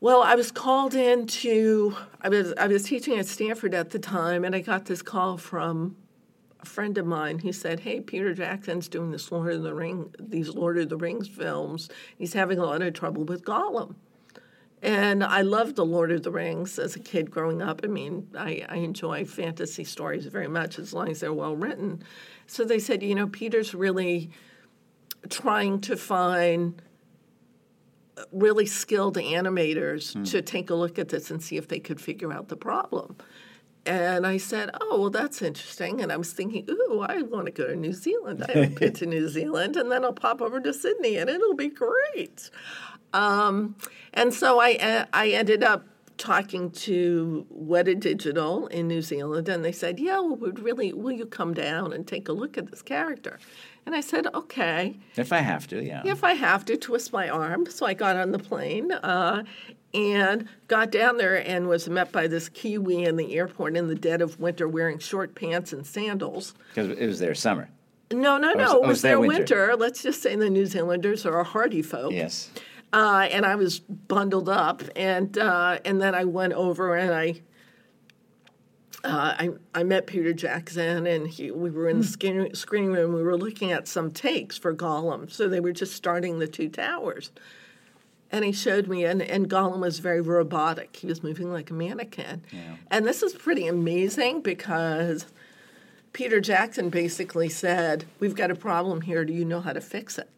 Well, 0.00 0.22
I 0.22 0.34
was 0.34 0.50
called 0.50 0.94
in 0.94 1.26
to. 1.26 1.94
I 2.22 2.30
was 2.30 2.54
I 2.56 2.66
was 2.66 2.84
teaching 2.84 3.18
at 3.18 3.26
Stanford 3.26 3.74
at 3.74 3.90
the 3.90 3.98
time, 3.98 4.46
and 4.46 4.54
I 4.54 4.60
got 4.60 4.86
this 4.86 5.02
call 5.02 5.36
from 5.36 5.96
a 6.62 6.66
friend 6.66 6.96
of 6.98 7.06
mine. 7.06 7.40
He 7.40 7.52
said, 7.52 7.80
"Hey, 7.80 8.00
Peter 8.00 8.34
Jackson's 8.34 8.88
doing 8.88 9.10
this 9.10 9.30
Lord 9.32 9.52
of 9.52 9.62
the 9.62 9.74
Ring, 9.74 10.14
these 10.18 10.50
Lord 10.50 10.78
of 10.78 10.88
the 10.88 10.96
Rings 10.96 11.28
films. 11.28 11.88
He's 12.16 12.34
having 12.34 12.58
a 12.58 12.64
lot 12.64 12.82
of 12.82 12.92
trouble 12.94 13.24
with 13.24 13.44
Gollum." 13.44 13.94
And 14.82 15.22
I 15.22 15.42
loved 15.42 15.76
the 15.76 15.84
Lord 15.84 16.10
of 16.10 16.22
the 16.22 16.30
Rings 16.30 16.78
as 16.78 16.96
a 16.96 17.00
kid 17.00 17.30
growing 17.30 17.60
up. 17.60 17.82
I 17.84 17.88
mean, 17.88 18.28
I, 18.36 18.64
I 18.68 18.76
enjoy 18.76 19.26
fantasy 19.26 19.84
stories 19.84 20.24
very 20.26 20.48
much 20.48 20.78
as 20.78 20.94
long 20.94 21.10
as 21.10 21.20
they're 21.20 21.34
well 21.34 21.54
written. 21.54 22.02
So 22.46 22.64
they 22.64 22.78
said, 22.78 23.02
you 23.02 23.14
know, 23.14 23.26
Peter's 23.26 23.74
really 23.74 24.30
trying 25.28 25.82
to 25.82 25.96
find 25.96 26.80
uh, 28.16 28.22
really 28.32 28.64
skilled 28.64 29.16
animators 29.16 30.14
hmm. 30.14 30.22
to 30.24 30.40
take 30.40 30.70
a 30.70 30.74
look 30.74 30.98
at 30.98 31.10
this 31.10 31.30
and 31.30 31.42
see 31.42 31.58
if 31.58 31.68
they 31.68 31.78
could 31.78 32.00
figure 32.00 32.32
out 32.32 32.48
the 32.48 32.56
problem. 32.56 33.16
And 33.86 34.26
I 34.26 34.36
said, 34.36 34.70
"Oh, 34.80 35.00
well, 35.00 35.10
that's 35.10 35.40
interesting." 35.40 36.00
And 36.00 36.12
I 36.12 36.16
was 36.16 36.32
thinking, 36.32 36.66
"Ooh, 36.68 37.00
I 37.00 37.22
want 37.22 37.46
to 37.46 37.52
go 37.52 37.66
to 37.66 37.76
New 37.76 37.92
Zealand. 37.92 38.44
I 38.46 38.52
haven't 38.52 38.78
been 38.78 38.92
to 38.94 39.06
New 39.06 39.28
Zealand, 39.36 39.76
and 39.76 39.90
then 39.90 40.04
I'll 40.04 40.12
pop 40.12 40.42
over 40.42 40.60
to 40.60 40.72
Sydney, 40.72 41.16
and 41.16 41.30
it'll 41.30 41.54
be 41.54 41.68
great." 41.68 42.50
Um, 43.12 43.76
and 44.12 44.32
so 44.32 44.60
I 44.60 45.06
I 45.12 45.28
ended 45.30 45.64
up 45.64 45.84
talking 46.20 46.70
to 46.70 47.46
Weta 47.50 47.98
Digital 47.98 48.66
in 48.66 48.86
New 48.86 49.00
Zealand, 49.00 49.48
and 49.48 49.64
they 49.64 49.72
said, 49.72 49.98
"Yeah, 49.98 50.20
well, 50.20 50.36
would 50.36 50.58
really 50.58 50.92
will 50.92 51.12
you 51.12 51.26
come 51.26 51.54
down 51.54 51.92
and 51.92 52.06
take 52.06 52.28
a 52.28 52.32
look 52.32 52.58
at 52.58 52.70
this 52.70 52.82
character?" 52.82 53.38
And 53.86 53.94
I 53.94 54.02
said, 54.02 54.26
"Okay." 54.34 54.98
if 55.16 55.32
I 55.32 55.38
have 55.38 55.66
to, 55.68 55.82
yeah. 55.82 56.02
if 56.04 56.22
I 56.22 56.34
have 56.34 56.64
to 56.66 56.76
twist 56.76 57.12
my 57.12 57.28
arm. 57.28 57.66
So 57.66 57.86
I 57.86 57.94
got 57.94 58.16
on 58.16 58.32
the 58.32 58.38
plane 58.38 58.92
uh, 58.92 59.44
and 59.92 60.48
got 60.68 60.90
down 60.90 61.16
there 61.16 61.36
and 61.36 61.68
was 61.68 61.88
met 61.88 62.12
by 62.12 62.26
this 62.26 62.48
Kiwi 62.48 63.04
in 63.04 63.16
the 63.16 63.36
airport 63.36 63.76
in 63.76 63.88
the 63.88 63.94
dead 63.94 64.22
of 64.22 64.38
winter 64.38 64.68
wearing 64.68 64.98
short 64.98 65.34
pants 65.34 65.72
and 65.72 65.86
sandals. 65.86 66.54
Because 66.74 66.90
it 66.90 67.06
was 67.06 67.18
their 67.18 67.34
summer. 67.34 67.68
No, 68.12 68.38
no, 68.38 68.48
was- 68.48 68.56
no. 68.56 68.66
oh, 68.68 68.76
it 68.76 68.78
it's 68.80 68.88
was 68.88 69.02
their 69.02 69.12
their 69.12 69.20
winter. 69.20 69.66
winter. 69.68 69.76
Let's 69.76 70.02
just 70.02 70.22
say 70.22 70.34
the 70.36 70.50
New 70.50 70.66
Zealanders 70.66 71.26
are 71.26 71.38
a 71.38 71.44
hardy 71.44 71.82
folk. 71.82 72.12
Yes. 72.12 72.50
Uh, 72.92 73.28
and 73.30 73.46
I 73.46 73.54
was 73.54 73.78
bundled 73.78 74.48
up, 74.48 74.82
and 74.96 75.38
uh, 75.38 75.78
and 75.84 76.02
then 76.02 76.12
I 76.12 76.24
went 76.24 76.54
over 76.54 76.96
and 76.96 77.14
I 77.14 77.40
uh, 79.04 79.34
I, 79.38 79.50
I 79.74 79.82
met 79.84 80.06
Peter 80.06 80.32
Jackson, 80.32 81.06
and 81.06 81.26
he, 81.26 81.50
we 81.50 81.70
were 81.70 81.88
in 81.88 81.98
the 82.00 82.06
screen, 82.06 82.54
screening 82.54 82.92
room. 82.92 83.14
We 83.14 83.22
were 83.22 83.36
looking 83.36 83.72
at 83.72 83.88
some 83.88 84.10
takes 84.10 84.58
for 84.58 84.74
Gollum. 84.74 85.30
So 85.30 85.48
they 85.48 85.60
were 85.60 85.72
just 85.72 85.94
starting 85.94 86.38
the 86.38 86.46
two 86.48 86.68
towers. 86.68 87.30
And 88.32 88.44
he 88.44 88.52
showed 88.52 88.86
me, 88.86 89.04
and, 89.04 89.20
and 89.20 89.50
Gollum 89.50 89.80
was 89.80 89.98
very 89.98 90.20
robotic. 90.20 90.94
He 90.94 91.06
was 91.06 91.22
moving 91.22 91.52
like 91.52 91.70
a 91.70 91.74
mannequin. 91.74 92.44
Yeah. 92.52 92.76
And 92.90 93.04
this 93.04 93.22
is 93.22 93.32
pretty 93.34 93.66
amazing 93.66 94.42
because 94.42 95.26
Peter 96.12 96.40
Jackson 96.40 96.90
basically 96.90 97.48
said, 97.48 98.04
We've 98.18 98.34
got 98.34 98.50
a 98.50 98.54
problem 98.54 99.02
here. 99.02 99.24
Do 99.24 99.32
you 99.32 99.44
know 99.44 99.60
how 99.60 99.72
to 99.72 99.80
fix 99.80 100.18
it? 100.18 100.28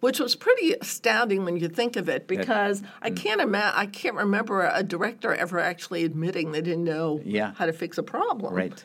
Which 0.00 0.18
was 0.18 0.34
pretty 0.34 0.72
astounding 0.80 1.44
when 1.44 1.58
you 1.58 1.68
think 1.68 1.96
of 1.96 2.08
it, 2.08 2.26
because 2.26 2.82
I 3.02 3.10
mm. 3.10 3.16
can't 3.16 3.40
ima- 3.40 3.72
I 3.74 3.86
can't 3.86 4.16
remember 4.16 4.66
a 4.66 4.82
director 4.82 5.34
ever 5.34 5.58
actually 5.58 6.04
admitting 6.04 6.52
they 6.52 6.62
didn't 6.62 6.84
know 6.84 7.20
Yeah. 7.24 7.52
how 7.56 7.66
to 7.66 7.72
fix 7.72 7.98
a 7.98 8.02
problem. 8.02 8.54
Right. 8.54 8.82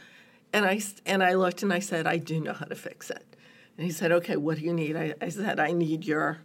And 0.52 0.65
I 0.65 0.81
and 1.06 1.23
I 1.23 1.34
looked 1.35 1.64
and 1.64 1.72
I 1.72 1.80
said, 1.80 2.06
I 2.06 2.18
do 2.18 2.39
know 2.41 2.53
how 2.53 2.65
to 2.65 2.76
fix 2.76 3.10
it. 3.10 3.23
And 3.77 3.85
he 3.85 3.91
said, 3.91 4.11
Okay, 4.11 4.35
what 4.35 4.57
do 4.57 4.64
you 4.64 4.73
need? 4.73 4.95
I, 4.95 5.14
I 5.22 5.30
said, 5.30 5.60
I 5.60 5.72
need 5.72 6.06
your, 6.06 6.39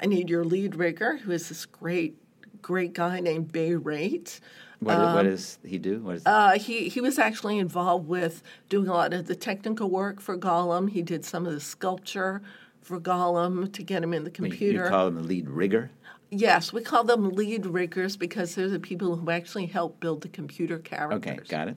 I 0.00 0.06
need 0.06 0.28
your 0.28 0.44
lead 0.44 0.74
rigger, 0.74 1.18
who 1.18 1.30
is 1.32 1.48
this 1.48 1.66
great, 1.66 2.16
great 2.62 2.92
guy 2.92 3.20
named 3.20 3.52
Bay 3.52 3.72
Raitt. 3.72 4.40
What, 4.80 4.98
what 4.98 5.22
does 5.22 5.58
he 5.64 5.78
do? 5.78 6.00
What 6.00 6.16
is 6.16 6.22
Uh, 6.26 6.58
he 6.58 6.88
he 6.88 7.00
was 7.00 7.18
actually 7.18 7.58
involved 7.58 8.06
with 8.06 8.42
doing 8.68 8.88
a 8.88 8.92
lot 8.92 9.14
of 9.14 9.26
the 9.26 9.34
technical 9.36 9.88
work 9.88 10.20
for 10.20 10.36
Gollum. 10.36 10.90
He 10.90 11.00
did 11.00 11.24
some 11.24 11.46
of 11.46 11.52
the 11.54 11.60
sculpture 11.60 12.42
for 12.82 13.00
Gollum 13.00 13.72
to 13.72 13.82
get 13.82 14.02
him 14.02 14.12
in 14.12 14.24
the 14.24 14.30
you- 14.30 14.44
you 14.44 14.50
computer. 14.50 14.88
call 14.88 15.08
him 15.08 15.14
the 15.14 15.22
lead 15.22 15.48
rigger? 15.48 15.90
yes, 16.30 16.72
we 16.72 16.82
call 16.82 17.04
them 17.04 17.30
lead 17.30 17.64
riggers 17.64 18.16
because 18.16 18.56
they're 18.56 18.68
the 18.68 18.80
people 18.80 19.16
who 19.16 19.30
actually 19.30 19.66
help 19.66 20.00
build 20.00 20.20
the 20.20 20.28
computer 20.28 20.78
characters. 20.78 21.18
Okay, 21.32 21.38
got 21.48 21.68
it. 21.68 21.76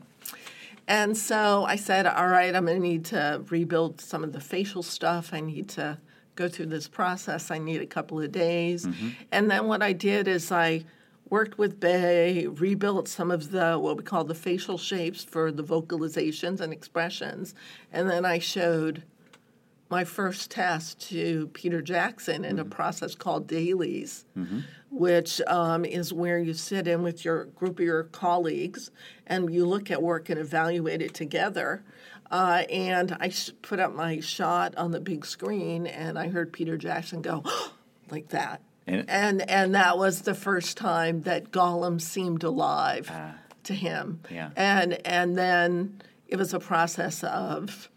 And 0.87 1.15
so 1.15 1.63
I 1.65 1.75
said, 1.75 2.07
all 2.07 2.27
right, 2.27 2.55
I'm 2.55 2.65
going 2.65 2.81
to 2.81 2.87
need 2.87 3.05
to 3.05 3.43
rebuild 3.49 4.01
some 4.01 4.23
of 4.23 4.33
the 4.33 4.39
facial 4.39 4.81
stuff. 4.81 5.31
I 5.31 5.41
need 5.41 5.69
to 5.69 5.99
go 6.37 6.47
through 6.47 6.67
this 6.67 6.87
process. 6.87 7.51
I 7.51 7.57
need 7.57 7.81
a 7.81 7.87
couple 7.87 8.21
of 8.21 8.31
days. 8.31 8.85
Mm-hmm. 8.85 9.09
And 9.31 9.51
then 9.51 9.67
what 9.67 9.81
I 9.81 9.91
did 9.91 10.27
is 10.27 10.51
I 10.51 10.85
worked 11.29 11.57
with 11.57 11.79
Bay, 11.79 12.47
rebuilt 12.47 13.09
some 13.09 13.31
of 13.31 13.51
the 13.51 13.77
what 13.77 13.97
we 13.97 14.03
call 14.03 14.23
the 14.23 14.35
facial 14.35 14.77
shapes 14.77 15.25
for 15.25 15.51
the 15.51 15.63
vocalizations 15.63 16.61
and 16.61 16.71
expressions. 16.71 17.53
And 17.91 18.09
then 18.09 18.23
I 18.23 18.39
showed 18.39 19.03
my 19.89 20.03
first 20.03 20.51
test 20.51 20.99
to 21.09 21.47
Peter 21.53 21.81
Jackson 21.81 22.43
in 22.45 22.59
a 22.59 22.63
mm-hmm. 22.63 22.71
process 22.71 23.15
called 23.15 23.47
dailies, 23.47 24.25
mm-hmm. 24.37 24.59
which 24.91 25.41
um, 25.47 25.85
is 25.85 26.13
where 26.13 26.39
you 26.39 26.53
sit 26.53 26.87
in 26.87 27.03
with 27.03 27.23
your 27.23 27.45
group 27.45 27.79
of 27.79 27.85
your 27.85 28.03
colleagues 28.03 28.91
and 29.25 29.53
you 29.53 29.65
look 29.65 29.89
at 29.89 30.01
work 30.01 30.29
and 30.29 30.39
evaluate 30.39 31.01
it 31.01 31.13
together. 31.13 31.83
Uh, 32.29 32.63
and 32.69 33.15
I 33.19 33.29
sh- 33.29 33.51
put 33.61 33.79
up 33.79 33.95
my 33.95 34.19
shot 34.19 34.75
on 34.75 34.91
the 34.91 34.99
big 34.99 35.25
screen, 35.25 35.87
and 35.87 36.17
I 36.19 36.27
heard 36.29 36.51
Peter 36.53 36.77
Jackson 36.77 37.21
go 37.21 37.43
like 38.11 38.29
that. 38.29 38.61
And- 38.85 39.09
And 39.09 39.49
and 39.49 39.75
that 39.75 39.97
was 39.97 40.21
the 40.21 40.33
first 40.35 40.77
time 40.77 41.21
that 41.23 41.51
Gollum 41.51 41.99
seemed 42.01 42.43
alive 42.43 43.11
to 43.63 43.73
him. 43.73 44.21
Yeah. 44.29 44.49
And 44.55 44.93
and 45.05 45.37
then 45.37 46.01
it 46.27 46.37
was 46.37 46.53
a 46.53 46.59
process 46.59 47.23
of 47.23 47.89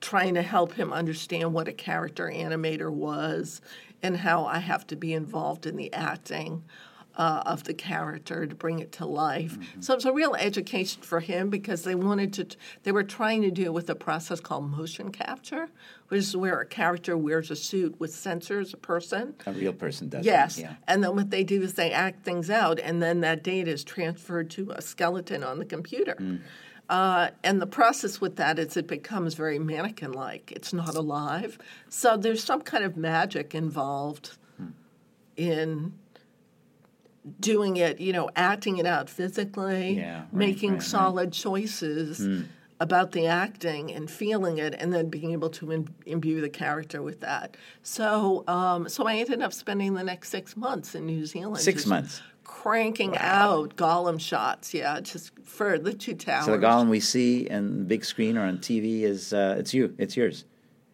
trying 0.00 0.34
to 0.34 0.42
help 0.42 0.72
him 0.74 0.92
understand 0.92 1.52
what 1.54 1.68
a 1.68 1.72
character 1.72 2.26
animator 2.34 2.90
was 2.90 3.60
and 4.02 4.16
how 4.16 4.44
I 4.46 4.58
have 4.58 4.86
to 4.88 4.96
be 4.96 5.12
involved 5.12 5.64
in 5.64 5.76
the 5.76 5.92
acting 5.92 6.64
uh, 7.16 7.42
of 7.46 7.64
the 7.64 7.74
character 7.74 8.46
to 8.46 8.54
bring 8.54 8.78
it 8.78 8.92
to 8.92 9.06
life. 9.06 9.58
So 9.80 9.92
it 9.92 9.96
was 9.96 10.04
a 10.06 10.12
real 10.12 10.34
education 10.34 11.02
for 11.02 11.20
him 11.20 11.50
because 11.50 11.82
they 11.84 11.94
wanted 11.94 12.32
to, 12.34 12.46
they 12.84 12.92
were 12.92 13.02
trying 13.04 13.42
to 13.42 13.50
do 13.50 13.64
it 13.64 13.72
with 13.72 13.90
a 13.90 13.94
process 13.94 14.40
called 14.40 14.70
motion 14.70 15.10
capture, 15.12 15.68
which 16.08 16.18
is 16.20 16.36
where 16.36 16.60
a 16.60 16.66
character 16.66 17.16
wears 17.16 17.50
a 17.50 17.56
suit 17.56 17.98
with 18.00 18.12
sensors, 18.12 18.72
a 18.72 18.76
person. 18.78 19.34
A 19.46 19.52
real 19.52 19.72
person 19.72 20.08
does. 20.08 20.20
it, 20.24 20.28
Yes. 20.28 20.58
Yeah. 20.58 20.74
And 20.88 21.04
then 21.04 21.14
what 21.14 21.30
they 21.30 21.44
do 21.44 21.60
is 21.62 21.74
they 21.74 21.92
act 21.92 22.24
things 22.24 22.48
out, 22.48 22.78
and 22.78 23.02
then 23.02 23.20
that 23.20 23.42
data 23.42 23.70
is 23.70 23.84
transferred 23.84 24.48
to 24.50 24.70
a 24.70 24.80
skeleton 24.80 25.42
on 25.44 25.58
the 25.58 25.64
computer. 25.66 26.16
Mm. 26.18 26.40
Uh, 26.88 27.30
and 27.44 27.60
the 27.62 27.66
process 27.66 28.20
with 28.20 28.36
that 28.36 28.58
is 28.58 28.76
it 28.76 28.86
becomes 28.86 29.34
very 29.34 29.58
mannequin 29.58 30.12
like. 30.12 30.50
It's 30.52 30.72
not 30.72 30.94
alive. 30.94 31.56
So 31.88 32.16
there's 32.16 32.42
some 32.44 32.60
kind 32.62 32.84
of 32.84 32.96
magic 32.96 33.54
involved 33.54 34.36
Hmm. 34.58 34.66
in 35.36 35.94
doing 37.40 37.76
it, 37.76 38.00
you 38.00 38.12
know, 38.12 38.30
acting 38.36 38.78
it 38.78 38.86
out 38.86 39.08
physically, 39.08 39.92
Yeah, 39.98 40.20
right, 40.20 40.32
making 40.32 40.70
right, 40.70 40.78
right. 40.80 40.82
solid 40.88 41.32
choices 41.32 42.44
about 42.80 43.12
the 43.12 43.26
acting 43.28 43.92
and 43.92 44.10
feeling 44.10 44.58
it, 44.58 44.74
and 44.76 44.92
then 44.92 45.08
being 45.08 45.30
able 45.30 45.48
to 45.50 45.72
im- 45.72 45.94
imbue 46.04 46.40
the 46.40 46.48
character 46.48 47.00
with 47.00 47.20
that. 47.20 47.56
So, 47.84 48.42
um, 48.48 48.88
so 48.88 49.06
I 49.06 49.16
ended 49.16 49.40
up 49.40 49.52
spending 49.52 49.94
the 49.94 50.02
next 50.02 50.30
six 50.30 50.56
months 50.56 50.94
in 50.96 51.06
New 51.06 51.24
Zealand. 51.26 51.58
Six 51.62 51.86
months. 51.86 52.20
Cranking 52.42 53.16
out 53.18 53.76
Gollum 53.76 54.20
shots, 54.20 54.74
yeah, 54.74 55.00
just 55.00 55.30
for 55.44 55.78
the 55.78 55.92
two 55.92 56.14
towers. 56.14 56.46
So 56.46 56.52
the 56.52 56.58
Gollum 56.58 56.88
we 56.88 56.98
see 57.00 57.48
in 57.48 57.78
the 57.78 57.84
big 57.84 58.04
screen 58.04 58.36
or 58.36 58.42
on 58.42 58.58
TV 58.58 59.02
is 59.02 59.32
uh, 59.32 59.56
it's 59.58 59.72
you. 59.72 59.94
It's 59.96 60.16
yours. 60.16 60.44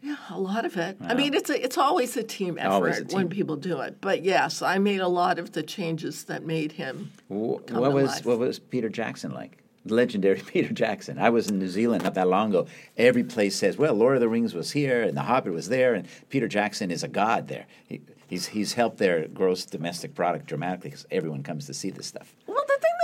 Yeah, 0.08 0.16
a 0.30 0.40
lot 0.40 0.64
of 0.64 0.76
it. 0.78 0.96
I 1.02 1.12
mean, 1.12 1.34
it's 1.34 1.50
a, 1.50 1.62
it's 1.62 1.76
always 1.76 2.16
a 2.16 2.22
team 2.22 2.56
effort 2.58 3.12
a 3.12 3.14
when 3.14 3.28
people 3.28 3.56
do 3.56 3.80
it. 3.80 4.00
But 4.00 4.22
yes, 4.22 4.62
I 4.62 4.78
made 4.78 5.00
a 5.00 5.08
lot 5.08 5.38
of 5.38 5.52
the 5.52 5.62
changes 5.62 6.24
that 6.24 6.44
made 6.44 6.72
him. 6.72 7.12
What 7.28 7.70
was 7.92 8.08
life. 8.08 8.24
what 8.24 8.38
was 8.38 8.58
Peter 8.58 8.88
Jackson 8.88 9.32
like? 9.32 9.62
Legendary 9.84 10.40
Peter 10.46 10.72
Jackson. 10.72 11.18
I 11.18 11.28
was 11.28 11.50
in 11.50 11.58
New 11.58 11.68
Zealand 11.68 12.04
not 12.04 12.14
that 12.14 12.26
long 12.26 12.50
ago. 12.50 12.66
Every 12.96 13.22
place 13.22 13.56
says, 13.56 13.76
"Well, 13.76 13.92
Lord 13.92 14.14
of 14.14 14.20
the 14.20 14.30
Rings 14.30 14.54
was 14.54 14.70
here, 14.70 15.02
and 15.02 15.14
The 15.14 15.22
Hobbit 15.22 15.52
was 15.52 15.68
there, 15.68 15.92
and 15.92 16.08
Peter 16.30 16.48
Jackson 16.48 16.90
is 16.90 17.02
a 17.02 17.08
god 17.08 17.48
there." 17.48 17.66
He, 17.86 18.00
he's 18.26 18.46
he's 18.46 18.72
helped 18.72 18.96
their 18.96 19.28
gross 19.28 19.66
domestic 19.66 20.14
product 20.14 20.46
dramatically 20.46 20.90
because 20.90 21.06
everyone 21.10 21.42
comes 21.42 21.66
to 21.66 21.74
see 21.74 21.90
this 21.90 22.06
stuff. 22.06 22.34
Well, 22.46 22.57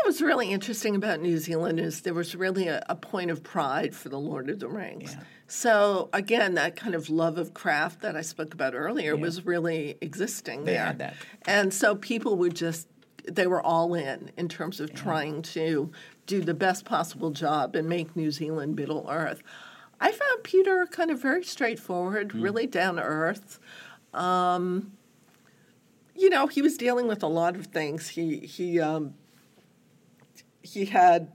that 0.05 0.09
was 0.09 0.21
really 0.23 0.51
interesting 0.51 0.95
about 0.97 1.21
New 1.21 1.39
Zealand 1.39 1.81
is 1.81 2.03
there 2.03 2.15
was 2.15 2.35
really 2.37 2.69
a, 2.69 2.85
a 2.89 2.95
point 2.95 3.31
of 3.31 3.43
pride 3.43 3.95
for 3.95 4.11
the 4.11 4.19
Lord 4.19 4.51
of 4.51 4.61
the 4.61 4.69
Rings. 4.69 5.15
Yeah. 5.15 5.21
So 5.47 6.09
again, 6.13 6.55
that 6.55 6.77
kind 6.77 6.95
of 6.95 7.09
love 7.09 7.39
of 7.39 7.55
craft 7.55 8.03
that 8.03 8.17
I 8.17 8.21
spoke 8.21 8.53
about 8.55 8.75
earlier 8.75 9.17
was 9.17 9.45
really 9.47 9.97
existing 10.01 10.65
They 10.65 10.73
there. 10.73 10.85
had 10.87 10.99
that. 10.99 11.15
And 11.47 11.73
so 11.73 11.95
people 11.95 12.37
would 12.37 12.55
just 12.55 12.89
they 13.27 13.47
were 13.47 13.63
all 13.63 13.95
in 13.95 14.31
in 14.37 14.49
terms 14.49 14.81
of 14.81 14.93
trying 14.93 15.41
to 15.43 15.91
do 16.27 16.43
the 16.43 16.53
best 16.55 16.85
possible 16.85 17.31
job 17.31 17.75
and 17.75 17.89
make 17.89 18.15
New 18.15 18.31
Zealand 18.31 18.77
Middle 18.77 19.07
Earth. 19.11 19.43
I 20.01 20.13
found 20.13 20.43
Peter 20.43 20.87
kind 20.91 21.11
of 21.11 21.23
very 21.23 21.45
straightforward, 21.45 22.33
Hmm. 22.33 22.43
really 22.43 22.67
down 22.67 22.97
to 22.97 23.03
earth. 23.03 23.59
Um, 24.13 24.93
you 26.15 26.29
know, 26.29 26.47
he 26.47 26.61
was 26.61 26.77
dealing 26.77 27.09
with 27.09 27.23
a 27.23 27.27
lot 27.27 27.57
of 27.57 27.67
things. 27.67 28.09
He 28.11 28.39
he 28.41 28.81
um, 28.81 29.15
he 30.65 30.87
had 30.87 31.31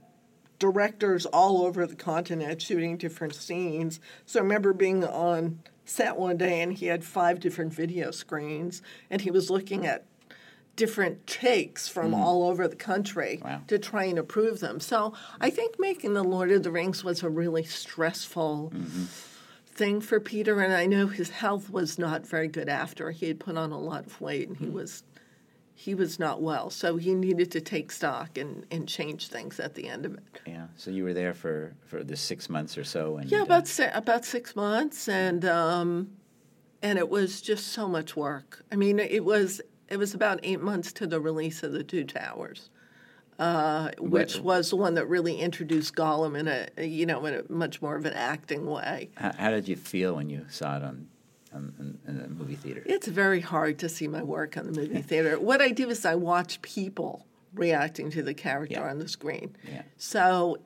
directors 0.58 1.24
all 1.24 1.64
over 1.64 1.86
the 1.86 1.96
continent 1.96 2.60
shooting 2.60 2.98
different 2.98 3.34
scenes. 3.34 3.98
So 4.26 4.40
I 4.40 4.42
remember 4.42 4.72
being 4.72 5.02
on 5.04 5.60
set 5.84 6.16
one 6.16 6.36
day 6.36 6.60
and 6.60 6.72
he 6.72 6.86
had 6.86 7.02
five 7.02 7.40
different 7.40 7.72
video 7.72 8.10
screens 8.10 8.82
and 9.08 9.22
he 9.22 9.30
was 9.30 9.50
looking 9.50 9.86
at 9.86 10.04
different 10.76 11.26
takes 11.26 11.88
from 11.88 12.12
mm. 12.12 12.16
all 12.16 12.48
over 12.48 12.68
the 12.68 12.76
country 12.76 13.40
Wow. 13.42 13.62
to 13.66 13.78
try 13.78 14.04
and 14.04 14.18
approve 14.18 14.60
them. 14.60 14.80
So 14.80 15.14
I 15.40 15.50
think 15.50 15.76
making 15.78 16.14
The 16.14 16.22
Lord 16.22 16.50
of 16.52 16.62
the 16.62 16.70
Rings 16.70 17.02
was 17.02 17.22
a 17.22 17.28
really 17.28 17.64
stressful 17.64 18.72
mm-hmm. 18.74 19.04
thing 19.66 20.00
for 20.00 20.20
Peter 20.20 20.60
and 20.60 20.72
I 20.72 20.86
know 20.86 21.06
his 21.06 21.30
health 21.30 21.70
was 21.70 21.98
not 21.98 22.26
very 22.26 22.48
good 22.48 22.68
after. 22.68 23.10
He 23.10 23.26
had 23.26 23.40
put 23.40 23.56
on 23.56 23.72
a 23.72 23.80
lot 23.80 24.06
of 24.06 24.20
weight 24.20 24.48
and 24.48 24.56
he 24.56 24.66
mm. 24.66 24.72
was 24.72 25.02
he 25.80 25.94
was 25.94 26.18
not 26.18 26.42
well. 26.42 26.68
So 26.68 26.98
he 26.98 27.14
needed 27.14 27.50
to 27.52 27.60
take 27.62 27.90
stock 27.90 28.36
and, 28.36 28.66
and 28.70 28.86
change 28.86 29.28
things 29.28 29.58
at 29.58 29.74
the 29.74 29.88
end 29.88 30.04
of 30.04 30.12
it. 30.12 30.40
Yeah. 30.46 30.66
So 30.76 30.90
you 30.90 31.04
were 31.04 31.14
there 31.14 31.32
for 31.32 31.72
for 31.86 32.04
the 32.04 32.16
six 32.16 32.50
months 32.50 32.76
or 32.76 32.84
so, 32.84 33.16
and 33.16 33.30
Yeah, 33.30 33.40
uh, 33.40 33.44
about 33.44 33.66
si- 33.66 33.84
about 33.94 34.26
six 34.26 34.54
months, 34.54 35.08
and 35.08 35.42
um, 35.46 36.10
and 36.82 36.98
it 36.98 37.08
was 37.08 37.40
just 37.40 37.68
so 37.68 37.88
much 37.88 38.14
work. 38.14 38.62
I 38.70 38.76
mean, 38.76 38.98
it 38.98 39.24
was 39.24 39.62
it 39.88 39.96
was 39.96 40.12
about 40.12 40.40
eight 40.42 40.60
months 40.60 40.92
to 40.94 41.06
the 41.06 41.18
release 41.18 41.62
of 41.62 41.72
the 41.72 41.82
Two 41.82 42.04
Towers, 42.04 42.68
uh, 43.38 43.90
which 43.98 44.34
What- 44.36 44.44
was 44.44 44.70
the 44.70 44.76
one 44.76 44.94
that 44.96 45.06
really 45.06 45.36
introduced 45.38 45.94
Gollum 45.96 46.38
in 46.38 46.46
a 46.46 46.84
you 46.86 47.06
know 47.06 47.24
in 47.24 47.34
a 47.34 47.50
much 47.50 47.80
more 47.80 47.96
of 47.96 48.04
an 48.04 48.12
acting 48.12 48.66
way. 48.66 49.08
how, 49.16 49.32
how 49.38 49.50
did 49.50 49.66
you 49.66 49.76
feel 49.76 50.14
when 50.16 50.28
you 50.28 50.44
saw 50.50 50.76
it 50.76 50.82
on, 50.82 51.08
on 51.52 51.74
in, 51.78 51.98
in 52.08 52.18
the 52.22 52.28
movie 52.28 52.54
theater? 52.56 52.82
It's 52.86 53.06
very 53.08 53.40
hard 53.40 53.78
to 53.80 53.88
see 53.88 54.08
my 54.08 54.22
work 54.22 54.56
on 54.56 54.66
the 54.66 54.72
movie 54.72 55.02
theater. 55.02 55.38
What 55.38 55.60
I 55.60 55.70
do 55.70 55.88
is 55.90 56.04
I 56.04 56.14
watch 56.14 56.60
people 56.62 57.26
reacting 57.54 58.10
to 58.12 58.22
the 58.22 58.34
character 58.34 58.80
Yeah. 58.80 58.90
on 58.90 58.98
the 58.98 59.08
screen. 59.08 59.56
Yeah. 59.70 59.82
So 59.96 60.58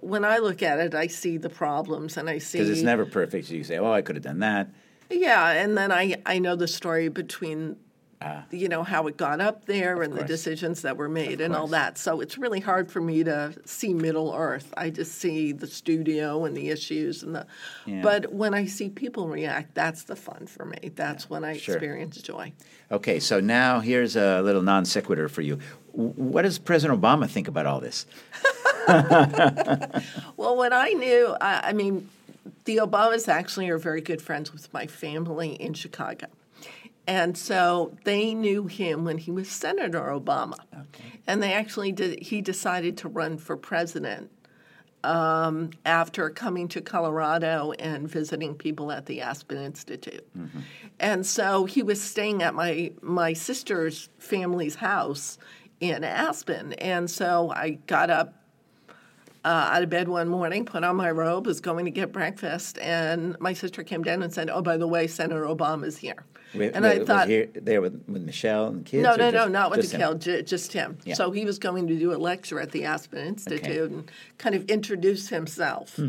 when 0.00 0.24
I 0.24 0.38
look 0.38 0.62
at 0.62 0.78
it, 0.78 0.94
I 0.94 1.08
see 1.08 1.36
the 1.36 1.50
problems 1.50 2.16
and 2.16 2.30
I 2.30 2.38
see 2.38 2.58
Because 2.58 2.70
it's 2.70 2.82
never 2.82 3.04
perfect. 3.04 3.48
So 3.48 3.54
you 3.54 3.64
say, 3.64 3.78
"Oh, 3.78 3.92
I 3.92 4.02
could 4.02 4.16
have 4.16 4.22
done 4.24 4.38
that." 4.40 4.70
Yeah, 5.10 5.50
and 5.50 5.76
then 5.76 5.90
I 5.92 6.16
I 6.24 6.38
know 6.38 6.56
the 6.56 6.68
story 6.68 7.08
between 7.08 7.76
Ah. 8.24 8.44
you 8.50 8.68
know 8.68 8.82
how 8.82 9.06
it 9.06 9.16
got 9.16 9.40
up 9.40 9.66
there 9.66 10.02
and 10.02 10.14
the 10.14 10.24
decisions 10.24 10.82
that 10.82 10.96
were 10.96 11.08
made 11.08 11.40
and 11.40 11.56
all 11.56 11.66
that. 11.68 11.98
So 11.98 12.20
it's 12.20 12.38
really 12.38 12.60
hard 12.60 12.90
for 12.90 13.00
me 13.00 13.24
to 13.24 13.54
see 13.64 13.94
Middle 13.94 14.32
Earth. 14.32 14.72
I 14.76 14.90
just 14.90 15.16
see 15.16 15.52
the 15.52 15.66
studio 15.66 16.44
and 16.44 16.56
the 16.56 16.70
issues 16.70 17.22
and 17.22 17.34
the. 17.34 17.46
Yeah. 17.86 18.02
But 18.02 18.32
when 18.32 18.54
I 18.54 18.66
see 18.66 18.88
people 18.88 19.28
react, 19.28 19.74
that's 19.74 20.04
the 20.04 20.16
fun 20.16 20.46
for 20.46 20.64
me. 20.64 20.92
That's 20.94 21.28
when 21.28 21.44
I 21.44 21.56
sure. 21.56 21.74
experience 21.74 22.20
joy. 22.22 22.52
Okay, 22.90 23.18
so 23.18 23.40
now 23.40 23.80
here's 23.80 24.16
a 24.16 24.42
little 24.42 24.62
non 24.62 24.84
sequitur 24.84 25.28
for 25.28 25.42
you. 25.42 25.58
What 25.92 26.42
does 26.42 26.58
President 26.58 27.00
Obama 27.00 27.28
think 27.28 27.48
about 27.48 27.66
all 27.66 27.80
this? 27.80 28.06
Well, 30.36 30.56
when 30.56 30.72
I 30.72 30.88
knew, 30.88 31.36
I, 31.40 31.68
I 31.68 31.72
mean, 31.72 32.08
the 32.64 32.78
Obamas 32.78 33.28
actually 33.28 33.68
are 33.68 33.78
very 33.78 34.00
good 34.00 34.20
friends 34.20 34.52
with 34.52 34.72
my 34.72 34.86
family 34.86 35.50
in 35.50 35.74
Chicago. 35.74 36.26
And 37.06 37.36
so 37.36 37.96
they 38.04 38.32
knew 38.34 38.66
him 38.66 39.04
when 39.04 39.18
he 39.18 39.30
was 39.30 39.48
Senator 39.48 40.00
Obama. 40.02 40.58
And 41.26 41.42
they 41.42 41.52
actually 41.52 41.92
did, 41.92 42.22
he 42.22 42.40
decided 42.40 42.96
to 42.98 43.08
run 43.08 43.38
for 43.38 43.56
president 43.56 44.30
um, 45.04 45.70
after 45.84 46.30
coming 46.30 46.68
to 46.68 46.80
Colorado 46.80 47.72
and 47.72 48.08
visiting 48.08 48.54
people 48.54 48.92
at 48.92 49.06
the 49.06 49.20
Aspen 49.20 49.58
Institute. 49.58 50.24
And 51.00 51.26
so 51.26 51.64
he 51.64 51.82
was 51.82 52.00
staying 52.00 52.42
at 52.42 52.54
my, 52.54 52.92
my 53.02 53.32
sister's 53.32 54.08
family's 54.18 54.76
house 54.76 55.38
in 55.80 56.04
Aspen. 56.04 56.74
And 56.74 57.10
so 57.10 57.52
I 57.54 57.78
got 57.86 58.10
up 58.10 58.34
uh, 59.44 59.48
out 59.72 59.82
of 59.82 59.90
bed 59.90 60.08
one 60.08 60.28
morning, 60.28 60.64
put 60.64 60.84
on 60.84 60.94
my 60.94 61.10
robe, 61.10 61.46
was 61.46 61.60
going 61.60 61.84
to 61.84 61.90
get 61.90 62.12
breakfast, 62.12 62.78
and 62.78 63.36
my 63.40 63.52
sister 63.52 63.82
came 63.82 64.04
down 64.04 64.22
and 64.22 64.32
said, 64.32 64.48
"Oh, 64.48 64.62
by 64.62 64.76
the 64.76 64.86
way, 64.86 65.08
Senator 65.08 65.42
Obama's 65.46 65.98
here." 65.98 66.24
With, 66.54 66.74
and 66.74 66.84
with- 66.84 67.02
I 67.02 67.04
thought, 67.04 67.28
here, 67.28 67.48
there 67.54 67.80
with, 67.80 68.04
with 68.06 68.22
Michelle 68.22 68.68
and 68.68 68.80
the 68.80 68.84
kids? 68.84 69.02
no, 69.02 69.16
no, 69.16 69.30
no, 69.30 69.48
not 69.48 69.70
with 69.70 69.90
just? 69.90 70.18
J- 70.20 70.42
just 70.42 70.72
him. 70.72 70.98
Yeah. 71.04 71.14
So 71.14 71.30
he 71.30 71.44
was 71.44 71.58
going 71.58 71.86
to 71.88 71.98
do 71.98 72.12
a 72.12 72.18
lecture 72.18 72.60
at 72.60 72.72
the 72.72 72.84
Aspen 72.84 73.26
Institute 73.26 73.90
and 73.90 74.10
kind 74.38 74.54
of 74.54 74.64
introduce 74.66 75.28
himself. 75.28 75.96
Hmm. 75.96 76.08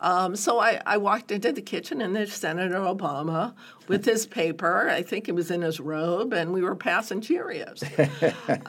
Um, 0.00 0.36
so 0.36 0.58
I, 0.58 0.82
I 0.84 0.98
walked 0.98 1.30
into 1.30 1.50
the 1.50 1.62
kitchen, 1.62 2.02
and 2.02 2.14
there's 2.14 2.34
Senator 2.34 2.74
Obama 2.74 3.54
with 3.88 4.04
his 4.04 4.26
paper. 4.26 4.88
I 4.90 5.00
think 5.00 5.30
it 5.30 5.32
was 5.34 5.50
in 5.50 5.62
his 5.62 5.80
robe, 5.80 6.34
and 6.34 6.52
we 6.52 6.60
were 6.60 6.74
passing 6.74 7.22
Cheerios. 7.22 7.82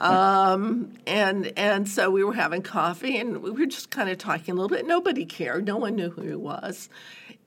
um, 0.00 0.94
and 1.06 1.52
and 1.58 1.86
so 1.88 2.10
we 2.10 2.24
were 2.24 2.32
having 2.32 2.62
coffee, 2.62 3.18
and 3.18 3.42
we 3.42 3.50
were 3.50 3.66
just 3.66 3.90
kind 3.90 4.08
of 4.08 4.16
talking 4.16 4.52
a 4.52 4.54
little 4.54 4.74
bit. 4.74 4.86
Nobody 4.86 5.26
cared. 5.26 5.66
No 5.66 5.76
one 5.76 5.96
knew 5.96 6.08
who 6.08 6.22
he 6.22 6.34
was. 6.34 6.88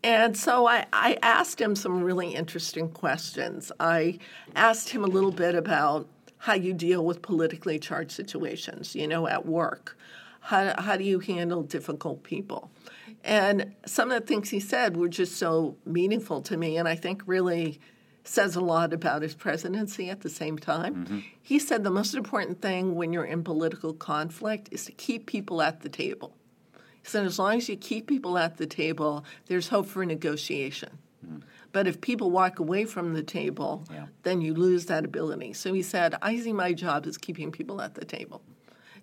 And 0.04 0.38
so 0.38 0.68
I, 0.68 0.86
I 0.94 1.18
asked 1.22 1.60
him 1.60 1.76
some 1.76 2.02
really 2.02 2.34
interesting 2.34 2.90
questions. 2.90 3.72
I 3.80 4.20
asked 4.56 4.90
him 4.90 5.04
a 5.04 5.08
little 5.08 5.32
bit 5.32 5.56
about 5.56 6.08
how 6.38 6.54
you 6.54 6.74
deal 6.74 7.06
with 7.06 7.22
politically 7.22 7.80
charged 7.80 8.12
situations, 8.12 8.96
you 8.96 9.08
know, 9.08 9.28
at 9.28 9.46
work. 9.46 9.98
How, 10.40 10.74
how 10.82 10.96
do 10.96 11.04
you 11.04 11.20
handle 11.20 11.64
difficult 11.64 12.24
people? 12.24 12.72
And 13.26 13.76
some 13.86 14.10
of 14.10 14.22
the 14.22 14.26
things 14.26 14.50
he 14.50 14.62
said 14.62 14.96
were 14.96 15.10
just 15.10 15.36
so 15.36 15.76
meaningful 15.86 16.42
to 16.44 16.56
me, 16.56 16.78
and 16.78 16.88
I 16.88 16.96
think 16.96 17.22
really 17.26 17.80
says 18.24 18.56
a 18.56 18.62
lot 18.62 18.94
about 18.94 19.22
his 19.22 19.34
presidency 19.34 20.10
at 20.10 20.22
the 20.22 20.30
same 20.30 20.58
time. 20.58 20.96
Mm-hmm. 20.96 21.20
He 21.42 21.60
said 21.60 21.84
the 21.84 21.92
most 21.92 22.14
important 22.14 22.62
thing 22.62 22.96
when 22.96 23.12
you're 23.12 23.26
in 23.26 23.44
political 23.44 23.94
conflict 23.94 24.70
is 24.72 24.86
to 24.86 24.92
keep 24.94 25.26
people 25.26 25.62
at 25.62 25.82
the 25.82 25.90
table. 25.90 26.34
He 27.02 27.08
said, 27.10 27.26
as 27.26 27.40
long 27.40 27.58
as 27.58 27.70
you 27.70 27.76
keep 27.78 28.08
people 28.08 28.38
at 28.38 28.58
the 28.58 28.68
table, 28.68 29.24
there's 29.48 29.70
hope 29.70 29.88
for 29.88 30.06
negotiation. 30.06 30.98
Hmm. 31.26 31.38
But 31.72 31.88
if 31.88 32.02
people 32.02 32.32
walk 32.32 32.60
away 32.60 32.86
from 32.86 33.14
the 33.14 33.24
table, 33.24 33.84
Yeah. 33.92 34.08
then 34.24 34.42
you 34.42 34.54
lose 34.54 34.86
that 34.88 35.06
ability. 35.06 35.54
So 35.54 35.74
he 35.74 35.82
said, 35.84 36.16
I 36.22 36.38
see 36.40 36.54
my 36.54 36.74
job 36.74 37.06
as 37.06 37.18
keeping 37.18 37.52
people 37.52 37.82
at 37.82 37.96
the 37.96 38.06
table. 38.06 38.42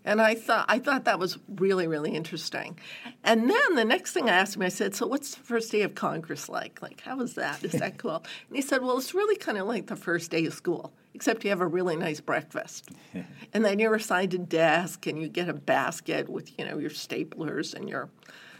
And 0.06 0.22
I 0.22 0.36
thought 0.36 0.64
I 0.68 0.78
thought 0.78 1.04
that 1.04 1.18
was 1.18 1.36
really, 1.48 1.88
really 1.88 2.12
interesting. 2.14 2.78
And 3.24 3.50
then 3.50 3.74
the 3.74 3.84
next 3.84 4.12
thing 4.12 4.30
I 4.30 4.34
asked 4.34 4.54
him, 4.54 4.62
I 4.62 4.68
said, 4.68 4.94
So 4.94 5.06
what's 5.06 5.34
the 5.34 5.42
first 5.42 5.72
day 5.72 5.82
of 5.82 5.96
Congress 5.96 6.48
like? 6.48 6.80
Like, 6.80 7.00
how 7.00 7.16
was 7.16 7.34
that? 7.34 7.62
Is 7.64 7.72
that 7.72 7.98
cool? 8.02 8.24
And 8.48 8.56
he 8.56 8.62
said, 8.62 8.82
Well, 8.82 8.96
it's 8.98 9.12
really 9.14 9.36
kind 9.36 9.58
of 9.58 9.66
like 9.66 9.88
the 9.88 9.96
first 9.96 10.30
day 10.30 10.46
of 10.46 10.54
school, 10.54 10.92
except 11.12 11.42
you 11.42 11.50
have 11.50 11.60
a 11.60 11.66
really 11.66 11.96
nice 11.96 12.20
breakfast. 12.20 12.88
and 13.52 13.64
then 13.64 13.80
you're 13.80 13.96
assigned 13.96 14.32
a 14.32 14.38
desk 14.38 15.06
and 15.08 15.20
you 15.20 15.28
get 15.28 15.48
a 15.48 15.54
basket 15.54 16.28
with, 16.28 16.56
you 16.56 16.64
know, 16.64 16.78
your 16.78 16.90
staplers 16.90 17.74
and 17.74 17.88
your 17.88 18.08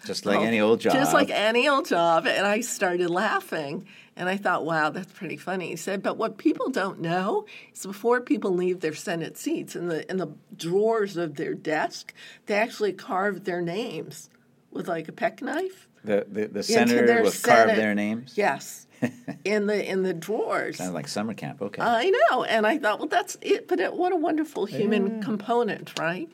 Just 0.05 0.27
like 0.27 0.41
Oh, 0.41 0.43
any 0.43 0.61
old 0.61 0.81
job. 0.81 0.95
Just 0.95 1.15
like 1.15 1.31
any 1.31 1.69
old 1.69 1.87
job. 1.87 2.27
And 2.27 2.45
I 2.45 2.61
started 2.61 3.09
laughing. 3.09 3.87
And 4.17 4.31
I 4.31 4.39
thought, 4.39 4.65
wow, 4.65 4.89
that's 4.89 5.13
pretty 5.13 5.37
funny. 5.37 5.69
He 5.69 5.77
said, 5.77 6.03
but 6.03 6.17
what 6.17 6.39
people 6.39 6.71
don't 6.71 7.01
know 7.01 7.45
is 7.75 7.85
before 7.85 8.23
people 8.23 8.51
leave 8.51 8.81
their 8.81 8.95
Senate 8.95 9.37
seats, 9.37 9.77
in 9.77 9.89
the 9.89 10.11
in 10.11 10.17
the 10.17 10.29
drawers 10.57 11.19
of 11.19 11.35
their 11.35 11.55
desk, 11.55 12.15
they 12.47 12.55
actually 12.55 12.95
carve 12.95 13.45
their 13.45 13.61
names 13.61 14.31
with 14.71 14.89
like 14.89 15.09
a 15.09 15.13
peck 15.13 15.43
knife. 15.43 15.87
the, 16.03 16.27
the, 16.31 16.47
the 16.49 16.63
senator 16.63 17.07
their 17.07 17.23
will 17.23 17.33
carve 17.33 17.77
their 17.77 17.95
names? 17.95 18.33
Yes. 18.37 18.87
in 19.45 19.67
the 19.67 19.91
in 19.91 20.03
the 20.03 20.15
drawers. 20.15 20.79
Sounds 20.79 20.95
like 20.95 21.09
summer 21.09 21.35
camp. 21.35 21.61
Okay. 21.61 21.83
I 21.83 22.11
know. 22.11 22.45
And 22.45 22.67
I 22.67 22.79
thought, 22.79 22.99
well, 22.99 23.09
that's 23.09 23.37
it. 23.43 23.69
But 23.69 23.81
it, 23.81 23.93
what 23.93 24.13
a 24.13 24.17
wonderful 24.17 24.65
human 24.65 25.23
component, 25.23 25.99
right? 25.99 26.31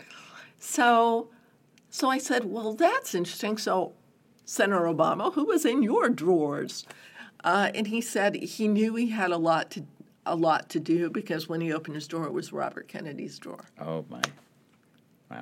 So, 0.60 1.28
so 1.90 2.08
I 2.08 2.18
said, 2.18 2.44
well, 2.44 2.74
that's 2.74 3.14
interesting. 3.16 3.58
So, 3.58 3.94
Senator 4.44 4.84
Obama, 4.84 5.34
who 5.34 5.46
was 5.46 5.64
in 5.64 5.82
your 5.82 6.08
drawers? 6.08 6.86
Uh, 7.44 7.70
and 7.74 7.86
he 7.88 8.00
said 8.00 8.36
he 8.36 8.68
knew 8.68 8.94
he 8.94 9.08
had 9.08 9.30
a 9.30 9.36
lot 9.36 9.70
to 9.72 9.84
a 10.24 10.36
lot 10.36 10.68
to 10.68 10.78
do 10.78 11.10
because 11.10 11.48
when 11.48 11.60
he 11.60 11.72
opened 11.72 11.96
his 11.96 12.06
door, 12.06 12.26
it 12.26 12.32
was 12.32 12.52
Robert 12.52 12.86
Kennedy's 12.88 13.38
door. 13.38 13.64
oh, 13.80 14.04
my. 14.08 14.22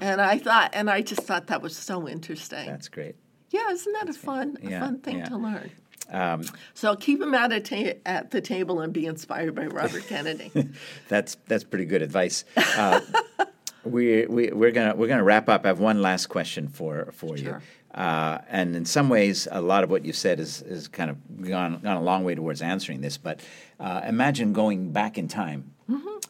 And 0.00 0.20
I 0.20 0.38
thought, 0.38 0.70
and 0.72 0.88
I 0.88 1.02
just 1.02 1.22
thought 1.22 1.48
that 1.48 1.60
was 1.62 1.76
so 1.76 2.08
interesting. 2.08 2.64
That's 2.66 2.88
great. 2.88 3.16
Yeah, 3.50 3.68
isn't 3.72 3.92
that 3.94 4.08
a 4.08 4.12
fun, 4.12 4.56
a 4.62 4.70
Yeah, 4.70 4.80
fun 4.80 5.00
thing 5.00 5.18
yeah. 5.18 5.24
to 5.26 5.36
learn? 5.36 5.70
Um, 6.08 6.44
So 6.74 6.94
keep 6.94 7.20
him 7.20 7.34
at 7.34 7.52
a 7.52 7.60
ta- 7.60 7.98
at 8.06 8.30
the 8.30 8.40
table 8.40 8.80
and 8.80 8.92
be 8.92 9.04
inspired 9.06 9.54
by 9.56 9.66
Robert 9.66 10.06
Kennedy. 10.06 10.50
That's 11.08 11.36
that's 11.48 11.64
pretty 11.64 11.84
good 11.86 12.02
advice. 12.02 12.44
Uh, 12.56 13.00
we 13.84 14.26
we 14.26 14.50
we're 14.52 14.70
gonna 14.70 14.94
we're 14.94 15.08
gonna 15.08 15.24
wrap 15.24 15.48
up. 15.48 15.64
I 15.64 15.68
have 15.68 15.80
one 15.80 16.00
last 16.00 16.26
question 16.28 16.68
for 16.68 17.10
for 17.12 17.36
you. 17.36 17.56
Uh, 17.94 18.38
and 18.48 18.76
in 18.76 18.84
some 18.84 19.08
ways, 19.08 19.48
a 19.50 19.60
lot 19.60 19.82
of 19.82 19.90
what 19.90 20.04
you 20.04 20.12
said 20.12 20.38
is, 20.38 20.62
is 20.62 20.86
kind 20.88 21.10
of 21.10 21.48
gone, 21.48 21.80
gone 21.80 21.96
a 21.96 22.02
long 22.02 22.24
way 22.24 22.34
towards 22.34 22.62
answering 22.62 23.00
this. 23.00 23.18
But 23.18 23.40
uh, 23.80 24.02
imagine 24.06 24.52
going 24.52 24.92
back 24.92 25.18
in 25.18 25.26
time 25.28 25.72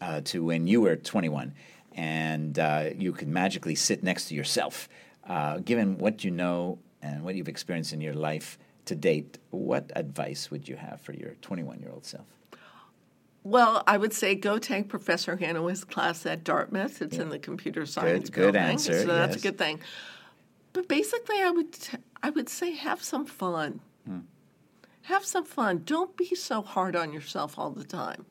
uh, 0.00 0.22
to 0.24 0.44
when 0.44 0.66
you 0.66 0.80
were 0.80 0.96
21 0.96 1.52
and 1.94 2.58
uh, 2.58 2.90
you 2.96 3.12
could 3.12 3.28
magically 3.28 3.74
sit 3.74 4.02
next 4.02 4.28
to 4.28 4.34
yourself. 4.34 4.88
Uh, 5.28 5.58
given 5.58 5.98
what 5.98 6.24
you 6.24 6.30
know 6.30 6.78
and 7.02 7.22
what 7.24 7.34
you've 7.34 7.48
experienced 7.48 7.92
in 7.92 8.00
your 8.00 8.14
life 8.14 8.58
to 8.86 8.94
date, 8.94 9.38
what 9.50 9.90
advice 9.94 10.50
would 10.50 10.68
you 10.68 10.76
have 10.76 11.00
for 11.00 11.12
your 11.12 11.34
21 11.42 11.80
year 11.80 11.90
old 11.92 12.04
self? 12.04 12.24
Well, 13.42 13.82
I 13.86 13.96
would 13.96 14.12
say 14.12 14.34
go 14.34 14.58
take 14.58 14.88
Professor 14.88 15.36
Hannaway's 15.36 15.84
class 15.84 16.26
at 16.26 16.44
Dartmouth. 16.44 17.00
It's 17.00 17.16
in 17.16 17.30
the 17.30 17.38
computer 17.38 17.86
science 17.86 18.28
good 18.28 18.52
building, 18.52 18.62
answer, 18.62 19.00
So 19.00 19.06
that's 19.06 19.36
yes. 19.36 19.44
a 19.44 19.48
good 19.48 19.58
thing. 19.58 19.80
But 20.72 20.88
basically, 20.88 21.40
I 21.40 21.50
would 21.50 21.72
t- 21.72 21.98
I 22.22 22.30
would 22.30 22.48
say 22.48 22.72
have 22.72 23.02
some 23.02 23.26
fun. 23.26 23.80
Hmm. 24.06 24.20
Have 25.02 25.24
some 25.24 25.44
fun. 25.44 25.82
Don't 25.84 26.16
be 26.16 26.34
so 26.34 26.62
hard 26.62 26.94
on 26.94 27.12
yourself 27.12 27.58
all 27.58 27.70
the 27.70 27.84
time. 27.84 28.26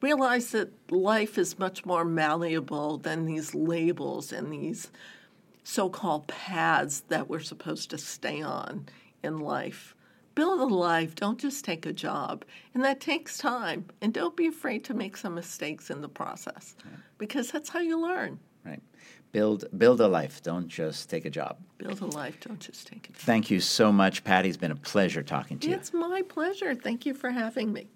Realize 0.00 0.50
that 0.50 0.72
life 0.90 1.38
is 1.38 1.58
much 1.58 1.86
more 1.86 2.04
malleable 2.04 2.98
than 2.98 3.24
these 3.26 3.54
labels 3.54 4.32
and 4.32 4.52
these 4.52 4.90
so-called 5.62 6.26
paths 6.26 7.00
that 7.08 7.28
we're 7.28 7.40
supposed 7.40 7.90
to 7.90 7.98
stay 7.98 8.42
on 8.42 8.86
in 9.22 9.38
life. 9.38 9.94
Build 10.34 10.60
a 10.60 10.74
life, 10.74 11.14
don't 11.14 11.38
just 11.38 11.64
take 11.64 11.86
a 11.86 11.92
job. 11.92 12.44
And 12.74 12.84
that 12.84 13.00
takes 13.00 13.38
time. 13.38 13.86
And 14.02 14.12
don't 14.12 14.36
be 14.36 14.46
afraid 14.46 14.84
to 14.84 14.94
make 14.94 15.16
some 15.16 15.34
mistakes 15.34 15.90
in 15.90 16.02
the 16.02 16.08
process 16.08 16.74
because 17.18 17.50
that's 17.50 17.70
how 17.70 17.80
you 17.80 17.98
learn. 17.98 18.40
Right. 18.64 18.82
Build 19.34 19.64
build 19.76 20.00
a 20.00 20.06
life. 20.06 20.44
Don't 20.44 20.68
just 20.68 21.10
take 21.10 21.24
a 21.24 21.30
job. 21.30 21.56
Build 21.78 22.00
a 22.00 22.06
life, 22.06 22.38
don't 22.38 22.60
just 22.60 22.86
take 22.86 23.08
a 23.08 23.12
job. 23.12 23.16
Thank 23.16 23.50
you 23.50 23.58
so 23.58 23.90
much, 23.90 24.22
Patty. 24.22 24.48
It's 24.48 24.56
been 24.56 24.70
a 24.70 24.76
pleasure 24.76 25.24
talking 25.24 25.58
to 25.58 25.68
you. 25.68 25.74
It's 25.74 25.92
my 25.92 26.22
pleasure. 26.22 26.72
Thank 26.76 27.04
you 27.04 27.14
for 27.14 27.32
having 27.32 27.72
me. 27.72 27.88